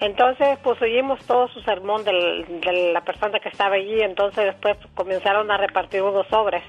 Entonces, 0.00 0.58
pues 0.62 0.80
oímos 0.82 1.24
todo 1.26 1.48
su 1.48 1.62
sermón 1.62 2.04
del- 2.04 2.60
de 2.60 2.92
la 2.92 3.00
persona 3.00 3.38
que 3.40 3.48
estaba 3.48 3.76
allí, 3.76 4.02
entonces 4.02 4.44
después 4.44 4.76
comenzaron 4.94 5.50
a 5.50 5.56
repartir 5.56 6.02
unos 6.02 6.26
sobres. 6.26 6.62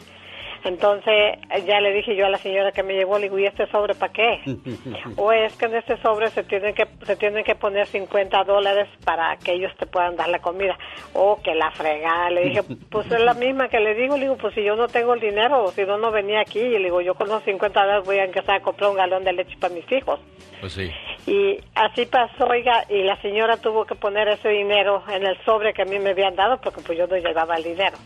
Entonces, 0.68 1.40
ya 1.66 1.80
le 1.80 1.94
dije 1.94 2.14
yo 2.14 2.26
a 2.26 2.30
la 2.30 2.38
señora 2.40 2.74
que 2.74 2.84
me 2.84 2.94
llevó, 2.94 3.18
le 3.18 3.24
digo, 3.24 3.40
¿y 3.40 3.46
este 3.46 3.68
sobre 3.68 3.96
para 3.96 4.12
qué? 4.12 4.42
O 5.16 5.32
es 5.32 5.56
que 5.56 5.66
en 5.66 5.76
este 5.76 5.96
sobre 6.02 6.30
se 6.30 6.44
tienen 6.44 6.76
que 6.76 6.86
se 7.06 7.16
tienen 7.16 7.44
que 7.46 7.56
poner 7.56 7.88
50 7.88 8.44
dólares 8.44 8.90
para 9.06 9.38
que 9.38 9.54
ellos 9.54 9.72
te 9.80 9.86
puedan 9.86 10.18
dar 10.18 10.28
la 10.28 10.40
comida. 10.40 10.78
O 11.14 11.40
que 11.42 11.56
la 11.56 11.72
fregada. 11.72 12.30
Le 12.32 12.50
dije, 12.50 12.64
pues 12.92 13.10
es 13.10 13.22
la 13.22 13.34
misma 13.34 13.70
que 13.70 13.80
le 13.80 13.96
digo. 13.96 14.18
Le 14.18 14.24
digo, 14.24 14.38
pues 14.38 14.54
si 14.56 14.64
yo 14.64 14.76
no 14.76 14.88
tengo 14.88 15.14
el 15.14 15.22
dinero, 15.22 15.72
si 15.72 15.86
no, 15.86 15.98
no 15.98 16.12
venía 16.12 16.42
aquí. 16.42 16.60
Y 16.60 16.78
le 16.78 16.86
digo, 16.86 17.00
yo 17.00 17.16
con 17.16 17.30
los 17.30 17.44
50 17.44 17.80
dólares 17.80 18.06
voy 18.06 18.18
a 18.18 18.26
empezar 18.26 18.58
a 18.58 18.62
comprar 18.62 18.90
un 18.90 18.98
galón 18.98 19.24
de 19.24 19.34
leche 19.34 19.56
para 19.60 19.74
mis 19.74 19.90
hijos. 19.90 20.20
Pues 20.60 20.74
sí. 20.74 20.92
Y 21.28 21.60
así 21.76 22.06
pasó, 22.06 22.46
oiga, 22.46 22.84
y 22.90 23.04
la 23.04 23.20
señora 23.22 23.58
tuvo 23.58 23.86
que 23.86 23.96
poner 23.96 24.28
ese 24.28 24.50
dinero 24.50 25.04
en 25.10 25.26
el 25.26 25.38
sobre 25.46 25.74
que 25.74 25.84
a 25.84 25.86
mí 25.86 25.98
me 26.00 26.10
habían 26.10 26.36
dado 26.36 26.60
porque 26.60 26.82
pues 26.82 26.98
yo 26.98 27.08
no 27.08 27.16
llevaba 27.16 27.56
el 27.56 27.64
dinero. 27.64 27.98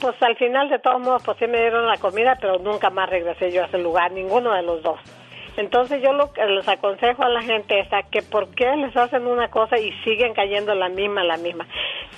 Pues 0.00 0.16
al 0.22 0.36
final 0.36 0.68
de 0.68 0.78
todos 0.78 1.00
modos, 1.00 1.22
pues 1.24 1.38
sí 1.38 1.46
me 1.46 1.58
dieron 1.58 1.88
la 1.90 1.98
comida, 1.98 2.38
pero 2.40 2.58
nunca 2.58 2.90
más 2.90 3.10
regresé 3.10 3.50
yo 3.50 3.62
a 3.62 3.66
ese 3.66 3.78
lugar, 3.78 4.12
ninguno 4.12 4.52
de 4.54 4.62
los 4.62 4.82
dos. 4.82 5.00
Entonces 5.56 6.00
yo 6.02 6.12
lo 6.12 6.32
que 6.32 6.44
les 6.46 6.66
aconsejo 6.68 7.24
a 7.24 7.28
la 7.28 7.42
gente 7.42 7.80
es 7.80 7.88
que 8.10 8.22
por 8.22 8.48
qué 8.54 8.76
les 8.76 8.96
hacen 8.96 9.26
una 9.26 9.50
cosa 9.50 9.78
y 9.78 9.92
siguen 10.04 10.32
cayendo 10.32 10.74
la 10.74 10.88
misma, 10.88 11.24
la 11.24 11.36
misma. 11.36 11.66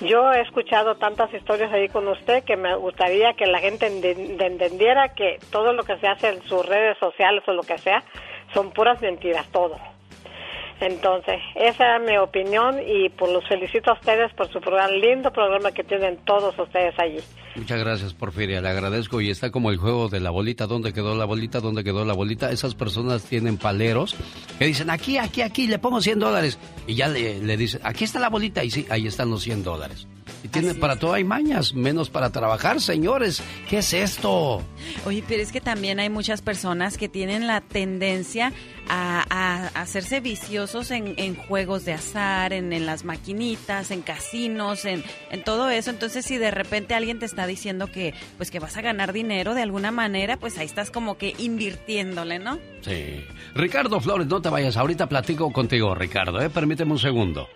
Yo 0.01 0.31
he 0.31 0.41
escuchado 0.41 0.95
tantas 0.95 1.33
historias 1.33 1.73
ahí 1.73 1.89
con 1.89 2.07
usted 2.07 2.43
que 2.43 2.55
me 2.55 2.75
gustaría 2.75 3.33
que 3.33 3.47
la 3.47 3.59
gente 3.59 3.87
entendiera 3.87 5.09
que 5.09 5.39
todo 5.51 5.73
lo 5.73 5.83
que 5.83 5.97
se 5.97 6.07
hace 6.07 6.29
en 6.29 6.41
sus 6.43 6.65
redes 6.65 6.97
sociales 6.99 7.43
o 7.47 7.53
lo 7.53 7.63
que 7.63 7.77
sea 7.79 8.03
son 8.53 8.71
puras 8.71 9.01
mentiras, 9.01 9.47
todo. 9.51 9.92
Entonces, 10.79 11.39
esa 11.55 11.97
es 11.97 12.01
mi 12.03 12.17
opinión 12.17 12.77
y 12.85 13.09
pues 13.09 13.31
los 13.31 13.47
felicito 13.47 13.91
a 13.91 13.93
ustedes 13.93 14.33
por 14.33 14.51
su 14.51 14.59
programa, 14.59 14.89
lindo 14.89 15.31
programa 15.31 15.71
que 15.71 15.83
tienen 15.83 16.17
todos 16.25 16.57
ustedes 16.57 16.93
allí. 16.99 17.19
Muchas 17.55 17.79
gracias, 17.79 18.13
Porfiria, 18.13 18.61
le 18.61 18.69
agradezco. 18.69 19.21
Y 19.21 19.29
está 19.29 19.51
como 19.51 19.69
el 19.69 19.77
juego 19.77 20.09
de 20.09 20.19
la 20.19 20.31
bolita, 20.31 20.65
¿dónde 20.65 20.91
quedó 20.91 21.15
la 21.15 21.25
bolita? 21.25 21.59
¿Dónde 21.59 21.83
quedó 21.83 22.03
la 22.03 22.13
bolita? 22.13 22.51
Esas 22.51 22.73
personas 22.75 23.25
tienen 23.25 23.57
paleros 23.57 24.15
que 24.57 24.65
dicen, 24.65 24.89
aquí, 24.89 25.17
aquí, 25.17 25.41
aquí, 25.41 25.67
le 25.67 25.79
pongo 25.79 26.01
100 26.01 26.19
dólares. 26.19 26.59
Y 26.87 26.95
ya 26.95 27.07
le, 27.07 27.39
le 27.39 27.57
dicen, 27.57 27.81
aquí 27.83 28.03
está 28.05 28.19
la 28.19 28.29
bolita. 28.29 28.63
Y 28.63 28.71
sí, 28.71 28.87
ahí 28.89 29.07
están 29.07 29.29
los 29.29 29.43
100 29.43 29.63
dólares. 29.63 30.07
Y 30.43 30.49
tienen, 30.49 30.77
para 30.77 30.97
todo 30.97 31.13
hay 31.13 31.23
mañas, 31.23 31.73
menos 31.73 32.09
para 32.09 32.29
trabajar, 32.29 32.81
señores. 32.81 33.41
¿Qué 33.69 33.77
es 33.77 33.93
esto? 33.93 34.61
Oye, 35.05 35.23
pero 35.25 35.41
es 35.41 35.53
que 35.53 35.61
también 35.61 36.01
hay 36.01 36.09
muchas 36.09 36.41
personas 36.41 36.97
que 36.97 37.07
tienen 37.07 37.47
la 37.47 37.61
tendencia 37.61 38.51
a, 38.89 39.23
a 39.29 39.67
hacerse 39.81 40.19
viciosos 40.19 40.91
en, 40.91 41.13
en 41.15 41.35
juegos 41.35 41.85
de 41.85 41.93
azar, 41.93 42.51
en, 42.51 42.73
en 42.73 42.85
las 42.85 43.05
maquinitas, 43.05 43.89
en 43.91 44.01
casinos, 44.01 44.83
en, 44.83 45.01
en 45.31 45.43
todo 45.45 45.69
eso. 45.69 45.89
Entonces, 45.91 46.25
si 46.25 46.37
de 46.37 46.51
repente 46.51 46.93
alguien 46.93 47.19
te 47.19 47.25
está 47.25 47.47
diciendo 47.47 47.87
que, 47.87 48.13
pues, 48.35 48.51
que 48.51 48.59
vas 48.59 48.75
a 48.75 48.81
ganar 48.81 49.13
dinero 49.13 49.53
de 49.53 49.61
alguna 49.61 49.91
manera, 49.91 50.35
pues 50.35 50.57
ahí 50.57 50.65
estás 50.65 50.91
como 50.91 51.17
que 51.17 51.33
invirtiéndole, 51.37 52.39
¿no? 52.39 52.59
Sí. 52.81 53.23
Ricardo 53.55 54.01
Flores, 54.01 54.27
no 54.27 54.41
te 54.41 54.49
vayas. 54.49 54.75
Ahorita 54.75 55.07
platico 55.07 55.53
contigo, 55.53 55.95
Ricardo, 55.95 56.41
¿eh? 56.41 56.49
Permíteme 56.49 56.91
un 56.91 56.99
segundo. 56.99 57.47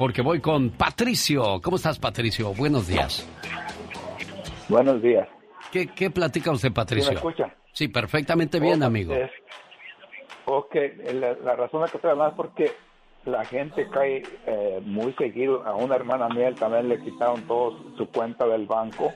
Porque 0.00 0.22
voy 0.22 0.40
con 0.40 0.70
Patricio. 0.70 1.60
¿Cómo 1.62 1.76
estás, 1.76 1.98
Patricio? 1.98 2.54
Buenos 2.54 2.88
días. 2.88 3.28
Buenos 4.66 5.02
días. 5.02 5.28
¿Qué, 5.70 5.88
qué 5.88 6.08
platica 6.08 6.50
usted, 6.52 6.72
Patricio? 6.72 7.10
¿Sí 7.10 7.10
me 7.10 7.16
escucha? 7.16 7.54
Sí, 7.74 7.88
perfectamente 7.88 8.58
bien, 8.60 8.82
Ok, 8.82 8.86
amigo. 8.86 9.12
es- 9.14 9.30
ok, 10.46 10.74
la, 11.12 11.34
la 11.34 11.54
razón 11.54 11.82
la 11.82 11.88
que 11.88 11.98
estoy 11.98 12.12
hablando 12.12 12.30
es 12.30 12.36
porque 12.38 12.72
la 13.26 13.44
gente 13.44 13.90
cae 13.90 14.22
eh, 14.46 14.80
muy 14.86 15.12
seguido. 15.18 15.66
A 15.66 15.74
una 15.74 15.96
hermana 15.96 16.30
mía 16.30 16.50
también 16.58 16.88
le 16.88 16.98
quitaron 17.02 17.42
todo 17.42 17.76
su 17.98 18.06
cuenta 18.08 18.46
del 18.46 18.64
banco 18.64 19.12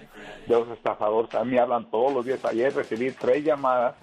de 0.46 0.54
los 0.54 0.68
estafadores. 0.68 1.34
A 1.34 1.44
mí 1.44 1.56
hablan 1.56 1.90
todos 1.90 2.12
los 2.12 2.26
días. 2.26 2.44
Ayer 2.44 2.74
recibí 2.74 3.10
tres 3.12 3.42
llamadas 3.42 3.96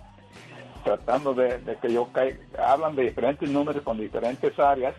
tratando 0.84 1.36
de, 1.36 1.60
de 1.60 1.76
que 1.78 1.94
yo 1.94 2.12
caiga. 2.12 2.40
Hablan 2.58 2.96
de 2.96 3.04
diferentes 3.04 3.48
números 3.48 3.84
con 3.84 4.00
diferentes 4.00 4.58
áreas 4.58 4.96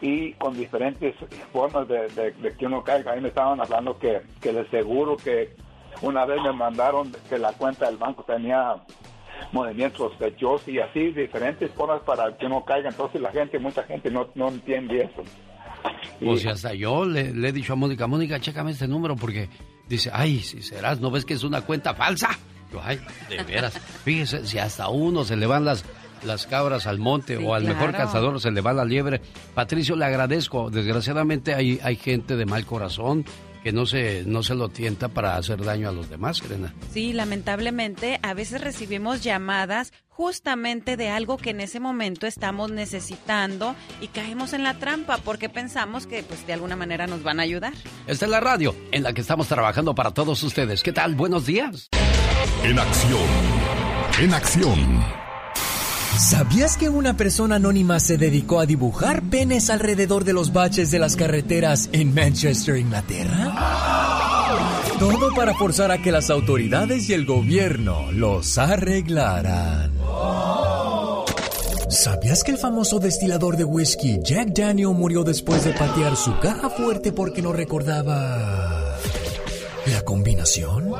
y 0.00 0.32
con 0.34 0.56
diferentes 0.56 1.14
formas 1.52 1.88
de, 1.88 2.08
de- 2.08 2.30
de 2.32 2.56
que 2.56 2.66
uno 2.66 2.82
caiga. 2.84 3.12
Ahí 3.12 3.20
me 3.20 3.28
estaban 3.28 3.60
hablando 3.60 3.98
que, 3.98 4.20
que 4.40 4.52
les 4.52 4.68
seguro 4.70 5.16
que 5.16 5.54
una 6.02 6.24
vez 6.24 6.40
me 6.42 6.52
mandaron 6.52 7.10
que 7.28 7.38
la 7.38 7.52
cuenta 7.52 7.86
del 7.86 7.96
banco 7.96 8.22
tenía 8.24 8.76
movimientos 9.52 9.98
sospechosos 10.10 10.68
y 10.68 10.78
así 10.80 11.10
diferentes 11.12 11.70
formas 11.72 12.00
para 12.02 12.36
que 12.36 12.46
uno 12.46 12.64
caiga. 12.64 12.88
Entonces 12.90 13.20
la 13.20 13.30
gente, 13.32 13.58
mucha 13.58 13.82
gente 13.84 14.10
no, 14.10 14.28
no 14.34 14.48
entiende 14.48 15.02
eso. 15.02 15.22
Pues 16.20 16.42
si 16.42 16.48
hasta 16.48 16.74
yo 16.74 17.04
le, 17.04 17.32
le 17.32 17.48
he 17.48 17.52
dicho 17.52 17.72
a 17.72 17.76
Mónica, 17.76 18.06
Mónica, 18.06 18.40
chécame 18.40 18.72
este 18.72 18.88
número 18.88 19.14
porque 19.16 19.48
dice, 19.88 20.10
ay, 20.12 20.40
si 20.40 20.60
serás, 20.62 21.00
¿no 21.00 21.10
ves 21.10 21.24
que 21.24 21.34
es 21.34 21.44
una 21.44 21.60
cuenta 21.62 21.94
falsa? 21.94 22.30
Yo, 22.72 22.80
ay, 22.82 22.98
de 23.28 23.42
veras. 23.44 23.78
Fíjese, 24.04 24.44
si 24.46 24.58
hasta 24.58 24.88
uno 24.88 25.24
se 25.24 25.36
le 25.36 25.46
van 25.46 25.64
las, 25.64 25.84
las 26.24 26.46
cabras 26.46 26.86
al 26.86 26.98
monte 26.98 27.36
Sí, 27.36 27.44
o 27.44 27.54
al 27.54 27.64
mejor 27.64 27.92
cazador 27.92 28.40
se 28.40 28.50
le 28.50 28.60
va 28.60 28.72
la 28.72 28.84
liebre. 28.84 29.20
Patricio, 29.54 29.96
le 29.96 30.04
agradezco. 30.04 30.70
Desgraciadamente 30.70 31.54
hay, 31.54 31.80
hay 31.82 31.96
gente 31.96 32.36
de 32.36 32.46
mal 32.46 32.64
corazón 32.66 33.24
que 33.62 33.72
no 33.72 33.86
se, 33.86 34.24
no 34.24 34.42
se 34.42 34.54
lo 34.54 34.68
tienta 34.68 35.08
para 35.08 35.36
hacer 35.36 35.64
daño 35.64 35.88
a 35.88 35.92
los 35.92 36.08
demás, 36.08 36.38
Serena. 36.38 36.74
Sí, 36.92 37.12
lamentablemente 37.12 38.18
a 38.22 38.34
veces 38.34 38.60
recibimos 38.60 39.22
llamadas 39.22 39.92
justamente 40.08 40.96
de 40.96 41.10
algo 41.10 41.36
que 41.36 41.50
en 41.50 41.60
ese 41.60 41.78
momento 41.78 42.26
estamos 42.26 42.70
necesitando 42.72 43.74
y 44.00 44.08
caemos 44.08 44.52
en 44.52 44.64
la 44.64 44.74
trampa 44.74 45.18
porque 45.18 45.48
pensamos 45.48 46.06
que 46.06 46.22
pues 46.22 46.46
de 46.46 46.54
alguna 46.54 46.76
manera 46.76 47.06
nos 47.06 47.22
van 47.22 47.40
a 47.40 47.44
ayudar. 47.44 47.72
Esta 48.06 48.24
es 48.24 48.30
la 48.30 48.40
radio 48.40 48.74
en 48.90 49.02
la 49.04 49.12
que 49.12 49.20
estamos 49.20 49.46
trabajando 49.46 49.94
para 49.94 50.12
todos 50.12 50.42
ustedes. 50.42 50.82
¿Qué 50.82 50.92
tal? 50.92 51.14
Buenos 51.14 51.46
días. 51.46 51.88
En 52.64 52.78
acción. 52.78 53.20
En 54.20 54.34
acción. 54.34 55.27
¿Sabías 56.18 56.76
que 56.76 56.88
una 56.88 57.16
persona 57.16 57.56
anónima 57.56 58.00
se 58.00 58.18
dedicó 58.18 58.58
a 58.58 58.66
dibujar 58.66 59.22
penes 59.22 59.70
alrededor 59.70 60.24
de 60.24 60.32
los 60.32 60.52
baches 60.52 60.90
de 60.90 60.98
las 60.98 61.14
carreteras 61.14 61.88
en 61.92 62.12
Manchester, 62.12 62.76
Inglaterra? 62.76 63.54
Todo 64.98 65.32
para 65.32 65.54
forzar 65.54 65.92
a 65.92 66.02
que 66.02 66.10
las 66.10 66.28
autoridades 66.28 67.08
y 67.08 67.14
el 67.14 67.24
gobierno 67.24 68.10
los 68.10 68.58
arreglaran. 68.58 69.92
¿Sabías 71.88 72.42
que 72.42 72.50
el 72.50 72.58
famoso 72.58 72.98
destilador 72.98 73.56
de 73.56 73.62
whisky 73.62 74.18
Jack 74.20 74.48
Daniel 74.48 74.88
murió 74.88 75.22
después 75.22 75.64
de 75.64 75.70
patear 75.70 76.16
su 76.16 76.36
caja 76.40 76.68
fuerte 76.68 77.12
porque 77.12 77.42
no 77.42 77.52
recordaba 77.52 78.98
la 79.86 80.02
combinación? 80.04 80.94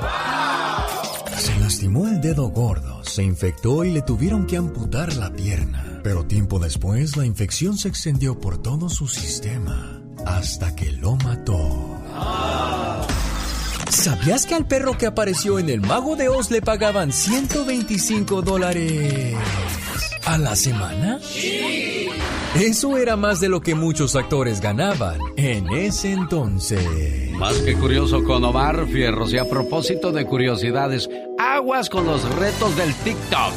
El 1.89 2.21
dedo 2.21 2.51
gordo, 2.51 3.03
se 3.03 3.23
infectó 3.23 3.83
y 3.83 3.91
le 3.91 4.03
tuvieron 4.03 4.47
que 4.47 4.59
amputar 4.59 5.17
la 5.17 5.33
pierna. 5.33 6.01
Pero 6.05 6.27
tiempo 6.27 6.59
después 6.59 7.17
la 7.17 7.25
infección 7.25 7.79
se 7.79 7.89
extendió 7.89 8.39
por 8.39 8.61
todo 8.61 8.91
su 8.91 9.09
sistema 9.09 10.03
hasta 10.27 10.77
que 10.77 10.93
lo 10.93 11.17
mató. 11.17 11.99
¿Sabías 13.91 14.45
que 14.45 14.55
al 14.55 14.69
perro 14.69 14.99
que 14.99 15.07
apareció 15.07 15.59
en 15.59 15.71
El 15.71 15.81
Mago 15.81 16.15
de 16.15 16.29
Oz 16.29 16.51
le 16.51 16.61
pagaban 16.61 17.11
125 17.11 18.43
dólares 18.43 19.35
a 20.27 20.37
la 20.37 20.55
semana? 20.57 21.19
Eso 22.57 22.97
era 22.97 23.17
más 23.17 23.41
de 23.41 23.49
lo 23.49 23.61
que 23.61 23.75
muchos 23.75 24.17
actores 24.17 24.61
ganaban 24.61 25.21
en 25.37 25.69
ese 25.69 26.13
entonces. 26.13 27.31
Más 27.33 27.55
que 27.59 27.75
curioso 27.75 28.25
con 28.25 28.43
Omar 28.43 28.87
Fierros. 28.87 29.33
Y 29.33 29.39
a 29.39 29.49
propósito 29.49 30.11
de 30.13 30.25
curiosidades, 30.25 31.09
aguas 31.39 31.91
con 31.91 32.07
los 32.07 32.25
retos 32.37 32.75
del 32.77 32.93
TikTok. 32.95 33.53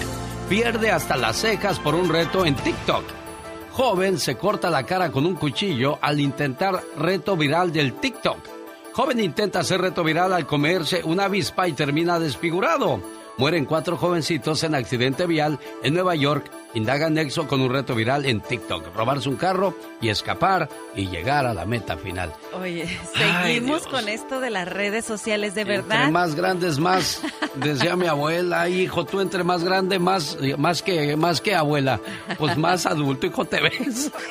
Pierde 0.50 0.92
hasta 0.92 1.16
las 1.16 1.38
cejas 1.38 1.80
por 1.80 1.96
un 1.96 2.10
reto 2.10 2.46
en 2.46 2.56
TikTok. 2.56 3.04
Joven 3.72 4.20
se 4.20 4.36
corta 4.36 4.70
la 4.70 4.86
cara 4.86 5.10
con 5.10 5.26
un 5.26 5.36
cuchillo 5.36 5.98
al 6.02 6.20
intentar 6.20 6.84
reto 6.98 7.38
viral 7.38 7.72
del 7.72 7.94
TikTok. 7.94 8.38
Joven 8.92 9.22
intenta 9.22 9.62
hacer 9.62 9.80
reto 9.80 10.04
viral 10.04 10.34
al 10.34 10.46
comerse 10.46 11.02
una 11.06 11.26
avispa 11.26 11.68
y 11.68 11.74
termina 11.74 12.20
desfigurado. 12.20 13.00
Mueren 13.38 13.66
cuatro 13.66 13.96
jovencitos 13.96 14.64
en 14.64 14.76
accidente 14.76 15.26
vial 15.26 15.58
en 15.82 15.94
Nueva 15.94 16.14
York. 16.14 16.52
Indagan 16.74 17.14
nexo 17.14 17.48
con 17.48 17.62
un 17.62 17.70
reto 17.72 17.96
viral 17.96 18.26
en 18.26 18.42
TikTok. 18.42 18.96
Robarse 18.96 19.28
un 19.28 19.36
carro 19.36 19.76
y 20.00 20.10
escapar 20.10 20.70
y 20.96 21.08
llegar 21.08 21.46
a 21.46 21.54
la 21.54 21.66
meta 21.66 21.98
final. 21.98 22.34
Oye, 22.54 22.88
seguimos 23.14 23.88
con 23.88 24.08
esto 24.08 24.40
de 24.40 24.50
las 24.50 24.68
redes 24.68 25.06
sociales, 25.06 25.54
de 25.56 25.66
verdad. 25.66 25.98
Entre 25.98 26.12
más 26.12 26.36
grandes, 26.36 26.80
más, 26.80 27.22
decía 27.56 27.96
mi 27.96 28.08
abuela, 28.08 28.70
hijo, 28.70 29.06
tú 29.06 29.20
entre 29.20 29.44
más 29.44 29.64
grande, 29.64 30.00
más, 30.00 30.38
más, 30.58 30.82
que, 30.82 31.16
más 31.18 31.42
que 31.42 31.56
abuela, 31.56 32.00
pues 32.38 32.58
más 32.58 32.86
adulto, 32.86 33.28
hijo, 33.28 33.46
te 33.46 33.62
ves. 33.62 34.12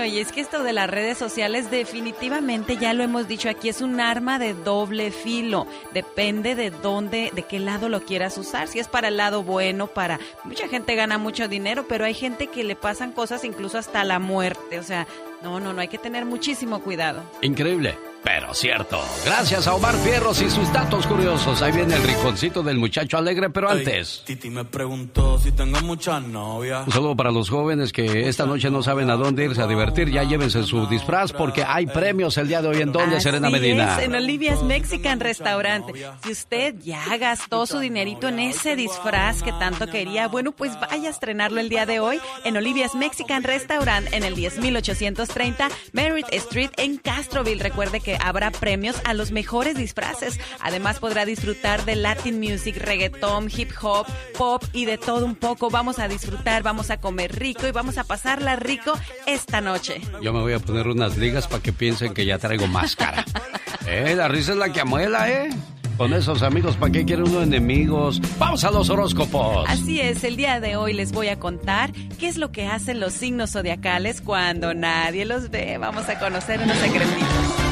Oye, 0.00 0.20
es 0.20 0.32
que 0.32 0.40
esto 0.40 0.62
de 0.62 0.72
las 0.72 0.90
redes 0.90 1.18
sociales 1.18 1.70
definitivamente, 1.70 2.76
ya 2.76 2.92
lo 2.92 3.02
hemos 3.02 3.28
dicho 3.28 3.48
aquí, 3.48 3.68
es 3.68 3.80
un 3.80 4.00
arma 4.00 4.38
de 4.38 4.54
doble 4.54 5.10
filo. 5.10 5.66
Depende 5.92 6.54
de 6.54 6.70
dónde, 6.70 7.30
de 7.34 7.42
qué 7.42 7.58
lado 7.58 7.88
lo 7.88 8.02
quieras 8.02 8.36
usar. 8.38 8.68
Si 8.68 8.78
es 8.78 8.88
para 8.88 9.08
el 9.08 9.16
lado 9.16 9.42
bueno, 9.42 9.86
para... 9.86 10.18
Mucha 10.44 10.68
gente 10.68 10.94
gana 10.94 11.18
mucho 11.18 11.48
dinero, 11.48 11.86
pero 11.88 12.04
hay 12.04 12.14
gente 12.14 12.48
que 12.48 12.64
le 12.64 12.76
pasan 12.76 13.12
cosas 13.12 13.44
incluso 13.44 13.78
hasta 13.78 14.04
la 14.04 14.18
muerte. 14.18 14.78
O 14.78 14.82
sea, 14.82 15.06
no, 15.42 15.60
no, 15.60 15.72
no, 15.72 15.80
hay 15.80 15.88
que 15.88 15.98
tener 15.98 16.24
muchísimo 16.24 16.80
cuidado. 16.80 17.22
Increíble, 17.42 17.96
pero 18.24 18.54
cierto. 18.54 19.00
Gracias 19.24 19.68
a 19.68 19.74
Omar 19.74 19.94
Fierros 19.96 20.40
y 20.40 20.48
sus 20.48 20.72
datos 20.72 21.06
curiosos. 21.06 21.60
Ahí 21.60 21.72
viene 21.72 21.94
el 21.94 22.02
rinconcito 22.02 22.62
del 22.62 22.78
muchacho 22.78 23.18
alegre, 23.18 23.50
pero 23.50 23.68
antes... 23.70 24.22
Titi 24.24 24.48
me 24.48 24.64
preguntó 24.64 25.38
si 25.38 25.52
tengo 25.52 25.78
muchas 25.82 26.22
novias. 26.22 26.86
Un 26.86 26.92
saludo 26.92 27.16
para 27.16 27.30
los 27.30 27.50
jóvenes 27.50 27.92
que 27.92 28.28
esta 28.28 28.46
noche 28.46 28.70
no 28.70 28.82
saben 28.82 29.10
a 29.10 29.16
dónde 29.16 29.44
irse 29.44 29.60
a 29.60 29.66
divertir. 29.66 30.10
Ya 30.10 30.22
llévense 30.22 30.62
su 30.62 30.86
disfraz 30.86 31.32
porque 31.32 31.64
hay 31.64 31.86
premios 31.86 32.38
el 32.38 32.48
día 32.48 32.62
de 32.62 32.68
hoy. 32.68 32.80
¿En 32.80 32.92
dónde, 32.92 33.20
Serena 33.20 33.48
Así 33.48 33.56
Medina? 33.60 33.98
es, 33.98 34.04
en 34.04 34.14
Olivia's 34.14 34.62
Mexican 34.62 35.20
Restaurant. 35.20 35.84
Si 36.24 36.32
usted 36.32 36.76
ya 36.82 37.16
gastó 37.18 37.66
su 37.66 37.78
dinerito 37.78 38.28
en 38.28 38.38
ese 38.38 38.74
disfraz 38.74 39.42
que 39.42 39.52
tanto 39.52 39.86
quería, 39.86 40.28
bueno, 40.28 40.52
pues 40.52 40.72
vaya 40.80 41.08
a 41.08 41.10
estrenarlo 41.10 41.60
el 41.60 41.68
día 41.68 41.84
de 41.84 42.00
hoy 42.00 42.18
en 42.44 42.56
Olivia's 42.56 42.94
Mexican 42.94 43.42
Restaurant 43.42 44.10
en 44.12 44.22
el 44.22 44.34
10830 44.34 45.68
Merritt 45.92 46.26
Street 46.32 46.70
en 46.78 46.96
Castroville. 46.96 47.62
Recuerde 47.62 48.00
que 48.00 48.13
habrá 48.20 48.50
premios 48.50 48.96
a 49.04 49.14
los 49.14 49.30
mejores 49.30 49.76
disfraces. 49.76 50.38
Además 50.60 50.98
podrá 50.98 51.24
disfrutar 51.24 51.84
de 51.84 51.96
Latin 51.96 52.38
music, 52.38 52.76
reggaeton, 52.76 53.48
hip 53.54 53.70
hop, 53.80 54.06
pop 54.36 54.62
y 54.72 54.84
de 54.84 54.98
todo 54.98 55.24
un 55.24 55.34
poco. 55.34 55.70
Vamos 55.70 55.98
a 55.98 56.08
disfrutar, 56.08 56.62
vamos 56.62 56.90
a 56.90 56.98
comer 56.98 57.38
rico 57.38 57.66
y 57.66 57.72
vamos 57.72 57.98
a 57.98 58.04
pasarla 58.04 58.56
rico 58.56 58.92
esta 59.26 59.60
noche. 59.60 60.00
Yo 60.22 60.32
me 60.32 60.40
voy 60.40 60.52
a 60.52 60.58
poner 60.58 60.88
unas 60.88 61.16
ligas 61.16 61.46
para 61.46 61.62
que 61.62 61.72
piensen 61.72 62.14
que 62.14 62.24
ya 62.24 62.38
traigo 62.38 62.66
máscara. 62.66 63.24
eh, 63.86 64.14
la 64.16 64.28
risa 64.28 64.52
es 64.52 64.58
la 64.58 64.72
que 64.72 64.80
amuela, 64.80 65.30
¿eh? 65.30 65.50
Con 65.96 66.12
esos 66.12 66.42
amigos, 66.42 66.76
¿para 66.76 66.90
qué 66.90 67.04
quiere 67.04 67.22
uno 67.22 67.40
enemigos? 67.42 68.20
Vamos 68.38 68.64
a 68.64 68.70
los 68.72 68.90
horóscopos. 68.90 69.64
Así 69.68 70.00
es, 70.00 70.24
el 70.24 70.36
día 70.36 70.58
de 70.58 70.74
hoy 70.74 70.92
les 70.92 71.12
voy 71.12 71.28
a 71.28 71.38
contar 71.38 71.92
qué 72.18 72.26
es 72.26 72.36
lo 72.36 72.50
que 72.50 72.66
hacen 72.66 72.98
los 72.98 73.12
signos 73.12 73.52
zodiacales 73.52 74.20
cuando 74.20 74.74
nadie 74.74 75.24
los 75.24 75.50
ve. 75.50 75.78
Vamos 75.78 76.08
a 76.08 76.18
conocer 76.18 76.60
unos 76.60 76.76
secretitos. 76.78 77.63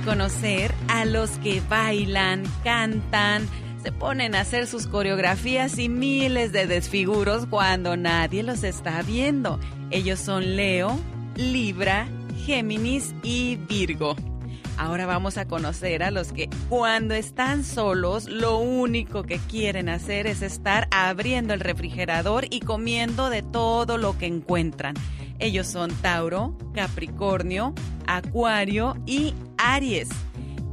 Conocer 0.00 0.74
a 0.88 1.04
los 1.04 1.30
que 1.38 1.62
bailan, 1.68 2.42
cantan, 2.64 3.48
se 3.82 3.92
ponen 3.92 4.34
a 4.34 4.40
hacer 4.40 4.66
sus 4.66 4.86
coreografías 4.86 5.78
y 5.78 5.88
miles 5.88 6.52
de 6.52 6.66
desfiguros 6.66 7.46
cuando 7.46 7.96
nadie 7.96 8.42
los 8.42 8.62
está 8.62 9.02
viendo. 9.02 9.58
Ellos 9.90 10.20
son 10.20 10.56
Leo, 10.56 10.98
Libra, 11.36 12.06
Géminis 12.44 13.14
y 13.22 13.56
Virgo. 13.56 14.16
Ahora 14.80 15.04
vamos 15.04 15.36
a 15.36 15.46
conocer 15.46 16.02
a 16.02 16.10
los 16.10 16.32
que 16.32 16.48
cuando 16.70 17.12
están 17.12 17.64
solos 17.64 18.24
lo 18.24 18.56
único 18.56 19.24
que 19.24 19.36
quieren 19.36 19.90
hacer 19.90 20.26
es 20.26 20.40
estar 20.40 20.88
abriendo 20.90 21.52
el 21.52 21.60
refrigerador 21.60 22.46
y 22.48 22.60
comiendo 22.60 23.28
de 23.28 23.42
todo 23.42 23.98
lo 23.98 24.16
que 24.16 24.24
encuentran. 24.24 24.94
Ellos 25.38 25.66
son 25.66 25.90
Tauro, 25.96 26.56
Capricornio, 26.72 27.74
Acuario 28.06 28.96
y 29.04 29.34
Aries. 29.58 30.08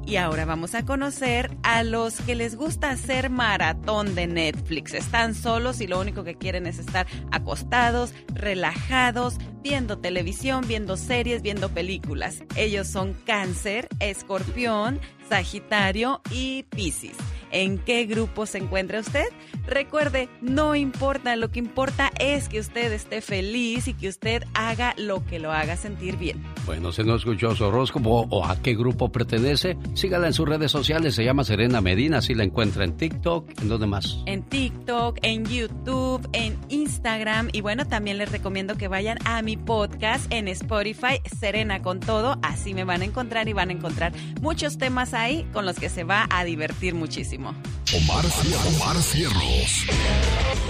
Y 0.06 0.16
ahora 0.16 0.46
vamos 0.46 0.74
a 0.74 0.86
conocer 0.86 1.52
a 1.64 1.84
los 1.84 2.22
que 2.22 2.36
les 2.36 2.56
gusta 2.56 2.92
hacer 2.92 3.30
maratón 3.30 4.16
de 4.16 4.26
Netflix. 4.26 4.94
Están 4.94 5.36
solos 5.36 5.82
y 5.82 5.88
lo 5.88 6.00
único 6.00 6.24
que 6.24 6.36
quieren 6.36 6.66
es 6.66 6.80
estar 6.80 7.08
acostados, 7.30 8.14
relajados, 8.34 9.38
viendo 9.68 9.98
televisión, 9.98 10.64
viendo 10.66 10.96
series, 10.96 11.42
viendo 11.42 11.68
películas. 11.68 12.42
Ellos 12.56 12.88
son 12.88 13.14
Cáncer, 13.26 13.90
Escorpión, 14.00 15.02
Sagitario 15.28 16.22
y 16.32 16.64
Piscis. 16.64 17.18
¿En 17.52 17.78
qué 17.78 18.06
grupo 18.06 18.46
se 18.46 18.58
encuentra 18.58 19.00
usted? 19.00 19.26
Recuerde, 19.66 20.30
no 20.42 20.76
importa, 20.76 21.36
lo 21.36 21.52
que 21.52 21.60
importa 21.60 22.12
es 22.20 22.50
que 22.50 22.60
usted 22.60 22.92
esté 22.92 23.22
feliz 23.22 23.88
y 23.88 23.94
que 23.94 24.08
usted 24.10 24.44
haga 24.54 24.94
lo 24.98 25.26
que 25.26 25.40
lo 25.40 25.52
haga 25.52 25.76
sentir 25.78 26.18
bien. 26.18 26.44
Bueno, 26.66 26.92
si 26.92 27.04
no 27.04 27.16
escuchó 27.16 27.56
su 27.56 27.66
horóscopo 27.66 28.28
o 28.30 28.46
a 28.46 28.62
qué 28.62 28.76
grupo 28.76 29.12
pertenece, 29.12 29.78
sígala 29.94 30.28
en 30.28 30.34
sus 30.34 30.48
redes 30.48 30.72
sociales. 30.72 31.16
Se 31.16 31.24
llama 31.24 31.44
Serena 31.44 31.82
Medina, 31.82 32.20
así 32.20 32.34
la 32.34 32.44
encuentra 32.44 32.84
en 32.84 32.96
TikTok. 32.96 33.62
¿En 33.62 33.70
dónde 33.70 33.88
más? 33.88 34.24
En 34.26 34.44
TikTok, 34.44 35.20
en 35.22 35.46
YouTube, 35.46 36.28
en 36.34 36.58
Instagram 36.70 37.50
y 37.52 37.62
bueno, 37.62 37.88
también 37.88 38.18
les 38.18 38.32
recomiendo 38.32 38.76
que 38.78 38.88
vayan 38.88 39.18
a 39.26 39.42
mi 39.42 39.58
podcast 39.58 40.32
en 40.32 40.48
Spotify, 40.48 41.22
Serena 41.40 41.82
con 41.82 42.00
todo, 42.00 42.38
así 42.42 42.74
me 42.74 42.84
van 42.84 43.02
a 43.02 43.06
encontrar 43.06 43.48
y 43.48 43.54
van 43.54 43.70
a 43.70 43.74
encontrar 43.74 44.14
muchos 44.42 44.78
temas 44.78 45.14
ahí 45.14 45.48
con 45.54 45.66
los 45.66 45.80
que 45.80 45.90
se 45.90 46.04
va 46.04 46.28
a 46.30 46.44
divertir 46.44 46.96
muchísimo. 46.96 47.37
Omar, 47.38 48.26
Cier- 48.26 48.58
Omar 48.82 48.98
Cierros. 49.04 49.86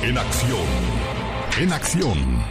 En 0.02 0.18
acción. 0.18 0.68
En 1.60 1.72
acción. 1.72 2.44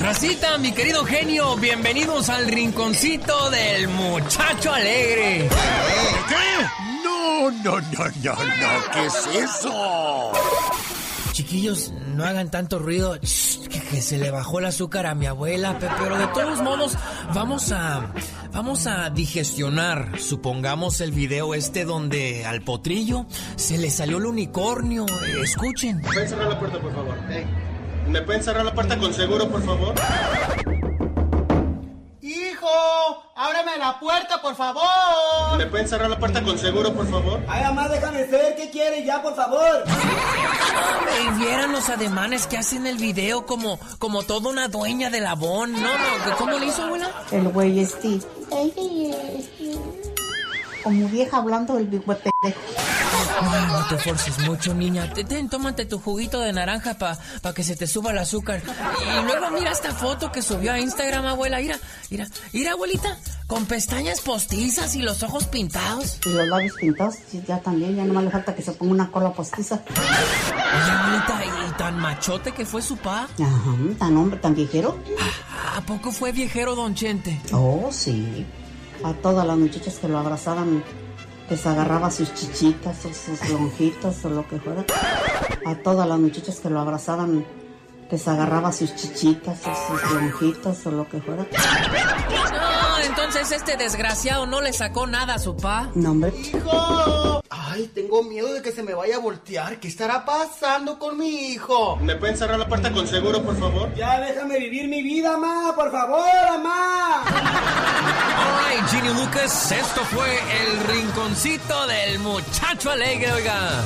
Racita, 0.00 0.58
mi 0.58 0.72
querido 0.72 1.04
genio, 1.06 1.56
bienvenidos 1.56 2.28
al 2.28 2.46
rinconcito 2.46 3.48
del 3.50 3.88
muchacho 3.88 4.72
alegre. 4.72 5.48
¿Qué? 6.28 6.66
No, 7.04 7.50
no, 7.50 7.80
no, 7.80 7.80
no, 7.80 8.34
no, 8.34 8.92
¿qué 8.92 9.06
es 9.06 9.26
eso? 9.44 10.32
Chiquillos, 11.38 11.92
no 12.16 12.24
hagan 12.24 12.50
tanto 12.50 12.80
ruido. 12.80 13.16
Que, 13.20 14.02
se 14.02 14.18
le 14.18 14.30
bajó 14.30 14.58
el 14.58 14.64
azúcar 14.66 15.06
a 15.06 15.14
mi 15.14 15.26
abuela, 15.26 15.78
pe- 15.78 15.88
pero 16.02 16.18
de 16.18 16.26
todos 16.28 16.60
modos, 16.62 16.96
vamos 17.34 17.70
a. 17.72 18.12
Vamos 18.52 18.86
a 18.86 19.10
digestionar, 19.10 20.18
supongamos, 20.18 21.00
el 21.00 21.12
video 21.12 21.54
este 21.54 21.84
donde 21.84 22.44
al 22.44 22.62
potrillo 22.62 23.26
se 23.56 23.78
le 23.78 23.90
salió 23.90 24.16
el 24.18 24.26
unicornio. 24.26 25.06
Escuchen. 25.44 25.98
¿Me 25.98 26.02
pueden 26.08 26.28
cerrar 26.28 26.48
la 26.48 26.58
puerta, 26.58 26.80
por 26.80 26.92
favor? 26.94 27.14
¿Me 28.08 28.22
pueden 28.22 28.42
cerrar 28.42 28.64
la 28.64 28.74
puerta 28.74 28.98
con 28.98 29.14
seguro, 29.14 29.48
por 29.48 29.62
favor? 29.64 29.94
¡Hijo! 32.28 32.68
¡Ábreme 33.34 33.78
la 33.78 33.98
puerta, 33.98 34.42
por 34.42 34.54
favor! 34.54 35.56
¿Me 35.56 35.64
pueden 35.64 35.88
cerrar 35.88 36.10
la 36.10 36.18
puerta 36.18 36.42
con 36.42 36.58
seguro, 36.58 36.92
por 36.92 37.08
favor? 37.10 37.40
Ay, 37.48 37.62
mamá, 37.64 37.88
déjame 37.88 38.26
ser. 38.26 38.54
¿Qué 38.54 38.68
quiere 38.68 39.02
ya, 39.02 39.22
por 39.22 39.34
favor? 39.34 39.84
Y 41.22 41.38
vieran 41.38 41.72
los 41.72 41.88
ademanes 41.88 42.46
que 42.46 42.58
hace 42.58 42.76
en 42.76 42.86
el 42.86 42.98
video 42.98 43.46
como, 43.46 43.80
como 43.98 44.24
toda 44.24 44.50
una 44.50 44.68
dueña 44.68 45.08
de 45.08 45.22
labón. 45.22 45.72
No, 45.72 45.80
no, 45.80 46.36
¿cómo 46.36 46.58
le 46.58 46.66
hizo, 46.66 46.82
abuela? 46.82 47.10
El 47.30 47.48
güey 47.48 47.80
este. 47.80 48.20
Como 50.82 51.08
vieja 51.08 51.36
hablando 51.38 51.74
del 51.74 51.86
big 51.86 52.04
güey 52.04 52.18
pendejo. 52.18 52.60
Ay, 53.40 53.62
no 53.70 53.86
te 53.88 53.96
forces 53.98 54.38
mucho, 54.40 54.74
niña. 54.74 55.12
Te- 55.12 55.24
Ten, 55.24 55.48
tómate 55.48 55.86
tu 55.86 55.98
juguito 55.98 56.40
de 56.40 56.52
naranja 56.52 56.94
para 56.98 57.18
que 57.54 57.62
se 57.64 57.76
te 57.76 57.86
suba 57.86 58.10
el 58.10 58.18
azúcar. 58.18 58.60
Y 58.64 59.24
luego 59.24 59.50
mira 59.50 59.70
esta 59.72 59.92
foto 59.94 60.30
que 60.32 60.42
subió 60.42 60.72
a 60.72 60.78
Instagram, 60.80 61.26
abuela. 61.26 61.58
Mira, 61.60 61.78
mira, 62.10 62.26
mira, 62.52 62.72
abuelita. 62.72 63.16
Con 63.46 63.64
pestañas 63.64 64.20
postizas 64.20 64.94
y 64.94 65.00
los 65.02 65.22
ojos 65.22 65.46
pintados. 65.46 66.18
Y 66.26 66.28
los 66.30 66.46
labios 66.48 66.74
pintados, 66.74 67.14
ya 67.46 67.58
también, 67.60 67.96
ya 67.96 68.04
nomás 68.04 68.24
le 68.24 68.30
falta 68.30 68.54
que 68.54 68.60
se 68.62 68.72
ponga 68.72 68.92
una 68.92 69.10
cola 69.10 69.32
postiza. 69.32 69.80
Oye, 69.88 70.90
abuelita, 70.90 71.40
y 71.68 71.72
tan 71.78 71.98
machote 71.98 72.52
que 72.52 72.66
fue 72.66 72.82
su 72.82 72.96
pa. 72.98 73.22
Ajá, 73.24 73.74
tan 73.98 74.16
hombre, 74.18 74.38
tan 74.38 74.54
viejero. 74.54 74.98
¿A 75.76 75.80
poco 75.80 76.12
fue 76.12 76.32
viejero, 76.32 76.74
don 76.74 76.94
Chente? 76.94 77.40
Oh, 77.52 77.88
sí. 77.90 78.44
A 79.04 79.12
todas 79.12 79.46
las 79.46 79.56
muchachas 79.56 79.98
que 79.98 80.08
lo 80.08 80.18
abrazaban, 80.18 80.82
les 81.48 81.66
agarraba 81.66 82.10
sus 82.10 82.34
chichitas 82.34 83.04
o 83.04 83.12
sus 83.12 83.48
lonjitas 83.50 84.24
o 84.24 84.30
lo 84.30 84.46
que 84.46 84.58
fuera. 84.58 84.84
A 85.64 85.74
todas 85.76 86.08
las 86.08 86.18
muchachas 86.18 86.58
que 86.60 86.68
lo 86.68 86.80
abrazaban, 86.80 87.44
les 88.10 88.28
agarraba 88.28 88.72
sus 88.72 88.94
chichitas 88.96 89.60
o 89.66 89.74
sus 89.74 90.12
lonjitas 90.12 90.86
o 90.86 90.90
lo 90.90 91.08
que 91.08 91.20
fuera. 91.20 91.46
Entonces 93.04 93.52
este 93.52 93.76
desgraciado 93.76 94.46
no 94.46 94.60
le 94.60 94.72
sacó 94.72 95.06
nada 95.06 95.34
a 95.34 95.38
su 95.38 95.56
pa. 95.56 95.90
No, 95.94 96.12
hombre. 96.12 96.32
¡Hijo! 96.36 97.42
Ay, 97.50 97.90
tengo 97.94 98.22
miedo 98.22 98.52
de 98.52 98.62
que 98.62 98.72
se 98.72 98.82
me 98.82 98.94
vaya 98.94 99.16
a 99.16 99.18
voltear. 99.18 99.78
¿Qué 99.80 99.88
estará 99.88 100.24
pasando 100.24 100.98
con 100.98 101.16
mi 101.18 101.52
hijo? 101.52 101.96
¿Me 101.96 102.16
pueden 102.16 102.36
cerrar 102.36 102.58
la 102.58 102.68
puerta 102.68 102.90
con 102.92 103.06
seguro, 103.06 103.42
por 103.42 103.58
favor? 103.58 103.94
Ya 103.94 104.20
déjame 104.20 104.58
vivir 104.58 104.88
mi 104.88 105.02
vida, 105.02 105.36
ma, 105.36 105.74
por 105.74 105.90
favor, 105.92 106.24
mamá. 106.48 107.24
Alright, 108.38 108.88
Ginny 108.88 109.14
Lucas, 109.14 109.72
esto 109.72 110.00
fue 110.04 110.28
el 110.62 110.80
rinconcito 110.88 111.86
del 111.86 112.18
muchacho 112.18 112.90
alegre, 112.90 113.32
oiga. 113.32 113.82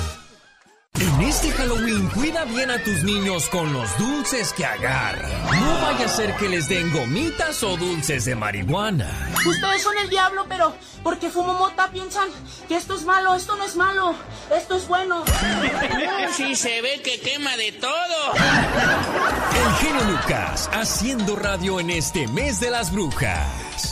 En 1.00 1.20
este 1.22 1.50
Halloween, 1.52 2.06
cuida 2.10 2.44
bien 2.44 2.70
a 2.70 2.78
tus 2.84 3.02
niños 3.02 3.48
con 3.48 3.72
los 3.72 3.96
dulces 3.98 4.52
que 4.52 4.64
agarran. 4.64 5.30
No 5.60 5.80
vaya 5.80 6.04
a 6.04 6.08
ser 6.08 6.36
que 6.36 6.48
les 6.48 6.68
den 6.68 6.92
gomitas 6.92 7.62
o 7.62 7.76
dulces 7.76 8.26
de 8.26 8.34
marihuana. 8.36 9.10
Ustedes 9.46 9.82
son 9.82 9.96
el 9.98 10.10
diablo, 10.10 10.44
pero 10.48 10.74
porque 11.02 11.30
fumo 11.30 11.54
mota 11.54 11.90
piensan 11.90 12.28
que 12.68 12.76
esto 12.76 12.94
es 12.94 13.04
malo, 13.04 13.34
esto 13.34 13.56
no 13.56 13.64
es 13.64 13.74
malo, 13.74 14.14
esto 14.54 14.76
es 14.76 14.86
bueno. 14.86 15.24
Sí, 16.36 16.54
se 16.54 16.80
ve 16.80 17.02
que 17.04 17.20
quema 17.20 17.56
de 17.56 17.72
todo. 17.72 18.32
El 18.34 19.74
genio 19.74 20.04
Lucas 20.04 20.70
haciendo 20.72 21.36
radio 21.36 21.78
en 21.78 21.90
este 21.90 22.26
mes 22.28 22.58
de 22.60 22.70
las 22.70 22.90
brujas. 22.90 23.91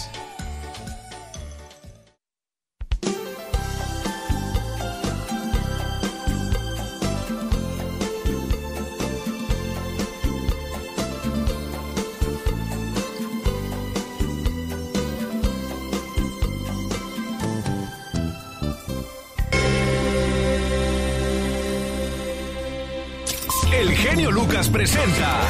Genio 24.31 24.33
Lucas 24.33 24.69
presenta 24.69 25.41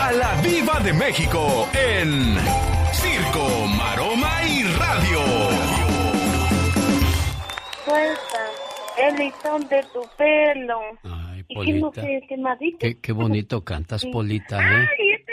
a 0.00 0.12
la 0.12 0.40
Viva 0.42 0.80
de 0.80 0.92
México 0.92 1.68
en 1.72 2.36
Circo, 2.92 3.66
Maroma 3.76 4.42
y 4.44 4.62
Radio. 4.64 5.20
Suelta 7.84 8.50
el 8.98 9.16
listón 9.16 9.68
de 9.68 9.82
tu 9.92 10.02
pelo. 10.16 10.80
¿Y 11.48 11.64
qué 11.64 11.72
no 11.74 11.90
Polita. 11.90 12.02
sé 12.02 12.20
qué? 12.28 12.76
Qué, 12.78 13.00
qué 13.00 13.12
bonito 13.12 13.64
cantas, 13.64 14.04
Polita, 14.06 14.58
¿eh? 14.58 14.88
Ay, 14.88 15.24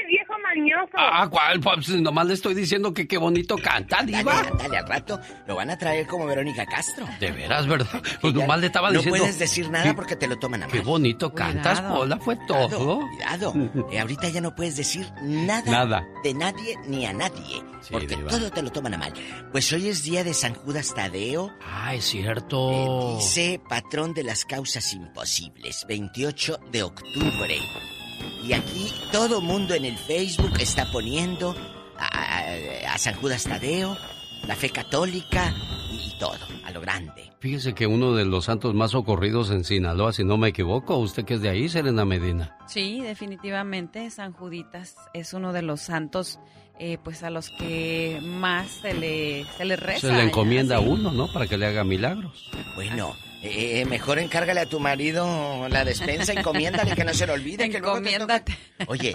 mañoso. 0.64 0.92
Ah, 0.98 1.28
¿cuál? 1.30 1.60
Pues 1.60 1.90
nomás 1.90 2.26
le 2.28 2.34
estoy 2.34 2.54
diciendo 2.54 2.94
que 2.94 3.08
qué 3.08 3.18
bonito 3.18 3.58
canta, 3.58 3.98
Dale, 3.98 4.18
diva. 4.18 4.40
ándale, 4.40 4.78
al 4.78 4.88
rato 4.88 5.20
lo 5.48 5.56
van 5.56 5.70
a 5.70 5.78
traer 5.78 6.08
como 6.08 6.26
Verónica 6.26 6.66
Castro. 6.66 7.06
De 7.20 7.32
veras, 7.32 7.68
¿verdad? 7.68 8.02
Pues 8.22 8.34
nomás 8.34 8.60
le 8.60 8.68
estaba 8.68 8.90
no 8.90 9.00
diciendo... 9.00 9.20
puedes 9.20 9.40
decir 9.40 9.70
nada 9.70 9.84
qué- 9.86 9.94
porque 9.94 10.16
te 10.16 10.28
lo 10.28 10.38
toman 10.40 10.64
a 10.64 10.68
mal. 10.68 10.74
Qué 10.74 10.82
bonito 10.82 11.34
cantas, 11.34 11.80
Cuidado. 11.80 11.96
Pola, 12.00 12.18
fue 12.20 12.38
Cuidado, 12.38 12.70
todo. 12.70 13.00
Cuidado. 13.00 13.54
Eh, 13.92 14.00
ahorita 14.00 14.30
ya 14.30 14.42
no 14.42 14.56
puedes 14.56 14.76
decir 14.76 15.06
nada, 15.22 15.70
Nada. 15.70 16.04
de 16.24 16.34
nadie 16.34 16.78
ni 16.88 17.06
a 17.06 17.14
nadie. 17.14 17.62
porque 17.92 18.16
diva. 18.16 18.30
todo 18.30 18.50
te 18.50 18.62
lo 18.62 18.72
toman 18.72 18.94
a 18.96 18.98
mal. 18.98 19.14
Pues 19.52 19.72
hoy 19.74 19.88
es 19.90 20.04
día 20.04 20.24
de 20.24 20.34
San 20.34 20.54
Judas 20.56 20.94
Tadeo. 20.96 21.52
Ah, 21.62 21.94
es 21.94 22.06
cierto. 22.06 23.18
Dice 23.18 23.62
patrón 23.70 24.14
de 24.14 24.24
las 24.24 24.46
causas 24.46 24.94
imposibles, 24.94 25.86
28 25.88 26.60
de 26.72 26.84
octubre. 26.84 27.56
Y 28.48 28.54
aquí 28.54 28.94
todo 29.12 29.42
mundo 29.42 29.74
en 29.74 29.86
el 29.86 29.98
Facebook 29.98 30.54
está 30.60 30.92
poniendo 30.92 31.56
a, 31.98 32.06
a- 32.08 32.94
a 32.94 32.98
San 32.98 33.16
Judas 33.16 33.44
Tadeo, 33.44 33.98
la 34.48 34.56
fe 34.56 34.70
católica 34.70 35.54
y, 35.94 36.10
y 36.16 36.20
todo, 36.20 36.38
a 36.66 36.72
lo 36.72 36.82
grande. 36.82 37.32
Fíjese 37.40 37.74
que 37.74 37.88
uno 37.88 38.14
de 38.14 38.26
los 38.26 38.46
santos 38.46 38.74
más 38.74 38.96
ocurridos 38.96 39.52
en 39.52 39.64
Sinaloa, 39.64 40.14
si 40.14 40.24
no 40.24 40.38
me 40.38 40.50
equivoco, 40.50 40.98
usted 40.98 41.26
que 41.26 41.36
es 41.36 41.42
de 41.42 41.50
ahí, 41.50 41.70
Serena 41.70 42.06
Medina. 42.06 42.58
Sí, 42.68 43.02
definitivamente 43.02 44.10
San 44.10 44.34
Juditas 44.34 44.96
es 45.14 45.34
uno 45.34 45.54
de 45.54 45.62
los 45.62 45.82
santos 45.82 46.40
eh, 46.80 46.98
pues 47.04 47.22
a 47.24 47.30
los 47.30 47.50
que 47.52 48.20
más 48.24 48.68
se 48.82 48.94
le, 48.96 49.46
se 49.58 49.64
le 49.66 49.76
reza. 49.76 50.08
Se 50.08 50.14
le 50.14 50.24
encomienda 50.24 50.78
a 50.78 50.80
sí. 50.80 50.86
uno, 50.88 51.12
¿no? 51.12 51.32
Para 51.32 51.46
que 51.48 51.58
le 51.58 51.68
haga 51.68 51.84
milagros. 51.84 52.50
Bueno, 52.76 53.16
eh, 53.44 53.86
mejor 53.86 54.18
encárgale 54.18 54.62
a 54.62 54.66
tu 54.66 54.80
marido 54.80 55.68
la 55.70 55.86
despensa, 55.86 56.34
encomiéndale 56.38 56.96
que 56.96 57.04
no 57.04 57.14
se 57.14 57.28
le 57.28 57.34
olvide. 57.34 57.70
que 57.70 57.80
luego 57.80 58.02
te 58.02 58.18
toca- 58.18 58.44
Oye, 58.88 59.14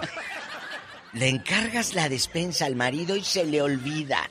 le 1.14 1.28
encargas 1.28 1.94
la 1.94 2.08
despensa 2.08 2.66
al 2.66 2.76
marido 2.76 3.16
y 3.16 3.22
se 3.24 3.44
le 3.44 3.60
olvida. 3.60 4.30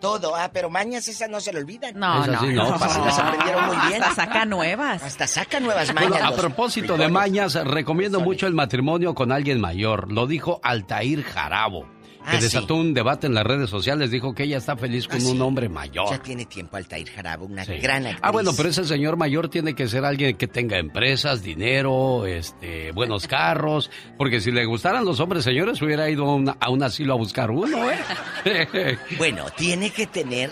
Todo, 0.00 0.36
ah, 0.36 0.50
pero 0.52 0.70
mañas 0.70 1.08
esas 1.08 1.28
no 1.28 1.40
se 1.40 1.52
le 1.52 1.58
olvidan. 1.60 1.98
No, 1.98 2.26
no, 2.26 2.40
sí 2.40 2.46
no, 2.54 2.70
no. 2.70 2.78
para 2.78 2.98
Las 3.04 3.18
aprendieron 3.18 3.66
muy 3.66 3.76
bien. 3.88 4.02
Hasta 4.02 4.26
saca 4.26 4.44
nuevas. 4.44 5.02
Hasta 5.02 5.26
saca 5.26 5.60
nuevas 5.60 5.92
Bueno, 5.92 6.10
mañas. 6.10 6.22
a 6.26 6.30
los 6.30 6.40
propósito 6.40 6.92
de 6.92 7.04
frijoles. 7.04 7.12
mañas, 7.12 7.54
recomiendo 7.64 8.20
mucho 8.20 8.46
el 8.46 8.54
matrimonio 8.54 9.14
con 9.14 9.32
alguien 9.32 9.60
mayor. 9.60 10.12
Lo 10.12 10.26
dijo 10.26 10.60
Altair 10.62 11.24
Jarabo, 11.24 11.86
que 12.30 12.36
Ah, 12.36 12.40
desató 12.40 12.74
un 12.76 12.94
debate 12.94 13.26
en 13.26 13.34
las 13.34 13.44
redes 13.44 13.70
sociales. 13.70 14.10
Dijo 14.10 14.34
que 14.34 14.44
ella 14.44 14.58
está 14.58 14.76
feliz 14.76 15.06
con 15.08 15.16
Ah, 15.20 15.24
un 15.26 15.36
sí. 15.36 15.40
hombre 15.40 15.68
mayor. 15.68 16.06
Ya 16.10 16.18
tiene 16.22 16.44
tiempo 16.46 16.76
Altair 16.76 17.08
Jarabo, 17.10 17.46
una 17.46 17.64
Sí. 17.64 17.74
gran 17.78 18.04
actriz. 18.06 18.20
Ah, 18.22 18.30
bueno, 18.30 18.52
pero 18.56 18.68
ese 18.68 18.84
señor 18.84 19.16
mayor 19.16 19.48
tiene 19.48 19.74
que 19.74 19.88
ser 19.88 20.04
alguien 20.04 20.36
que 20.36 20.46
tenga 20.46 20.78
empresas, 20.78 21.42
dinero, 21.42 22.26
este, 22.26 22.92
buenos 22.92 23.26
carros, 23.28 23.90
porque 24.16 24.40
si 24.40 24.50
le 24.50 24.64
gustaran 24.64 25.04
los 25.04 25.20
hombres 25.20 25.44
señores 25.44 25.80
hubiera 25.82 26.08
ido 26.10 26.24
a, 26.28 26.34
una- 26.34 26.56
a 26.60 26.70
un 26.70 26.82
asilo 26.82 27.14
a 27.14 27.16
buscar 27.16 27.50
uno, 27.50 27.78
¿eh? 27.90 27.98
Bueno, 29.18 29.46
tiene 29.56 29.90
que 29.90 30.06
tener 30.06 30.50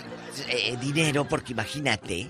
eh, 0.49 0.77
dinero 0.81 1.25
porque 1.27 1.53
imagínate, 1.53 2.27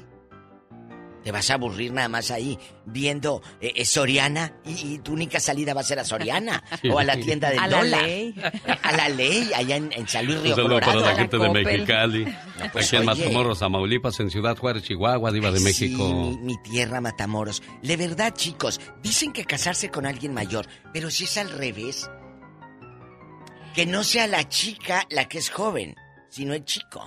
te 1.27 1.31
vas 1.33 1.49
a 1.51 1.55
aburrir 1.55 1.91
nada 1.91 2.07
más 2.07 2.31
ahí 2.31 2.57
viendo 2.85 3.41
eh, 3.59 3.73
eh, 3.75 3.83
Soriana 3.83 4.53
y, 4.65 4.93
y 4.93 4.99
tu 4.99 5.11
única 5.11 5.41
salida 5.41 5.73
va 5.73 5.81
a 5.81 5.83
ser 5.83 5.99
a 5.99 6.05
Soriana 6.05 6.63
Sí. 6.81 6.87
o 6.87 6.99
a 6.99 7.03
la 7.03 7.17
tienda 7.19 7.49
del 7.49 7.59
A 7.59 7.67
la 7.67 7.77
dólar. 7.79 8.01
ley. 8.03 8.33
A 8.81 8.91
la 8.93 9.09
ley, 9.09 9.51
allá 9.53 9.75
en, 9.75 9.91
en 9.91 10.07
San 10.07 10.25
Luis 10.25 10.37
Un 10.37 10.43
Río 10.45 10.55
saludo 10.55 10.79
Colorado. 10.79 11.01
para 11.01 11.11
la 11.11 11.19
gente 11.19 11.37
de. 11.37 11.49
Mexicali. 11.49 12.35
pues, 12.71 12.87
Aquí 12.87 12.95
en. 12.95 13.05
Matamoros, 13.05 13.59
Tamaulipas, 13.59 14.17
en 14.21 14.29
Ciudad 14.31 14.55
Juárez, 14.55 14.83
Chihuahua, 14.83 15.29
Diva 15.33 15.51
de 15.51 15.59
México. 15.59 16.07
Sí, 16.07 16.13
mi, 16.13 16.37
mi 16.37 16.57
tierra 16.63 17.01
Matamoros. 17.01 17.61
De 17.83 17.97
verdad, 17.97 18.33
chicos, 18.33 18.79
dicen 19.03 19.33
que 19.33 19.43
casarse 19.43 19.89
con 19.89 20.05
alguien 20.05 20.33
mayor, 20.33 20.65
pero 20.93 21.11
si 21.11 21.25
es 21.25 21.37
al 21.37 21.49
revés, 21.51 22.09
que 23.75 23.85
no 23.85 24.05
sea 24.05 24.27
la 24.27 24.47
chica 24.47 25.05
la 25.09 25.27
que 25.27 25.39
es 25.39 25.49
joven, 25.49 25.93
sino 26.29 26.53
el 26.53 26.63
chico. 26.63 27.03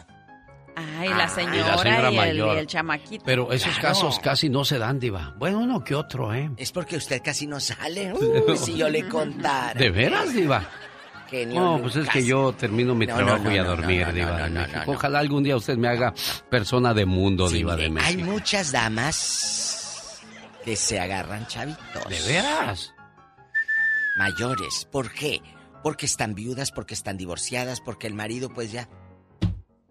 Ay, 0.99 1.09
la 1.11 1.25
Ah, 1.25 1.29
señora, 1.29 1.57
y 1.57 1.61
la 1.61 1.79
señora 1.79 2.11
y, 2.11 2.15
el, 2.15 2.17
mayor. 2.17 2.57
y 2.57 2.59
el 2.61 2.67
chamaquito. 2.67 3.25
Pero 3.25 3.53
esos 3.53 3.73
Claro. 3.79 3.89
casos 3.89 4.19
casi 4.21 4.49
no 4.49 4.65
se 4.65 4.79
dan, 4.79 4.99
Diva. 4.99 5.35
Bueno, 5.39 5.59
uno 5.59 5.83
que 5.85 5.95
otro, 5.95 6.33
¿eh? 6.35 6.51
Es 6.57 6.73
porque 6.73 6.97
usted 6.97 7.21
casi 7.23 7.47
no 7.47 7.61
sale. 7.61 8.13
Uy, 8.49 8.57
si 8.57 8.77
yo 8.77 8.89
le 8.89 9.09
contara. 9.09 9.79
¿De 9.79 9.91
veras, 9.91 10.33
Diva? 10.35 10.63
No, 11.47 11.79
pues 11.81 11.95
es 11.95 12.09
que 12.09 12.25
yo 12.27 12.53
termino 12.55 12.93
mi 12.93 13.07
No, 13.07 13.15
trabajo 13.15 13.45
no, 13.45 13.55
y 13.55 13.59
a 13.59 13.63
no, 13.63 13.69
dormir, 13.71 14.01
no, 14.01 14.07
no, 14.09 14.13
Diva 14.13 14.31
no, 14.33 14.37
de 14.45 14.51
no, 14.51 14.61
México. 14.63 14.79
no, 14.81 14.85
no. 14.87 14.93
Ojalá 14.93 15.19
algún 15.21 15.43
día 15.45 15.57
usted 15.57 15.77
me 15.77 15.87
haga 15.87 16.13
persona 16.49 16.93
de 16.93 17.07
mundo, 17.07 17.49
Sí, 17.49 17.59
Diva 17.59 17.77
de 17.77 17.89
mire, 17.89 18.03
hay 18.05 18.17
México. 18.17 18.33
muchas 18.33 18.73
damas 18.73 20.21
que 20.65 20.75
se 20.75 20.99
agarran 20.99 21.47
chavitos. 21.47 22.05
¿De 22.09 22.21
veras? 22.33 22.93
Mayores. 24.17 24.89
¿Por 24.91 25.13
qué? 25.13 25.41
Porque 25.85 26.05
están 26.07 26.35
viudas, 26.35 26.73
porque 26.73 26.95
están 26.95 27.17
divorciadas, 27.17 27.81
porque 27.81 28.07
el 28.09 28.15
marido 28.15 28.49
pues 28.51 28.73
ya... 28.73 28.89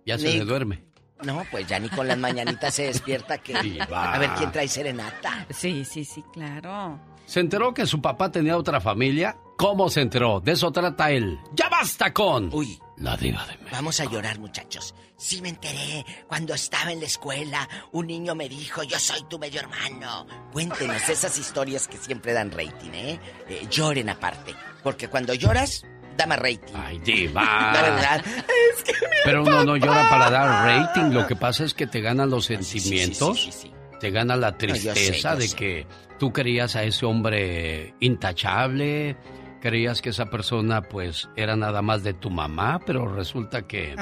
Ya 0.10 0.18
se 0.18 0.28
Ni- 0.30 0.40
le 0.40 0.46
duerme. 0.46 0.84
No, 1.24 1.44
pues 1.52 1.68
ya 1.68 1.78
ni 1.80 1.88
con 1.90 2.08
las 2.08 2.18
mañanitas 2.18 2.74
se 2.74 2.84
despierta 2.84 3.38
que... 3.40 3.54
A 3.94 4.18
ver 4.18 4.30
quién 4.38 4.52
trae 4.52 4.68
serenata. 4.68 5.46
Sí, 5.50 5.84
sí, 5.86 6.04
sí, 6.06 6.24
claro. 6.34 6.98
¿Se 7.26 7.42
enteró 7.42 7.74
que 7.74 7.86
su 7.86 8.02
papá 8.02 8.32
tenía 8.32 8.58
otra 8.58 8.80
familia? 8.82 9.38
¿Cómo 9.58 9.90
se 9.90 10.02
enteró? 10.02 10.40
De 10.40 10.54
eso 10.54 10.72
trata 10.72 11.12
él. 11.12 11.38
¡Ya 11.54 11.70
basta 11.70 12.12
con! 12.14 12.50
Uy. 12.54 12.80
La 12.98 13.16
Diva 13.18 13.42
de 13.46 13.54
México. 13.54 13.70
Vamos 13.72 14.00
a 14.00 14.06
llorar, 14.06 14.40
muchachos. 14.40 14.96
Sí 15.18 15.42
me 15.42 15.50
enteré. 15.50 16.06
Cuando 16.28 16.54
estaba 16.54 16.92
en 16.92 17.00
la 17.02 17.06
escuela, 17.06 17.68
un 17.92 18.08
niño 18.08 18.34
me 18.34 18.50
dijo, 18.50 18.82
yo 18.84 18.98
soy 18.98 19.22
tu 19.30 19.38
medio 19.38 19.60
hermano. 19.62 20.26
Cuéntenos 20.52 21.08
esas 21.08 21.38
historias 21.38 21.88
que 21.88 21.98
siempre 21.98 22.34
dan 22.34 22.52
rating, 22.52 22.92
¿eh? 22.94 23.20
Eh, 23.48 23.68
lloren 23.70 24.10
aparte. 24.10 24.56
Porque 24.84 25.08
cuando 25.10 25.34
lloras, 25.34 25.86
da 26.20 26.28
más 26.28 26.38
rating. 26.40 26.74
Ay, 26.76 27.00
Diva. 27.00 27.72
La 27.74 27.82
verdad. 27.82 28.24
Es 28.26 28.84
que 28.84 28.92
mi 28.94 29.16
Pero 29.26 29.42
uno 29.42 29.64
no 29.64 29.74
papá- 29.74 29.86
llora 29.86 30.10
para 30.10 30.30
dar 30.30 30.66
rating. 30.68 31.12
Lo 31.14 31.26
que 31.26 31.36
pasa 31.36 31.64
es 31.64 31.74
que 31.74 31.88
te 31.88 32.02
ganan 32.02 32.30
los 32.30 32.46
sentimientos. 32.46 33.68
Te 34.00 34.12
gana 34.12 34.36
la 34.36 34.52
yo 34.52 34.58
tristeza 34.58 34.94
sé, 34.96 35.20
yo 35.22 35.36
de 35.36 35.48
sé. 35.48 35.56
que 35.56 35.88
tú 36.20 36.32
querías 36.32 36.76
a 36.76 36.84
ese 36.84 37.06
hombre 37.06 37.94
intachable. 38.00 39.18
Creías 39.62 40.02
que 40.02 40.12
esa 40.12 40.30
persona 40.30 40.82
pues 40.84 41.28
era 41.36 41.58
nada 41.58 41.82
más 41.82 42.02
de 42.04 42.14
tu 42.14 42.30
mamá, 42.30 42.80
pero 42.86 43.14
resulta 43.14 43.68
que 43.68 43.94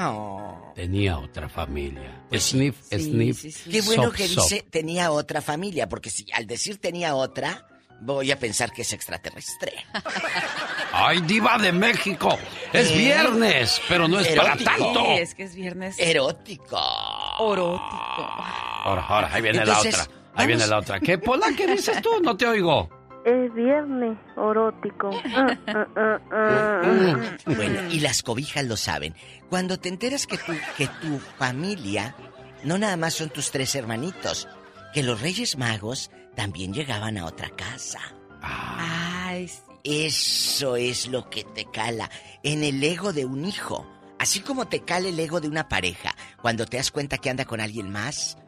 tenía 0.76 1.18
otra 1.18 1.48
familia. 1.48 2.22
Pues 2.28 2.44
sniff, 2.50 2.76
sniff. 2.92 3.64
Qué 3.68 3.80
bueno 3.82 4.12
que 4.12 4.28
dice 4.28 4.64
tenía 4.70 5.10
otra 5.10 5.40
familia, 5.42 5.88
porque 5.88 6.10
si 6.10 6.26
al 6.32 6.46
decir 6.46 6.78
tenía 6.78 7.16
otra, 7.16 7.66
voy 8.00 8.30
a 8.30 8.38
pensar 8.38 8.72
que 8.72 8.82
es 8.82 8.92
extraterrestre. 8.92 9.72
¡Ay, 10.92 11.20
diva 11.22 11.58
de 11.58 11.72
México! 11.72 12.38
Es 12.72 12.90
¿Eh? 12.90 12.96
viernes, 12.96 13.80
pero 13.88 14.08
no 14.08 14.20
es 14.20 14.28
para 14.28 14.56
tanto. 14.56 15.04
Sí, 15.04 15.12
es 15.20 15.34
que 15.34 15.42
es 15.44 15.54
viernes 15.54 15.96
Erótico. 15.98 16.80
orótico. 17.38 17.82
Ahora, 18.84 19.02
ahora, 19.08 19.30
ahí 19.32 19.42
viene 19.42 19.58
Entonces, 19.58 19.96
la 19.96 20.02
otra. 20.04 20.14
Ahí 20.34 20.46
viene 20.46 20.66
la 20.66 20.78
otra. 20.78 21.00
¿Qué, 21.00 21.18
Pola? 21.18 21.48
¿Qué 21.56 21.66
dices 21.66 22.00
tú? 22.00 22.10
No 22.22 22.36
te 22.36 22.46
oigo. 22.46 22.88
Es 23.24 23.52
viernes 23.54 24.16
erótico. 24.36 25.10
Ah, 25.36 25.86
ah, 25.96 26.18
ah. 26.32 27.36
Bueno, 27.46 27.90
y 27.90 28.00
las 28.00 28.22
cobijas 28.22 28.64
lo 28.64 28.76
saben. 28.76 29.14
Cuando 29.50 29.78
te 29.78 29.88
enteras 29.88 30.26
que 30.26 30.38
tu, 30.38 30.52
que 30.76 30.86
tu 30.86 31.18
familia 31.38 32.14
no 32.64 32.78
nada 32.78 32.96
más 32.96 33.14
son 33.14 33.28
tus 33.30 33.50
tres 33.50 33.74
hermanitos, 33.74 34.48
que 34.94 35.02
los 35.02 35.20
Reyes 35.20 35.56
Magos 35.58 36.10
también 36.38 36.72
llegaban 36.72 37.18
a 37.18 37.26
otra 37.26 37.50
casa. 37.50 37.98
Ay, 38.40 39.48
sí. 39.48 39.60
Eso 39.82 40.76
es 40.76 41.08
lo 41.08 41.28
que 41.28 41.42
te 41.42 41.64
cala 41.64 42.08
en 42.44 42.62
el 42.62 42.82
ego 42.84 43.12
de 43.12 43.24
un 43.24 43.44
hijo. 43.44 43.84
Así 44.20 44.38
como 44.38 44.68
te 44.68 44.84
cala 44.84 45.08
el 45.08 45.18
ego 45.18 45.40
de 45.40 45.48
una 45.48 45.68
pareja 45.68 46.14
cuando 46.40 46.64
te 46.64 46.76
das 46.76 46.92
cuenta 46.92 47.18
que 47.18 47.28
anda 47.28 47.44
con 47.44 47.60
alguien 47.60 47.90
más. 47.90 48.38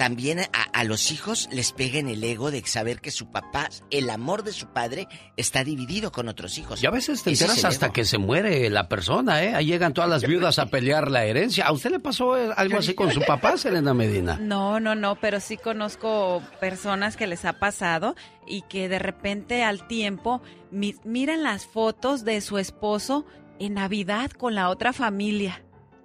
También 0.00 0.40
a, 0.40 0.46
a 0.72 0.84
los 0.84 1.12
hijos 1.12 1.46
les 1.52 1.72
pega 1.72 1.98
en 1.98 2.08
el 2.08 2.24
ego 2.24 2.50
de 2.50 2.64
saber 2.66 3.02
que 3.02 3.10
su 3.10 3.30
papá, 3.30 3.68
el 3.90 4.08
amor 4.08 4.44
de 4.44 4.52
su 4.52 4.68
padre, 4.68 5.06
está 5.36 5.62
dividido 5.62 6.10
con 6.10 6.26
otros 6.28 6.56
hijos. 6.56 6.82
Y 6.82 6.86
a 6.86 6.90
veces 6.90 7.22
te 7.22 7.30
enteras 7.30 7.62
hasta 7.66 7.86
ego. 7.86 7.92
que 7.92 8.06
se 8.06 8.16
muere 8.16 8.70
la 8.70 8.88
persona, 8.88 9.42
¿eh? 9.44 9.54
Ahí 9.54 9.66
llegan 9.66 9.92
todas 9.92 10.08
las 10.08 10.22
viudas 10.22 10.58
a 10.58 10.66
pelear 10.66 11.10
la 11.10 11.26
herencia. 11.26 11.66
¿A 11.66 11.72
usted 11.72 11.90
le 11.90 12.00
pasó 12.00 12.32
algo 12.32 12.78
así 12.78 12.94
con 12.94 13.12
su 13.12 13.20
papá, 13.20 13.58
Selena 13.58 13.92
Medina? 13.92 14.38
No, 14.40 14.80
no, 14.80 14.94
no, 14.94 15.16
pero 15.16 15.38
sí 15.38 15.58
conozco 15.58 16.42
personas 16.60 17.16
que 17.18 17.26
les 17.26 17.44
ha 17.44 17.58
pasado 17.58 18.14
y 18.46 18.62
que 18.62 18.88
de 18.88 18.98
repente 18.98 19.64
al 19.64 19.86
tiempo 19.86 20.40
mi- 20.70 20.94
miran 21.04 21.42
las 21.42 21.66
fotos 21.66 22.24
de 22.24 22.40
su 22.40 22.56
esposo 22.56 23.26
en 23.58 23.74
Navidad 23.74 24.30
con 24.30 24.54
la 24.54 24.70
otra 24.70 24.94
familia. 24.94 25.62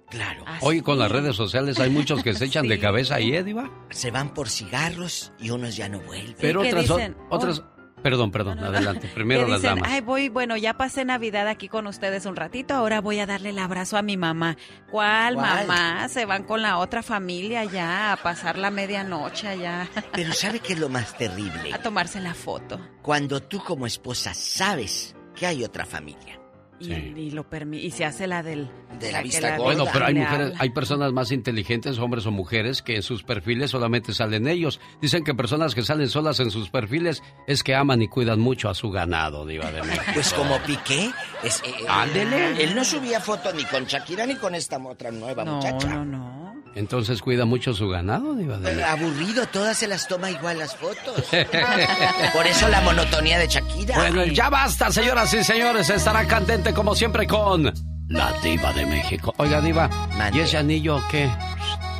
Claro. 0.08 0.44
Hoy 0.60 0.82
con 0.82 0.98
las 0.98 1.10
redes 1.10 1.34
sociales 1.36 1.78
hay 1.80 1.90
muchos 1.90 2.22
que 2.22 2.34
se 2.34 2.44
echan 2.46 2.68
de 2.68 2.78
cabeza 2.80 3.16
ahí, 3.16 3.34
¿eh, 3.34 3.42
Diva? 3.42 3.70
Se 3.90 4.10
van 4.10 4.32
por 4.34 4.48
cigarros 4.48 5.32
y 5.38 5.50
unos 5.50 5.76
ya 5.76 5.88
no 5.88 6.00
vuelven. 6.00 6.36
Pero 6.40 6.60
otras, 6.60 6.88
dicen, 6.88 7.16
otras... 7.30 7.62
Perdón, 8.02 8.30
perdón, 8.30 8.60
adelante. 8.60 9.10
Primero 9.14 9.48
las 9.48 9.62
damas. 9.62 9.88
ay, 9.90 10.00
voy, 10.00 10.28
bueno, 10.28 10.56
ya 10.56 10.74
pasé 10.74 11.04
Navidad 11.04 11.48
aquí 11.48 11.68
con 11.68 11.88
ustedes 11.88 12.24
un 12.26 12.36
ratito, 12.36 12.74
ahora 12.74 13.00
voy 13.00 13.18
a 13.18 13.26
darle 13.26 13.48
el 13.50 13.58
abrazo 13.58 13.96
a 13.96 14.02
mi 14.02 14.16
mamá. 14.16 14.56
¿Cuál, 14.92 15.34
¿Cuál? 15.34 15.66
mamá? 15.66 16.08
Se 16.08 16.24
van 16.24 16.44
con 16.44 16.62
la 16.62 16.78
otra 16.78 17.02
familia 17.02 17.64
ya 17.64 18.12
a 18.12 18.16
pasar 18.16 18.58
la 18.58 18.70
medianoche 18.70 19.48
allá. 19.48 19.88
Pero 20.12 20.32
¿sabe 20.34 20.60
qué 20.60 20.74
es 20.74 20.78
lo 20.78 20.88
más 20.88 21.16
terrible? 21.16 21.72
A 21.72 21.82
tomarse 21.82 22.20
la 22.20 22.34
foto. 22.34 22.78
Cuando 23.02 23.42
tú 23.42 23.58
como 23.64 23.86
esposa 23.86 24.34
sabes 24.34 25.16
que 25.34 25.46
hay 25.46 25.64
otra 25.64 25.84
familia. 25.84 26.38
Y, 26.78 26.92
y 26.92 27.30
lo 27.30 27.48
permi- 27.48 27.82
y 27.82 27.90
se 27.90 28.04
hace 28.04 28.26
la 28.26 28.42
del... 28.42 28.68
De 29.00 29.12
la 29.12 29.18
que 29.18 29.24
vista 29.24 29.58
Bueno, 29.58 29.84
pero 29.92 30.06
hay 30.06 30.14
mujeres, 30.14 30.52
hay 30.58 30.70
personas 30.70 31.12
más 31.12 31.30
inteligentes, 31.32 31.98
hombres 31.98 32.24
o 32.26 32.30
mujeres, 32.30 32.82
que 32.82 32.96
en 32.96 33.02
sus 33.02 33.22
perfiles 33.22 33.70
solamente 33.70 34.12
salen 34.14 34.46
ellos. 34.48 34.80
Dicen 35.00 35.24
que 35.24 35.34
personas 35.34 35.74
que 35.74 35.82
salen 35.82 36.08
solas 36.08 36.40
en 36.40 36.50
sus 36.50 36.70
perfiles 36.70 37.22
es 37.46 37.62
que 37.62 37.74
aman 37.74 38.02
y 38.02 38.08
cuidan 38.08 38.40
mucho 38.40 38.68
a 38.68 38.74
su 38.74 38.90
ganado, 38.90 39.44
Diva 39.46 39.70
de 39.72 39.82
México. 39.82 40.04
Pues 40.14 40.32
como 40.32 40.58
Piqué, 40.60 41.10
es, 41.42 41.60
eh, 41.66 41.72
Ándele. 41.88 42.62
Él 42.62 42.74
no 42.74 42.84
subía 42.84 43.20
fotos 43.20 43.54
ni 43.54 43.64
con 43.64 43.84
Shakira 43.84 44.26
ni 44.26 44.36
con 44.36 44.54
esta 44.54 44.78
otra 44.78 45.10
nueva 45.10 45.44
No, 45.44 45.56
muchacha. 45.56 45.88
no, 45.88 46.04
no. 46.04 46.55
Entonces 46.76 47.22
cuida 47.22 47.46
mucho 47.46 47.72
su 47.72 47.88
ganado, 47.88 48.34
Diva 48.34 48.58
de 48.58 48.74
México. 48.74 48.86
Aburrido, 48.86 49.46
todas 49.46 49.78
se 49.78 49.88
las 49.88 50.06
toma 50.06 50.30
igual 50.30 50.58
las 50.58 50.76
fotos. 50.76 51.24
Por 52.34 52.46
eso 52.46 52.68
la 52.68 52.82
monotonía 52.82 53.38
de 53.38 53.46
Shakira. 53.48 53.96
Bueno, 53.96 54.26
ya 54.26 54.50
basta, 54.50 54.92
señoras 54.92 55.32
y 55.32 55.42
señores. 55.42 55.88
Estará 55.88 56.26
candente 56.26 56.74
como 56.74 56.94
siempre 56.94 57.26
con 57.26 57.72
la 58.08 58.32
Diva 58.42 58.74
de 58.74 58.84
México. 58.84 59.32
Oiga, 59.38 59.62
Diva, 59.62 59.88
¿y 60.34 60.40
ese 60.40 60.58
anillo 60.58 61.02
qué? 61.10 61.30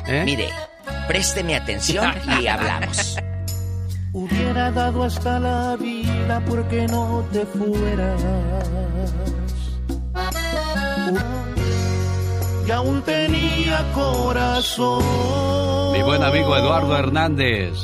¿Eh? 0.05 0.21
Mire, 0.23 0.49
présteme 1.07 1.55
atención 1.55 2.13
y 2.39 2.45
hablamos. 2.47 3.17
Hubiera 4.13 4.69
dado 4.69 5.03
hasta 5.05 5.39
la 5.39 5.75
vida 5.75 6.39
porque 6.47 6.85
no 6.85 7.25
te 7.31 7.47
fueras. 7.47 8.21
Y 12.67 12.71
aún 12.71 13.01
tenía 13.01 13.85
corazón. 13.93 15.03
Mi 15.93 16.01
buen 16.03 16.21
amigo 16.21 16.55
Eduardo 16.57 16.97
Hernández 16.97 17.77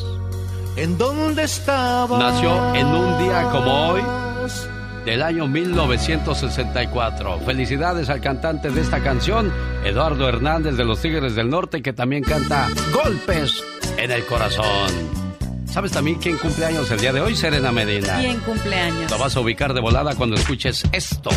¿En 0.76 0.98
dónde 0.98 1.44
estaba? 1.44 2.18
nació 2.20 2.76
en 2.76 2.88
un 2.88 3.18
día 3.20 3.50
como 3.52 3.90
hoy 3.90 4.02
del 5.06 5.22
año 5.22 5.48
1964. 5.48 7.40
Felicidades 7.42 8.10
al 8.10 8.22
cantante 8.22 8.72
de 8.72 8.82
esta 8.82 9.02
canción, 9.04 9.52
Eduardo 9.84 10.28
Hernández 10.28 10.76
de 10.76 10.86
los 10.86 11.02
Tigres 11.02 11.36
del 11.36 11.50
Norte, 11.50 11.82
que 11.82 11.94
también 11.94 12.24
canta 12.24 12.70
Golpes 12.94 13.64
en 13.98 14.12
el 14.12 14.26
Corazón. 14.26 14.90
¿Sabes 15.66 15.92
también 15.92 16.20
quién 16.20 16.38
cumple 16.38 16.66
años 16.66 16.90
el 16.92 17.00
día 17.00 17.12
de 17.14 17.22
hoy? 17.22 17.36
Serena 17.36 17.72
Medina. 17.72 18.20
¿Quién 18.20 18.40
cumpleaños? 18.42 19.12
Lo 19.12 19.18
vas 19.18 19.36
a 19.36 19.40
ubicar 19.40 19.74
de 19.74 19.82
volada 19.82 20.16
cuando 20.16 20.36
escuches 20.36 20.84
esto. 20.92 21.30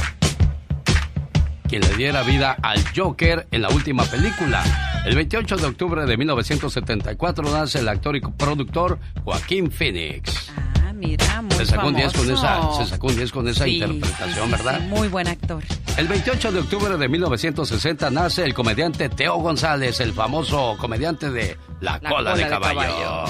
Quien 1.68 1.82
le 1.82 1.96
diera 1.96 2.22
vida 2.22 2.56
al 2.62 2.78
Joker 2.96 3.46
en 3.50 3.62
la 3.62 3.68
última 3.70 4.04
película. 4.04 4.62
El 5.04 5.16
28 5.16 5.56
de 5.56 5.66
octubre 5.66 6.06
de 6.06 6.16
1974 6.16 7.44
nace 7.50 7.80
el 7.80 7.88
actor 7.88 8.16
y 8.16 8.20
productor 8.20 8.98
Joaquín 9.24 9.70
Phoenix. 9.70 10.50
Ah, 10.84 10.92
mira, 10.92 11.42
muy 11.42 11.56
Se 11.56 11.66
sacó 11.66 11.88
un 11.88 11.94
10 11.96 12.12
con 12.12 12.30
esa, 12.30 12.72
se 12.76 12.86
sacó 12.86 13.06
un 13.08 13.16
10 13.16 13.32
con 13.32 13.48
esa 13.48 13.64
Sí, 13.64 13.74
interpretación, 13.82 14.50
sí, 14.50 14.56
sí, 14.56 14.62
¿verdad? 14.64 14.80
muy 14.82 15.08
buen 15.08 15.26
actor. 15.28 15.62
El 15.96 16.06
28 16.08 16.52
de 16.52 16.60
octubre 16.60 16.96
de 16.96 17.08
1960 17.08 18.10
nace 18.10 18.44
el 18.44 18.54
comediante 18.54 19.08
Teo 19.08 19.36
González, 19.36 19.98
el 20.00 20.12
famoso 20.12 20.76
comediante 20.78 21.30
de 21.30 21.56
La, 21.80 21.98
La 22.02 22.10
cola, 22.10 22.34
de, 22.34 22.42
cola 22.42 22.44
de 22.44 22.48
caballo. 22.48 22.80
caballo. 22.80 23.24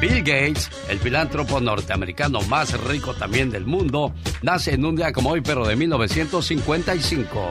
Bill 0.00 0.18
Gates, 0.22 0.70
el 0.88 1.00
filántropo 1.00 1.60
norteamericano 1.60 2.40
más 2.42 2.78
rico 2.84 3.14
también 3.14 3.50
del 3.50 3.66
mundo, 3.66 4.14
nace 4.42 4.74
en 4.74 4.84
un 4.84 4.94
día 4.94 5.12
como 5.12 5.30
hoy, 5.30 5.40
pero 5.40 5.66
de 5.66 5.74
1955. 5.74 7.48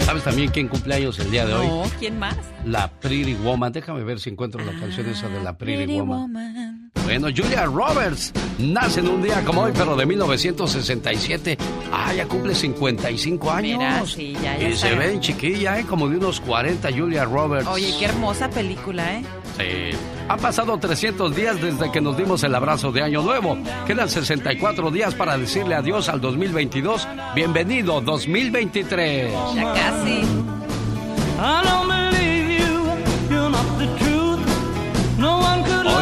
¿Sabes 0.00 0.22
también 0.24 0.50
quién 0.50 0.68
cumpleaños 0.68 1.18
el 1.18 1.30
día 1.30 1.46
de 1.46 1.54
hoy? 1.54 1.66
No, 1.66 1.84
¿quién 1.98 2.18
más? 2.18 2.36
La 2.66 2.90
Pretty 2.90 3.34
Woman. 3.34 3.72
Déjame 3.72 4.04
ver 4.04 4.20
si 4.20 4.28
encuentro 4.28 4.62
la 4.62 4.72
canción 4.78 5.08
esa 5.08 5.28
de 5.28 5.42
la 5.42 5.56
Pretty, 5.56 5.84
Pretty 5.84 6.00
Woman. 6.00 6.20
Woman. 6.20 6.77
Bueno, 6.94 7.28
Julia 7.34 7.64
Roberts 7.66 8.32
nace 8.58 9.00
en 9.00 9.08
un 9.08 9.22
día 9.22 9.44
como 9.44 9.62
hoy, 9.62 9.72
pero 9.74 9.96
de 9.96 10.06
1967. 10.06 11.56
Ah, 11.92 12.12
ya 12.14 12.26
cumple 12.26 12.54
55 12.54 13.50
años. 13.50 13.78
Mira, 13.78 14.06
sí, 14.06 14.34
ya, 14.42 14.58
ya 14.58 14.68
y 14.68 14.72
está 14.72 14.88
se 14.88 14.94
ven 14.94 15.20
chiquilla, 15.20 15.78
¿eh? 15.78 15.84
Como 15.84 16.08
de 16.08 16.16
unos 16.16 16.40
40, 16.40 16.90
Julia 16.92 17.24
Roberts. 17.24 17.68
Oye, 17.68 17.94
qué 17.98 18.06
hermosa 18.06 18.48
película, 18.50 19.14
¿eh? 19.14 19.22
Sí. 19.56 19.96
Han 20.28 20.38
pasado 20.38 20.78
300 20.78 21.34
días 21.34 21.60
desde 21.60 21.90
que 21.90 22.00
nos 22.00 22.16
dimos 22.16 22.42
el 22.44 22.54
abrazo 22.54 22.92
de 22.92 23.02
Año 23.02 23.22
Nuevo. 23.22 23.58
Quedan 23.86 24.08
64 24.08 24.90
días 24.90 25.14
para 25.14 25.36
decirle 25.38 25.74
adiós 25.74 26.08
al 26.08 26.20
2022. 26.20 27.08
Bienvenido 27.34 28.00
2023. 28.00 29.32
Ya 29.54 29.72
casi. 29.72 30.22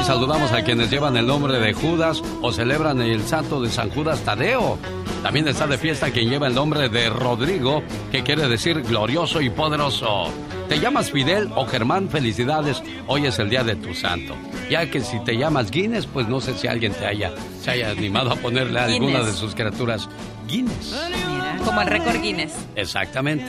Saludamos 0.07 0.53
a 0.53 0.63
quienes 0.63 0.89
llevan 0.89 1.17
el 1.17 1.27
nombre 1.27 1.59
de 1.59 1.73
Judas 1.73 2.23
o 2.41 2.53
celebran 2.53 3.01
el 3.01 3.23
santo 3.25 3.61
de 3.61 3.69
San 3.69 3.91
Judas 3.91 4.21
Tadeo. 4.21 4.79
También 5.21 5.49
está 5.49 5.67
de 5.67 5.79
fiesta 5.79 6.13
quien 6.13 6.31
lleva 6.31 6.47
el 6.47 6.55
nombre 6.55 6.89
de 6.89 7.11
Rodrigo, 7.11 7.83
que 8.13 8.23
quiere 8.23 8.47
decir 8.47 8.83
glorioso 8.83 9.41
y 9.41 9.51
poderoso. 9.51 10.31
¿Te 10.69 10.79
llamas 10.79 11.11
Fidel 11.11 11.51
o 11.57 11.67
Germán? 11.67 12.09
Felicidades, 12.09 12.85
hoy 13.09 13.27
es 13.27 13.41
el 13.41 13.51
día 13.51 13.65
de 13.65 13.75
tu 13.75 13.95
santo. 13.95 14.37
Ya 14.71 14.89
que 14.89 15.01
si 15.01 15.19
te 15.25 15.37
llamas 15.37 15.73
Guinness, 15.73 16.07
pues 16.07 16.29
no 16.29 16.41
sé 16.41 16.57
si 16.57 16.69
alguien 16.69 16.93
te 16.93 17.05
haya, 17.05 17.33
se 17.61 17.73
haya 17.73 17.91
animado 17.91 18.31
a 18.31 18.37
ponerle 18.37 18.79
a 18.79 18.85
alguna 18.85 19.25
de 19.25 19.33
sus 19.33 19.57
criaturas 19.57 20.09
Guinness. 20.47 20.95
Mira, 21.09 21.59
como 21.65 21.81
el 21.81 21.89
récord 21.89 22.23
Guinness. 22.23 22.55
Exactamente. 22.77 23.47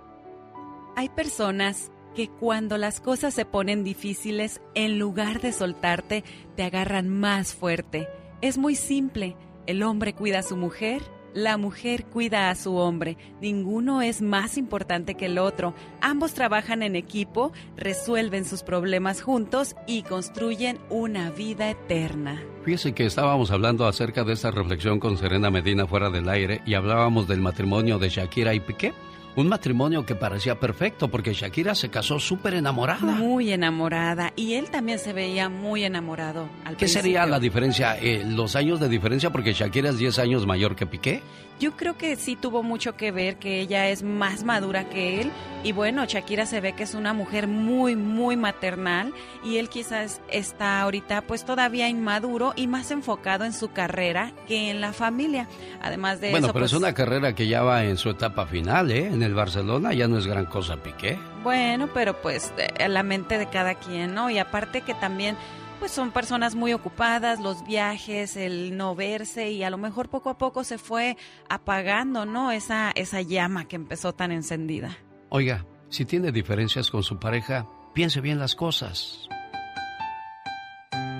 Hay 0.95 1.09
personas 1.09 1.91
que 2.15 2.27
cuando 2.27 2.79
las 2.79 2.99
cosas 2.99 3.35
se 3.35 3.45
ponen 3.45 3.83
difíciles, 3.83 4.61
en 4.73 4.97
lugar 4.97 5.41
de 5.41 5.51
soltarte, 5.53 6.23
te 6.55 6.63
agarran 6.63 7.07
más 7.07 7.53
fuerte. 7.53 8.07
Es 8.41 8.57
muy 8.57 8.73
simple. 8.73 9.37
El 9.67 9.83
hombre 9.83 10.13
cuida 10.15 10.39
a 10.39 10.43
su 10.43 10.57
mujer, 10.57 11.03
la 11.33 11.57
mujer 11.57 12.05
cuida 12.05 12.49
a 12.49 12.55
su 12.55 12.75
hombre. 12.75 13.17
Ninguno 13.41 14.01
es 14.01 14.21
más 14.21 14.57
importante 14.57 15.15
que 15.15 15.27
el 15.27 15.37
otro. 15.37 15.73
Ambos 16.01 16.33
trabajan 16.33 16.83
en 16.83 16.95
equipo, 16.95 17.51
resuelven 17.77 18.45
sus 18.45 18.63
problemas 18.63 19.21
juntos 19.21 19.75
y 19.87 20.03
construyen 20.03 20.79
una 20.89 21.31
vida 21.31 21.69
eterna. 21.69 22.41
Fíjese 22.63 22.93
que 22.93 23.05
estábamos 23.05 23.51
hablando 23.51 23.87
acerca 23.87 24.23
de 24.23 24.33
esta 24.33 24.51
reflexión 24.51 24.99
con 24.99 25.17
Serena 25.17 25.49
Medina 25.49 25.87
fuera 25.87 26.09
del 26.09 26.29
aire 26.29 26.61
y 26.65 26.75
hablábamos 26.75 27.27
del 27.27 27.41
matrimonio 27.41 27.97
de 27.97 28.09
Shakira 28.09 28.53
y 28.53 28.59
Piqué. 28.59 28.93
Un 29.35 29.47
matrimonio 29.47 30.05
que 30.05 30.13
parecía 30.15 30.59
perfecto 30.59 31.07
porque 31.07 31.33
Shakira 31.33 31.73
se 31.73 31.89
casó 31.89 32.19
súper 32.19 32.53
enamorada. 32.55 33.13
Muy 33.13 33.51
enamorada. 33.51 34.33
Y 34.35 34.55
él 34.55 34.69
también 34.69 34.99
se 34.99 35.13
veía 35.13 35.47
muy 35.47 35.85
enamorado 35.85 36.49
al 36.65 36.75
¿Qué 36.75 36.87
sería 36.87 37.25
la 37.25 37.39
diferencia? 37.39 37.97
Eh, 37.97 38.23
¿Los 38.25 38.57
años 38.57 38.79
de 38.81 38.89
diferencia? 38.89 39.29
Porque 39.29 39.53
Shakira 39.53 39.89
es 39.89 39.97
10 39.97 40.19
años 40.19 40.45
mayor 40.45 40.75
que 40.75 40.85
Piqué. 40.85 41.21
Yo 41.61 41.77
creo 41.77 41.95
que 41.95 42.15
sí 42.15 42.35
tuvo 42.35 42.63
mucho 42.63 42.97
que 42.97 43.11
ver 43.11 43.37
que 43.37 43.59
ella 43.59 43.87
es 43.89 44.01
más 44.01 44.43
madura 44.43 44.89
que 44.89 45.21
él 45.21 45.31
y 45.63 45.73
bueno, 45.73 46.03
Shakira 46.05 46.47
se 46.47 46.59
ve 46.59 46.73
que 46.73 46.81
es 46.81 46.95
una 46.95 47.13
mujer 47.13 47.47
muy 47.47 47.95
muy 47.95 48.35
maternal 48.35 49.13
y 49.43 49.57
él 49.57 49.69
quizás 49.69 50.21
está 50.27 50.81
ahorita 50.81 51.21
pues 51.21 51.45
todavía 51.45 51.87
inmaduro 51.87 52.53
y 52.55 52.65
más 52.65 52.89
enfocado 52.89 53.45
en 53.45 53.53
su 53.53 53.71
carrera 53.71 54.31
que 54.47 54.71
en 54.71 54.81
la 54.81 54.91
familia. 54.91 55.47
Además 55.83 56.19
de 56.19 56.31
bueno, 56.31 56.47
eso 56.47 56.53
pero 56.53 56.63
pues, 56.63 56.71
es 56.71 56.77
una 56.79 56.95
carrera 56.95 57.35
que 57.35 57.47
ya 57.47 57.61
va 57.61 57.83
en 57.83 57.97
su 57.97 58.09
etapa 58.09 58.47
final, 58.47 58.89
¿eh? 58.89 59.05
En 59.05 59.21
el 59.21 59.35
Barcelona 59.35 59.93
ya 59.93 60.07
no 60.07 60.17
es 60.17 60.25
gran 60.25 60.47
cosa 60.47 60.77
Piqué. 60.77 61.19
bueno, 61.43 61.89
pero 61.93 62.19
pues 62.23 62.51
la 62.87 63.03
mente 63.03 63.37
de 63.37 63.45
cada 63.45 63.75
quien, 63.75 64.15
¿no? 64.15 64.31
Y 64.31 64.39
aparte 64.39 64.81
que 64.81 64.95
también 64.95 65.37
pues 65.81 65.93
son 65.93 66.11
personas 66.11 66.53
muy 66.53 66.73
ocupadas, 66.73 67.39
los 67.39 67.65
viajes, 67.65 68.37
el 68.37 68.77
no 68.77 68.93
verse 68.93 69.49
y 69.49 69.63
a 69.63 69.71
lo 69.71 69.79
mejor 69.79 70.09
poco 70.09 70.29
a 70.29 70.37
poco 70.37 70.63
se 70.63 70.77
fue 70.77 71.17
apagando, 71.49 72.23
¿no? 72.23 72.51
Esa 72.51 72.91
esa 72.91 73.23
llama 73.23 73.65
que 73.67 73.77
empezó 73.77 74.13
tan 74.13 74.31
encendida. 74.31 74.95
Oiga, 75.29 75.65
si 75.89 76.05
tiene 76.05 76.31
diferencias 76.31 76.91
con 76.91 77.01
su 77.01 77.17
pareja, 77.17 77.67
piense 77.95 78.21
bien 78.21 78.37
las 78.37 78.53
cosas. 78.53 79.27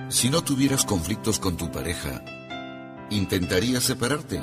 Si 0.08 0.30
no 0.30 0.44
tuvieras 0.44 0.84
conflictos 0.84 1.40
con 1.40 1.56
tu 1.56 1.72
pareja, 1.72 2.24
¿intentarías 3.10 3.82
separarte? 3.82 4.40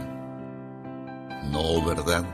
No, 1.45 1.81
¿verdad? 1.85 2.25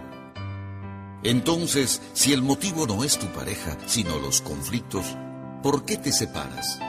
Entonces, 1.22 2.02
si 2.14 2.34
el 2.34 2.42
motivo 2.42 2.88
no 2.88 3.04
es 3.04 3.20
tu 3.20 3.28
pareja, 3.28 3.78
sino 3.86 4.18
los 4.18 4.42
conflictos, 4.42 5.16
¿por 5.62 5.86
qué 5.86 5.98
te 5.98 6.12
separas? 6.12 6.80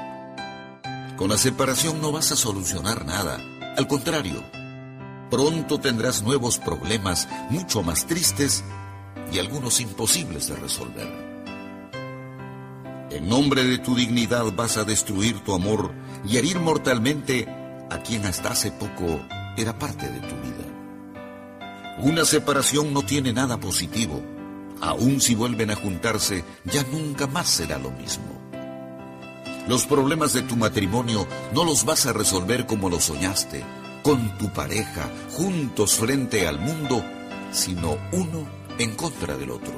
Con 1.17 1.31
la 1.31 1.39
separación 1.39 2.03
no 2.03 2.13
vas 2.13 2.31
a 2.33 2.37
solucionar 2.37 3.07
nada. 3.07 3.41
Al 3.79 3.89
contrario, 3.89 4.45
pronto 5.31 5.81
tendrás 5.81 6.23
nuevos 6.23 6.59
problemas 6.59 7.27
mucho 7.49 7.83
más 7.83 8.07
tristes 8.07 8.63
y 9.33 9.39
algunos 9.39 9.81
imposibles 9.81 10.49
de 10.49 10.57
resolver. 10.57 11.09
En 13.11 13.29
nombre 13.29 13.65
de 13.65 13.79
tu 13.79 13.95
dignidad 13.95 14.53
vas 14.55 14.77
a 14.77 14.85
destruir 14.85 15.41
tu 15.41 15.55
amor 15.55 15.91
y 16.29 16.37
herir 16.37 16.61
mortalmente 16.61 17.49
a 17.91 17.99
quien 18.03 18.27
hasta 18.27 18.51
hace 18.51 18.71
poco 18.71 19.21
era 19.57 19.79
parte 19.79 20.11
de 20.11 20.21
tu 20.21 20.35
vida. 20.43 20.67
Una 21.99 22.27
separación 22.27 22.93
no 22.93 23.01
tiene 23.01 23.33
nada 23.33 23.59
positivo. 23.59 24.23
Aun 24.83 25.23
si 25.23 25.35
vuelven 25.35 25.71
a 25.71 25.77
juntarse, 25.77 26.45
ya 26.65 26.83
nunca 26.93 27.27
más 27.27 27.49
será 27.49 27.79
lo 27.79 27.91
mismo. 27.91 28.46
Los 29.67 29.85
problemas 29.85 30.33
de 30.33 30.43
tu 30.43 30.57
matrimonio 30.57 31.27
no 31.53 31.65
los 31.65 31.85
vas 31.85 32.07
a 32.07 32.13
resolver 32.13 32.67
como 32.67 32.89
lo 32.89 33.01
soñaste, 33.01 33.65
con 34.05 34.39
tu 34.39 34.53
pareja, 34.53 35.11
juntos 35.33 35.95
frente 35.95 36.47
al 36.47 36.61
mundo, 36.61 37.05
sino 37.51 37.99
uno 38.13 38.47
en 38.79 38.95
contra 38.95 39.37
del 39.37 39.51
otro. 39.51 39.75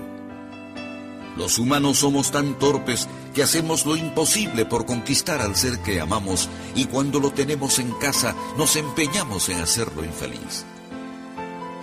Los 1.39 1.59
humanos 1.59 1.99
somos 1.99 2.31
tan 2.31 2.59
torpes 2.59 3.09
que 3.33 3.43
hacemos 3.43 3.87
lo 3.87 3.97
imposible 3.97 4.67
por 4.67 4.85
conquistar 4.85 5.41
al 5.41 5.57
ser 5.57 5.79
que 5.79 6.01
amamos 6.01 6.51
y 6.75 6.85
cuando 6.87 7.19
lo 7.19 7.31
tenemos 7.31 7.79
en 7.79 7.93
casa 7.93 8.35
nos 8.59 8.77
empeñamos 8.77 9.49
en 9.49 9.61
hacerlo 9.61 10.05
infeliz. 10.05 10.67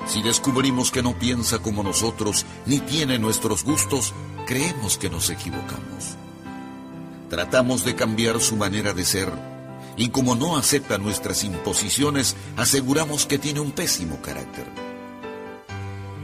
Si 0.06 0.22
descubrimos 0.22 0.92
que 0.92 1.02
no 1.02 1.18
piensa 1.18 1.58
como 1.60 1.82
nosotros 1.82 2.46
ni 2.68 2.80
tiene 2.80 3.18
nuestros 3.18 3.64
gustos, 3.64 4.14
creemos 4.46 5.00
que 5.00 5.10
nos 5.10 5.32
equivocamos. 5.32 6.18
Tratamos 7.36 7.84
de 7.84 7.96
cambiar 7.96 8.40
su 8.40 8.56
manera 8.56 8.94
de 8.94 9.04
ser 9.04 9.30
y 9.98 10.08
como 10.08 10.36
no 10.36 10.56
acepta 10.56 10.98
nuestras 10.98 11.44
imposiciones, 11.44 12.34
aseguramos 12.56 13.26
que 13.26 13.38
tiene 13.38 13.60
un 13.60 13.74
pésimo 13.74 14.22
carácter. 14.22 14.64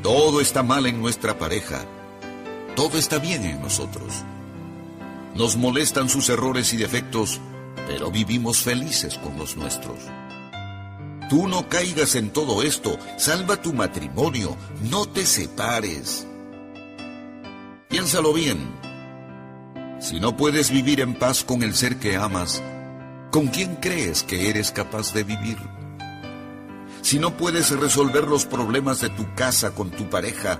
Todo 0.01 0.39
está 0.39 0.63
mal 0.63 0.85
en 0.85 1.01
nuestra 1.01 1.37
pareja, 1.37 1.83
todo 2.77 2.97
está 2.97 3.19
bien 3.19 3.43
en 3.43 3.61
nosotros. 3.61 4.23
Nos 5.35 5.57
molestan 5.57 6.07
sus 6.07 6.29
errores 6.29 6.71
y 6.71 6.77
defectos, 6.77 7.41
pero 7.87 8.09
vivimos 8.09 8.59
felices 8.59 9.17
con 9.17 9.37
los 9.37 9.57
nuestros. 9.57 9.97
Tú 11.29 11.45
no 11.49 11.67
caigas 11.67 12.15
en 12.15 12.29
todo 12.29 12.63
esto, 12.63 12.97
salva 13.17 13.61
tu 13.61 13.73
matrimonio, 13.73 14.55
no 14.89 15.05
te 15.07 15.25
separes. 15.25 16.25
Piénsalo 17.89 18.31
bien. 18.31 18.80
Si 20.01 20.19
no 20.19 20.35
puedes 20.35 20.69
vivir 20.69 20.99
en 20.99 21.13
paz 21.15 21.45
con 21.45 21.63
el 21.63 21.73
ser 21.73 21.97
que 21.97 22.17
amas, 22.17 22.61
¿Con 23.31 23.47
quién 23.47 23.77
crees 23.77 24.23
que 24.23 24.49
eres 24.49 24.73
capaz 24.73 25.13
de 25.13 25.23
vivir? 25.23 25.57
Si 27.01 27.17
no 27.17 27.37
puedes 27.37 27.71
resolver 27.79 28.27
los 28.27 28.45
problemas 28.45 28.99
de 28.99 29.07
tu 29.07 29.25
casa 29.35 29.73
con 29.73 29.89
tu 29.89 30.09
pareja, 30.09 30.59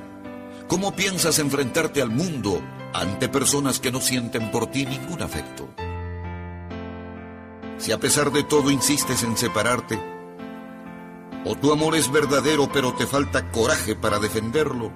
¿cómo 0.69 0.95
piensas 0.95 1.39
enfrentarte 1.39 2.01
al 2.01 2.11
mundo 2.11 2.61
ante 2.93 3.27
personas 3.27 3.81
que 3.81 3.91
no 3.91 3.99
sienten 3.99 4.51
por 4.51 4.68
ti 4.68 4.85
ningún 4.85 5.22
afecto? 5.22 5.68
Si 7.77 7.91
a 7.91 7.99
pesar 7.99 8.31
de 8.31 8.43
todo 8.43 8.72
insistes 8.72 9.22
en 9.23 9.35
separarte, 9.35 10.01
o 11.43 11.55
tu 11.57 11.73
amor 11.73 11.97
es 11.97 12.09
verdadero 12.09 12.72
pero 12.72 12.93
te 12.93 13.05
falta 13.05 13.51
coraje 13.51 13.95
para 13.95 14.19
defenderlo, 14.19 14.93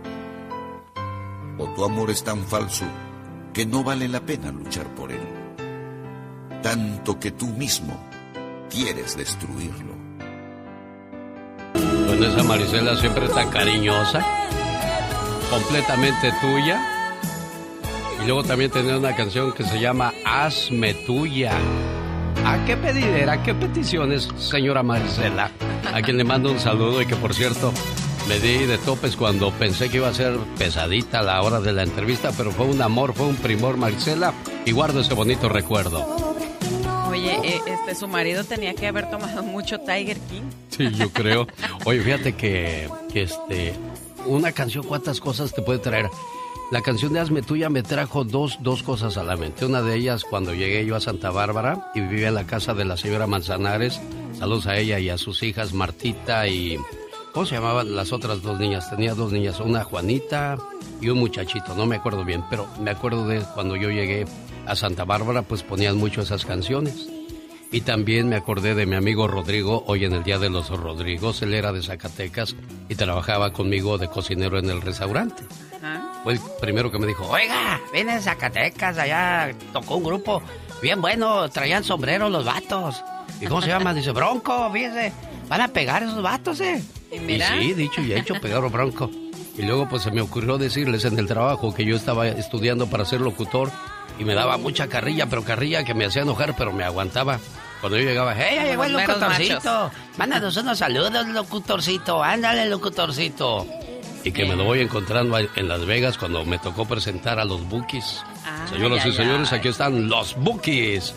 o 1.58 1.66
tu 1.74 1.84
amor 1.84 2.10
es 2.10 2.24
tan 2.24 2.46
falso 2.46 2.86
que 3.56 3.66
no 3.66 3.86
vale 3.86 4.10
la 4.10 4.20
pena 4.20 4.52
luchar 4.52 4.86
por 4.96 5.14
él, 5.14 5.22
tanto 6.62 7.18
que 7.18 7.32
tú 7.32 7.48
mismo 7.48 7.98
quieres 8.70 9.16
destruirlo. 9.16 9.96
Con 11.74 12.22
esa 12.22 12.44
Marisela 12.44 12.98
siempre 12.98 13.30
tan 13.30 13.50
cariñosa, 13.50 14.26
completamente 15.50 16.34
tuya. 16.42 16.86
Y 18.22 18.26
luego 18.26 18.44
también 18.44 18.72
tenía 18.72 18.98
una 18.98 19.16
canción 19.16 19.54
que 19.54 19.64
se 19.64 19.80
llama 19.80 20.14
Hazme 20.26 20.94
tuya. 20.94 21.54
¿A 22.46 22.66
qué 22.66 22.76
pedidera, 22.76 23.42
qué 23.42 23.56
peticiones, 23.56 24.28
señora 24.38 24.84
Marisela? 24.84 25.50
A 25.94 26.02
quien 26.02 26.18
le 26.18 26.26
mando 26.26 26.52
un 26.52 26.60
saludo 26.60 27.02
y 27.02 27.06
que 27.06 27.16
por 27.16 27.34
cierto 27.34 27.72
me 28.28 28.40
di 28.40 28.66
de 28.66 28.78
topes 28.80 29.16
cuando 29.16 29.52
pensé 29.52 29.90
que 29.90 29.98
iba 29.98 30.08
a 30.08 30.14
ser 30.14 30.38
pesadita 30.58 31.22
la 31.22 31.42
hora 31.42 31.60
de 31.60 31.74
la 31.74 31.84
entrevista, 31.84 32.32
pero 32.36 32.52
fue 32.52 32.66
un 32.66 32.82
amor, 32.82 33.14
fue 33.14 33.28
un 33.28 33.36
primor 33.36 33.78
Marisela 33.78 34.34
y 34.66 34.72
guardo 34.72 35.02
ese 35.02 35.14
bonito 35.14 35.48
recuerdo. 35.48 36.06
Oye, 37.10 37.38
eh, 37.44 37.62
este 37.68 37.96
su 37.96 38.08
marido 38.08 38.44
tenía 38.44 38.74
que 38.74 38.88
haber 38.88 39.10
tomado 39.10 39.44
mucho 39.44 39.80
Tiger 39.80 40.20
King. 40.22 40.44
Sí, 40.70 40.90
yo 40.92 41.12
creo. 41.12 41.48
Oye, 41.86 42.02
fíjate 42.02 42.34
que, 42.34 42.90
que 43.14 43.24
este 43.24 43.74
una 44.26 44.52
canción 44.52 44.86
cuántas 44.86 45.20
cosas 45.20 45.54
te 45.54 45.62
puede 45.62 45.80
traer. 45.80 46.10
La 46.72 46.82
canción 46.82 47.14
de 47.14 47.20
Hazme 47.20 47.44
Tuya 47.44 47.70
me 47.70 47.84
trajo 47.84 48.24
dos, 48.24 48.58
dos 48.62 48.82
cosas 48.82 49.18
a 49.18 49.24
la 49.24 49.38
mente. 49.38 49.66
Una 49.66 49.84
de 49.84 49.96
ellas 49.96 50.24
cuando 50.24 50.56
llegué 50.56 50.84
yo 50.84 50.96
a 50.96 51.00
Santa 51.00 51.30
Bárbara 51.30 51.92
y 51.94 52.02
vivía 52.02 52.30
en 52.30 52.36
la 52.36 52.48
casa 52.48 52.74
de 52.74 52.86
la 52.86 52.98
señora 52.98 53.28
Manzanares. 53.28 54.02
Saludos 54.40 54.66
a 54.66 54.78
ella 54.78 54.98
y 54.98 55.10
a 55.10 55.18
sus 55.20 55.44
hijas 55.44 55.74
Martita 55.74 56.48
y... 56.48 56.80
¿Cómo 57.36 57.46
se 57.46 57.56
llamaban 57.56 57.94
las 57.94 58.14
otras 58.14 58.42
dos 58.42 58.58
niñas? 58.62 58.90
Tenía 58.90 59.14
dos 59.14 59.34
niñas, 59.34 59.60
una 59.60 59.84
Juanita 59.84 60.58
y 61.02 61.10
un 61.10 61.20
muchachito, 61.20 61.76
no 61.76 61.86
me 61.86 61.98
acuerdo 61.98 62.24
bien, 62.24 62.46
pero 62.50 62.66
me 62.80 62.92
acuerdo 62.92 63.28
de 63.28 63.42
cuando 63.54 63.76
yo 63.76 63.90
llegué 63.90 64.24
a 64.66 64.74
Santa 64.74 65.04
Bárbara, 65.04 65.42
pues 65.42 65.62
ponían 65.62 65.98
mucho 65.98 66.22
esas 66.22 66.46
canciones. 66.46 67.10
Y 67.74 67.82
también 67.82 68.30
me 68.30 68.38
acordé 68.38 68.74
de 68.74 68.86
mi 68.86 68.96
amigo 68.96 69.28
Rodrigo, 69.28 69.84
hoy 69.86 70.06
en 70.06 70.14
el 70.14 70.24
Día 70.24 70.40
de 70.40 70.50
los 70.50 70.70
Rodrigos, 70.70 71.42
él 71.42 71.54
era 71.54 71.74
de 71.74 71.84
Zacatecas 71.84 72.56
y 72.88 72.96
trabajaba 72.96 73.52
conmigo 73.52 73.98
de 73.98 74.08
cocinero 74.08 74.58
en 74.58 74.70
el 74.70 74.82
restaurante. 74.82 75.44
Fue 76.24 76.36
el 76.36 76.40
primero 76.62 76.90
que 76.90 77.00
me 77.00 77.06
dijo, 77.06 77.28
oiga, 77.28 77.82
viene 77.92 78.16
de 78.16 78.22
Zacatecas, 78.22 78.98
allá 78.98 79.54
tocó 79.74 79.98
un 79.98 80.06
grupo 80.06 80.42
bien 80.82 81.02
bueno, 81.02 81.50
traían 81.50 81.84
sombrero 81.84 82.30
los 82.30 82.46
vatos. 82.46 83.04
¿Y 83.42 83.48
cómo 83.48 83.62
se 83.62 83.68
llama? 83.68 83.94
Dice, 83.94 84.12
Bronco, 84.12 84.72
fíjese, 84.72 85.12
van 85.50 85.60
a 85.60 85.68
pegar 85.68 86.02
esos 86.02 86.22
vatos, 86.22 86.62
¿eh? 86.62 86.82
Y, 87.16 87.40
sí, 87.40 87.74
dicho 87.74 88.02
y 88.02 88.14
hecho, 88.14 88.36
pegaron 88.36 88.72
Bronco. 88.72 89.10
Y 89.58 89.62
luego 89.62 89.88
pues 89.88 90.04
se 90.04 90.12
me 90.12 90.22
ocurrió 90.22 90.58
decirles 90.58 91.06
en 91.06 91.18
el 91.18 91.28
trabajo 91.28 91.74
que 91.74 91.86
yo 91.86 91.96
estaba 91.96 92.28
estudiando 92.28 92.88
para 92.88 93.06
ser 93.06 93.22
locutor 93.22 93.72
y 94.20 94.26
me 94.26 94.34
daba 94.34 94.58
mucha 94.58 94.88
carrilla, 94.88 95.28
pero 95.28 95.44
carrilla 95.44 95.84
que 95.84 95.94
me 95.94 96.06
hacía 96.06 96.24
enojar, 96.24 96.56
pero 96.58 96.72
me 96.74 96.84
aguantaba. 96.84 97.40
Cuando 97.82 97.98
yo 97.98 98.06
llegaba, 98.06 98.34
¡hey, 98.36 98.60
llegó 98.64 98.84
el 98.86 98.94
locutorcito! 98.94 99.92
Mándanos 100.18 100.58
unos 100.58 100.78
saludos, 100.78 101.28
locutorcito, 101.28 102.24
ándale, 102.24 102.66
locutorcito. 102.68 103.68
Y 104.24 104.32
que 104.32 104.46
me 104.46 104.56
lo 104.56 104.64
voy 104.64 104.82
encontrando 104.82 105.38
en 105.38 105.68
Las 105.68 105.86
Vegas 105.86 106.18
cuando 106.18 106.44
me 106.46 106.58
tocó 106.58 106.86
presentar 106.86 107.40
a 107.40 107.46
los 107.46 107.64
Bookies. 107.70 108.24
Señoras 108.70 109.06
y 109.06 109.12
señores, 109.12 109.54
aquí 109.54 109.68
están 109.68 110.10
los 110.10 110.36
Bookies. 110.36 111.14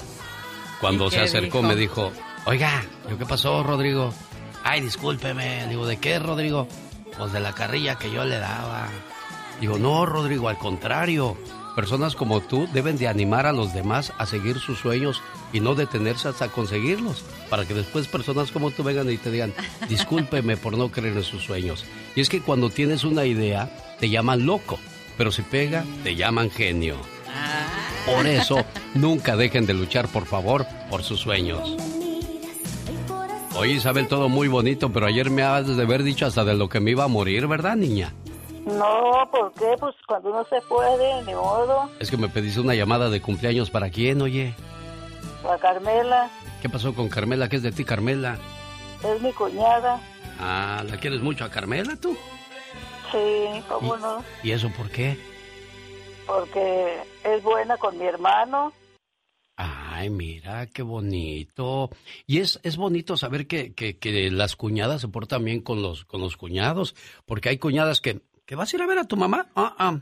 Cuando 0.81 1.07
¿Y 1.07 1.13
se 1.13 1.21
acercó 1.21 1.59
dijo? 1.59 1.69
me 1.69 1.75
dijo, 1.77 2.13
oiga, 2.45 2.85
¿yo 3.09 3.17
¿qué 3.17 3.25
pasó, 3.25 3.63
Rodrigo? 3.63 4.13
Ay, 4.71 4.83
discúlpeme. 4.83 5.67
Digo, 5.67 5.87
¿de 5.87 5.97
qué, 5.97 6.19
Rodrigo? 6.19 6.69
Pues 7.17 7.33
de 7.33 7.41
la 7.41 7.55
carrilla 7.55 7.97
que 7.97 8.11
yo 8.11 8.27
le 8.27 8.37
daba. 8.39 8.91
Digo, 9.63 9.79
no, 9.79 10.05
Rodrigo, 10.05 10.51
al 10.51 10.59
contrario. 10.59 11.39
Personas 11.75 12.15
como 12.15 12.43
tú 12.43 12.69
deben 12.75 12.99
de 12.99 13.09
animar 13.09 13.47
a 13.47 13.53
los 13.53 13.73
demás 13.73 14.13
a 14.19 14.27
seguir 14.27 14.59
sus 14.59 14.79
sueños 14.79 15.23
y 15.55 15.61
no 15.61 15.75
detenerse 15.75 16.29
hasta 16.29 16.49
conseguirlos, 16.49 17.25
para 17.49 17.65
que 17.65 17.73
después 17.73 18.09
personas 18.09 18.51
como 18.51 18.71
tú 18.71 18.83
vengan 18.83 19.11
y 19.11 19.17
te 19.17 19.31
digan, 19.31 19.55
discúlpeme 19.89 20.59
por 20.59 20.77
no 20.77 20.91
creer 20.91 21.17
en 21.17 21.25
sus 21.25 21.45
sueños. 21.45 21.87
Y 22.15 22.21
es 22.21 22.29
que 22.29 22.43
cuando 22.43 22.69
tienes 22.69 23.05
una 23.05 23.25
idea, 23.25 23.71
te 23.99 24.11
llaman 24.11 24.45
loco, 24.45 24.79
pero 25.17 25.33
si 25.33 25.41
pega, 25.41 25.83
te 26.05 26.15
llaman 26.15 26.51
genio. 26.51 26.97
Por 28.05 28.27
eso, 28.27 28.67
nunca 28.93 29.35
dejen 29.35 29.65
de 29.65 29.73
luchar, 29.73 30.09
por 30.09 30.27
favor, 30.27 30.67
por 30.91 31.03
sus 31.03 31.21
sueños. 31.21 31.75
Oye, 33.59 33.73
Isabel, 33.73 34.07
todo 34.07 34.29
muy 34.29 34.47
bonito, 34.47 34.93
pero 34.93 35.07
ayer 35.07 35.31
me 35.31 35.43
has 35.43 35.67
de 35.77 35.83
haber 35.83 36.05
dicho 36.05 36.27
hasta 36.27 36.45
de 36.45 36.55
lo 36.55 36.69
que 36.69 36.79
me 36.79 36.93
iba 36.93 37.03
a 37.03 37.09
morir, 37.09 37.49
¿verdad, 37.49 37.75
niña? 37.75 38.13
No, 38.65 39.29
¿por 39.33 39.53
qué? 39.55 39.75
Pues 39.81 39.97
cuando 40.07 40.31
uno 40.31 40.47
se 40.49 40.61
puede, 40.69 41.23
ni 41.25 41.35
modo. 41.35 41.91
Es 41.99 42.09
que 42.09 42.17
me 42.17 42.29
pediste 42.29 42.61
una 42.61 42.77
llamada 42.77 43.11
de 43.11 43.21
cumpleaños 43.21 43.69
para 43.71 43.91
quién, 43.91 44.23
oye. 44.23 44.55
La 45.45 45.59
Carmela 45.59 46.31
¿Qué 46.63 46.69
pasó 46.69 46.95
con 46.95 47.09
Carmela? 47.09 47.49
¿Qué 47.49 47.57
es 47.57 47.63
de 47.63 47.73
ti, 47.73 47.85
Carmela? 47.85 48.39
es 49.05 49.23
mi 49.23 49.33
cuñada. 49.33 50.01
Ah, 50.41 50.85
¿la 50.89 50.97
quieres 50.99 51.21
mucho 51.21 51.45
a 51.45 51.51
Carmela 51.51 51.97
tú? 51.97 52.17
Sí, 53.11 53.63
¿cómo 53.69 53.97
no? 53.97 54.23
¿Y 54.43 54.53
eso 54.53 54.71
por 54.77 54.89
qué? 54.91 55.19
Porque 56.27 56.99
es 57.25 57.43
buena 57.43 57.77
con 57.77 57.99
mi 57.99 58.05
hermano. 58.05 58.73
Ay, 59.61 60.09
mira, 60.09 60.67
qué 60.69 60.83
bonito. 60.83 61.91
Y 62.29 62.39
es, 62.39 62.61
es 62.63 62.77
bonito 62.77 63.17
saber 63.17 63.49
que, 63.49 63.75
que, 63.75 63.99
que 63.99 64.31
las 64.31 64.55
cuñadas 64.55 65.01
se 65.01 65.09
portan 65.09 65.45
bien 65.45 65.61
con 65.63 65.83
los, 65.83 66.05
con 66.05 66.21
los 66.21 66.37
cuñados, 66.37 66.95
porque 67.27 67.49
hay 67.49 67.59
cuñadas 67.59 68.01
que, 68.01 68.21
que 68.47 68.55
vas 68.55 68.73
a 68.73 68.77
ir 68.77 68.83
a 68.83 68.87
ver 68.87 68.99
a 68.99 69.05
tu 69.05 69.17
mamá. 69.17 69.49
Ah, 69.57 69.75
ah. 69.79 69.99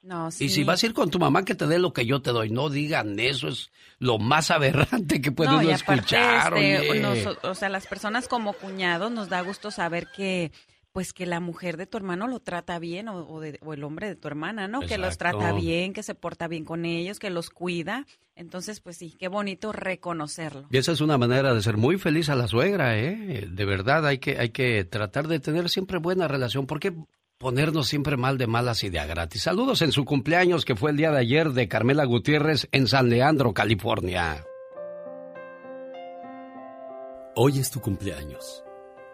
No, 0.00 0.30
sí. 0.30 0.44
Y 0.44 0.48
si 0.50 0.62
vas 0.64 0.80
a 0.82 0.86
ir 0.86 0.92
con 0.94 1.10
tu 1.10 1.18
mamá, 1.18 1.44
que 1.44 1.56
te 1.56 1.66
dé 1.66 1.78
lo 1.80 1.92
que 1.92 2.06
yo 2.06 2.22
te 2.22 2.30
doy. 2.30 2.50
No 2.50 2.68
digan 2.70 3.18
eso, 3.18 3.48
es 3.48 3.72
lo 3.98 4.18
más 4.18 4.50
aberrante 4.52 5.20
que 5.20 5.32
puede 5.32 5.50
no, 5.50 5.58
uno 5.58 5.70
y 5.70 5.72
aparte, 5.72 5.94
escuchar. 5.94 6.56
este, 6.58 6.90
oye. 6.90 7.00
nos- 7.00 7.38
o 7.42 7.54
sea, 7.56 7.70
las 7.70 7.86
personas 7.88 8.28
como 8.28 8.52
cuñados 8.52 9.10
nos 9.10 9.28
da 9.28 9.40
gusto 9.40 9.70
saber 9.72 10.06
que 10.14 10.52
pues 10.94 11.12
que 11.12 11.26
la 11.26 11.40
mujer 11.40 11.76
de 11.76 11.86
tu 11.86 11.96
hermano 11.96 12.28
lo 12.28 12.38
trata 12.38 12.78
bien 12.78 13.08
o, 13.08 13.26
o 13.28 13.40
de- 13.40 13.58
o 13.64 13.74
el 13.74 13.82
hombre 13.82 14.06
de 14.06 14.14
tu 14.14 14.28
hermana, 14.28 14.68
¿no? 14.68 14.78
Que 14.78 14.96
los 14.96 15.18
trata 15.18 15.50
bien, 15.52 15.92
que 15.92 16.04
se 16.04 16.14
porta 16.14 16.46
bien 16.46 16.64
con 16.64 16.84
ellos, 16.84 17.18
que 17.18 17.30
los 17.30 17.50
cuida. 17.50 18.06
Entonces, 18.36 18.78
pues 18.78 18.96
sí, 18.98 19.12
qué 19.18 19.26
bonito 19.26 19.72
reconocerlo. 19.72 20.68
Y 20.70 20.76
esa 20.78 20.92
es 20.92 21.00
una 21.00 21.18
manera 21.18 21.52
de 21.52 21.60
ser 21.62 21.76
muy 21.76 21.98
feliz 21.98 22.28
a 22.28 22.36
la 22.36 22.46
suegra, 22.46 22.96
¿eh? 22.96 23.48
De 23.50 23.64
verdad, 23.64 24.06
hay 24.06 24.18
que, 24.18 24.38
hay 24.38 24.50
que 24.50 24.84
tratar 24.84 25.26
de 25.26 25.40
tener 25.40 25.68
siempre 25.68 25.98
buena 25.98 26.28
relación. 26.28 26.68
¿Por 26.68 26.78
qué 26.78 26.94
ponernos 27.38 27.88
siempre 27.88 28.16
mal 28.16 28.38
de 28.38 28.46
malas 28.46 28.84
y 28.84 28.88
de 28.90 29.00
a 29.00 29.06
gratis? 29.06 29.42
Saludos 29.42 29.82
en 29.82 29.90
su 29.90 30.04
cumpleaños, 30.04 30.64
que 30.64 30.76
fue 30.76 30.92
el 30.92 30.96
día 30.96 31.10
de 31.10 31.18
ayer, 31.18 31.50
de 31.50 31.66
Carmela 31.66 32.04
Gutiérrez 32.04 32.68
en 32.70 32.86
San 32.86 33.10
Leandro, 33.10 33.52
California. 33.52 34.44
Hoy 37.34 37.58
es 37.58 37.68
tu 37.72 37.80
cumpleaños. 37.80 38.63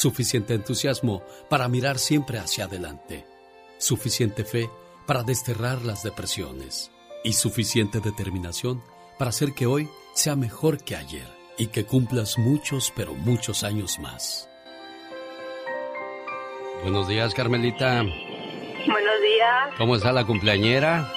suficiente 0.00 0.54
entusiasmo 0.54 1.22
para 1.50 1.68
mirar 1.68 1.98
siempre 1.98 2.38
hacia 2.38 2.64
adelante, 2.64 3.26
suficiente 3.76 4.44
fe 4.44 4.70
para 5.06 5.22
desterrar 5.24 5.82
las 5.82 6.02
depresiones 6.02 6.90
y 7.22 7.34
suficiente 7.34 8.00
determinación 8.00 8.82
para 9.18 9.28
hacer 9.28 9.52
que 9.52 9.66
hoy 9.66 9.90
sea 10.14 10.36
mejor 10.36 10.82
que 10.82 10.96
ayer 10.96 11.28
y 11.58 11.66
que 11.66 11.84
cumplas 11.84 12.38
muchos, 12.38 12.90
pero 12.96 13.12
muchos 13.12 13.62
años 13.62 13.98
más. 13.98 14.48
Buenos 16.82 17.06
días, 17.06 17.34
Carmelita. 17.34 18.02
Buenos 18.02 19.20
días. 19.20 19.74
¿Cómo 19.76 19.96
está 19.96 20.12
la 20.12 20.24
cumpleañera? 20.24 21.12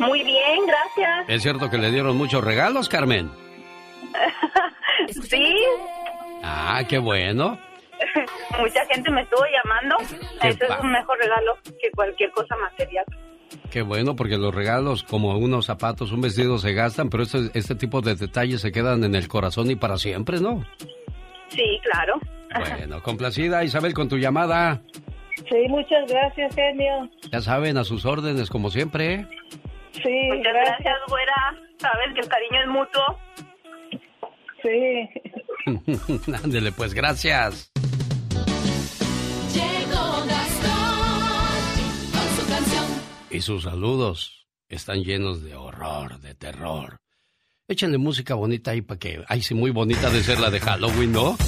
Muy 0.00 0.24
bien, 0.24 0.66
gracias. 0.66 1.28
¿Es 1.28 1.42
cierto 1.42 1.70
que 1.70 1.78
le 1.78 1.92
dieron 1.92 2.16
muchos 2.16 2.42
regalos, 2.42 2.88
Carmen? 2.88 3.30
sí. 5.30 5.54
Ah, 6.42 6.82
qué 6.88 6.98
bueno. 6.98 7.60
Mucha 8.58 8.84
gente 8.86 9.10
me 9.10 9.22
estuvo 9.22 9.42
llamando. 9.44 9.96
Qué 10.40 10.48
Eso 10.48 10.64
es 10.64 10.80
un 10.82 10.92
mejor 10.92 11.18
regalo 11.18 11.56
que 11.80 11.90
cualquier 11.92 12.30
cosa 12.30 12.56
material. 12.56 13.04
Qué 13.70 13.82
bueno, 13.82 14.16
porque 14.16 14.36
los 14.36 14.54
regalos, 14.54 15.02
como 15.02 15.36
unos 15.36 15.66
zapatos, 15.66 16.12
un 16.12 16.20
vestido, 16.20 16.58
se 16.58 16.72
gastan, 16.72 17.10
pero 17.10 17.22
este, 17.22 17.50
este 17.54 17.74
tipo 17.74 18.00
de 18.00 18.14
detalles 18.14 18.60
se 18.60 18.72
quedan 18.72 19.04
en 19.04 19.14
el 19.14 19.28
corazón 19.28 19.70
y 19.70 19.76
para 19.76 19.98
siempre, 19.98 20.40
¿no? 20.40 20.64
Sí, 21.48 21.80
claro. 21.82 22.20
Bueno, 22.78 23.02
complacida 23.02 23.64
Isabel 23.64 23.92
con 23.92 24.08
tu 24.08 24.16
llamada. 24.16 24.80
Sí, 25.50 25.68
muchas 25.68 26.08
gracias, 26.08 26.54
genio. 26.54 27.10
Ya 27.30 27.42
saben, 27.42 27.76
a 27.76 27.84
sus 27.84 28.06
órdenes, 28.06 28.48
como 28.48 28.70
siempre. 28.70 29.14
¿eh? 29.14 29.26
Sí, 29.92 30.30
muchas 30.32 30.54
gracias. 30.54 30.96
güera. 31.08 31.54
Sabes 31.78 32.14
que 32.14 32.20
el 32.20 32.28
cariño 32.28 32.60
es 32.62 32.68
mutuo. 32.68 33.18
Sí. 34.62 36.32
Ándele, 36.44 36.72
pues, 36.72 36.94
gracias. 36.94 37.70
Y 43.36 43.42
sus 43.42 43.64
saludos 43.64 44.46
están 44.66 45.04
llenos 45.04 45.42
de 45.42 45.54
horror, 45.54 46.18
de 46.20 46.34
terror. 46.34 46.96
Échenle 47.68 47.98
música 47.98 48.32
bonita 48.34 48.70
ahí 48.70 48.80
para 48.80 48.98
que... 48.98 49.22
Ay, 49.28 49.42
sí, 49.42 49.52
muy 49.52 49.70
bonita 49.72 50.08
de 50.08 50.22
ser 50.24 50.40
la 50.40 50.48
de 50.48 50.58
Halloween, 50.58 51.12
¿no? 51.12 51.36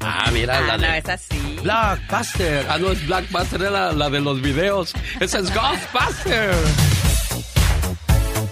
Ah, 0.00 0.30
mira, 0.32 0.60
la 0.60 0.74
Ah, 0.74 0.78
de... 0.78 0.86
no, 0.88 0.94
es 0.94 1.08
así. 1.08 1.56
Blackbuster. 1.62 2.66
Ah, 2.68 2.78
no, 2.78 2.90
es 2.92 3.06
Blackbuster, 3.06 3.62
era 3.62 3.92
la 3.92 4.10
de 4.10 4.20
los 4.20 4.40
videos. 4.42 4.92
Esa 5.20 5.38
es 5.38 5.52
Ghostbuster. 5.54 6.54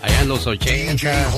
Allá 0.02 0.20
en 0.20 0.28
los 0.28 0.46
80. 0.46 1.28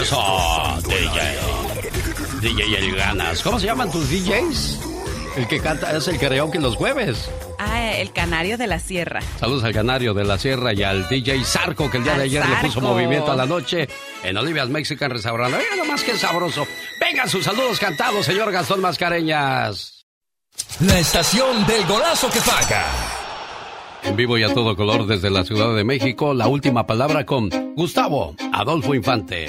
Eso, 0.00 0.78
DJ. 0.86 2.40
DJ 2.40 2.78
El 2.78 2.96
Ganas. 2.96 3.42
¿Cómo 3.42 3.58
se 3.60 3.66
llaman 3.66 3.90
tus 3.92 4.08
DJs? 4.10 4.91
El 5.36 5.48
que 5.48 5.60
canta 5.60 5.96
es 5.96 6.08
el 6.08 6.18
karaoke 6.18 6.60
los 6.60 6.76
jueves. 6.76 7.30
Ah, 7.58 7.92
el 7.94 8.12
canario 8.12 8.58
de 8.58 8.66
la 8.66 8.78
sierra. 8.78 9.20
Saludos 9.40 9.64
al 9.64 9.72
canario 9.72 10.12
de 10.12 10.24
la 10.24 10.38
sierra 10.38 10.74
y 10.74 10.82
al 10.82 11.08
DJ 11.08 11.42
Zarco 11.44 11.90
que 11.90 11.96
el 11.96 12.04
día 12.04 12.16
de 12.16 12.24
ayer 12.24 12.46
le 12.46 12.56
puso 12.56 12.80
movimiento 12.82 13.32
a 13.32 13.36
la 13.36 13.46
noche 13.46 13.88
en 14.22 14.36
Olivia's 14.36 14.68
Mexican 14.68 15.10
Restaurant. 15.10 15.54
Oiga, 15.54 15.76
nomás 15.82 16.02
que 16.04 16.16
sabroso. 16.18 16.66
Vengan 17.00 17.28
sus 17.30 17.44
saludos 17.44 17.78
cantados, 17.78 18.26
señor 18.26 18.52
Gastón 18.52 18.80
Mascareñas. 18.82 20.04
La 20.80 20.98
estación 20.98 21.66
del 21.66 21.86
golazo 21.86 22.28
que 22.30 22.40
paga. 22.40 22.84
En 24.02 24.16
vivo 24.16 24.36
y 24.36 24.42
a 24.42 24.52
todo 24.52 24.76
color 24.76 25.06
desde 25.06 25.30
la 25.30 25.44
Ciudad 25.44 25.74
de 25.74 25.84
México, 25.84 26.34
la 26.34 26.48
última 26.48 26.86
palabra 26.86 27.24
con 27.24 27.48
Gustavo 27.74 28.34
Adolfo 28.52 28.94
Infante. 28.94 29.46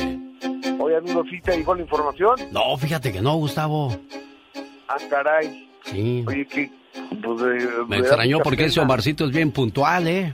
Oye, 0.80 0.96
amigo, 0.96 1.24
¿sí 1.30 1.42
te 1.42 1.58
llegó 1.58 1.76
la 1.76 1.82
información? 1.82 2.36
No, 2.52 2.78
fíjate 2.78 3.12
que 3.12 3.22
no, 3.22 3.36
Gustavo. 3.36 3.98
Ah, 4.88 4.98
caray. 5.10 5.73
Sí. 5.86 6.24
Oye, 6.28 6.46
que... 6.48 6.70
pues, 7.22 7.42
eh, 7.42 7.68
Me 7.88 7.98
da 7.98 8.02
extrañó 8.08 8.40
porque 8.40 8.66
ese. 8.66 8.80
Omarcito 8.80 9.26
es 9.26 9.32
bien 9.32 9.52
puntual, 9.52 10.08
¿eh? 10.08 10.34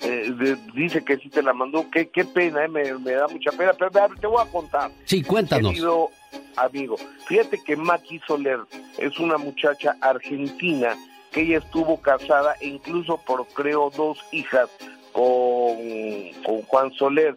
Eh, 0.00 0.30
de- 0.38 0.56
dice 0.74 1.04
que 1.04 1.16
sí 1.18 1.28
te 1.28 1.42
la 1.42 1.52
mandó. 1.52 1.86
Qué, 1.90 2.08
qué 2.08 2.24
pena, 2.24 2.64
eh, 2.64 2.68
me, 2.68 2.94
me 2.98 3.12
da 3.12 3.26
mucha 3.28 3.50
pena. 3.52 3.72
Pero 3.72 3.90
te 4.20 4.26
voy 4.26 4.42
a 4.46 4.50
contar. 4.50 4.90
Sí, 5.04 5.22
cuéntanos. 5.22 5.72
Querido 5.72 6.10
amigo, 6.56 6.96
fíjate 7.26 7.58
que 7.64 7.76
Maki 7.76 8.20
Soler 8.26 8.60
es 8.98 9.18
una 9.18 9.36
muchacha 9.38 9.96
argentina 10.00 10.96
que 11.32 11.42
ella 11.42 11.58
estuvo 11.58 12.00
casada 12.00 12.54
e 12.60 12.66
incluso 12.68 13.18
por 13.18 13.46
creo 13.48 13.90
dos 13.96 14.18
hijas 14.32 14.68
con, 15.12 15.76
con 16.44 16.62
Juan 16.62 16.92
Soler. 16.94 17.36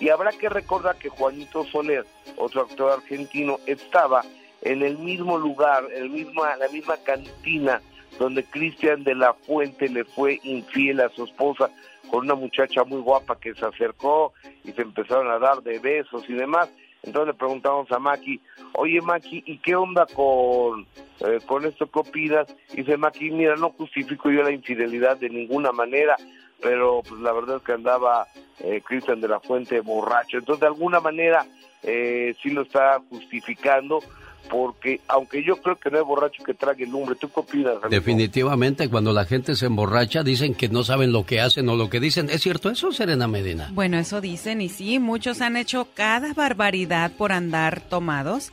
Y 0.00 0.08
habrá 0.08 0.30
que 0.32 0.48
recordar 0.48 0.96
que 0.96 1.10
Juanito 1.10 1.64
Soler, 1.66 2.06
otro 2.36 2.62
actor 2.62 2.92
argentino, 2.92 3.58
estaba 3.66 4.24
en 4.62 4.82
el 4.82 4.98
mismo 4.98 5.38
lugar, 5.38 5.84
en 5.94 6.04
el 6.04 6.10
mismo, 6.10 6.44
la 6.44 6.68
misma 6.68 6.96
cantina 6.98 7.80
donde 8.18 8.44
Cristian 8.44 9.04
de 9.04 9.14
la 9.14 9.32
Fuente 9.32 9.88
le 9.88 10.04
fue 10.04 10.40
infiel 10.42 11.00
a 11.00 11.08
su 11.10 11.24
esposa 11.24 11.70
con 12.10 12.24
una 12.24 12.34
muchacha 12.34 12.84
muy 12.84 13.00
guapa 13.00 13.38
que 13.38 13.54
se 13.54 13.64
acercó 13.64 14.32
y 14.64 14.72
se 14.72 14.82
empezaron 14.82 15.30
a 15.30 15.38
dar 15.38 15.62
de 15.62 15.78
besos 15.78 16.28
y 16.28 16.34
demás. 16.34 16.68
Entonces 17.02 17.28
le 17.28 17.38
preguntamos 17.38 17.90
a 17.92 17.98
Maki, 17.98 18.40
oye 18.74 19.00
Maki, 19.00 19.42
¿y 19.46 19.58
qué 19.58 19.74
onda 19.74 20.06
con, 20.06 20.86
eh, 21.20 21.38
con 21.46 21.64
esto 21.64 21.90
que 21.90 21.98
opinas? 21.98 22.46
Y 22.72 22.78
dice 22.78 22.96
Maki, 22.96 23.30
mira, 23.30 23.56
no 23.56 23.70
justifico 23.70 24.30
yo 24.30 24.42
la 24.42 24.50
infidelidad 24.50 25.16
de 25.16 25.30
ninguna 25.30 25.72
manera, 25.72 26.16
pero 26.60 27.02
pues 27.08 27.20
la 27.22 27.32
verdad 27.32 27.56
es 27.56 27.62
que 27.62 27.72
andaba 27.72 28.26
eh, 28.58 28.82
Cristian 28.84 29.20
de 29.20 29.28
la 29.28 29.40
Fuente 29.40 29.80
borracho. 29.80 30.36
Entonces 30.36 30.60
de 30.60 30.66
alguna 30.66 31.00
manera 31.00 31.46
eh, 31.82 32.34
sí 32.42 32.50
lo 32.50 32.62
está 32.62 33.00
justificando, 33.08 34.00
porque 34.48 35.00
aunque 35.08 35.44
yo 35.44 35.56
creo 35.56 35.76
que 35.76 35.90
no 35.90 35.98
es 35.98 36.04
borracho 36.04 36.42
que 36.42 36.54
trague 36.54 36.86
lumbre, 36.86 37.14
¿tú 37.14 37.28
qué 37.28 37.40
opinas? 37.40 37.74
amigo? 37.74 37.88
Definitivamente, 37.88 38.88
cuando 38.88 39.12
la 39.12 39.24
gente 39.24 39.54
se 39.54 39.66
emborracha, 39.66 40.22
dicen 40.22 40.54
que 40.54 40.68
no 40.68 40.82
saben 40.84 41.12
lo 41.12 41.24
que 41.24 41.40
hacen 41.40 41.68
o 41.68 41.76
lo 41.76 41.88
que 41.90 42.00
dicen. 42.00 42.30
¿Es 42.30 42.42
cierto 42.42 42.70
eso, 42.70 42.92
Serena 42.92 43.28
Medina? 43.28 43.70
Bueno, 43.72 43.98
eso 43.98 44.20
dicen 44.20 44.60
y 44.60 44.68
sí, 44.68 44.98
muchos 44.98 45.40
han 45.40 45.56
hecho 45.56 45.88
cada 45.94 46.32
barbaridad 46.34 47.12
por 47.12 47.32
andar 47.32 47.80
tomados. 47.80 48.52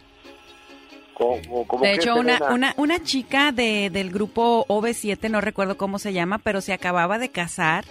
Como, 1.14 1.66
como 1.66 1.84
De 1.84 1.94
hecho, 1.94 2.16
una, 2.16 2.40
una, 2.52 2.74
una 2.78 3.04
chica 3.04 3.52
de, 3.52 3.90
del 3.90 4.12
grupo 4.12 4.66
OV7, 4.68 5.32
no 5.32 5.42
recuerdo 5.42 5.76
cómo 5.76 5.98
se 5.98 6.14
llama, 6.14 6.38
pero 6.38 6.62
se 6.62 6.74
acababa 6.74 7.18
de 7.18 7.30
casar 7.30 7.86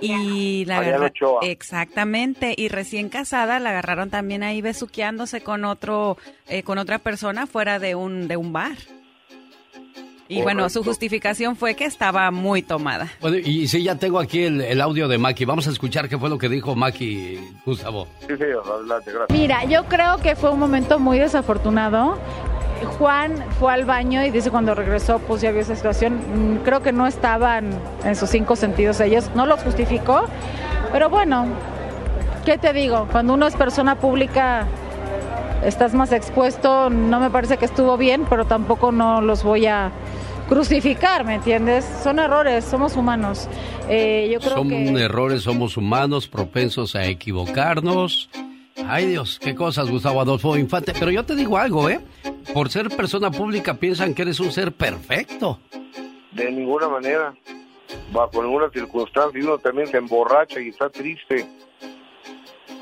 y 0.00 0.64
la 0.64 0.76
Mariana 0.76 0.96
agarra- 0.96 1.06
Ochoa. 1.10 1.40
exactamente 1.42 2.54
y 2.56 2.68
recién 2.68 3.08
casada 3.08 3.58
la 3.60 3.70
agarraron 3.70 4.10
también 4.10 4.42
ahí 4.42 4.60
besuqueándose 4.62 5.42
con 5.42 5.64
otro 5.64 6.16
eh, 6.48 6.62
con 6.62 6.78
otra 6.78 6.98
persona 6.98 7.46
fuera 7.46 7.78
de 7.78 7.94
un 7.94 8.28
de 8.28 8.36
un 8.36 8.52
bar 8.52 8.76
y 10.38 10.42
bueno 10.42 10.68
su 10.68 10.82
justificación 10.84 11.56
fue 11.56 11.74
que 11.74 11.84
estaba 11.84 12.30
muy 12.30 12.62
tomada 12.62 13.08
Bueno, 13.20 13.36
y 13.38 13.66
sí, 13.68 13.82
ya 13.82 13.96
tengo 13.96 14.18
aquí 14.18 14.42
el, 14.42 14.60
el 14.60 14.80
audio 14.80 15.08
de 15.08 15.18
Maki. 15.18 15.44
Vamos 15.44 15.66
a 15.66 15.70
escuchar 15.70 16.08
qué 16.08 16.18
fue 16.18 16.28
lo 16.28 16.38
que 16.38 16.48
dijo 16.48 16.74
Maki, 16.74 17.38
Gustavo. 17.64 18.06
Sí, 18.20 18.34
sí, 18.36 18.44
adelante, 18.44 19.12
gracias. 19.12 19.30
Mira, 19.30 19.64
yo 19.64 19.84
creo 19.84 20.18
que 20.18 20.34
fue 20.36 20.50
un 20.50 20.58
momento 20.58 20.98
muy 20.98 21.18
desafortunado. 21.18 22.18
Juan 22.98 23.34
fue 23.60 23.72
al 23.72 23.84
baño 23.84 24.24
y 24.24 24.30
dice 24.30 24.50
cuando 24.50 24.74
regresó 24.74 25.20
pues 25.20 25.40
ya 25.40 25.50
vio 25.52 25.60
esa 25.60 25.76
situación. 25.76 26.14
Mm, 26.14 26.56
Creo 26.64 26.82
que 26.82 26.92
no 26.92 27.06
estaban 27.06 27.70
en 28.04 28.16
sus 28.16 28.28
cinco 28.30 28.56
sentidos 28.56 28.98
ellos, 29.00 29.30
no 29.34 29.46
los 29.46 29.62
justificó, 29.62 30.24
pero 30.90 31.08
bueno, 31.08 31.46
¿qué 32.44 32.58
te 32.58 32.72
digo? 32.72 33.06
Cuando 33.12 33.34
uno 33.34 33.46
es 33.46 33.54
persona 33.54 33.94
pública 33.96 34.66
estás 35.64 35.94
más 35.94 36.12
expuesto, 36.12 36.90
no 36.90 37.20
me 37.20 37.30
parece 37.30 37.56
que 37.56 37.64
estuvo 37.64 37.96
bien, 37.96 38.26
pero 38.28 38.44
tampoco 38.44 38.92
no 38.92 39.20
los 39.20 39.42
voy 39.42 39.66
a 39.66 39.90
crucificar, 40.48 41.24
¿me 41.24 41.36
entiendes? 41.36 41.84
Son 42.02 42.18
errores, 42.18 42.64
somos 42.64 42.96
humanos. 42.96 43.48
Eh, 43.88 44.28
yo 44.32 44.40
creo 44.40 44.56
Son 44.56 44.68
que... 44.68 45.02
errores, 45.02 45.42
somos 45.42 45.76
humanos, 45.76 46.28
propensos 46.28 46.94
a 46.94 47.06
equivocarnos. 47.06 48.28
Ay 48.86 49.06
Dios, 49.06 49.38
qué 49.38 49.54
cosas, 49.54 49.90
Gustavo 49.90 50.20
Adolfo 50.20 50.56
Infante. 50.56 50.92
Pero 50.98 51.10
yo 51.10 51.24
te 51.24 51.34
digo 51.34 51.56
algo, 51.56 51.88
¿eh? 51.88 52.00
Por 52.52 52.68
ser 52.70 52.88
persona 52.88 53.30
pública 53.30 53.74
piensan 53.74 54.14
que 54.14 54.22
eres 54.22 54.40
un 54.40 54.50
ser 54.50 54.72
perfecto. 54.72 55.58
De 56.32 56.50
ninguna 56.50 56.88
manera, 56.88 57.34
bajo 58.12 58.42
ninguna 58.42 58.70
circunstancia, 58.70 59.38
y 59.38 59.44
uno 59.44 59.58
también 59.58 59.86
se 59.88 59.98
emborracha 59.98 60.60
y 60.60 60.68
está 60.68 60.90
triste. 60.90 61.46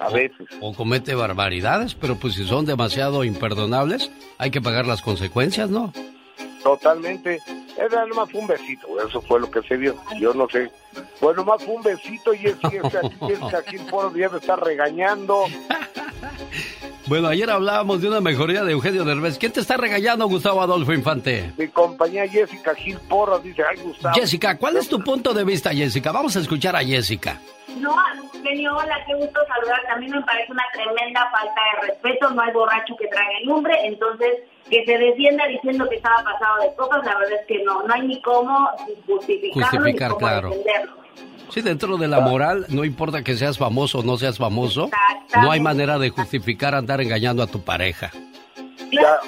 A 0.00 0.08
veces. 0.08 0.48
O 0.60 0.74
comete 0.74 1.14
barbaridades, 1.14 1.94
pero 1.94 2.16
pues 2.16 2.34
si 2.34 2.46
son 2.46 2.64
demasiado 2.64 3.22
imperdonables, 3.22 4.10
hay 4.38 4.50
que 4.50 4.62
pagar 4.62 4.86
las 4.86 5.02
consecuencias, 5.02 5.68
¿no? 5.68 5.92
Totalmente. 6.62 7.38
Era 7.76 8.06
nomás 8.06 8.32
un 8.34 8.46
besito, 8.46 8.88
eso 9.06 9.20
fue 9.22 9.40
lo 9.40 9.50
que 9.50 9.62
se 9.62 9.76
vio. 9.76 9.94
Yo 10.18 10.34
no 10.34 10.48
sé. 10.48 10.70
Bueno, 11.20 11.44
más 11.44 11.62
fue 11.62 11.74
un 11.74 11.82
besito 11.82 12.34
y 12.34 12.46
es 12.46 12.56
que 12.56 12.78
es 12.78 12.82
que 12.82 12.98
aquí, 12.98 13.32
es 13.32 13.38
que 13.38 13.56
aquí 13.56 13.76
el 13.76 13.88
foro 13.88 14.12
está 14.36 14.56
regañando. 14.56 15.44
Bueno, 17.10 17.26
ayer 17.26 17.50
hablábamos 17.50 18.00
de 18.00 18.06
una 18.06 18.20
mejoría 18.20 18.62
de 18.62 18.70
Eugenio 18.70 19.04
Derbez. 19.04 19.36
¿Quién 19.36 19.50
te 19.50 19.58
está 19.58 19.76
regañando, 19.76 20.28
Gustavo 20.28 20.62
Adolfo 20.62 20.92
Infante? 20.92 21.50
Mi 21.56 21.66
compañía 21.66 22.28
Jessica 22.28 22.72
Gil 22.72 22.98
Porras 23.08 23.42
dice, 23.42 23.64
ay 23.68 23.78
Gustavo. 23.82 24.14
Jessica, 24.14 24.56
¿cuál 24.56 24.76
es 24.76 24.88
tu 24.88 25.00
punto 25.00 25.34
de 25.34 25.42
vista, 25.42 25.70
Jessica? 25.70 26.12
Vamos 26.12 26.36
a 26.36 26.38
escuchar 26.38 26.76
a 26.76 26.84
Jessica. 26.84 27.40
No, 27.80 27.96
genio, 28.44 28.76
hola, 28.76 28.96
qué 29.08 29.14
gusto 29.16 29.40
saludar. 29.48 29.80
También 29.88 30.12
me 30.12 30.22
parece 30.22 30.52
una 30.52 30.62
tremenda 30.72 31.28
falta 31.32 31.60
de 31.74 31.88
respeto. 31.88 32.30
No 32.30 32.42
hay 32.42 32.52
borracho 32.52 32.94
que 32.96 33.08
trague 33.08 33.44
lumbre. 33.44 33.74
Entonces, 33.86 34.44
que 34.70 34.84
se 34.84 34.96
defienda 34.96 35.48
diciendo 35.48 35.88
que 35.88 35.96
estaba 35.96 36.22
pasado 36.22 36.62
de 36.62 36.76
copas, 36.76 37.04
la 37.04 37.18
verdad 37.18 37.40
es 37.40 37.46
que 37.48 37.64
no. 37.64 37.82
No 37.82 37.92
hay 37.92 38.02
ni 38.02 38.22
cómo 38.22 38.68
justificarlo 39.08 39.80
Justificar, 39.80 39.80
ni 39.82 39.96
cómo 40.10 40.16
claro. 40.16 40.50
defenderlo. 40.50 40.99
Sí, 41.50 41.62
dentro 41.62 41.96
de 41.96 42.06
la 42.06 42.20
moral, 42.20 42.66
no 42.68 42.84
importa 42.84 43.24
que 43.24 43.36
seas 43.36 43.58
famoso 43.58 43.98
o 43.98 44.02
no 44.04 44.16
seas 44.16 44.38
famoso, 44.38 44.88
no 45.42 45.50
hay 45.50 45.58
manera 45.60 45.98
de 45.98 46.10
justificar 46.10 46.74
andar 46.76 47.00
engañando 47.00 47.42
a 47.42 47.46
tu 47.48 47.60
pareja. 47.62 48.10
Ya, 48.92 49.18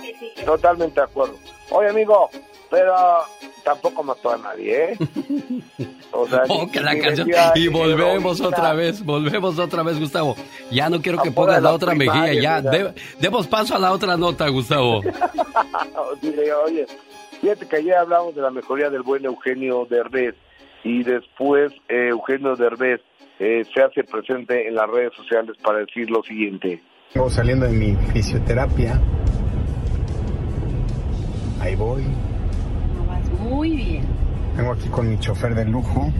totalmente 0.45 1.01
de 1.01 1.05
acuerdo. 1.07 1.37
Oye, 1.71 1.89
amigo, 1.89 2.31
pero 2.71 2.95
tampoco 3.65 4.03
mató 4.05 4.31
a 4.31 4.37
nadie, 4.39 4.93
¿eh? 4.93 4.99
O 6.15 6.29
sea, 6.29 6.43
Oh, 6.49 6.71
que 6.71 6.79
la 6.81 6.97
canción. 6.99 7.29
Y 7.55 7.69
volvemos 7.69 8.39
heroína. 8.39 8.57
otra 8.59 8.73
vez, 8.75 9.03
volvemos 9.03 9.59
otra 9.59 9.83
vez, 9.83 9.99
Gustavo. 9.99 10.37
Ya 10.71 10.91
no 10.91 11.01
quiero 11.01 11.23
que 11.23 11.31
Afuera 11.31 11.55
pongas 11.55 11.63
la 11.63 11.71
la 11.71 11.75
otra 11.75 11.95
mejilla, 11.95 12.35
ya. 12.35 12.61
De- 12.61 12.93
demos 13.19 13.47
paso 13.47 13.75
a 13.75 13.79
la 13.79 13.93
otra 13.93 14.17
nota, 14.19 14.47
Gustavo. 14.49 15.01
Dile, 16.21 16.53
oye, 16.53 16.87
fíjate 17.41 17.67
que 17.67 17.77
ayer 17.77 17.95
hablamos 17.95 18.35
de 18.35 18.43
la 18.43 18.51
mejoría 18.51 18.91
del 18.91 19.03
buen 19.03 19.25
Eugenio 19.25 19.87
Derbez 19.89 20.35
y 20.85 21.03
después 21.05 21.73
eh, 21.89 22.09
Eugenio 22.11 22.57
Derbez 22.57 23.01
eh, 23.39 23.65
se 23.73 23.83
hace 23.83 24.05
presente 24.05 24.69
en 24.69 24.75
las 24.75 24.89
redes 24.89 25.13
sociales 25.15 25.57
para 25.63 25.79
decir 25.79 26.11
lo 26.11 26.23
siguiente. 26.23 26.83
Vengo 27.15 27.31
saliendo 27.31 27.67
de 27.67 27.73
mi 27.73 27.95
fisioterapia. 28.13 29.01
Ahí 31.61 31.75
voy. 31.77 32.05
Vas 33.07 33.41
muy 33.41 33.77
bien, 33.77 34.05
Vengo 34.57 34.73
aquí 34.73 34.89
con 34.89 35.09
mi 35.09 35.19
chofer 35.19 35.55
de 35.55 35.65
lujo. 35.65 36.11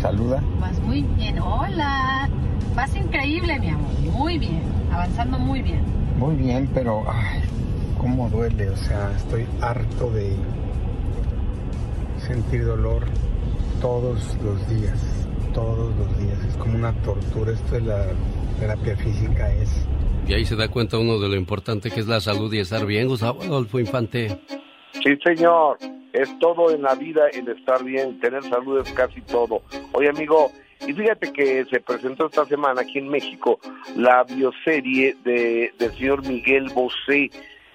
Saluda. 0.00 0.42
vas 0.58 0.80
muy 0.80 1.02
bien. 1.16 1.38
Hola. 1.40 2.28
Vas 2.74 2.94
increíble, 2.96 3.58
mi 3.58 3.68
amor. 3.68 3.90
Muy 4.12 4.38
bien. 4.38 4.62
Avanzando 4.92 5.38
muy 5.38 5.60
bien. 5.60 5.82
Muy 6.16 6.36
bien, 6.36 6.68
pero 6.72 7.04
ay, 7.10 7.42
cómo 7.98 8.28
duele. 8.30 8.70
O 8.70 8.76
sea, 8.76 9.12
estoy 9.16 9.46
harto 9.60 10.10
de 10.10 10.34
sentir 12.18 12.64
dolor 12.64 13.04
todos 13.80 14.36
los 14.42 14.68
días. 14.68 15.26
Todos 15.54 15.96
los 15.96 16.18
días. 16.18 16.38
Es 16.44 16.56
como 16.56 16.76
una 16.76 16.92
tortura. 17.02 17.52
Esto 17.52 17.74
de 17.74 17.80
la 17.80 18.06
terapia 18.58 18.96
física 18.96 19.52
es 19.54 19.86
Y 20.28 20.34
ahí 20.34 20.44
se 20.44 20.56
da 20.56 20.68
cuenta 20.68 20.98
uno 20.98 21.18
de 21.18 21.28
lo 21.28 21.36
importante 21.36 21.90
que 21.90 22.00
es 22.00 22.06
la 22.06 22.20
salud 22.20 22.52
y 22.52 22.58
estar 22.58 22.84
bien, 22.86 23.08
Gustavo 23.08 23.42
Adolfo 23.42 23.80
Infante. 23.80 24.38
Sí, 24.92 25.16
señor, 25.24 25.78
es 26.12 26.38
todo 26.38 26.70
en 26.70 26.82
la 26.82 26.94
vida 26.94 27.28
el 27.32 27.48
estar 27.48 27.82
bien, 27.82 28.20
tener 28.20 28.42
salud 28.44 28.80
es 28.80 28.92
casi 28.92 29.20
todo. 29.22 29.62
Oye, 29.92 30.08
amigo, 30.08 30.52
y 30.86 30.92
fíjate 30.92 31.32
que 31.32 31.64
se 31.66 31.80
presentó 31.80 32.26
esta 32.26 32.44
semana 32.46 32.82
aquí 32.82 32.98
en 32.98 33.08
México 33.08 33.58
la 33.96 34.24
bioserie 34.24 35.16
de, 35.24 35.72
del 35.78 35.92
señor 35.96 36.26
Miguel 36.26 36.70
Bosé. 36.74 37.30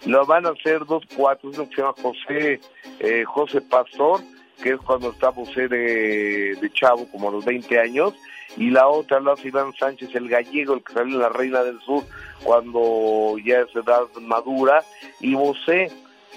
Lo 0.06 0.24
van 0.26 0.46
a 0.46 0.50
hacer 0.50 0.86
dos 0.86 1.04
cuatro, 1.16 1.50
uno 1.50 1.68
que 1.68 1.76
se 1.76 1.82
llama 1.82 1.96
José, 2.00 2.60
eh, 3.00 3.24
José 3.26 3.62
Pastor, 3.62 4.22
que 4.62 4.72
es 4.72 4.78
cuando 4.80 5.12
está 5.12 5.30
Bosé 5.30 5.68
de, 5.68 6.72
chavo, 6.74 7.08
como 7.12 7.30
a 7.30 7.32
los 7.32 7.46
20 7.46 7.80
años, 7.80 8.14
y 8.58 8.70
la 8.70 8.88
otra 8.88 9.20
la 9.20 9.34
hace 9.34 9.50
Iván 9.50 9.74
Sánchez, 9.74 10.16
el 10.16 10.30
gallego, 10.30 10.76
el 10.76 10.84
que 10.84 10.94
salió 10.94 11.16
en 11.16 11.22
La 11.22 11.30
Reina 11.30 11.64
del 11.64 11.80
Sur, 11.82 12.04
cuando 12.44 13.36
ya 13.44 13.62
es 13.62 13.76
edad 13.76 14.04
madura, 14.22 14.84
y 15.20 15.34
Bosé 15.36 15.92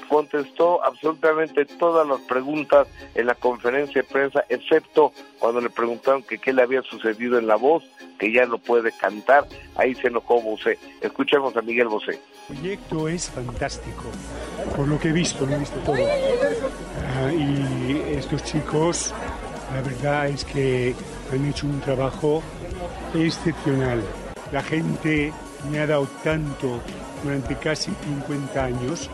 contestó 0.09 0.85
absolutamente 0.85 1.65
todas 1.65 2.07
las 2.07 2.21
preguntas 2.23 2.89
en 3.15 3.27
la 3.27 3.35
conferencia 3.35 4.03
de 4.03 4.09
prensa, 4.09 4.45
excepto 4.49 5.13
cuando 5.39 5.61
le 5.61 5.71
preguntaron 5.71 6.23
que 6.23 6.39
qué 6.39 6.53
le 6.53 6.63
había 6.63 6.83
sucedido 6.83 7.39
en 7.39 7.47
la 7.47 7.57
voz, 7.57 7.85
que 8.19 8.33
ya 8.33 8.47
no 8.47 8.59
puede 8.59 8.91
cantar, 8.93 9.47
ahí 9.77 9.95
se 9.95 10.09
enojó 10.09 10.41
Bosé. 10.41 10.79
Escuchemos 11.01 11.57
a 11.57 11.63
Miguel 11.63 11.89
Bosé. 11.89 12.21
El 12.49 12.57
proyecto 12.57 13.09
es 13.09 13.31
fantástico, 13.31 14.05
por 14.77 14.89
lo 14.89 14.99
que 14.99 15.09
he 15.09 15.13
visto, 15.13 15.47
lo 15.47 15.55
he 15.55 15.59
visto 15.59 15.79
todo. 15.81 15.97
Y 17.33 18.17
estos 18.17 18.45
chicos, 18.45 19.15
la 19.75 19.83
verdad 19.83 20.29
es 20.29 20.45
que 20.45 20.95
han 21.33 21.45
hecho 21.47 21.67
un 21.67 21.81
trabajo 21.81 22.43
excepcional. 23.15 24.03
La 24.53 24.63
gente 24.63 25.33
me 25.71 25.81
ha 25.81 25.87
dado 25.87 26.07
tanto 26.23 26.81
durante 27.23 27.57
casi 27.57 27.91
50 27.93 28.65
años 28.65 29.11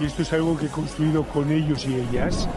y 0.00 0.04
esto 0.04 0.22
es 0.22 0.32
algo 0.32 0.56
que 0.58 0.66
he 0.66 0.70
construido 0.70 1.24
con 1.24 1.50
ellos 1.50 1.86
y 1.86 1.94
ellas, 1.94 2.48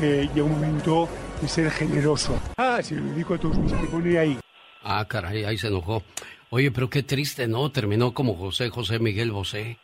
que 0.00 0.28
llega 0.34 0.44
un 0.44 0.52
momento 0.52 1.08
de 1.40 1.48
ser 1.48 1.70
generoso. 1.70 2.40
Ah, 2.56 2.82
se 2.82 2.96
lo 2.96 3.02
dedico 3.04 3.34
a 3.34 3.38
todos 3.38 3.56
mis 3.58 3.72
que 3.72 3.86
pone 3.86 4.18
ahí. 4.18 4.38
Ah, 4.82 5.04
caray, 5.08 5.44
ahí 5.44 5.56
se 5.56 5.68
enojó. 5.68 6.02
Oye, 6.50 6.70
pero 6.70 6.90
qué 6.90 7.02
triste, 7.02 7.46
¿no? 7.46 7.70
Terminó 7.70 8.12
como 8.12 8.34
José 8.34 8.70
José 8.70 8.98
Miguel 8.98 9.30
Bosé. 9.30 9.78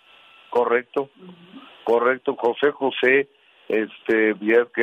Correcto, 0.51 1.11
correcto, 1.85 2.35
José 2.37 2.71
José, 2.73 3.29
este, 3.73 4.35
que 4.75 4.83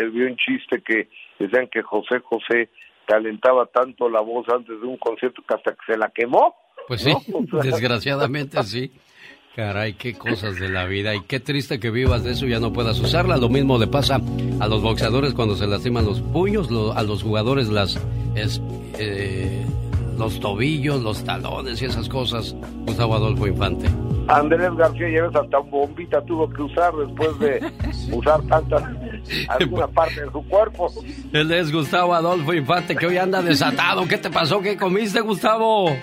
había 0.00 0.26
un 0.26 0.36
chiste 0.36 0.82
que 0.82 1.08
decían 1.38 1.68
que 1.70 1.82
José 1.82 2.20
José 2.24 2.68
calentaba 3.06 3.66
tanto 3.66 4.08
la 4.10 4.20
voz 4.20 4.46
antes 4.54 4.80
de 4.80 4.86
un 4.86 4.96
concierto 4.98 5.42
que 5.48 5.54
hasta 5.54 5.72
que 5.72 5.92
se 5.92 5.98
la 5.98 6.10
quemó. 6.14 6.54
Pues 6.86 7.02
sí, 7.02 7.12
¿no? 7.28 7.38
O 7.38 7.62
sea, 7.62 7.70
desgraciadamente 7.70 8.62
sí. 8.64 8.92
Caray, 9.56 9.94
qué 9.94 10.14
cosas 10.14 10.60
de 10.60 10.68
la 10.68 10.86
vida. 10.86 11.16
Y 11.16 11.22
qué 11.22 11.40
triste 11.40 11.80
que 11.80 11.90
vivas 11.90 12.22
de 12.22 12.30
eso 12.30 12.46
y 12.46 12.50
ya 12.50 12.60
no 12.60 12.72
puedas 12.72 13.00
usarla. 13.00 13.36
Lo 13.36 13.48
mismo 13.48 13.76
le 13.76 13.88
pasa 13.88 14.20
a 14.60 14.68
los 14.68 14.82
boxeadores 14.82 15.34
cuando 15.34 15.56
se 15.56 15.66
lastiman 15.66 16.04
los 16.04 16.20
puños, 16.20 16.70
lo- 16.70 16.92
a 16.92 17.02
los 17.02 17.24
jugadores 17.24 17.68
las 17.68 17.96
es- 18.36 18.62
eh, 19.00 19.66
los 20.18 20.40
tobillos, 20.40 21.02
los 21.02 21.24
talones 21.24 21.80
y 21.80 21.86
esas 21.86 22.08
cosas. 22.08 22.54
Gustavo 22.84 23.14
Adolfo 23.14 23.46
Infante. 23.46 23.88
Andrés 24.28 24.74
García 24.76 25.08
ya 25.08 25.22
ves 25.22 25.36
hasta 25.36 25.58
un 25.58 25.70
bombita 25.70 26.20
tuvo 26.22 26.50
que 26.50 26.60
usar 26.62 26.92
después 26.94 27.38
de 27.38 27.72
usar 28.12 28.42
tantas 28.42 28.82
alguna 29.48 29.86
parte 29.86 30.20
de 30.22 30.30
su 30.30 30.46
cuerpo. 30.46 30.92
Él 31.32 31.50
es 31.50 31.72
Gustavo 31.72 32.14
Adolfo 32.14 32.52
Infante 32.52 32.94
que 32.94 33.06
hoy 33.06 33.16
anda 33.16 33.40
desatado. 33.40 34.06
¿Qué 34.06 34.18
te 34.18 34.28
pasó? 34.30 34.60
¿Qué 34.60 34.76
comiste, 34.76 35.20
Gustavo? 35.20 35.96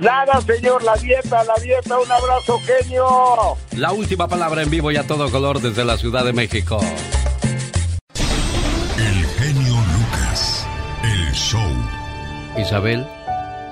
Nada, 0.00 0.40
señor, 0.40 0.82
la 0.82 0.94
dieta, 0.96 1.44
la 1.44 1.54
dieta, 1.62 1.98
un 1.98 2.10
abrazo, 2.10 2.58
genio. 2.60 3.06
La 3.76 3.92
última 3.92 4.26
palabra 4.26 4.62
en 4.62 4.70
vivo 4.70 4.90
y 4.90 4.96
a 4.96 5.06
todo 5.06 5.30
color 5.30 5.60
desde 5.60 5.84
la 5.84 5.98
Ciudad 5.98 6.24
de 6.24 6.32
México. 6.32 6.80
El 8.96 9.26
genio 9.26 9.74
Lucas. 9.74 10.66
El 11.02 11.32
show. 11.34 11.60
Isabel 12.58 13.06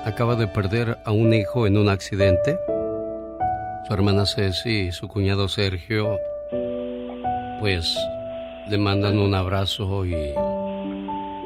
acaba 0.05 0.35
de 0.35 0.47
perder 0.47 0.97
a 1.05 1.11
un 1.11 1.33
hijo 1.33 1.67
en 1.67 1.77
un 1.77 1.89
accidente. 1.89 2.59
Su 3.87 3.93
hermana 3.93 4.25
Ceci 4.25 4.87
y 4.87 4.91
su 4.91 5.07
cuñado 5.07 5.47
Sergio, 5.47 6.17
pues, 7.59 7.95
le 8.69 8.77
mandan 8.77 9.19
un 9.19 9.35
abrazo 9.35 10.05
y, 10.05 10.33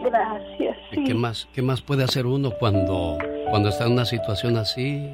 Gracias. 0.03 0.77
y 0.91 1.03
¿qué 1.03 1.13
más? 1.13 1.47
¿Qué 1.53 1.61
más 1.61 1.81
puede 1.81 2.03
hacer 2.03 2.25
uno 2.25 2.51
cuando, 2.51 3.17
cuando 3.49 3.69
está 3.69 3.85
en 3.85 3.93
una 3.93 4.05
situación 4.05 4.57
así? 4.57 5.11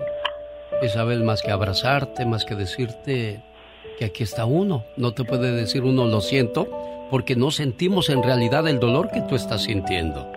Isabel, 0.81 1.23
más 1.23 1.41
que 1.41 1.51
abrazarte, 1.51 2.25
más 2.25 2.43
que 2.43 2.55
decirte 2.55 3.41
que 3.97 4.05
aquí 4.05 4.23
está 4.23 4.45
uno. 4.45 4.83
No 4.97 5.13
te 5.13 5.23
puede 5.23 5.51
decir 5.51 5.83
uno 5.83 6.05
lo 6.05 6.21
siento, 6.21 6.67
porque 7.09 7.35
no 7.35 7.51
sentimos 7.51 8.09
en 8.09 8.23
realidad 8.23 8.67
el 8.67 8.79
dolor 8.79 9.09
que 9.11 9.21
tú 9.21 9.35
estás 9.35 9.63
sintiendo. 9.63 10.31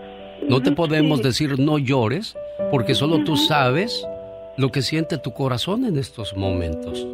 No 0.46 0.60
te 0.60 0.72
podemos 0.72 1.22
decir 1.22 1.58
no 1.58 1.78
llores, 1.78 2.36
porque 2.70 2.94
solo 2.94 3.24
tú 3.24 3.36
sabes 3.36 4.06
lo 4.56 4.70
que 4.70 4.82
siente 4.82 5.18
tu 5.18 5.32
corazón 5.32 5.84
en 5.84 5.98
estos 5.98 6.36
momentos. 6.36 7.06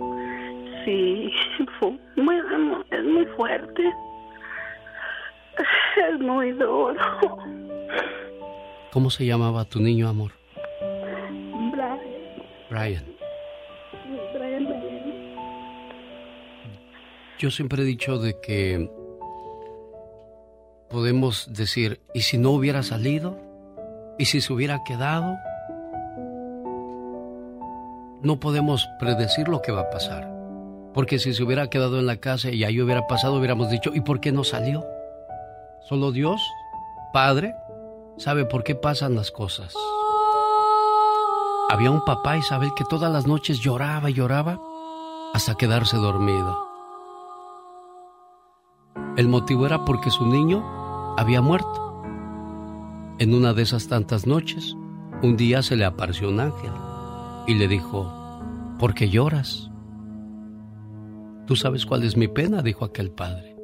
Sí, 0.85 1.31
muy, 2.17 2.37
es 2.91 3.05
muy 3.05 3.27
fuerte. 3.37 3.83
Es 6.09 6.21
muy 6.21 6.53
duro. 6.53 6.97
¿Cómo 8.93 9.11
se 9.11 9.27
llamaba 9.27 9.65
tu 9.65 9.81
niño, 9.81 10.09
amor? 10.09 10.33
Brian, 11.73 12.01
Brian. 12.71 13.05
Brian, 14.35 14.65
Brian. 14.65 15.11
Yo 17.39 17.51
siempre 17.51 17.83
he 17.83 17.87
dicho 17.87 18.19
de 18.19 18.41
que 18.41 18.91
podemos 20.91 21.53
decir, 21.53 22.01
¿y 22.13 22.23
si 22.23 22.37
no 22.37 22.51
hubiera 22.51 22.83
salido? 22.83 23.50
¿Y 24.21 24.27
si 24.27 24.43
se 24.43 24.53
hubiera 24.53 24.85
quedado? 24.85 25.39
No 28.21 28.39
podemos 28.39 28.87
predecir 28.99 29.49
lo 29.49 29.63
que 29.63 29.73
va 29.73 29.81
a 29.81 29.89
pasar. 29.89 30.31
Porque 30.93 31.19
si 31.19 31.33
se 31.33 31.43
hubiera 31.43 31.71
quedado 31.71 31.99
en 31.99 32.05
la 32.05 32.19
casa 32.19 32.51
y 32.51 32.63
ahí 32.65 32.83
hubiera 32.83 33.07
pasado, 33.07 33.37
hubiéramos 33.37 33.71
dicho, 33.71 33.93
¿y 33.95 34.03
por 34.03 34.21
qué 34.21 34.31
no 34.31 34.45
salió? 34.45 34.85
Solo 35.89 36.13
Dios, 36.13 36.39
Padre, 37.15 37.55
sabe 38.19 38.45
por 38.45 38.63
qué 38.63 38.75
pasan 38.75 39.15
las 39.15 39.31
cosas. 39.31 39.75
Había 41.71 41.91
un 41.91 42.05
papá, 42.05 42.37
Isabel, 42.37 42.73
que 42.77 42.85
todas 42.85 43.11
las 43.11 43.27
noches 43.27 43.61
lloraba 43.61 44.11
y 44.11 44.13
lloraba 44.13 44.61
hasta 45.33 45.55
quedarse 45.55 45.97
dormido. 45.97 46.59
El 49.17 49.29
motivo 49.29 49.65
era 49.65 49.87
porque 49.87 50.11
su 50.11 50.27
niño 50.27 50.63
había 51.17 51.41
muerto. 51.41 51.90
En 53.21 53.35
una 53.35 53.53
de 53.53 53.61
esas 53.61 53.87
tantas 53.87 54.27
noches, 54.27 54.75
un 55.23 55.37
día 55.37 55.63
se 55.63 55.77
le 55.77 55.85
apareció 55.85 56.31
un 56.31 56.41
ángel 56.41 56.71
y 57.47 57.53
le 57.53 57.69
dijo, 57.69 58.11
¿por 58.79 58.95
qué 58.95 59.11
lloras? 59.11 59.71
Tú 61.47 61.55
sabes 61.55 61.85
cuál 61.85 62.05
es 62.05 62.17
mi 62.17 62.29
pena, 62.29 62.63
dijo 62.63 62.87
aquel 62.87 63.11
padre. 63.11 63.55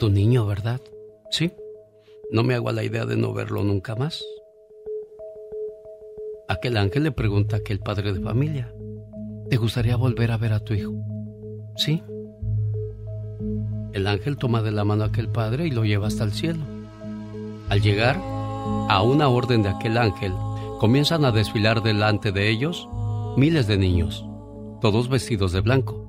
Tu 0.00 0.10
niño, 0.10 0.44
¿verdad? 0.44 0.80
Sí. 1.30 1.52
No 2.32 2.42
me 2.42 2.56
hago 2.56 2.72
la 2.72 2.82
idea 2.82 3.06
de 3.06 3.16
no 3.16 3.32
verlo 3.32 3.62
nunca 3.62 3.94
más. 3.94 4.24
Aquel 6.48 6.78
ángel 6.78 7.04
le 7.04 7.12
pregunta 7.12 7.54
a 7.54 7.58
aquel 7.60 7.78
padre 7.78 8.12
de 8.12 8.20
familia, 8.20 8.74
¿te 9.50 9.56
gustaría 9.56 9.94
volver 9.94 10.32
a 10.32 10.36
ver 10.36 10.52
a 10.52 10.58
tu 10.58 10.74
hijo? 10.74 10.94
Sí. 11.76 12.02
El 13.92 14.08
ángel 14.08 14.36
toma 14.36 14.62
de 14.62 14.72
la 14.72 14.82
mano 14.82 15.04
a 15.04 15.06
aquel 15.06 15.28
padre 15.28 15.68
y 15.68 15.70
lo 15.70 15.84
lleva 15.84 16.08
hasta 16.08 16.24
el 16.24 16.32
cielo. 16.32 16.64
Al 17.68 17.80
llegar 17.82 18.37
a 18.88 19.02
una 19.02 19.28
orden 19.28 19.62
de 19.62 19.68
aquel 19.68 19.98
ángel, 19.98 20.34
comienzan 20.78 21.24
a 21.24 21.32
desfilar 21.32 21.82
delante 21.82 22.32
de 22.32 22.48
ellos 22.48 22.88
miles 23.36 23.66
de 23.66 23.76
niños, 23.76 24.24
todos 24.80 25.08
vestidos 25.08 25.52
de 25.52 25.60
blanco, 25.60 26.06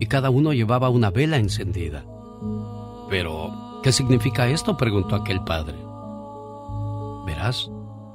y 0.00 0.06
cada 0.06 0.30
uno 0.30 0.52
llevaba 0.52 0.88
una 0.88 1.10
vela 1.10 1.36
encendida. 1.36 2.06
Pero, 3.10 3.80
¿qué 3.82 3.92
significa 3.92 4.48
esto? 4.48 4.76
preguntó 4.76 5.16
aquel 5.16 5.42
padre. 5.44 5.76
Verás, 7.26 7.70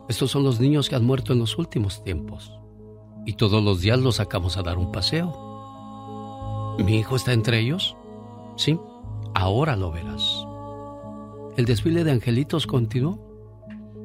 estos 0.07 0.31
son 0.31 0.43
los 0.43 0.59
niños 0.59 0.89
que 0.89 0.95
han 0.95 1.05
muerto 1.05 1.34
en 1.34 1.39
los 1.39 1.57
últimos 1.57 2.03
tiempos, 2.03 2.51
y 3.26 3.34
todos 3.34 3.63
los 3.63 3.81
días 3.81 3.99
los 3.99 4.15
sacamos 4.15 4.57
a 4.57 4.63
dar 4.63 4.77
un 4.77 4.91
paseo. 4.91 6.76
¿Mi 6.80 6.97
hijo 6.97 7.15
está 7.15 7.34
entre 7.34 7.59
ellos? 7.59 7.97
Sí, 8.55 8.80
ahora 9.35 9.76
lo 9.76 9.91
verás. 9.91 10.45
El 11.57 11.65
desfile 11.65 12.03
de 12.03 12.11
angelitos 12.11 12.65
continuó 12.65 13.28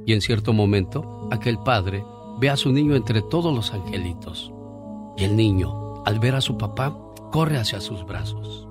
y 0.06 0.12
en 0.12 0.20
cierto 0.20 0.52
momento 0.52 1.28
aquel 1.30 1.58
padre 1.58 2.04
ve 2.38 2.50
a 2.50 2.56
su 2.56 2.72
niño 2.72 2.94
entre 2.94 3.22
todos 3.22 3.54
los 3.54 3.72
angelitos. 3.72 4.52
Y 5.16 5.24
el 5.24 5.36
niño, 5.36 6.02
al 6.04 6.18
ver 6.18 6.34
a 6.34 6.40
su 6.40 6.58
papá, 6.58 6.96
corre 7.30 7.58
hacia 7.58 7.80
sus 7.80 8.04
brazos. 8.04 8.68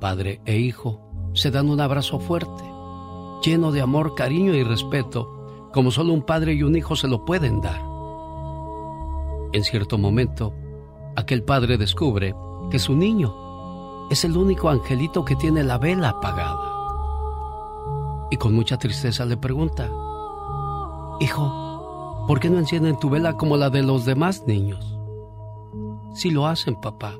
Padre 0.00 0.40
e 0.44 0.58
hijo 0.58 1.30
se 1.34 1.50
dan 1.50 1.70
un 1.70 1.80
abrazo 1.80 2.18
fuerte, 2.18 2.64
lleno 3.42 3.72
de 3.72 3.80
amor, 3.80 4.14
cariño 4.14 4.54
y 4.54 4.62
respeto, 4.62 5.70
como 5.72 5.90
solo 5.90 6.12
un 6.12 6.22
padre 6.22 6.54
y 6.54 6.62
un 6.62 6.76
hijo 6.76 6.96
se 6.96 7.08
lo 7.08 7.24
pueden 7.24 7.60
dar. 7.60 7.80
En 9.52 9.64
cierto 9.64 9.98
momento, 9.98 10.54
aquel 11.16 11.42
padre 11.42 11.78
descubre 11.78 12.34
que 12.70 12.78
su 12.78 12.96
niño 12.96 14.08
es 14.10 14.24
el 14.24 14.36
único 14.36 14.68
angelito 14.68 15.24
que 15.24 15.36
tiene 15.36 15.62
la 15.62 15.78
vela 15.78 16.10
apagada. 16.10 16.70
Y 18.30 18.36
con 18.36 18.54
mucha 18.54 18.78
tristeza 18.78 19.24
le 19.24 19.36
pregunta, 19.36 19.90
Hijo, 21.22 22.24
¿por 22.26 22.40
qué 22.40 22.50
no 22.50 22.58
encienden 22.58 22.98
tu 22.98 23.08
vela 23.08 23.34
como 23.34 23.56
la 23.56 23.70
de 23.70 23.84
los 23.84 24.04
demás 24.04 24.42
niños? 24.44 24.98
Si 26.16 26.32
lo 26.32 26.48
hacen, 26.48 26.74
papá, 26.74 27.14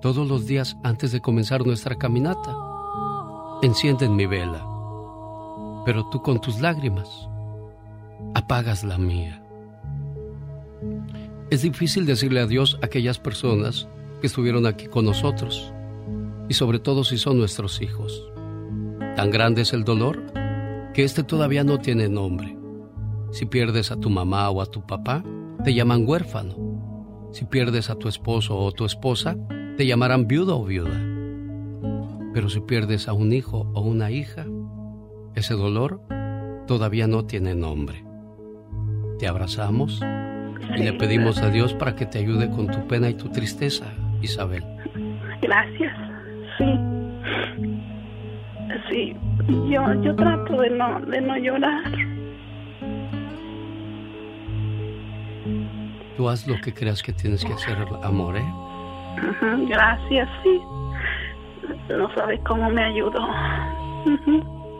todos 0.00 0.28
los 0.28 0.46
días 0.46 0.76
antes 0.84 1.10
de 1.10 1.20
comenzar 1.20 1.66
nuestra 1.66 1.96
caminata. 1.96 2.56
Encienden 3.60 4.14
mi 4.14 4.26
vela, 4.26 4.64
pero 5.84 6.08
tú 6.10 6.22
con 6.22 6.40
tus 6.40 6.60
lágrimas 6.60 7.28
apagas 8.36 8.84
la 8.84 8.98
mía. 8.98 9.42
Es 11.50 11.62
difícil 11.62 12.06
decirle 12.06 12.38
adiós 12.38 12.78
a 12.82 12.86
aquellas 12.86 13.18
personas 13.18 13.88
que 14.20 14.28
estuvieron 14.28 14.64
aquí 14.64 14.86
con 14.86 15.04
nosotros, 15.04 15.72
y 16.48 16.54
sobre 16.54 16.78
todo 16.78 17.02
si 17.02 17.18
son 17.18 17.36
nuestros 17.36 17.82
hijos. 17.82 18.30
Tan 19.16 19.32
grande 19.32 19.62
es 19.62 19.72
el 19.72 19.82
dolor 19.82 20.22
que 20.94 21.02
este 21.02 21.24
todavía 21.24 21.64
no 21.64 21.80
tiene 21.80 22.08
nombre. 22.08 22.57
Si 23.30 23.46
pierdes 23.46 23.92
a 23.92 24.00
tu 24.00 24.10
mamá 24.10 24.48
o 24.50 24.62
a 24.62 24.66
tu 24.66 24.86
papá, 24.86 25.22
te 25.64 25.74
llaman 25.74 26.04
huérfano. 26.06 27.28
Si 27.32 27.44
pierdes 27.44 27.90
a 27.90 27.96
tu 27.96 28.08
esposo 28.08 28.56
o 28.56 28.72
tu 28.72 28.84
esposa, 28.84 29.36
te 29.76 29.86
llamarán 29.86 30.26
viudo 30.26 30.58
o 30.58 30.64
viuda. 30.64 30.98
Pero 32.32 32.48
si 32.48 32.60
pierdes 32.60 33.08
a 33.08 33.12
un 33.12 33.32
hijo 33.32 33.70
o 33.74 33.80
una 33.82 34.10
hija, 34.10 34.46
ese 35.34 35.54
dolor 35.54 36.00
todavía 36.66 37.06
no 37.06 37.26
tiene 37.26 37.54
nombre. 37.54 38.04
Te 39.18 39.28
abrazamos 39.28 40.00
y 40.76 40.82
le 40.82 40.92
pedimos 40.94 41.42
a 41.42 41.50
Dios 41.50 41.74
para 41.74 41.94
que 41.94 42.06
te 42.06 42.18
ayude 42.18 42.50
con 42.50 42.66
tu 42.68 42.86
pena 42.86 43.10
y 43.10 43.14
tu 43.14 43.28
tristeza, 43.30 43.86
Isabel. 44.22 44.64
Gracias. 45.42 45.96
Sí. 46.56 46.64
Sí. 48.90 49.16
Yo, 49.70 50.02
yo 50.02 50.14
trato 50.16 50.60
de 50.60 50.70
no, 50.70 51.00
de 51.00 51.20
no 51.20 51.36
llorar. 51.36 52.17
Tú 56.18 56.28
haz 56.28 56.48
lo 56.48 56.60
que 56.60 56.74
creas 56.74 57.00
que 57.00 57.12
tienes 57.12 57.44
que 57.44 57.52
hacer, 57.52 57.78
amor, 58.02 58.36
¿eh? 58.36 58.54
Gracias, 59.68 60.28
sí. 60.42 60.60
No 61.90 62.12
sabes 62.12 62.40
cómo 62.44 62.68
me 62.70 62.82
ayudó. 62.82 63.20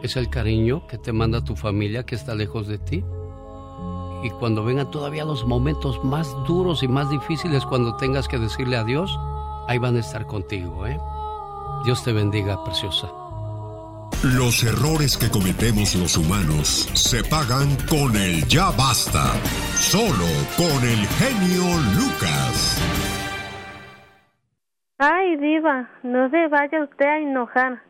Es 0.03 0.17
el 0.17 0.29
cariño 0.31 0.85
que 0.89 0.99
te 0.99 1.13
manda 1.13 1.45
tu 1.45 1.55
familia 1.55 2.05
que 2.05 2.17
está 2.17 2.35
lejos 2.35 2.67
de 2.67 2.79
ti. 2.79 3.05
Y 4.25 4.31
cuando 4.31 4.65
vengan 4.65 4.91
todavía 4.91 5.25
los 5.25 5.47
momentos 5.47 6.05
más 6.05 6.37
duros 6.45 6.83
y 6.83 6.89
más 6.89 7.09
difíciles, 7.09 7.65
cuando 7.65 7.97
tengas 7.99 8.27
que 8.27 8.41
decirle 8.41 8.77
adiós, 8.77 9.17
ahí 9.69 9.79
van 9.79 9.95
a 9.95 10.01
estar 10.01 10.27
contigo, 10.27 10.89
¿eh? 10.89 10.99
Dios 11.85 12.03
te 12.03 12.13
bendiga, 12.13 12.65
preciosa. 12.65 13.07
Los 14.25 14.65
errores 14.65 15.17
que 15.17 15.31
cometemos 15.31 15.95
los 15.95 16.17
humanos 16.17 16.91
se 16.95 17.23
pagan 17.23 17.77
con 17.89 18.17
el 18.17 18.45
ya 18.49 18.71
basta. 18.73 19.33
Solo 19.79 20.27
con 20.57 20.83
el 20.83 21.07
genio 21.19 21.63
Lucas. 21.95 22.83
Ay, 24.99 25.37
diva, 25.37 25.89
no 26.03 26.29
se 26.31 26.49
vaya 26.49 26.83
usted 26.83 27.07
a 27.07 27.19
enojar. 27.19 27.83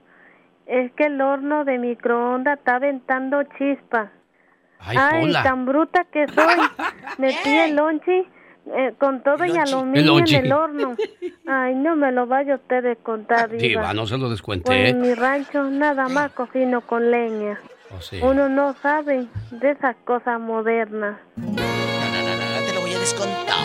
Es 0.67 0.93
que 0.93 1.07
el 1.07 1.19
horno 1.19 1.65
de 1.65 1.79
microondas 1.79 2.59
está 2.59 2.77
aventando 2.77 3.43
chispas. 3.57 4.11
Ay, 4.81 5.23
Pola. 5.23 5.43
tan 5.43 5.65
bruta 5.65 6.05
que 6.13 6.29
soy. 6.29 6.57
Metí 7.19 7.57
el 7.57 7.77
lonchi 7.77 8.29
eh, 8.77 8.95
con 8.99 9.23
todo 9.23 9.45
y 9.45 9.51
El 9.51 9.59
aluminio 9.59 10.19
en 10.19 10.35
el 10.35 10.53
horno. 10.53 10.97
Ay, 11.47 11.75
no 11.75 11.97
me 11.97 12.13
lo 12.13 12.27
vaya 12.27 12.57
usted 12.57 12.85
a 12.87 12.97
contar, 12.97 13.49
diva. 13.51 13.63
Diva, 13.63 13.95
no 13.95 14.07
se 14.07 14.15
lo 14.15 14.21
Pues 14.27 14.31
descuente. 14.33 14.89
en 14.89 15.01
mi 15.01 15.15
rancho 15.15 15.65
nada 15.65 16.09
más 16.09 16.33
cocino 16.33 16.81
con 16.83 17.11
leña. 17.11 17.59
Oh, 17.97 18.01
sí. 18.03 18.19
Uno 18.23 18.49
no 18.49 18.75
sabe 18.83 19.27
de 19.51 19.71
esas 19.71 19.97
cosas 20.05 20.39
modernas. 20.41 21.17
No 21.37 21.55
te 22.67 22.75
lo 22.75 22.81
voy 22.83 22.93
a 22.93 22.99
descontar. 22.99 23.59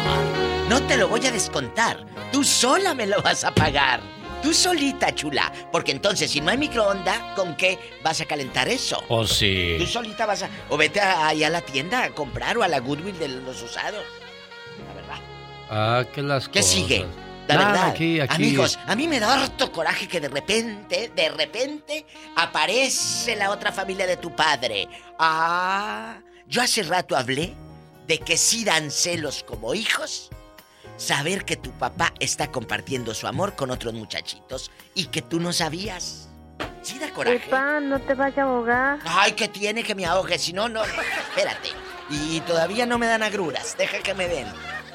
No 0.70 0.82
te 0.84 0.98
lo 0.98 1.08
voy 1.10 1.26
a 1.26 1.32
descontar. 1.32 1.98
Tú 2.32 2.44
sola 2.44 2.94
me 2.94 3.06
lo 3.06 3.22
vas 3.22 3.44
a 3.44 3.54
pagar. 3.54 4.00
Tú 4.42 4.54
solita, 4.54 5.14
chula. 5.14 5.52
Porque 5.72 5.92
entonces, 5.92 6.30
si 6.32 6.42
no 6.42 6.52
hay 6.52 6.58
microondas, 6.58 7.18
¿con 7.36 7.56
qué 7.56 7.78
vas 8.04 8.20
a 8.22 8.26
calentar 8.26 8.68
eso? 8.68 9.02
Oh, 9.10 9.26
sí. 9.26 9.76
Tú 9.80 9.86
solita 9.86 10.26
vas 10.26 10.44
a. 10.44 10.50
O 10.70 10.78
vete 10.78 11.00
ahí 11.00 11.44
a 11.44 11.50
la 11.50 11.62
tienda 11.62 12.04
a 12.04 12.10
comprar 12.10 12.58
o 12.58 12.64
a 12.64 12.68
la 12.68 12.80
Goodwill 12.80 13.18
de 13.20 13.28
los 13.30 13.62
usados. 13.62 14.04
Ah, 15.76 16.06
que 16.14 16.22
las 16.22 16.48
¿Qué 16.48 16.60
cosas. 16.60 16.72
sigue? 16.72 17.06
La 17.48 17.56
Nada, 17.56 17.68
verdad. 17.72 17.88
aquí, 17.90 18.20
aquí. 18.20 18.36
Amigos, 18.36 18.80
a 18.86 18.96
mí 18.96 19.08
me 19.08 19.20
da 19.20 19.34
harto 19.34 19.72
coraje 19.72 20.08
que 20.08 20.22
de 20.22 20.30
repente, 20.30 21.12
de 21.16 21.30
repente, 21.30 22.06
aparece 22.36 23.36
la 23.36 23.50
otra 23.50 23.72
familia 23.72 24.06
de 24.06 24.18
tu 24.18 24.34
padre. 24.36 24.88
Ah, 25.20 26.20
yo 26.48 26.62
hace 26.62 26.84
rato 26.84 27.18
hablé 27.18 27.54
de 28.08 28.20
que 28.20 28.38
sí 28.38 28.64
dan 28.64 28.92
celos 28.92 29.44
como 29.44 29.74
hijos. 29.74 30.30
Saber 30.96 31.44
que 31.44 31.56
tu 31.58 31.72
papá 31.72 32.14
está 32.20 32.52
compartiendo 32.52 33.16
su 33.16 33.26
amor 33.26 33.56
con 33.56 33.72
otros 33.72 33.94
muchachitos 33.96 34.70
y 34.94 35.08
que 35.08 35.24
tú 35.24 35.40
no 35.40 35.52
sabías. 35.52 36.30
Sí 36.84 37.00
da 37.00 37.10
coraje. 37.10 37.38
Epa, 37.38 37.80
no 37.80 38.00
te 38.00 38.14
vayas 38.14 38.38
a 38.38 38.42
ahogar. 38.44 39.00
Ay, 39.06 39.32
que 39.32 39.48
tiene 39.48 39.84
que 39.84 39.96
me 39.96 40.06
ahogue, 40.06 40.38
si 40.38 40.54
no, 40.54 40.70
no. 40.70 40.84
Espérate. 40.84 41.70
Y 42.12 42.42
todavía 42.42 42.86
no 42.86 43.00
me 43.00 43.08
dan 43.08 43.24
agruras. 43.24 43.76
Deja 43.78 43.98
que 44.00 44.14
me 44.14 44.28
den. 44.28 44.46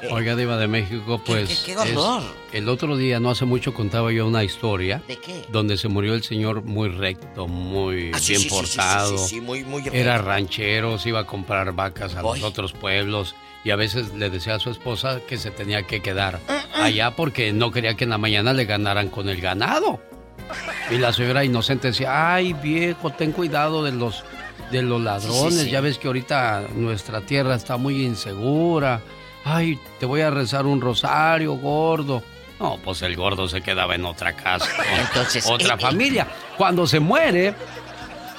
Eh, 0.01 0.07
Oiga, 0.11 0.35
Diva 0.35 0.57
de 0.57 0.67
México, 0.67 1.21
pues. 1.25 1.63
qué- 1.65 1.73
qué 1.73 1.77
horror? 1.77 2.21
es- 2.23 2.55
el 2.55 2.69
otro 2.69 2.95
día, 2.95 3.19
no 3.19 3.29
hace 3.31 3.45
mucho, 3.45 3.73
contaba 3.73 4.11
yo 4.11 4.25
una 4.27 4.43
historia. 4.43 5.01
¿De 5.07 5.17
qué? 5.17 5.43
Donde 5.49 5.77
se 5.77 5.87
murió 5.89 6.13
el 6.13 6.23
señor 6.23 6.63
muy 6.63 6.89
recto, 6.89 7.47
muy 7.47 8.11
Ah, 8.13 8.19
sí, 8.19 8.33
bien 8.33 8.43
sí, 8.43 8.49
portado. 8.49 9.17
sí, 9.17 9.27
sí, 9.35 9.41
muy, 9.41 9.63
muy 9.63 9.83
Era 9.91 10.17
ranchero, 10.17 10.97
se 10.97 11.09
iba 11.09 11.19
a 11.21 11.25
comprar 11.25 11.73
vacas 11.73 12.15
a 12.15 12.21
los 12.21 12.41
otros 12.43 12.71
pueblos. 12.73 13.35
Y 13.65 13.71
a 13.71 13.75
veces 13.75 14.13
le 14.13 14.29
decía 14.29 14.55
a 14.55 14.59
su 14.59 14.69
esposa 14.69 15.19
que 15.27 15.37
se 15.37 15.51
tenía 15.51 15.83
que 15.83 16.01
quedar 16.01 16.39
Ah, 16.47 16.63
allá 16.85 17.11
porque 17.15 17.51
no 17.51 17.71
quería 17.71 17.95
que 17.95 18.05
en 18.05 18.11
la 18.11 18.17
mañana 18.17 18.53
le 18.53 18.63
ganaran 18.63 19.09
con 19.09 19.27
el 19.27 19.41
ganado. 19.41 19.99
Y 20.89 20.97
la 20.97 21.11
señora 21.11 21.43
inocente 21.43 21.89
decía, 21.89 22.33
ay 22.33 22.53
viejo, 22.53 23.09
ten 23.11 23.33
cuidado 23.33 23.83
de 23.83 23.91
los, 23.91 24.23
de 24.71 24.81
los 24.81 25.01
ladrones, 25.01 25.69
ya 25.69 25.81
ves 25.81 25.97
que 25.99 26.07
ahorita 26.07 26.67
nuestra 26.73 27.19
tierra 27.21 27.55
está 27.55 27.75
muy 27.75 28.01
insegura. 28.05 29.01
Ay, 29.51 29.79
te 29.99 30.05
voy 30.05 30.21
a 30.21 30.29
rezar 30.29 30.65
un 30.67 30.79
rosario, 30.79 31.53
gordo. 31.53 32.21
No, 32.59 32.77
pues 32.83 33.01
el 33.01 33.15
gordo 33.15 33.47
se 33.47 33.61
quedaba 33.61 33.95
en 33.95 34.05
otra 34.05 34.33
casa, 34.33 34.69
Entonces, 34.99 35.45
otra 35.47 35.73
eh, 35.73 35.77
eh. 35.77 35.81
familia. 35.81 36.27
Cuando 36.55 36.85
se 36.85 36.99
muere, 36.99 37.55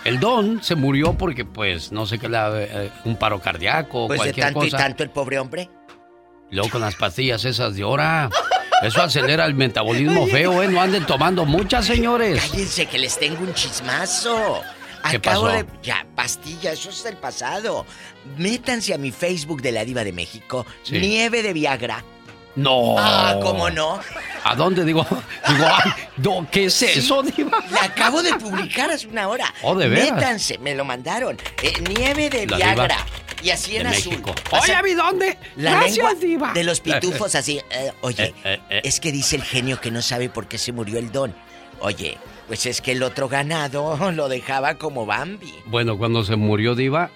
el 0.05 0.21
don 0.21 0.63
se 0.63 0.77
murió 0.77 1.15
porque, 1.15 1.45
pues, 1.45 1.91
no 1.91 2.07
sé 2.07 2.19
qué, 2.19 2.29
la, 2.29 2.51
eh, 2.55 2.91
un 3.05 3.17
paro 3.17 3.41
cardíaco 3.41 4.05
o 4.05 4.07
Pues 4.07 4.21
de 4.21 4.27
cualquier 4.27 4.47
tanto 4.47 4.65
y 4.65 4.71
cosa. 4.71 4.85
tanto 4.85 5.03
el 5.03 5.11
pobre 5.11 5.39
hombre. 5.41 5.71
Luego 6.51 6.71
con 6.71 6.81
las 6.81 6.95
pastillas 6.95 7.45
esas 7.45 7.75
de 7.75 7.83
hora. 7.83 8.31
Eso 8.83 9.03
acelera 9.03 9.47
el 9.47 9.55
metabolismo 9.55 10.27
feo, 10.27 10.63
¿eh? 10.63 10.69
No 10.69 10.81
anden 10.81 11.07
tomando 11.07 11.45
muchas, 11.45 11.87
señores. 11.87 12.41
Cállense 12.51 12.87
que 12.87 12.99
les 12.99 13.19
tengo 13.19 13.43
un 13.43 13.53
chismazo. 13.53 14.63
¿Qué 15.09 15.17
Acabo 15.17 15.45
pasó? 15.45 15.57
de. 15.57 15.67
Ya, 15.83 16.07
pastilla, 16.15 16.73
eso 16.73 16.91
es 16.91 17.03
del 17.05 17.17
pasado. 17.17 17.87
Métanse 18.37 18.93
a 18.95 18.99
mi 18.99 19.11
Facebook 19.11 19.63
de 19.63 19.73
la 19.73 19.85
Diva 19.85 20.05
de 20.05 20.13
México. 20.13 20.67
Sí. 20.83 20.99
Nieve 20.99 21.43
de 21.43 21.53
Viagra. 21.53 22.05
No. 22.57 22.97
Ah, 22.99 23.39
¿cómo 23.41 23.71
no? 23.71 24.01
¿A 24.45 24.55
dónde 24.57 24.85
digo? 24.85 25.07
Digo, 25.49 25.67
ay, 25.73 25.93
no, 26.17 26.47
¿qué 26.51 26.65
es 26.67 26.83
eso, 26.83 27.23
Diva? 27.23 27.63
La 27.71 27.85
acabo 27.85 28.23
de 28.23 28.35
publicar 28.35 28.91
hace 28.91 29.07
una 29.07 29.29
hora. 29.29 29.53
Oh, 29.63 29.75
¿de 29.77 29.89
veras? 29.89 30.13
Métanse, 30.13 30.59
me 30.59 30.75
lo 30.75 30.85
mandaron. 30.85 31.39
Eh, 31.63 31.73
nieve 31.89 32.29
de 32.29 32.47
La 32.47 32.57
Viagra. 32.57 32.97
Diva 32.97 33.07
Y 33.43 33.51
así 33.51 33.77
en 33.77 33.87
azul. 33.87 34.21
Pasa- 34.51 34.65
Oye, 34.65 34.83
¿vi 34.83 34.95
dónde? 34.95 35.39
La 35.57 35.71
Gracias, 35.73 35.97
lengua 35.97 36.15
Diva. 36.15 36.53
de 36.53 36.65
los 36.65 36.81
pitufos 36.81 37.35
así. 37.37 37.61
eh, 37.71 37.93
oye, 38.03 38.35
Eh, 38.45 38.61
eh, 38.69 38.81
es 38.85 38.99
que 39.01 39.13
dice 39.13 39.37
el 39.37 39.45
genio 39.45 39.81
que 39.81 39.91
no 39.93 40.03
sabe 40.03 40.29
por 40.29 40.49
qué 40.49 40.59
se 40.59 40.73
murió 40.73 40.99
el 40.99 41.13
don. 41.13 41.33
Oye, 41.79 42.19
pues 42.51 42.67
es 42.67 42.81
que 42.81 42.91
el 42.93 43.05
otro 43.05 43.29
ganado 43.29 44.11
lo 44.13 44.29
dejaba 44.29 44.75
como 44.75 45.07
Bambi. 45.07 45.55
Bueno, 45.67 45.97
cuando 45.97 46.25
se 46.25 46.35
murió 46.35 46.75
Diva, 46.75 47.11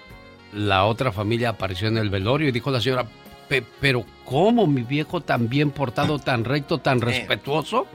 la 0.52 0.84
otra 0.84 1.10
familia 1.10 1.48
apareció 1.48 1.88
en 1.88 1.98
el 1.98 2.08
velorio 2.08 2.48
y 2.48 2.52
dijo 2.52 2.70
la 2.70 2.80
señora, 2.80 3.04
"Pe- 3.48 3.66
pero 3.80 4.04
¿cómo 4.24 4.68
mi 4.68 4.82
viejo 4.82 5.22
tan 5.22 5.48
bien 5.48 5.72
portado, 5.72 6.20
tan 6.20 6.44
recto, 6.44 6.78
tan 6.78 7.00
respetuoso, 7.00 7.88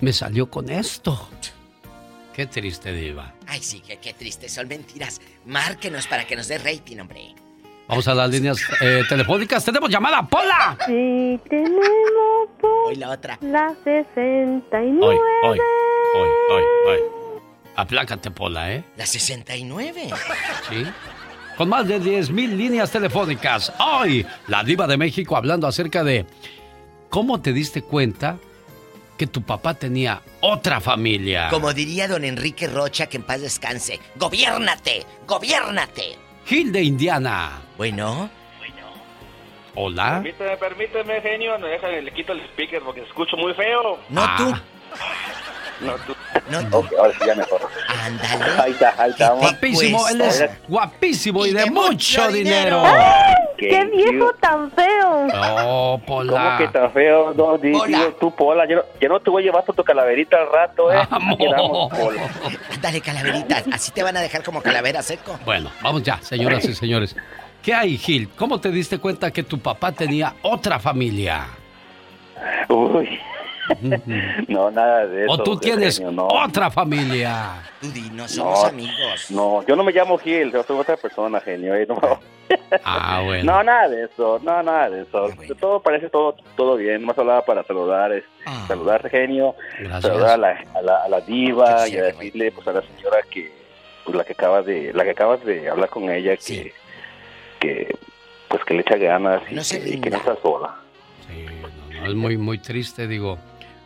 me 0.00 0.12
salió 0.12 0.50
con 0.50 0.70
esto? 0.70 1.28
Qué 2.34 2.46
triste, 2.46 2.92
Diva. 2.92 3.32
Ay, 3.46 3.62
sí, 3.62 3.80
qué, 3.86 3.98
qué 3.98 4.12
triste, 4.12 4.48
son 4.48 4.66
mentiras. 4.66 5.20
Márquenos 5.46 6.08
para 6.08 6.26
que 6.26 6.34
nos 6.34 6.48
dé 6.48 6.58
rating, 6.58 6.96
hombre. 6.98 7.36
Vamos 7.92 8.08
a 8.08 8.14
las 8.14 8.30
líneas 8.30 8.58
eh, 8.80 9.02
telefónicas. 9.06 9.62
Tenemos 9.62 9.90
llamada, 9.90 10.26
Pola. 10.26 10.78
Sí, 10.86 11.38
tenemos 11.46 12.48
por 12.58 12.70
Hoy 12.88 12.96
la 12.96 13.10
otra. 13.10 13.38
la 13.42 13.74
69. 13.84 14.98
Hoy, 15.02 15.18
hoy, 15.44 15.58
hoy, 16.14 16.28
hoy, 16.50 16.62
hoy. 16.88 16.98
Aplácate, 17.76 18.30
Pola, 18.30 18.72
¿eh? 18.72 18.82
La 18.96 19.04
69. 19.04 20.08
Sí. 20.70 20.86
Con 21.58 21.68
más 21.68 21.86
de 21.86 22.00
10.000 22.00 22.56
líneas 22.56 22.90
telefónicas. 22.90 23.70
Hoy, 23.78 24.26
la 24.48 24.64
diva 24.64 24.86
de 24.86 24.96
México 24.96 25.36
hablando 25.36 25.66
acerca 25.66 26.02
de 26.02 26.24
cómo 27.10 27.42
te 27.42 27.52
diste 27.52 27.82
cuenta 27.82 28.38
que 29.18 29.26
tu 29.26 29.42
papá 29.42 29.74
tenía 29.74 30.22
otra 30.40 30.80
familia. 30.80 31.48
Como 31.50 31.74
diría 31.74 32.08
don 32.08 32.24
Enrique 32.24 32.68
Rocha, 32.68 33.08
que 33.08 33.18
en 33.18 33.24
paz 33.24 33.42
descanse. 33.42 34.00
¡Gobiérnate! 34.16 35.04
¡Gobiérnate! 35.28 36.21
Gil 36.46 36.72
de 36.72 36.82
Indiana. 36.82 37.62
Bueno. 37.76 38.30
Hola. 39.74 40.20
Permíteme, 40.22 40.56
permíteme, 40.58 41.20
genio. 41.22 41.58
No 41.58 41.66
déjame, 41.66 42.02
le 42.02 42.10
quito 42.12 42.32
el 42.32 42.40
speaker 42.48 42.82
porque 42.82 43.00
se 43.00 43.06
escucho 43.06 43.36
muy 43.36 43.54
feo. 43.54 43.98
No 44.10 44.36
tú. 44.36 44.54
No 45.80 45.94
tú. 46.06 46.14
No 46.50 46.78
Ok, 46.78 46.86
ahora 46.98 47.12
sí 47.12 47.18
ya 47.26 47.34
mejor. 47.34 47.60
Ándale. 48.04 48.44
Ahí 48.62 48.72
está, 48.72 48.94
ahí 48.98 49.10
está. 49.10 49.30
Guapísimo, 49.34 50.08
él 50.08 50.20
es 50.20 50.44
guapísimo 50.68 51.46
y, 51.46 51.52
de, 51.52 51.66
mucho 51.70 52.28
dinero. 52.28 52.82
¡Qué 53.56 53.84
viejo 53.84 54.32
tan 54.40 54.70
feo! 54.72 55.28
Oh, 55.32 56.00
¿Cómo 56.04 56.06
Pola. 56.06 56.56
que 56.58 56.66
tan 56.68 56.90
feo? 56.92 57.32
No, 57.34 57.56
di- 57.58 57.70
digo 57.70 58.16
tú, 58.18 58.34
Pola. 58.34 58.66
Yo 58.68 58.76
no, 58.76 58.82
yo 59.00 59.08
no 59.08 59.20
te 59.20 59.30
voy 59.30 59.42
a 59.42 59.46
llevar 59.46 59.64
por 59.64 59.76
tu 59.76 59.84
calaverita 59.84 60.36
al 60.38 60.50
rato, 60.52 60.92
¿eh? 60.92 60.96
Aquí 60.98 61.36
quedamos, 61.38 61.90
Pola. 61.96 62.22
Dale, 62.80 63.00
calaverita. 63.00 63.62
Así 63.72 63.92
te 63.92 64.02
van 64.02 64.16
a 64.16 64.20
dejar 64.20 64.42
como 64.42 64.60
calavera 64.62 65.00
seco. 65.02 65.38
Bueno, 65.44 65.70
vamos 65.80 66.02
ya, 66.02 66.18
señoras 66.22 66.64
y 66.64 66.74
señores. 66.74 67.14
¿Qué 67.62 67.72
hay, 67.72 67.96
Gil? 67.96 68.28
¿Cómo 68.36 68.60
te 68.60 68.70
diste 68.70 68.98
cuenta 68.98 69.30
que 69.30 69.44
tu 69.44 69.60
papá 69.60 69.92
tenía 69.92 70.34
otra 70.42 70.80
familia? 70.80 71.46
Uy. 72.68 73.20
No, 74.48 74.70
nada 74.70 75.06
de 75.06 75.24
eso. 75.24 75.32
¿O 75.32 75.42
tú 75.42 75.56
tienes 75.56 75.98
genio, 75.98 76.12
no. 76.12 76.26
otra 76.26 76.70
familia? 76.70 77.62
No 78.12 78.26
somos 78.28 78.60
No, 78.62 78.66
amigos. 78.68 79.30
No, 79.30 79.66
yo 79.66 79.76
no 79.76 79.84
me 79.84 79.92
llamo 79.92 80.18
Gil, 80.18 80.52
yo 80.52 80.62
soy 80.62 80.78
otra 80.78 80.96
persona, 80.96 81.40
genio. 81.40 81.74
¿eh? 81.74 81.86
No, 81.88 81.98
Ah, 82.84 83.22
bueno. 83.24 83.50
no, 83.52 83.62
nada 83.62 83.88
de 83.88 84.04
eso, 84.04 84.38
no, 84.42 84.62
nada 84.62 84.90
de 84.90 85.02
eso. 85.02 85.28
Todo 85.58 85.80
parece 85.80 86.10
todo 86.10 86.34
todo 86.56 86.76
bien. 86.76 87.02
Más 87.04 87.16
hablaba 87.18 87.44
para 87.44 87.62
saludar, 87.64 88.12
es, 88.12 88.24
saludar 88.68 89.08
genio, 89.08 89.54
Gracias. 89.78 90.02
saludar 90.02 90.30
a 90.30 90.36
la, 90.36 90.64
a 90.74 90.82
la, 90.82 90.96
a 91.04 91.08
la 91.08 91.20
diva 91.22 91.88
y 91.88 91.96
a 91.96 92.02
decirle 92.04 92.52
pues 92.52 92.66
a 92.68 92.72
la 92.72 92.82
señora 92.82 93.18
que 93.30 93.50
pues 94.04 94.16
la 94.16 94.24
que 94.24 94.32
acabas 94.32 94.66
de 94.66 94.92
la 94.92 95.04
que 95.04 95.10
acabas 95.10 95.42
de 95.44 95.68
hablar 95.70 95.88
con 95.88 96.10
ella 96.10 96.36
que 96.36 96.74
que 97.60 97.94
pues 98.48 98.62
que 98.64 98.74
le 98.74 98.80
echa 98.82 98.96
ganas 98.96 99.40
y, 99.50 99.54
No 99.54 99.64
se 99.64 99.80
que, 99.82 99.88
y 99.90 100.00
que 100.00 100.10
no 100.10 100.16
está 100.18 100.36
sola. 100.42 100.74
No, 101.94 102.06
es 102.06 102.14
muy, 102.14 102.36
muy 102.36 102.58
triste, 102.58 103.06
digo. 103.06 103.38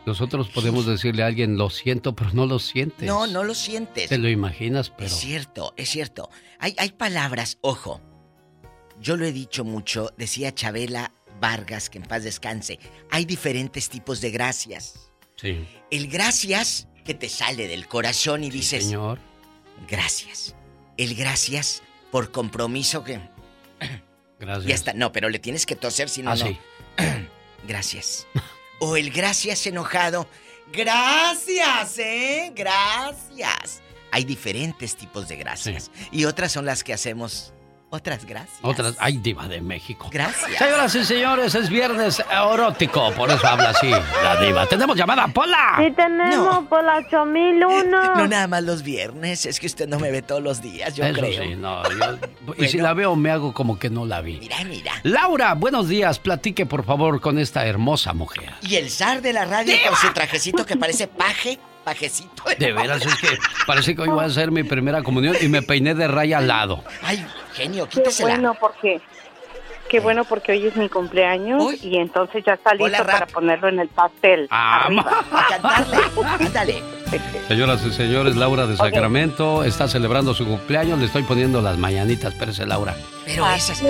Nosotros 0.07 0.49
podemos 0.49 0.87
decirle 0.87 1.25
a 1.25 1.27
alguien, 1.27 1.59
lo 1.59 1.69
siento, 1.69 2.15
pero 2.15 2.31
no 2.33 2.47
lo 2.47 2.59
sientes. 2.61 3.07
No, 3.07 3.27
no 3.27 3.43
lo 3.43 3.55
sientes. 3.55 4.09
Te 4.09 4.19
lo 4.19 4.29
imaginas, 4.29 4.91
pero... 4.91 5.07
Es 5.07 5.17
cierto, 5.17 5.75
es 5.77 5.91
cierto. 5.91 6.31
Hay, 6.61 6.75
hay 6.79 6.93
palabras, 6.93 7.59
ojo. 7.61 8.01
Yo 9.01 9.17
lo 9.17 9.27
he 9.27 9.33
dicho 9.33 9.65
mucho, 9.65 10.13
decía 10.17 10.55
Chabela 10.55 11.13
Vargas, 11.41 11.91
que 11.91 11.99
en 11.99 12.05
paz 12.05 12.23
descanse. 12.25 12.79
Hay 13.11 13.25
diferentes 13.25 13.89
tipos 13.89 14.21
de 14.21 14.31
gracias. 14.31 15.11
Sí. 15.37 15.67
El 15.91 16.07
gracias 16.09 16.89
que 17.05 17.13
te 17.15 17.29
sale 17.29 17.67
del 17.69 17.89
corazón 17.89 18.45
y 18.45 18.51
dices, 18.51 18.85
Señor. 18.85 19.19
gracias. 19.89 20.55
El 20.97 21.15
gracias 21.17 21.83
por 22.13 22.31
compromiso 22.31 23.03
que... 23.05 23.21
Gracias. 24.39 24.67
Ya 24.67 24.75
está, 24.75 24.93
no, 24.95 25.13
pero 25.13 25.29
le 25.31 25.39
tienes 25.39 25.67
que 25.67 25.77
toser 25.77 26.09
si 26.09 26.23
no, 26.23 26.31
Ah, 26.31 26.37
no. 26.37 26.47
sí. 26.47 26.57
Gracias. 27.67 28.27
O 28.79 28.97
el 28.97 29.11
gracias 29.11 29.67
enojado. 29.67 30.29
Gracias, 30.73 31.99
¿eh? 31.99 32.53
Gracias. 32.55 33.83
Hay 34.11 34.25
diferentes 34.25 34.97
tipos 34.97 35.29
de 35.29 35.37
gracias. 35.37 35.91
Y 36.11 36.25
otras 36.25 36.53
son 36.53 36.65
las 36.67 36.85
que 36.85 36.93
hacemos. 36.93 37.53
Otras 37.97 38.25
gracias. 38.27 38.59
Otras, 38.63 38.95
ay, 38.99 39.17
diva 39.17 39.49
de 39.49 39.61
México. 39.63 40.09
Gracias. 40.13 40.59
Señoras 40.59 40.95
y 40.95 41.05
señores, 41.05 41.55
es 41.55 41.69
viernes 41.71 42.23
erótico, 42.31 43.11
por 43.13 43.31
eso 43.31 43.47
habla 43.47 43.71
así 43.71 43.89
la 43.91 44.37
diva. 44.41 44.67
Tenemos 44.67 44.97
llamada, 44.97 45.27
Pola. 45.29 45.77
Sí, 45.79 45.93
tenemos 45.97 46.67
por 46.67 46.85
la 46.85 46.97
8001. 46.99 48.15
No 48.17 48.27
nada 48.29 48.47
más 48.49 48.63
los 48.65 48.83
viernes, 48.83 49.47
es 49.47 49.59
que 49.61 49.67
usted 49.67 49.89
no 49.89 49.99
me 49.99 50.11
ve 50.11 50.23
todos 50.23 50.43
los 50.43 50.61
días, 50.61 50.95
yo 50.95 51.05
Eso 51.05 51.15
creo. 51.21 51.43
sí, 51.43 51.55
no. 51.57 51.83
yo- 51.85 52.55
y 52.59 52.69
si 52.69 52.79
la 52.79 52.93
veo, 52.95 53.17
me 53.17 53.31
hago 53.31 53.55
como 53.55 53.79
que 53.79 53.89
no 53.91 54.05
la 54.05 54.21
vi. 54.21 54.39
Mira, 54.39 54.57
mira. 54.65 54.93
Laura, 55.03 55.55
buenos 55.55 55.89
días. 55.89 56.19
Platique, 56.19 56.67
por 56.67 56.85
favor, 56.85 57.21
con 57.21 57.39
esta 57.39 57.65
hermosa 57.67 58.13
mujer. 58.13 58.53
Y 58.63 58.77
el 58.77 58.91
zar 58.91 59.23
de 59.23 59.33
la 59.33 59.45
radio 59.47 59.75
con 59.89 59.97
su 59.97 60.13
trajecito 60.13 60.67
que 60.67 60.77
parece 60.77 61.07
paje, 61.09 61.59
pajecito. 61.87 62.43
De 62.59 62.73
veras, 62.73 63.07
es 63.07 63.15
que 63.15 63.29
parece 63.65 63.95
que 63.95 64.03
hoy 64.03 64.09
voy 64.09 64.25
a 64.25 64.27
hacer 64.27 64.51
mi 64.51 64.65
primera 64.65 65.05
comunión 65.05 65.37
y 65.41 65.47
me 65.47 65.63
peiné 65.63 65.95
de 65.95 66.09
raya 66.09 66.39
al 66.39 66.49
lado. 66.49 66.83
Ay, 67.01 67.25
genio, 67.55 67.85
Qué 67.85 67.99
quítesela. 67.99 68.31
bueno 68.31 68.57
porque 68.61 69.01
qué 69.89 70.01
bueno 70.01 70.25
porque 70.25 70.51
hoy 70.51 70.67
es 70.67 70.75
mi 70.75 70.89
cumpleaños 70.89 71.75
y 71.85 71.97
entonces 71.97 72.43
ya 72.45 72.55
está 72.55 72.73
listo 72.75 72.87
Hola, 72.87 73.05
para 73.05 73.27
ponerlo 73.27 73.69
en 73.69 73.79
el 73.79 73.89
pastel. 73.89 74.49
Ah, 74.51 74.87
arriba. 74.87 75.25
Ándale. 76.41 76.83
Señoras 77.47 77.85
y 77.85 77.93
señores, 77.93 78.35
Laura 78.35 78.67
de 78.67 78.77
Sacramento 78.77 79.63
está 79.63 79.87
celebrando 79.87 80.35
su 80.35 80.45
cumpleaños. 80.45 80.99
Le 80.99 81.07
estoy 81.07 81.23
poniendo 81.23 81.63
las 81.63 81.79
mañanitas, 81.79 82.33
espérese, 82.33 82.67
Laura. 82.67 82.97
Pero 83.27 83.45
esas. 83.51 83.83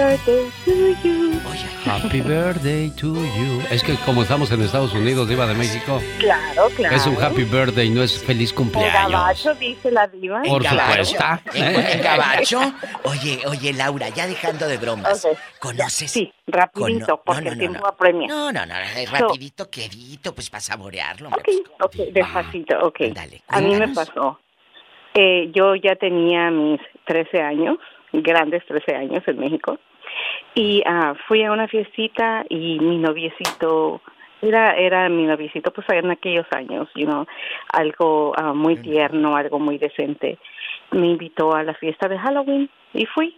Happy 1.87 2.21
birthday 2.21 2.91
to 2.97 3.15
you. 3.15 3.61
Es 3.71 3.83
que 3.83 3.95
como 4.05 4.23
estamos 4.23 4.51
en 4.51 4.63
Estados 4.63 4.93
Unidos, 4.95 5.29
Diva 5.29 5.47
de 5.47 5.55
México, 5.55 6.01
Claro, 6.19 6.69
claro. 6.77 6.97
es 6.97 7.07
un 7.07 7.23
happy 7.23 7.45
birthday, 7.45 7.91
no 7.91 8.03
es 8.03 8.23
feliz 8.25 8.51
El 8.51 8.57
cumpleaños. 8.57 9.13
gabacho 9.13 9.55
dice 9.55 9.91
la 9.91 10.07
diva. 10.09 10.43
Por 10.43 10.65
supuesto. 10.67 11.25
¿En, 11.55 11.77
en 11.77 12.03
gabacho? 12.03 12.61
Oye, 13.05 13.41
oye, 13.47 13.73
Laura, 13.73 14.09
ya 14.09 14.27
dejando 14.27 14.67
de 14.67 14.79
bromas. 14.79 15.25
Ok, 15.25 15.39
¿Conoces? 15.61 16.11
Sí, 16.11 16.33
rapidito, 16.47 17.07
Cono- 17.07 17.23
porque 17.25 17.43
no, 17.43 17.45
no, 17.45 17.53
el 17.53 17.57
no, 17.59 17.61
tiempo 17.61 17.81
no. 17.81 17.87
apremia. 17.89 18.29
No, 18.29 18.53
no, 18.53 18.67
no, 18.67 18.75
eh, 18.75 19.07
rapidito, 19.11 19.71
quedito, 19.71 20.35
pues 20.35 20.49
para 20.51 20.61
saborearlo. 20.63 21.29
hombre. 21.29 21.43
Ok, 21.83 21.95
despacito, 22.13 22.79
ok. 22.87 23.01
Dale, 23.13 23.43
A 23.49 23.61
mí 23.61 23.75
me 23.77 23.89
pasó. 23.89 24.41
Eh, 25.15 25.51
yo 25.55 25.75
ya 25.77 25.95
tenía 25.97 26.51
mis 26.51 26.81
13 27.07 27.41
años, 27.41 27.79
grandes 28.23 28.65
13 28.67 28.95
años 28.95 29.23
en 29.27 29.39
México, 29.39 29.79
y 30.55 30.83
ah, 30.87 31.15
fui 31.29 31.45
a 31.45 31.53
una 31.53 31.69
fiestita 31.69 32.45
y 32.49 32.79
mi 32.79 32.99
noviecito, 32.99 34.01
era, 34.41 34.75
era 34.75 35.09
mi 35.09 35.25
noviecito 35.25 35.71
pues 35.71 35.87
en 35.91 36.11
aquellos 36.11 36.47
años, 36.51 36.89
you 36.95 37.05
know, 37.05 37.27
algo 37.73 38.33
ah, 38.37 38.53
muy 38.53 38.77
tierno, 38.77 39.37
algo 39.37 39.59
muy 39.59 39.79
decente. 39.79 40.39
Me 40.93 41.09
invitó 41.09 41.55
a 41.55 41.63
la 41.63 41.75
fiesta 41.75 42.09
de 42.09 42.19
Halloween 42.19 42.71
y 42.95 43.07
fui. 43.07 43.37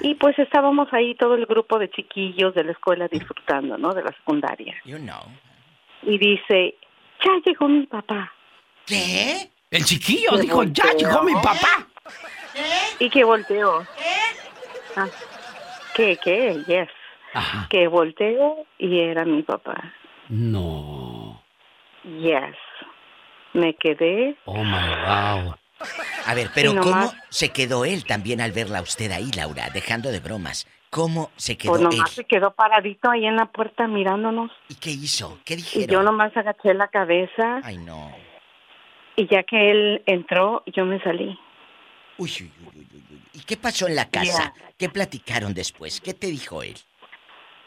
Y 0.00 0.16
pues 0.16 0.38
estábamos 0.38 0.92
ahí 0.92 1.14
todo 1.14 1.34
el 1.34 1.46
grupo 1.46 1.78
de 1.78 1.88
chiquillos 1.88 2.54
de 2.54 2.64
la 2.64 2.72
escuela 2.72 3.08
disfrutando, 3.08 3.78
¿no? 3.78 3.94
De 3.94 4.02
la 4.02 4.12
secundaria. 4.12 4.74
You 4.84 4.98
know. 4.98 5.22
Y 6.02 6.18
dice, 6.18 6.74
ya 7.24 7.32
llegó 7.44 7.68
mi 7.68 7.86
papá. 7.86 8.32
¿Qué? 8.86 9.50
El 9.70 9.84
chiquillo 9.84 10.36
dijo, 10.36 10.64
ya 10.64 10.92
llegó 10.92 11.22
mi 11.22 11.34
papá. 11.34 11.86
Y 12.98 13.10
que 13.10 13.24
volteó. 13.24 13.86
Ah, 14.96 15.06
¿Qué, 15.94 16.18
qué? 16.22 16.62
Yes. 16.66 16.88
Que 17.68 17.86
volteó 17.88 18.66
y 18.78 19.00
era 19.00 19.24
mi 19.24 19.42
papá. 19.42 19.92
No. 20.28 21.42
Yes. 22.04 22.56
Me 23.52 23.74
quedé. 23.74 24.36
Oh 24.44 24.62
my 24.64 24.72
wow. 24.72 25.54
A 26.26 26.34
ver, 26.34 26.50
pero 26.54 26.72
Y 26.72 26.74
nomás- 26.74 27.10
¿cómo 27.10 27.22
se 27.30 27.50
quedó 27.50 27.84
él 27.84 28.04
también 28.04 28.40
al 28.40 28.52
verla 28.52 28.78
a 28.78 28.82
usted 28.82 29.10
ahí, 29.12 29.30
Laura? 29.36 29.70
Dejando 29.72 30.10
de 30.10 30.20
bromas. 30.20 30.66
¿Cómo 30.90 31.30
se 31.36 31.56
quedó 31.56 31.72
Pues 31.72 31.82
él? 31.82 31.88
nomás 31.90 32.10
se 32.10 32.24
quedó 32.24 32.52
paradito 32.52 33.10
ahí 33.10 33.24
en 33.26 33.36
la 33.36 33.46
puerta 33.46 33.86
mirándonos. 33.86 34.50
¿Y 34.68 34.74
qué 34.74 34.90
hizo? 34.90 35.38
¿Qué 35.44 35.54
Y 35.54 35.56
dijeron? 35.58 35.88
yo 35.88 36.02
nomás 36.02 36.36
agaché 36.36 36.74
la 36.74 36.88
cabeza. 36.88 37.60
Ay, 37.62 37.78
no. 37.78 38.12
Y 39.16 39.26
ya 39.28 39.42
que 39.44 39.70
él 39.70 40.02
entró, 40.06 40.62
yo 40.66 40.84
me 40.84 41.00
salí. 41.02 41.38
Uy, 42.20 42.30
uy, 42.38 42.52
uy, 42.76 42.86
uy. 42.92 43.20
¿Y 43.32 43.40
qué 43.44 43.56
pasó 43.56 43.88
en 43.88 43.96
la 43.96 44.10
casa? 44.10 44.52
¿Qué 44.76 44.90
platicaron 44.90 45.54
después? 45.54 46.02
¿Qué 46.02 46.12
te 46.12 46.26
dijo 46.26 46.62
él? 46.62 46.76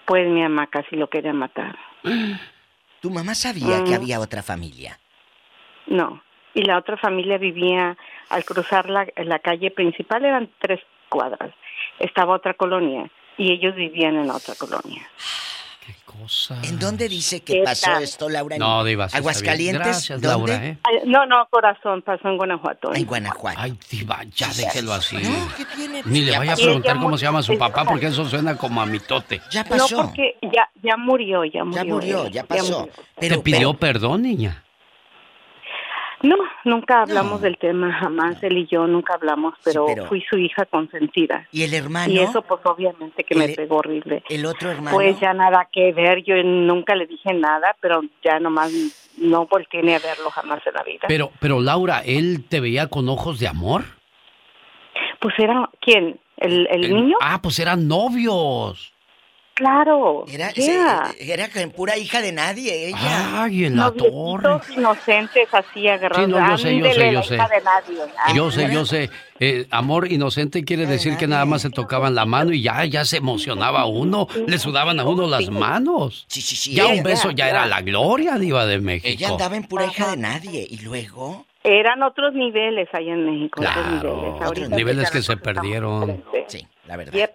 Pues 0.06 0.28
mi 0.28 0.44
mamá 0.44 0.68
casi 0.68 0.96
lo 0.96 1.10
quería 1.10 1.34
matar. 1.34 1.76
¿Tu 3.02 3.10
mamá 3.10 3.34
sabía 3.34 3.84
que 3.84 3.96
había 3.96 4.20
otra 4.20 4.44
familia? 4.44 5.00
No. 5.88 6.22
Y 6.54 6.62
la 6.62 6.78
otra 6.78 6.98
familia 6.98 7.40
vivía 7.40 7.98
al 8.30 8.46
cruzar 8.46 8.92
la, 8.92 9.08
la 9.18 9.40
calle 9.40 9.72
principal, 9.72 10.24
eran 10.24 10.52
tres 10.60 10.82
cuadras. 11.10 11.52
Estaba 11.98 12.36
otra 12.36 12.54
colonia 12.54 13.10
y 13.38 13.52
ellos 13.52 13.76
vivían 13.76 14.16
en 14.18 14.28
la 14.28 14.36
otra 14.36 14.54
colonia. 14.54 15.02
¿En 16.64 16.80
dónde 16.80 17.10
dice 17.10 17.42
que 17.42 17.54
¿Qué 17.54 17.64
pasó 17.64 17.88
tal? 17.88 18.04
esto, 18.04 18.30
Laura? 18.30 18.56
¿En 18.56 18.60
No, 18.60 18.84
Diva. 18.84 19.08
¿Aguascalientes? 19.12 19.82
Gracias, 19.86 20.22
¿Dónde? 20.22 20.52
Laura, 20.52 20.66
¿eh? 20.68 20.78
Ay, 20.84 21.00
No, 21.06 21.26
no, 21.26 21.48
corazón, 21.50 22.02
pasó 22.02 22.28
en 22.30 22.38
Guanajuato. 22.38 22.94
En 22.94 23.06
Guanajuato. 23.06 23.60
Ay, 23.60 23.78
Diva, 23.90 24.24
ya 24.36 24.48
déjelo 24.54 24.94
así. 24.94 25.18
¿qué 25.58 25.66
tiene? 25.76 26.02
Ni 26.06 26.22
le 26.22 26.32
Ya 26.32 26.40
vaya 26.40 26.54
a 26.54 26.56
preguntar 26.56 26.96
Ya 26.96 27.02
cómo 27.02 27.18
se 27.18 27.26
llama 27.26 27.42
su 27.44 27.58
papá, 27.58 27.84
porque 27.86 28.08
eso 28.08 28.28
suena 28.30 28.56
como 28.58 28.82
a 28.82 28.86
mitote. 28.86 29.42
Ya 29.52 29.64
No, 29.64 29.70
pasó. 29.70 29.98
porque 29.98 30.36
ya, 30.42 30.70
ya 30.82 30.98
murió, 30.98 31.44
ya 31.46 31.64
murió. 31.64 31.86
murió, 31.96 32.26
él, 32.28 32.32
ya 32.34 32.44
pasó. 32.44 32.80
murió. 32.82 32.94
¿Te 33.20 33.38
pidió 33.40 33.74
perdón, 33.74 34.22
niña? 34.24 34.64
No, 36.24 36.38
nunca 36.64 37.02
hablamos 37.02 37.42
del 37.42 37.58
tema, 37.58 37.92
jamás 37.94 38.42
él 38.44 38.58
y 38.58 38.66
yo 38.66 38.88
nunca 38.88 39.14
hablamos, 39.16 39.56
pero, 39.64 39.86
pero- 39.86 40.06
fui 40.06 40.22
su 40.22 40.38
hija 40.38 40.66
consentida. 40.66 41.46
¿Y 41.52 41.64
el 41.64 41.74
hermano? 41.74 42.12
Y 42.14 42.20
eso 42.20 42.42
pues 42.42 42.62
obviamente 42.64 43.26
que 43.26 43.36
me 43.36 43.46
¿El- 43.46 43.56
pegó 43.56 43.76
horrible. 43.78 44.24
¿El 44.30 44.46
otro 44.46 44.72
hermano? 44.72 44.96
Pues 44.96 45.20
ya 45.20 45.34
nada 45.34 45.68
que 45.70 45.92
ver, 45.92 46.24
yo 46.24 46.36
nunca 46.42 46.96
le 46.96 47.08
dije 47.08 47.34
nada, 47.34 47.76
pero 47.82 48.02
ya 48.24 48.40
nomás 48.40 48.72
no 49.18 49.46
volteé 49.48 49.82
a 49.82 50.00
verlo 50.00 50.30
jamás 50.32 50.66
en 50.66 50.74
la 50.74 50.84
vida. 50.84 51.06
Pero, 51.10 51.30
pero 51.42 51.60
Laura, 51.60 52.02
¿él 52.06 52.46
te 52.48 52.62
veía 52.62 52.88
con 52.88 53.10
ojos 53.10 53.40
de 53.40 53.50
amor? 53.50 53.84
Pues 55.20 55.34
era, 55.38 55.70
¿quién? 55.82 56.20
¿El, 56.38 56.68
el 56.72 56.94
niño? 56.94 57.18
Ah, 57.22 57.42
pues 57.42 57.60
eran 57.60 57.88
novios. 57.88 58.93
Claro. 59.56 60.26
Era, 60.28 60.52
ya. 60.54 61.12
se- 61.16 61.32
era 61.32 61.48
pura 61.76 61.96
hija 61.98 62.22
de 62.22 62.32
nadie, 62.32 62.88
ella. 62.88 63.44
Ay, 63.44 63.66
en 63.66 63.78
la 63.78 63.92
torre. 63.92 64.12
Noviecitos 64.12 64.78
inocentes 64.78 65.48
así 65.54 65.88
agarrados. 65.88 66.26
Sí, 66.26 66.32
no, 66.32 66.50
yo 66.50 66.58
sé, 66.58 66.78
yo 66.78 66.92
sé, 66.94 67.12
yo 67.14 67.24
sé. 67.24 67.36
hija 67.36 67.48
de 67.50 67.62
nadie. 67.62 67.98
Yo 68.36 68.52
sé, 68.52 68.74
yo 68.74 68.86
sé. 68.86 69.10
Eh, 69.40 69.68
amor 69.70 70.12
inocente 70.12 70.64
quiere 70.64 70.86
decir 70.88 71.18
que 71.18 71.28
nada 71.28 71.46
más 71.46 71.62
se 71.62 71.70
tocaban 71.70 72.16
la 72.16 72.26
mano 72.26 72.52
y 72.52 72.62
ya, 72.64 72.84
ya 72.86 73.06
se 73.06 73.18
emocionaba 73.18 73.86
uno. 73.86 74.28
Le 74.48 74.58
sudaban 74.58 75.00
a 75.00 75.04
uno 75.06 75.28
las 75.28 75.50
manos. 75.50 76.26
Sí, 76.30 76.42
sí, 76.42 76.56
sí. 76.56 76.74
Ya 76.74 76.88
un 76.88 77.04
beso 77.04 77.30
ya 77.32 77.50
era 77.50 77.66
la 77.68 77.82
gloria, 77.82 78.38
diva 78.38 78.66
de 78.66 78.80
México. 78.80 79.08
Ella 79.08 79.30
andaba 79.30 79.56
en 79.56 79.64
pura 79.66 79.86
hija 79.86 80.12
de 80.12 80.18
nadie. 80.18 80.66
Y 80.70 80.80
luego... 80.80 81.46
Eran 81.66 82.04
otros 82.04 82.34
niveles 82.34 82.90
allá 82.92 83.14
en 83.14 83.26
México. 83.26 83.62
otros 83.62 83.74
Claro, 83.74 84.16
niveles. 84.18 84.42
Ahorita 84.42 84.76
niveles 84.76 85.12
que 85.12 85.22
se 85.22 85.38
perdieron. 85.38 86.22
Sí, 86.48 86.68
la 86.88 86.98
verdad. 86.98 87.30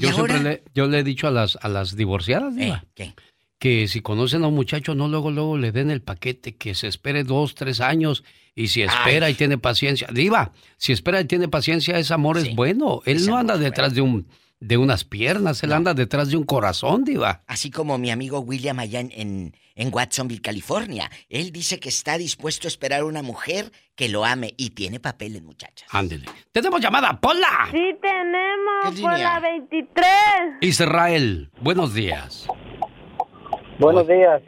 Yo 0.00 0.10
¿Y 0.10 0.12
siempre 0.12 0.40
le, 0.40 0.62
yo 0.74 0.86
le 0.86 1.00
he 1.00 1.04
dicho 1.04 1.28
a 1.28 1.30
las, 1.30 1.56
a 1.60 1.68
las 1.68 1.94
divorciadas, 1.94 2.56
diva, 2.56 2.84
¿Qué? 2.94 3.14
que 3.60 3.88
si 3.88 4.00
conocen 4.00 4.42
a 4.42 4.48
un 4.48 4.54
muchacho, 4.54 4.94
no 4.94 5.06
luego, 5.06 5.30
luego 5.30 5.58
le 5.58 5.70
den 5.70 5.90
el 5.90 6.00
paquete, 6.00 6.56
que 6.56 6.74
se 6.74 6.88
espere 6.88 7.24
dos, 7.24 7.54
tres 7.54 7.80
años, 7.82 8.24
y 8.54 8.68
si 8.68 8.80
espera 8.80 9.28
y 9.28 9.34
tiene 9.34 9.58
paciencia, 9.58 10.08
diva, 10.10 10.52
si 10.78 10.92
espera 10.92 11.20
y 11.20 11.26
tiene 11.26 11.46
paciencia, 11.46 11.98
ese 11.98 12.14
amor 12.14 12.38
es 12.38 12.54
bueno. 12.56 13.02
Él 13.04 13.26
no 13.26 13.36
anda 13.36 13.58
detrás 13.58 13.94
de 13.94 14.00
un 14.00 14.26
de 14.60 14.76
unas 14.76 15.04
piernas, 15.04 15.62
él 15.62 15.72
anda 15.72 15.94
detrás 15.94 16.28
de 16.30 16.36
un 16.36 16.44
corazón, 16.44 17.04
diva. 17.04 17.42
Así 17.46 17.70
como 17.70 17.96
mi 17.98 18.10
amigo 18.10 18.40
William 18.40 18.78
allá 18.78 19.00
en, 19.00 19.10
en, 19.12 19.56
en 19.74 19.92
Watsonville, 19.92 20.42
California. 20.42 21.10
Él 21.30 21.50
dice 21.50 21.80
que 21.80 21.88
está 21.88 22.18
dispuesto 22.18 22.66
a 22.66 22.68
esperar 22.68 23.00
a 23.00 23.04
una 23.06 23.22
mujer 23.22 23.72
que 23.96 24.08
lo 24.10 24.24
ame 24.24 24.52
y 24.58 24.70
tiene 24.70 25.00
papeles, 25.00 25.42
muchachas. 25.42 25.88
Ándele. 25.90 26.26
Tenemos 26.52 26.80
llamada, 26.80 27.18
Pola. 27.18 27.68
Sí 27.72 27.96
tenemos, 28.02 28.94
¿Qué 28.94 29.00
por 29.02 29.12
línea? 29.12 29.34
la 29.34 29.40
23. 29.40 30.06
Israel, 30.60 31.50
buenos 31.60 31.94
días. 31.94 32.46
Buenos 33.78 34.06
días, 34.06 34.42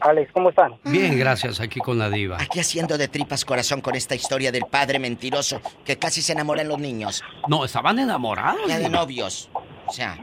Alex, 0.00 0.30
¿cómo 0.32 0.50
están? 0.50 0.74
Bien, 0.84 1.18
gracias, 1.18 1.60
aquí 1.60 1.80
con 1.80 1.98
la 1.98 2.08
diva. 2.08 2.36
Aquí 2.40 2.60
haciendo 2.60 2.96
de 2.96 3.08
tripas 3.08 3.44
corazón 3.44 3.80
con 3.80 3.94
esta 3.94 4.14
historia 4.14 4.52
del 4.52 4.64
padre 4.70 4.98
mentiroso 4.98 5.60
que 5.84 5.96
casi 5.96 6.22
se 6.22 6.32
enamoran 6.32 6.68
los 6.68 6.78
niños. 6.78 7.22
No, 7.48 7.64
estaban 7.64 7.98
enamorados. 7.98 8.60
Ya 8.68 8.78
de 8.78 8.88
novios. 8.88 9.50
O 9.86 9.92
sea, 9.92 10.18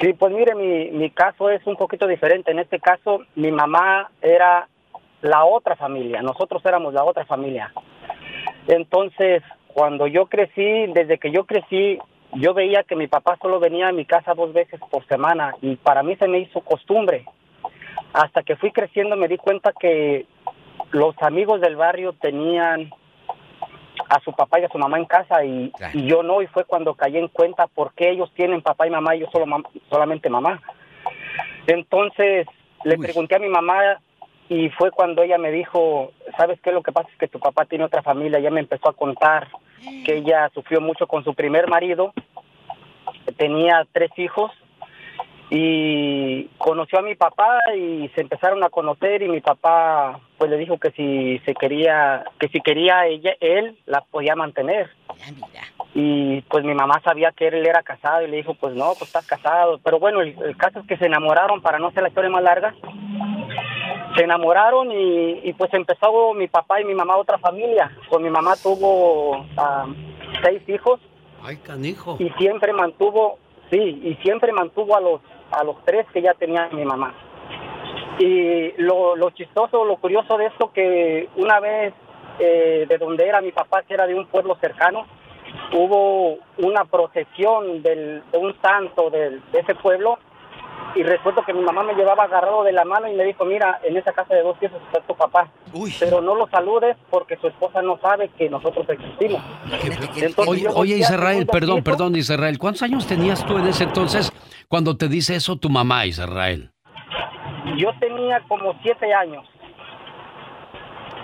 Sí, 0.00 0.14
pues 0.14 0.32
mire, 0.32 0.56
mi, 0.56 0.90
mi 0.90 1.10
caso 1.10 1.48
es 1.48 1.64
un 1.64 1.76
poquito 1.76 2.08
diferente. 2.08 2.50
En 2.50 2.58
este 2.58 2.80
caso, 2.80 3.20
mi 3.36 3.52
mamá 3.52 4.10
era 4.20 4.66
la 5.20 5.44
otra 5.44 5.76
familia, 5.76 6.20
nosotros 6.22 6.60
éramos 6.64 6.92
la 6.92 7.04
otra 7.04 7.24
familia. 7.24 7.72
Entonces, 8.66 9.42
cuando 9.68 10.08
yo 10.08 10.26
crecí, 10.26 10.86
desde 10.92 11.18
que 11.18 11.30
yo 11.30 11.44
crecí, 11.44 11.98
yo 12.32 12.52
veía 12.52 12.82
que 12.82 12.96
mi 12.96 13.06
papá 13.06 13.38
solo 13.40 13.60
venía 13.60 13.88
a 13.88 13.92
mi 13.92 14.04
casa 14.04 14.34
dos 14.34 14.52
veces 14.52 14.80
por 14.90 15.06
semana 15.06 15.54
y 15.62 15.76
para 15.76 16.02
mí 16.02 16.16
se 16.16 16.26
me 16.26 16.40
hizo 16.40 16.60
costumbre. 16.60 17.24
Hasta 18.12 18.42
que 18.42 18.56
fui 18.56 18.70
creciendo 18.72 19.16
me 19.16 19.28
di 19.28 19.38
cuenta 19.38 19.72
que 19.72 20.26
los 20.90 21.14
amigos 21.22 21.60
del 21.60 21.76
barrio 21.76 22.12
tenían 22.12 22.90
a 24.08 24.20
su 24.20 24.32
papá 24.32 24.60
y 24.60 24.64
a 24.64 24.68
su 24.68 24.78
mamá 24.78 24.98
en 24.98 25.06
casa 25.06 25.44
y, 25.44 25.72
y 25.94 26.06
yo 26.06 26.22
no 26.22 26.42
y 26.42 26.46
fue 26.48 26.64
cuando 26.64 26.94
caí 26.94 27.16
en 27.16 27.28
cuenta 27.28 27.66
por 27.66 27.94
qué 27.94 28.10
ellos 28.10 28.30
tienen 28.34 28.60
papá 28.60 28.86
y 28.86 28.90
mamá 28.90 29.16
y 29.16 29.20
yo 29.20 29.26
solo 29.32 29.46
mam- 29.46 29.66
solamente 29.88 30.28
mamá. 30.28 30.60
Entonces 31.66 32.46
le 32.84 32.96
pregunté 32.98 33.36
a 33.36 33.38
mi 33.38 33.48
mamá 33.48 34.00
y 34.48 34.68
fue 34.70 34.90
cuando 34.90 35.22
ella 35.22 35.38
me 35.38 35.50
dijo, 35.50 36.12
¿sabes 36.36 36.60
qué? 36.60 36.72
Lo 36.72 36.82
que 36.82 36.92
pasa 36.92 37.08
es 37.10 37.16
que 37.18 37.28
tu 37.28 37.38
papá 37.38 37.64
tiene 37.64 37.84
otra 37.84 38.02
familia. 38.02 38.38
Ella 38.38 38.50
me 38.50 38.60
empezó 38.60 38.88
a 38.90 38.92
contar 38.94 39.48
que 40.04 40.16
ella 40.16 40.50
sufrió 40.52 40.80
mucho 40.80 41.06
con 41.06 41.24
su 41.24 41.32
primer 41.34 41.68
marido, 41.68 42.12
tenía 43.36 43.86
tres 43.92 44.10
hijos 44.18 44.50
y 45.50 46.44
conoció 46.58 47.00
a 47.00 47.02
mi 47.02 47.14
papá 47.14 47.58
y 47.76 48.08
se 48.14 48.22
empezaron 48.22 48.64
a 48.64 48.70
conocer 48.70 49.22
y 49.22 49.28
mi 49.28 49.40
papá 49.40 50.18
pues 50.38 50.50
le 50.50 50.56
dijo 50.56 50.78
que 50.78 50.90
si 50.92 51.38
se 51.44 51.54
quería 51.54 52.24
que 52.38 52.48
si 52.48 52.60
quería 52.60 53.06
ella 53.06 53.34
él 53.40 53.78
la 53.86 54.00
podía 54.02 54.34
mantener. 54.34 54.90
Y 55.94 56.40
pues 56.42 56.64
mi 56.64 56.74
mamá 56.74 57.00
sabía 57.04 57.32
que 57.32 57.48
él 57.48 57.66
era 57.66 57.82
casado 57.82 58.22
y 58.22 58.30
le 58.30 58.38
dijo 58.38 58.54
pues 58.54 58.74
no 58.74 58.94
pues 58.98 59.02
estás 59.02 59.26
casado. 59.26 59.78
Pero 59.84 59.98
bueno 59.98 60.22
el, 60.22 60.36
el 60.42 60.56
caso 60.56 60.80
es 60.80 60.86
que 60.86 60.96
se 60.96 61.06
enamoraron 61.06 61.60
para 61.60 61.78
no 61.78 61.88
hacer 61.88 62.02
la 62.02 62.08
historia 62.08 62.30
más 62.30 62.42
larga 62.42 62.74
se 64.16 64.24
enamoraron 64.24 64.90
y, 64.92 65.40
y, 65.42 65.52
pues 65.54 65.72
empezó 65.72 66.34
mi 66.34 66.48
papá 66.48 66.80
y 66.80 66.84
mi 66.84 66.94
mamá 66.94 67.16
otra 67.16 67.38
familia. 67.38 67.90
Con 68.08 68.22
mi 68.22 68.30
mamá 68.30 68.56
tuvo 68.62 69.46
ah, 69.56 69.86
seis 70.42 70.62
hijos. 70.68 71.00
Ay, 71.42 71.56
canijo. 71.56 72.16
y 72.20 72.28
siempre 72.38 72.72
mantuvo 72.72 73.38
sí 73.72 74.00
y 74.04 74.14
siempre 74.22 74.52
mantuvo 74.52 74.96
a 74.96 75.00
los 75.00 75.20
a 75.50 75.64
los 75.64 75.76
tres 75.84 76.06
que 76.12 76.22
ya 76.22 76.34
tenía 76.34 76.68
mi 76.72 76.84
mamá. 76.84 77.14
Y 78.18 78.72
lo, 78.82 79.16
lo 79.16 79.30
chistoso 79.30 79.84
lo 79.84 79.96
curioso 79.96 80.36
de 80.36 80.46
esto 80.46 80.70
que 80.72 81.28
una 81.36 81.58
vez 81.60 81.94
eh, 82.38 82.86
de 82.88 82.98
donde 82.98 83.26
era 83.26 83.40
mi 83.40 83.52
papá 83.52 83.82
que 83.82 83.94
era 83.94 84.06
de 84.06 84.14
un 84.14 84.26
pueblo 84.26 84.56
cercano 84.60 85.06
hubo 85.72 86.38
una 86.58 86.84
procesión 86.84 87.82
del, 87.82 88.22
de 88.30 88.38
un 88.38 88.54
santo 88.60 89.10
de 89.10 89.40
ese 89.52 89.74
pueblo 89.74 90.18
y 90.94 91.02
recuerdo 91.02 91.42
que 91.44 91.52
mi 91.52 91.62
mamá 91.62 91.82
me 91.82 91.94
llevaba 91.94 92.24
agarrado 92.24 92.62
de 92.64 92.72
la 92.72 92.84
mano 92.84 93.08
y 93.08 93.14
me 93.14 93.24
dijo, 93.24 93.44
mira, 93.44 93.80
en 93.82 93.96
esa 93.96 94.12
casa 94.12 94.34
de 94.34 94.42
dos 94.42 94.56
piezas 94.58 94.80
está 94.82 95.00
tu 95.00 95.14
papá, 95.14 95.48
pero 95.98 96.20
no 96.20 96.34
lo 96.34 96.46
saludes 96.48 96.96
porque 97.10 97.36
su 97.36 97.48
esposa 97.48 97.82
no 97.82 97.98
sabe 97.98 98.28
que 98.36 98.48
nosotros 98.50 98.86
existimos. 98.88 99.42
Entonces, 100.16 100.46
Oye, 100.46 100.68
oye, 100.74 100.96
Israel, 100.98 101.46
perdón, 101.46 101.82
perdón, 101.82 102.16
Israel. 102.16 102.58
¿Cuántos 102.58 102.82
años 102.82 103.06
tenías 103.06 103.44
tú 103.46 103.58
en 103.58 103.66
ese 103.66 103.84
entonces 103.84 104.32
cuando 104.68 104.96
te 104.96 105.08
dice 105.08 105.36
eso 105.36 105.56
tu 105.56 105.68
mamá, 105.70 106.06
Israel? 106.06 106.70
Yo 107.76 107.90
tenía 108.00 108.40
como 108.48 108.74
siete 108.82 109.12
años. 109.14 109.46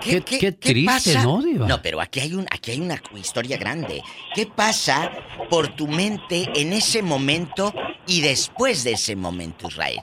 Qué, 0.01 0.21
qué 0.23 0.51
triste, 0.51 0.85
pasa? 1.13 1.23
¿no, 1.23 1.41
Diva? 1.41 1.67
No, 1.67 1.81
pero 1.81 1.99
aquí 2.01 2.19
hay 2.19 2.33
un, 2.33 2.45
aquí 2.51 2.71
hay 2.71 2.79
una 2.81 2.95
historia 3.15 3.57
grande. 3.57 4.01
¿Qué 4.33 4.45
pasa 4.45 5.11
por 5.49 5.67
tu 5.75 5.87
mente 5.87 6.49
en 6.55 6.73
ese 6.73 7.01
momento 7.03 7.73
y 8.07 8.21
después 8.21 8.83
de 8.83 8.93
ese 8.93 9.15
momento, 9.15 9.67
Israel? 9.67 9.99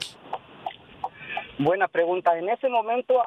Buena 1.59 1.87
pregunta. 1.87 2.37
En 2.37 2.49
ese 2.49 2.69
momento 2.69 3.23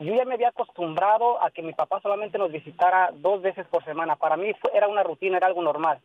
yo 0.00 0.14
ya 0.14 0.24
me 0.24 0.34
había 0.34 0.48
acostumbrado 0.48 1.42
a 1.42 1.50
que 1.50 1.60
mi 1.62 1.72
papá 1.74 2.00
solamente 2.00 2.38
nos 2.38 2.50
visitara 2.52 3.10
dos 3.16 3.42
veces 3.42 3.66
por 3.68 3.84
semana. 3.84 4.16
Para 4.16 4.36
mí 4.36 4.52
fue- 4.60 4.70
era 4.74 4.88
una 4.88 5.02
rutina, 5.02 5.36
era 5.36 5.48
algo 5.48 5.62
normal. 5.62 5.98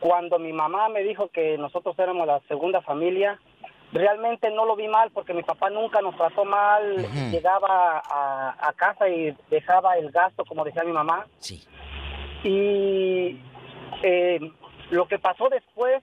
Cuando 0.00 0.38
mi 0.38 0.52
mamá 0.52 0.88
me 0.88 1.02
dijo 1.02 1.28
que 1.28 1.58
nosotros 1.58 1.96
éramos 1.98 2.26
la 2.26 2.40
segunda 2.48 2.80
familia, 2.82 3.38
realmente 3.92 4.50
no 4.50 4.64
lo 4.64 4.74
vi 4.76 4.88
mal 4.88 5.10
porque 5.10 5.34
mi 5.34 5.42
papá 5.42 5.70
nunca 5.70 6.00
nos 6.00 6.16
trató 6.16 6.44
mal. 6.44 6.96
Llegaba 7.30 8.02
a, 8.04 8.68
a 8.68 8.72
casa 8.72 9.08
y 9.08 9.36
dejaba 9.50 9.96
el 9.96 10.10
gasto, 10.10 10.44
como 10.44 10.64
decía 10.64 10.82
mi 10.84 10.92
mamá. 10.92 11.26
Sí. 11.38 11.62
Y 12.44 13.38
eh, 14.02 14.40
lo 14.90 15.06
que 15.06 15.18
pasó 15.18 15.48
después 15.48 16.02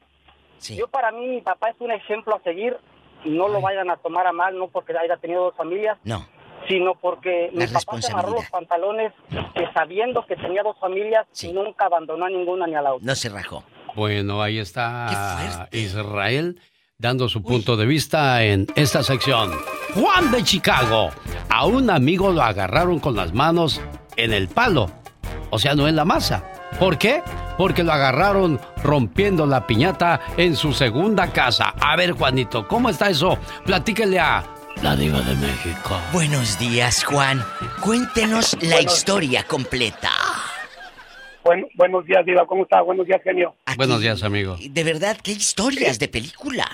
Yo 0.59 0.87
para 0.87 1.11
mí, 1.11 1.27
mi 1.27 1.41
papá 1.41 1.69
es 1.69 1.75
un 1.79 1.91
ejemplo 1.91 2.35
a 2.35 2.41
seguir. 2.43 2.77
No 3.25 3.49
lo 3.49 3.59
vayan 3.59 3.89
a 3.89 3.97
tomar 3.97 4.25
a 4.27 4.31
mal, 4.31 4.57
no 4.57 4.67
porque 4.69 4.97
haya 4.97 5.17
tenido 5.17 5.43
dos 5.43 5.55
familias. 5.55 5.97
No. 6.03 6.25
Sino 6.67 6.95
porque 6.95 7.49
La 7.53 7.65
mi 7.65 7.71
papá 7.71 8.01
se 8.01 8.11
amarró 8.11 8.31
los 8.31 8.49
pantalones 8.49 9.13
que 9.55 9.67
sabiendo 9.73 10.25
que 10.25 10.35
tenía 10.35 10.61
dos 10.61 10.77
familias, 10.79 11.25
nunca 11.53 11.85
abandonó 11.85 12.25
a 12.25 12.29
ninguna 12.29 12.67
ni 12.67 12.75
a 12.75 12.81
la 12.81 12.93
otra. 12.93 13.05
No 13.05 13.15
se 13.15 13.29
rajó. 13.29 13.63
Bueno, 13.95 14.41
ahí 14.41 14.59
está 14.59 15.67
Israel 15.71 16.61
dando 17.01 17.30
su 17.30 17.41
punto 17.41 17.77
de 17.77 17.85
vista 17.85 18.43
en 18.43 18.67
esta 18.76 19.03
sección. 19.03 19.51
Juan 19.95 20.31
de 20.31 20.43
Chicago. 20.43 21.09
A 21.49 21.65
un 21.65 21.89
amigo 21.89 22.31
lo 22.34 22.41
agarraron 22.43 22.99
con 22.99 23.15
las 23.15 23.34
manos 23.34 23.80
en 24.17 24.34
el 24.34 24.49
palo. 24.49 24.91
O 25.49 25.57
sea, 25.57 25.76
no 25.76 25.88
en 25.88 25.95
la 25.95 26.03
masa. 26.03 26.43
¿Por 26.77 26.97
qué? 26.97 27.23
Porque 27.57 27.84
lo 27.85 27.93
agarraron 27.93 28.59
rompiendo 28.84 29.45
la 29.45 29.65
piñata 29.65 30.19
en 30.35 30.57
su 30.57 30.73
segunda 30.73 31.31
casa. 31.31 31.73
A 31.80 31.95
ver, 31.95 32.11
Juanito, 32.11 32.67
¿cómo 32.67 32.89
está 32.89 33.09
eso? 33.09 33.38
Platíquele 33.65 34.19
a 34.19 34.43
la 34.84 34.95
diva 34.97 35.21
de 35.21 35.35
México. 35.35 35.97
Buenos 36.11 36.59
días, 36.59 37.05
Juan. 37.05 37.41
Cuéntenos 37.81 38.57
la 38.61 38.81
historia 38.81 39.43
completa. 39.45 40.11
Buen- 41.45 41.65
buenos 41.76 42.05
días, 42.05 42.26
Diva. 42.26 42.45
¿Cómo 42.45 42.63
está? 42.63 42.81
Buenos 42.81 43.07
días, 43.07 43.21
genio. 43.23 43.55
Buenos 43.77 44.01
días, 44.01 44.21
amigo. 44.23 44.57
De 44.59 44.84
verdad, 44.84 45.17
qué 45.23 45.31
historias 45.31 45.97
de 45.97 46.09
película. 46.09 46.67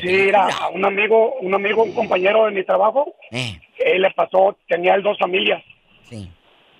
Sí, 0.00 0.28
era 0.28 0.48
un 0.72 0.84
amigo, 0.84 1.34
un 1.40 1.54
amigo, 1.54 1.82
un 1.82 1.94
compañero 1.94 2.46
de 2.46 2.52
mi 2.52 2.64
trabajo. 2.64 3.14
Eh. 3.30 3.60
Él 3.78 4.02
le 4.02 4.10
pasó, 4.12 4.56
tenía 4.66 4.94
él 4.94 5.02
dos 5.02 5.18
familias. 5.18 5.62
Sí. 6.02 6.28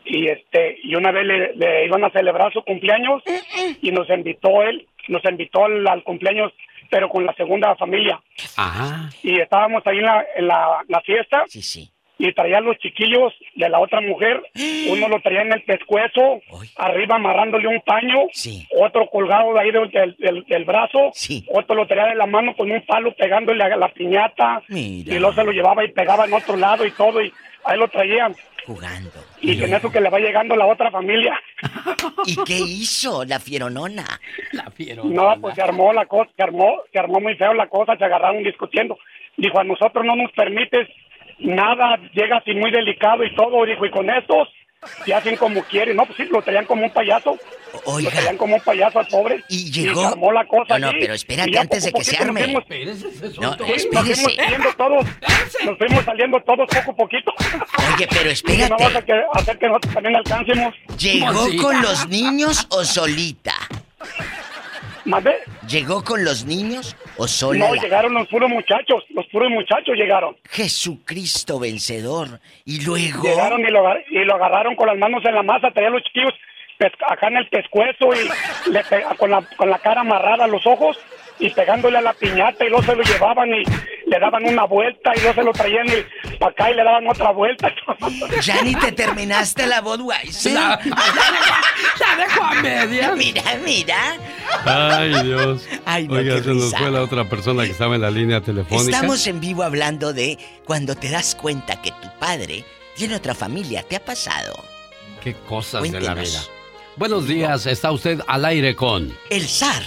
Y 0.05 0.29
este, 0.29 0.79
y 0.83 0.95
una 0.95 1.11
vez 1.13 1.27
le, 1.27 1.55
le 1.55 1.87
iban 1.87 2.03
a 2.05 2.11
celebrar 2.11 2.53
su 2.53 2.63
cumpleaños 2.63 3.23
y 3.83 3.91
nos 3.91 4.09
invitó 4.09 4.63
él, 4.63 4.87
nos 5.09 5.23
invitó 5.25 5.67
al, 5.67 5.87
al 5.87 6.03
cumpleaños, 6.03 6.53
pero 6.91 7.09
con 7.11 7.27
la 7.27 7.35
segunda 7.35 7.77
familia. 7.77 8.21
Ajá. 8.57 9.11
Y 9.23 9.39
estábamos 9.39 9.87
ahí 9.87 9.99
en 9.99 10.05
la, 10.05 10.27
en 10.37 10.47
la, 10.49 10.85
la 10.89 11.01
fiesta. 11.03 11.45
Sí, 11.47 11.61
sí. 11.61 11.91
Y 12.21 12.33
traían 12.33 12.65
los 12.65 12.77
chiquillos 12.79 13.33
de 13.55 13.69
la 13.69 13.79
otra 13.79 14.01
mujer. 14.01 14.43
Uno 14.91 15.09
lo 15.09 15.21
traía 15.21 15.43
en 15.43 15.53
el 15.53 15.63
pescuezo, 15.63 16.41
arriba 16.77 17.17
amarrándole 17.17 17.69
un 17.69 17.81
paño. 17.83 18.27
Otro 18.77 19.07
colgado 19.09 19.55
de 19.55 19.61
ahí 19.61 19.71
del, 19.71 19.91
del- 19.91 20.17
del- 20.19 20.45
del 20.45 20.65
brazo. 20.65 21.11
Otro 21.49 21.77
lo 21.77 21.87
traía 21.87 22.07
de 22.07 22.17
la 22.17 22.27
mano 22.27 22.55
con 22.57 22.71
un 22.71 22.83
palo 22.83 23.13
pegándole 23.15 23.63
a 23.63 23.77
la 23.77 23.89
piñata. 23.89 24.63
Y 24.69 25.19
luego 25.19 25.33
se 25.35 25.45
lo 25.45 25.53
llevaba 25.53 25.85
y 25.85 25.93
pegaba 25.93 26.25
en 26.25 26.35
otro 26.35 26.57
lado 26.57 26.85
y 26.85 26.91
todo. 26.91 27.23
Y 27.23 27.33
ahí 27.65 27.79
lo 27.79 27.89
traían. 27.89 28.35
Jugando. 28.67 29.11
Y 29.41 29.63
en 29.63 29.73
eso 29.73 29.91
que 29.91 30.01
le 30.01 30.11
va 30.11 30.19
llegando 30.19 30.55
la 30.55 30.67
otra 30.67 30.91
familia. 30.91 31.41
¿Y 32.27 32.37
qué 32.45 32.59
hizo 32.59 33.25
la 33.25 33.39
fieronona? 33.41 34.05
La 34.53 34.65
No, 35.05 35.41
pues 35.41 35.55
se 35.55 35.63
armó 35.63 35.93
la 35.93 36.05
cosa, 36.07 36.31
se 36.37 36.43
armó, 36.43 36.81
se 36.93 36.99
armó 36.99 37.19
muy 37.21 37.35
feo 37.37 37.55
la 37.55 37.69
cosa, 37.69 37.97
se 37.97 38.05
agarraron 38.05 38.43
discutiendo. 38.43 38.99
Dijo, 39.37 39.59
a 39.59 39.65
nosotros 39.65 40.05
no 40.05 40.17
nos 40.17 40.31
permites 40.33 40.87
nada, 41.41 41.97
llega 42.13 42.39
así 42.39 42.53
muy 42.55 42.71
delicado 42.71 43.25
y 43.25 43.35
todo. 43.35 43.65
Dijo, 43.65 43.85
y 43.87 43.91
con 43.91 44.09
estos 44.11 44.49
se 45.05 45.13
hacen 45.15 45.37
como 45.37 45.63
quieren. 45.65 45.97
No, 45.97 46.05
pues 46.07 46.17
sí, 46.17 46.25
lo 46.31 46.41
traían 46.43 46.65
como 46.67 46.85
un 46.85 46.91
payaso. 46.91 47.37
Lo 47.85 48.11
traían 48.11 48.37
como 48.37 48.55
un 48.57 48.61
payaso 48.63 48.99
al 49.01 49.07
pobre. 49.09 49.43
Y 49.49 49.71
llegó- 49.71 50.01
se 50.03 50.07
armó 50.07 50.33
la 50.33 50.47
cosa 50.47 50.79
No, 50.79 50.87
no, 50.87 50.89
allí. 50.91 50.99
pero 51.01 51.15
espérate, 51.15 51.51
Y 51.51 51.53
ya 51.53 51.61
antes 51.63 51.85
de 51.85 51.93
que 51.93 52.05
se 52.05 52.17
arme. 52.17 52.47
nos 52.47 52.65
fuimos- 52.65 53.39
No, 53.41 53.53
Sí, 53.57 53.89
Nos 53.93 54.03
fuimos 54.07 54.35
saliendo 54.37 54.73
todos, 54.77 55.07
nos 55.65 55.79
fuimos 55.79 56.05
saliendo 56.05 56.41
todos 56.43 56.67
poco 56.69 56.91
a 56.93 56.97
poquito. 56.97 57.33
Oye, 57.95 58.07
pero 58.09 58.21
Y 58.23 58.25
no 58.27 58.31
espérate. 58.31 58.85
vas 58.85 58.97
a 58.97 59.03
que- 59.05 59.23
hacer 59.35 59.59
que 59.59 59.67
nosotros 59.67 59.95
también 59.95 60.17
alcancemos. 60.17 60.75
¿Llegó 60.99 61.47
con 61.63 61.83
los 61.83 62.09
niños 62.09 62.67
o 62.71 62.85
solita? 62.85 63.55
¿Mandé? 65.05 65.33
¿Llegó 65.69 66.05
con 66.05 66.25
los 66.25 66.45
niños 66.45 66.95
o 67.19 67.29
sola? 67.29 67.69
No, 67.69 67.75
la- 67.75 67.83
llegaron 67.83 68.15
los 68.15 68.27
puros 68.29 68.49
muchachos, 68.49 69.05
los 69.11 69.27
puros 69.27 69.51
muchachos 69.51 69.95
llegaron. 69.97 70.37
Jesucristo 70.51 71.59
vencedor. 71.59 72.41
Y 72.65 72.83
luego. 72.85 73.23
Llegaron 73.23 73.61
y 73.61 73.71
lo, 73.71 73.83
y 74.11 74.25
lo 74.25 74.35
agarraron 74.37 74.75
con 74.77 74.87
las 74.87 74.97
manos 74.97 75.23
en 75.25 75.35
la 75.35 75.43
masa, 75.43 75.71
traían 75.71 75.93
los 75.93 76.03
chiquillos 76.05 76.33
acá 77.09 77.27
en 77.29 77.37
el 77.39 77.49
pescuezo 77.49 78.11
y 78.15 78.71
le 78.71 78.83
con, 79.19 79.31
la, 79.31 79.43
con 79.57 79.69
la 79.69 79.79
cara 79.81 80.03
amarrada 80.03 80.45
a 80.45 80.49
los 80.49 80.65
ojos 80.67 80.97
y 81.39 81.51
pegándole 81.51 81.99
a 81.99 82.01
la 82.03 82.13
piñata 82.13 82.65
y 82.65 82.69
luego 82.69 82.85
se 82.85 82.97
lo 82.97 83.03
llevaban 83.03 83.49
y 83.51 83.63
le 84.09 84.19
daban 84.19 84.45
una 84.45 84.65
vuelta 84.65 85.13
y 85.17 85.21
luego 85.21 85.35
se 85.35 85.43
lo 85.45 85.53
traían 85.53 85.87
y 85.89 86.37
para 86.39 86.51
acá 86.53 86.71
y 86.71 86.75
le 86.75 86.85
daban 86.85 87.07
otra 87.09 87.31
vuelta. 87.33 87.69
Ya 88.43 88.63
ni 88.63 88.75
te 88.75 88.93
terminaste 88.93 89.67
la 89.67 89.81
Budweiser. 89.81 90.53
La- 90.55 90.81
la 92.01 92.17
dejo 92.17 92.43
a 92.43 92.55
media. 92.55 93.15
Mira, 93.17 93.43
mira. 93.65 94.17
Ay, 94.65 95.13
Dios. 95.25 95.67
Ay, 95.85 96.09
no, 96.09 96.15
Oiga, 96.15 96.43
se 96.43 96.55
nos 96.55 96.75
fue 96.75 96.91
la 96.91 97.03
otra 97.03 97.25
persona 97.29 97.65
que 97.65 97.71
estaba 97.71 97.95
en 97.97 98.01
la 98.03 98.11
línea 98.11 98.41
telefónica. 98.41 98.91
Estamos 98.97 99.27
en 99.27 99.41
vivo 99.41 99.63
hablando 99.63 100.13
de 100.13 100.39
cuando 100.65 100.95
te 100.95 101.11
das 101.11 101.35
cuenta 101.35 101.81
que 101.83 101.91
tu 101.91 102.09
padre 102.19 102.65
tiene 102.97 103.17
otra 103.17 103.35
familia. 103.35 103.83
¿Te 103.83 103.97
ha 103.97 104.05
pasado? 104.05 104.55
Qué 105.23 105.35
cosas 105.49 105.83
de 105.83 106.01
la 106.01 106.15
vida. 106.15 106.41
Buenos 106.97 107.27
días, 107.29 107.67
está 107.67 107.93
usted 107.93 108.21
al 108.27 108.45
aire 108.45 108.75
con... 108.75 109.17
El 109.31 109.47
zar. 109.49 109.83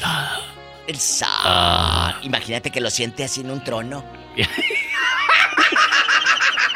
El 0.88 0.98
zar. 0.98 1.30
Ah. 1.44 2.20
Imagínate 2.24 2.72
que 2.72 2.82
lo 2.82 2.90
siente 2.90 3.24
así 3.24 3.42
en 3.42 3.52
un 3.52 3.64
trono. 3.64 4.04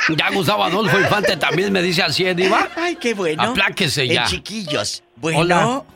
Ya 0.09 0.29
Gustavo 0.29 0.63
Adolfo 0.63 0.99
Infante 0.99 1.35
también 1.35 1.73
me 1.73 1.81
dice 1.81 2.03
así, 2.03 2.25
¿eh, 2.25 2.35
Diva? 2.35 2.69
Ay, 2.75 2.95
qué 2.95 3.15
bueno. 3.15 3.41
Apláquese 3.41 4.07
ya. 4.07 4.23
El 4.23 4.29
chiquillos. 4.29 5.03
Bueno. 5.15 5.39
Hola. 5.39 5.83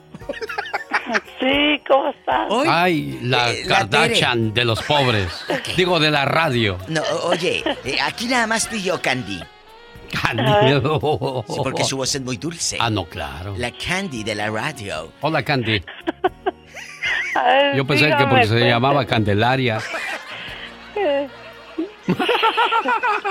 Sí, 1.40 1.81
¿cómo 1.88 2.10
estás? 2.10 2.48
Ay, 2.68 3.18
la 3.23 3.49
Eh, 3.49 3.64
la 3.65 3.80
Kardashian 3.80 4.53
de 4.53 4.64
los 4.64 4.84
pobres. 4.84 5.44
Digo, 5.77 5.99
de 5.99 6.11
la 6.11 6.26
radio. 6.26 6.77
No, 6.88 7.02
oye, 7.23 7.64
eh, 7.84 7.98
aquí 7.99 8.27
nada 8.27 8.45
más 8.45 8.69
tú 8.69 8.76
y 8.76 8.84
yo, 8.84 9.02
Candy. 9.02 9.40
Candy. 10.22 10.44
Sí, 10.44 11.60
porque 11.64 11.84
su 11.84 11.98
voz 11.98 12.14
es 12.14 12.22
muy 12.22 12.38
dulce. 12.38 12.77
Ah, 12.80 12.91
no, 12.91 13.06
claro. 13.06 13.56
La 13.57 13.72
Candy 13.72 14.23
de 14.23 14.36
la 14.36 14.52
radio. 14.52 15.11
Hola, 15.22 15.41
Candy. 15.41 15.84
Ay, 17.45 17.78
Yo 17.78 17.86
pensé 17.86 18.06
que 18.06 18.11
dígame, 18.16 18.30
porque 18.30 18.48
se 18.48 18.60
llamaba 18.68 19.06
Candelaria. 19.06 19.80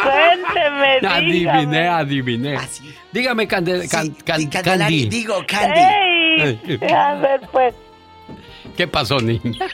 Cuénteme, 0.03 0.99
Adiviné, 1.09 1.33
dígame. 1.33 1.89
adiviné. 1.89 2.59
Dígame, 3.13 3.49
Cande- 3.49 3.89
can- 3.89 4.15
can- 4.25 4.47
Candy. 4.63 5.09
Digo, 5.09 5.45
Ey, 5.49 6.61
a 6.95 7.15
ver, 7.15 7.41
pues. 7.53 7.75
¿Qué 8.77 8.87
pasó, 8.87 9.19
niña? 9.21 9.67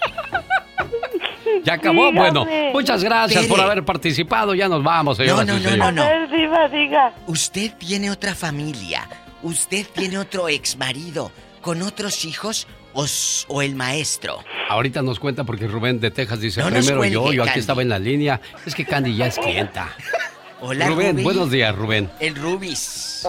¿Ya 1.64 1.74
acabó? 1.74 2.10
Dígame. 2.10 2.18
Bueno, 2.20 2.46
muchas 2.72 3.04
gracias 3.04 3.46
por 3.46 3.60
haber 3.60 3.84
participado. 3.84 4.54
Ya 4.54 4.68
nos 4.68 4.82
vamos, 4.82 5.16
señoras 5.18 5.46
No, 5.46 5.58
no, 5.58 5.70
no, 5.70 5.76
no, 5.76 5.92
no. 5.92 6.02
A 6.02 6.08
ver, 6.08 6.30
diva, 6.30 6.68
diga. 6.68 7.12
Usted 7.26 7.72
tiene 7.78 8.10
otra 8.10 8.34
familia. 8.34 9.06
Usted 9.42 9.86
tiene 9.94 10.16
otro 10.18 10.48
ex 10.48 10.76
marido 10.78 11.30
con 11.60 11.82
otros 11.82 12.24
hijos 12.24 12.66
o, 12.94 13.06
o 13.48 13.62
el 13.62 13.74
maestro. 13.74 14.38
Ahorita 14.68 15.02
nos 15.02 15.18
cuenta 15.20 15.44
porque 15.44 15.66
Rubén 15.66 16.00
de 16.00 16.10
Texas 16.10 16.40
dice, 16.40 16.60
No 16.62 16.68
primero 16.68 17.04
yo, 17.04 17.20
cuelgue, 17.22 17.36
yo 17.36 17.42
aquí 17.42 17.48
Candy. 17.50 17.60
estaba 17.60 17.82
en 17.82 17.88
la 17.90 17.98
línea. 17.98 18.40
Es 18.64 18.74
que 18.74 18.84
Candy 18.84 19.16
ya 19.16 19.26
es 19.26 19.38
clienta. 19.38 19.94
Hola, 20.60 20.86
Rubén, 20.88 21.22
buenos 21.22 21.50
días, 21.50 21.74
Rubén. 21.74 22.10
El 22.20 22.34
Rubis. 22.36 23.28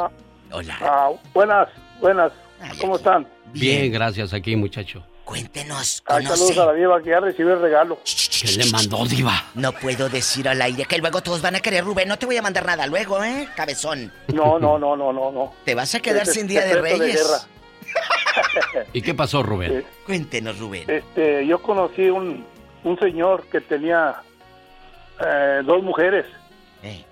Hola. 0.52 0.78
Ah, 0.82 1.10
buenas, 1.34 1.68
buenas. 2.00 2.32
¿Cómo 2.80 2.96
están? 2.96 3.28
Bien, 3.54 3.92
gracias 3.92 4.34
aquí, 4.34 4.56
muchacho. 4.56 5.06
Cuéntenos, 5.26 6.04
conoce. 6.06 6.28
saludos 6.28 6.58
a 6.60 6.66
la 6.68 6.74
diva 6.74 7.02
que 7.02 7.10
ya 7.10 7.20
recibió 7.20 7.56
el 7.56 7.62
regalo. 7.62 8.00
¿Qué 8.06 8.52
le 8.58 8.66
mandó, 8.72 9.06
Diva? 9.06 9.44
No 9.56 9.72
puedo 9.72 10.08
decir 10.08 10.48
al 10.48 10.62
aire 10.62 10.86
que 10.86 11.00
luego 11.00 11.22
todos 11.22 11.42
van 11.42 11.56
a 11.56 11.60
querer, 11.60 11.84
Rubén. 11.84 12.08
No 12.08 12.18
te 12.18 12.28
voy 12.28 12.38
a 12.38 12.44
mandar 12.44 12.64
nada 12.64 12.86
luego, 12.86 13.24
¿eh? 13.24 13.50
Cabezón. 13.56 14.14
No, 14.32 14.60
no, 14.60 14.78
no, 14.78 14.96
no, 14.96 15.12
no, 15.12 15.32
no. 15.32 15.54
Te 15.66 15.74
vas 15.74 15.96
a 15.96 16.00
quedar 16.00 16.28
sin 16.28 16.46
Día 16.46 16.62
de 16.62 16.74
secreto 16.74 17.00
de 17.00 17.06
Reyes. 17.08 17.48
¿Y 18.94 19.02
qué 19.02 19.14
pasó, 19.14 19.44
Rubén? 19.44 19.86
Cuéntenos, 20.06 20.60
Rubén. 20.60 20.84
Este, 20.90 21.46
yo 21.48 21.62
conocí 21.62 22.10
un, 22.10 22.46
un 22.84 23.00
señor 23.00 23.44
que 23.48 23.62
tenía 23.62 24.16
eh, 25.26 25.62
dos 25.66 25.82
mujeres. 25.84 26.26
Eh. 26.84 27.04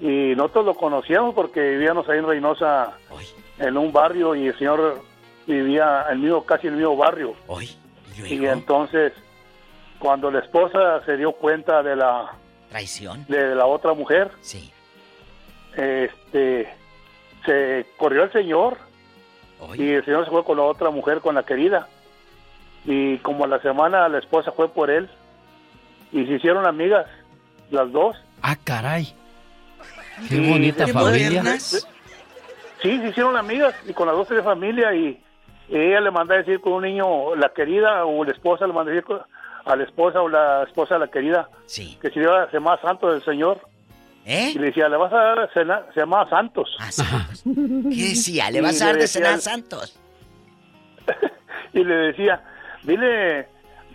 Y 0.00 0.34
nosotros 0.36 0.64
lo 0.66 0.74
conocíamos 0.74 1.34
porque 1.34 1.60
vivíamos 1.60 2.08
ahí 2.08 2.18
en 2.18 2.26
Reynosa, 2.26 2.94
en 3.58 3.76
un 3.76 3.92
barrio, 3.92 4.34
y 4.34 4.48
el 4.48 4.58
señor 4.58 5.00
vivía 5.46 6.06
en 6.08 6.14
el 6.14 6.18
mismo, 6.18 6.44
casi 6.44 6.66
en 6.66 6.74
el 6.74 6.78
mismo 6.80 6.96
barrio. 6.96 7.34
Y 8.28 8.44
entonces, 8.46 9.12
cuando 9.98 10.30
la 10.30 10.40
esposa 10.40 11.04
se 11.06 11.16
dio 11.16 11.32
cuenta 11.32 11.82
de 11.82 11.96
la 11.96 12.32
Traición. 12.70 13.24
de 13.28 13.54
la 13.54 13.66
otra 13.66 13.94
mujer, 13.94 14.30
Sí. 14.40 14.72
este, 15.76 16.68
se 17.46 17.86
corrió 17.96 18.24
el 18.24 18.32
señor 18.32 18.78
y 19.76 19.90
el 19.92 20.04
señor 20.04 20.24
se 20.24 20.30
fue 20.30 20.44
con 20.44 20.56
la 20.58 20.64
otra 20.64 20.90
mujer, 20.90 21.20
con 21.20 21.34
la 21.34 21.42
querida. 21.44 21.88
Y 22.84 23.18
como 23.18 23.44
a 23.44 23.48
la 23.48 23.60
semana 23.60 24.08
la 24.08 24.18
esposa 24.18 24.52
fue 24.52 24.68
por 24.68 24.90
él 24.90 25.08
y 26.12 26.26
se 26.26 26.32
hicieron 26.34 26.66
amigas, 26.66 27.06
las 27.70 27.90
dos. 27.92 28.16
Ah, 28.42 28.56
caray. 28.62 29.14
Qué 30.28 30.36
Y 30.36 30.50
bonita 30.50 30.86
se- 30.86 30.92
familia. 30.92 31.42
Sí, 31.58 32.98
se 33.00 33.08
hicieron 33.08 33.36
amigas 33.36 33.74
y 33.88 33.92
con 33.94 34.06
las 34.06 34.16
dos 34.16 34.28
de 34.28 34.42
familia 34.42 34.94
y 34.94 35.18
ella 35.70 36.00
le 36.00 36.10
manda 36.10 36.34
a 36.34 36.38
decir 36.38 36.60
con 36.60 36.74
un 36.74 36.82
niño, 36.82 37.34
la 37.36 37.48
querida 37.48 38.04
o 38.04 38.22
la 38.24 38.32
esposa 38.32 38.66
le 38.66 38.74
manda 38.74 38.92
a 38.92 38.94
decir 38.94 39.06
con, 39.06 39.20
a 39.64 39.76
la 39.76 39.84
esposa 39.84 40.20
o 40.20 40.28
la 40.28 40.64
esposa 40.64 40.94
de 40.94 41.00
la 41.00 41.08
querida 41.08 41.48
sí. 41.64 41.98
que 42.02 42.10
si 42.10 42.18
le 42.18 42.26
iba 42.26 42.42
a 42.42 42.50
Semana 42.50 42.80
Santos 42.82 43.12
del 43.14 43.24
Señor. 43.24 43.60
¿Eh? 44.26 44.52
Y 44.54 44.58
le 44.58 44.66
decía, 44.66 44.88
le 44.88 44.96
vas 44.96 45.12
a 45.12 45.16
dar 45.16 45.50
cena, 45.52 45.82
se 45.92 46.00
llama 46.00 46.28
Santos. 46.30 46.68
Ah, 46.80 47.28
¿Qué 47.44 48.08
decía? 48.08 48.50
¿Le 48.50 48.60
vas 48.60 48.80
a 48.80 48.86
dar 48.86 48.96
de 48.96 49.06
cenar 49.06 49.34
a 49.34 49.38
Santos? 49.38 49.98
y 51.74 51.84
le 51.84 51.94
decía, 51.94 52.42
dile, 52.84 53.48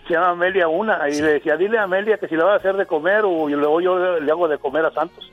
se 0.07 0.13
llama 0.13 0.29
Amelia 0.29 0.67
una, 0.67 1.09
y 1.09 1.19
le 1.21 1.33
decía, 1.33 1.57
dile 1.57 1.79
a 1.79 1.83
Amelia 1.83 2.17
que 2.17 2.27
si 2.27 2.35
le 2.35 2.43
va 2.43 2.53
a 2.53 2.57
hacer 2.57 2.75
de 2.75 2.85
comer 2.85 3.21
o 3.25 3.47
luego 3.49 3.81
yo 3.81 4.19
le 4.19 4.31
hago 4.31 4.47
de 4.47 4.57
comer 4.59 4.85
a 4.85 4.91
Santos. 4.91 5.31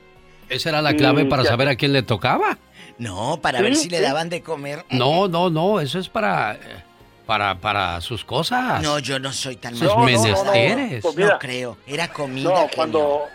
¿Esa 0.49 0.69
era 0.69 0.81
la 0.81 0.93
clave 0.95 1.25
para 1.25 1.43
saber 1.43 1.67
a 1.67 1.75
quién 1.75 1.93
le 1.93 2.03
tocaba? 2.03 2.57
No, 2.97 3.39
para 3.41 3.61
ver 3.61 3.75
si 3.75 3.89
le 3.89 4.01
daban 4.01 4.29
de 4.29 4.41
comer. 4.41 4.83
No, 4.89 5.27
no, 5.27 5.49
no, 5.49 5.79
eso 5.79 5.99
es 5.99 6.09
para... 6.09 6.53
eh, 6.55 6.83
Para, 7.27 7.55
para 7.59 7.99
sus 8.01 8.23
cosas. 8.23 8.81
No, 8.81 8.97
yo 8.99 9.19
no 9.19 9.31
soy 9.33 9.57
tan 9.57 9.75
Sus 9.75 9.95
menesteres. 9.97 11.03
No, 11.03 11.27
no, 11.27 11.37
creo. 11.39 11.77
Era 11.85 12.07
comida. 12.07 12.49
No, 12.49 12.67
cuando... 12.73 13.25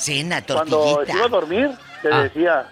Cena, 0.00 0.42
Cuando 0.46 0.78
tortillita. 0.78 1.12
se 1.12 1.18
iba 1.18 1.26
a 1.26 1.28
dormir, 1.28 1.70
te 2.02 2.08
Ah. 2.12 2.22
decía, 2.22 2.66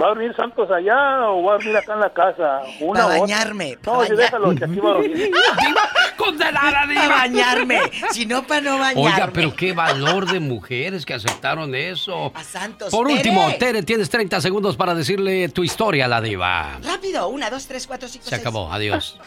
¿va 0.00 0.06
a 0.06 0.08
dormir 0.10 0.34
Santos 0.36 0.70
allá 0.70 1.28
o 1.30 1.42
va 1.42 1.52
a 1.52 1.56
dormir 1.56 1.76
acá 1.76 1.94
en 1.94 2.00
la 2.00 2.10
casa? 2.10 2.60
Una 2.80 3.00
Pa' 3.00 3.06
u 3.06 3.08
otra. 3.10 3.20
bañarme, 3.20 3.78
pa' 3.82 3.92
No, 3.92 4.02
sí, 4.04 4.08
bañar- 4.12 4.16
déjalo, 4.16 4.54
que 4.54 4.64
aquí 4.64 4.80
va 4.80 4.90
a 4.90 4.94
dormir. 4.94 5.30
¡Condenada, 6.16 6.82
Para 6.94 7.08
bañarme. 7.08 7.80
Si 8.12 8.24
no, 8.24 8.46
para 8.46 8.60
no 8.60 8.78
bañarme. 8.78 9.02
Oiga, 9.02 9.30
pero 9.32 9.54
qué 9.54 9.72
valor 9.72 10.26
de 10.30 10.38
mujeres 10.40 11.04
que 11.04 11.12
aceptaron 11.14 11.74
eso. 11.74 12.32
A 12.34 12.44
Santos. 12.44 12.90
Por 12.90 13.08
último, 13.08 13.52
Tere, 13.58 13.82
tienes 13.82 14.08
30 14.10 14.40
segundos 14.40 14.76
para 14.76 14.94
decirle 14.94 15.48
tu 15.48 15.64
historia 15.64 16.04
a 16.04 16.08
la 16.08 16.20
diva. 16.20 16.78
Rápido. 16.84 17.28
Una, 17.28 17.50
dos, 17.50 17.66
tres, 17.66 17.86
cuatro, 17.86 18.08
cinco, 18.08 18.24
Se 18.24 18.30
seis. 18.30 18.40
acabó, 18.40 18.72
adiós. 18.72 19.18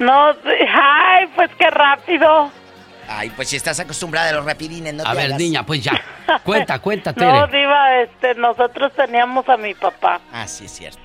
No, 0.00 0.32
sí, 0.32 0.48
ay, 0.74 1.26
pues 1.36 1.50
qué 1.56 1.70
rápido. 1.70 2.50
Ay, 3.08 3.30
pues 3.36 3.48
si 3.50 3.56
estás 3.56 3.78
acostumbrada 3.80 4.30
a 4.30 4.32
los 4.34 4.44
rapidines, 4.44 4.94
no 4.94 5.02
A 5.04 5.10
te 5.12 5.16
ver, 5.16 5.26
hagas. 5.26 5.38
niña, 5.38 5.62
pues 5.64 5.82
ya. 5.84 5.92
Cuenta, 6.44 6.78
cuenta, 6.80 7.12
Tere. 7.12 7.32
No, 7.32 7.46
Diva, 7.46 8.00
este, 8.00 8.34
nosotros 8.34 8.92
teníamos 8.94 9.48
a 9.48 9.56
mi 9.56 9.74
papá. 9.74 10.20
Ah, 10.32 10.46
sí, 10.46 10.64
es 10.66 10.72
cierto. 10.72 10.98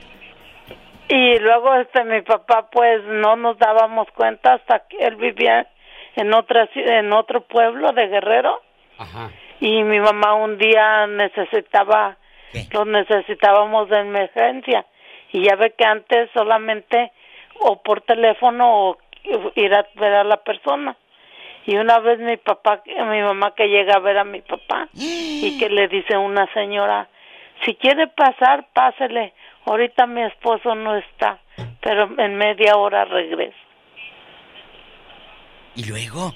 Y 1.08 1.40
luego, 1.40 1.74
este, 1.76 2.04
mi 2.04 2.22
papá, 2.22 2.70
pues, 2.72 3.04
no 3.06 3.36
nos 3.36 3.58
dábamos 3.58 4.08
cuenta 4.16 4.54
hasta 4.54 4.84
que 4.88 4.98
él 5.06 5.16
vivía 5.16 5.68
en 6.16 6.34
otra, 6.34 6.70
ci- 6.72 6.88
en 6.88 7.12
otro 7.14 7.42
pueblo 7.42 7.92
de 7.94 8.08
Guerrero. 8.08 8.62
Ajá. 8.98 9.32
Y 9.60 9.84
mi 9.84 10.00
mamá 10.00 10.36
un 10.36 10.58
día 10.58 11.08
necesitaba, 11.08 12.18
lo 12.72 12.86
necesitábamos 12.86 13.90
de 13.90 14.00
emergencia. 14.00 14.86
Y 15.32 15.44
ya 15.46 15.56
ve 15.56 15.74
que 15.78 15.86
antes 15.86 16.30
solamente 16.34 17.12
o 17.60 17.82
por 17.82 18.02
teléfono 18.02 18.90
o 18.90 18.98
ir 19.56 19.74
a 19.74 19.86
ver 19.96 20.14
a 20.14 20.24
la 20.24 20.38
persona. 20.38 20.96
Y 21.70 21.78
una 21.78 22.00
vez 22.00 22.18
mi 22.18 22.36
papá, 22.38 22.82
mi 22.88 23.22
mamá 23.22 23.54
que 23.56 23.68
llega 23.68 23.94
a 23.94 24.00
ver 24.00 24.18
a 24.18 24.24
mi 24.24 24.42
papá 24.42 24.90
y 24.92 25.60
que 25.60 25.70
le 25.70 25.88
dice 25.88 26.18
una 26.18 26.52
señora, 26.52 27.08
si 27.64 27.76
quiere 27.76 28.08
pasar, 28.08 28.66
pásele. 28.74 29.34
Ahorita 29.66 30.08
mi 30.08 30.24
esposo 30.24 30.74
no 30.74 30.96
está, 30.96 31.38
pero 31.80 32.10
en 32.18 32.38
media 32.38 32.76
hora 32.76 33.06
regresa. 33.06 33.56
¿Y 35.76 35.88
luego? 35.88 36.34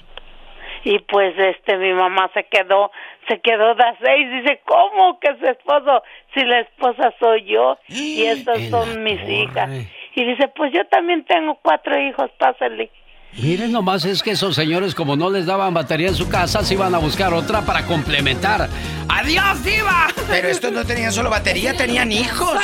Y 0.84 1.00
pues 1.00 1.36
este 1.36 1.78
mi 1.78 1.92
mamá 1.94 2.30
se 2.32 2.44
quedó, 2.44 2.92
se 3.26 3.40
quedó 3.40 3.74
de 3.74 3.84
seis, 4.04 4.30
dice, 4.30 4.60
¿cómo 4.64 5.18
que 5.18 5.36
su 5.40 5.46
esposo? 5.46 6.04
Si 6.32 6.44
la 6.44 6.60
esposa 6.60 7.12
soy 7.18 7.42
yo 7.42 7.76
y 7.88 8.22
estas 8.26 8.68
son 8.68 9.02
mis 9.02 9.20
hijas. 9.28 9.68
Y 10.14 10.24
dice, 10.26 10.46
pues 10.54 10.72
yo 10.72 10.86
también 10.86 11.24
tengo 11.24 11.58
cuatro 11.60 11.98
hijos, 12.00 12.30
pásale. 12.38 12.92
Miren 13.36 13.72
nomás, 13.72 14.04
es 14.04 14.22
que 14.22 14.30
esos 14.32 14.54
señores, 14.54 14.94
como 14.94 15.16
no 15.16 15.28
les 15.28 15.46
daban 15.46 15.74
batería 15.74 16.08
en 16.08 16.14
su 16.14 16.28
casa, 16.28 16.64
se 16.64 16.74
iban 16.74 16.94
a 16.94 16.98
buscar 16.98 17.34
otra 17.34 17.62
para 17.62 17.84
complementar. 17.84 18.68
¡Adiós, 19.08 19.64
diva! 19.64 20.06
Pero 20.28 20.48
estos 20.48 20.72
no 20.72 20.84
tenían 20.84 21.12
solo 21.12 21.30
batería, 21.30 21.76
tenían 21.76 22.12
hijos. 22.12 22.58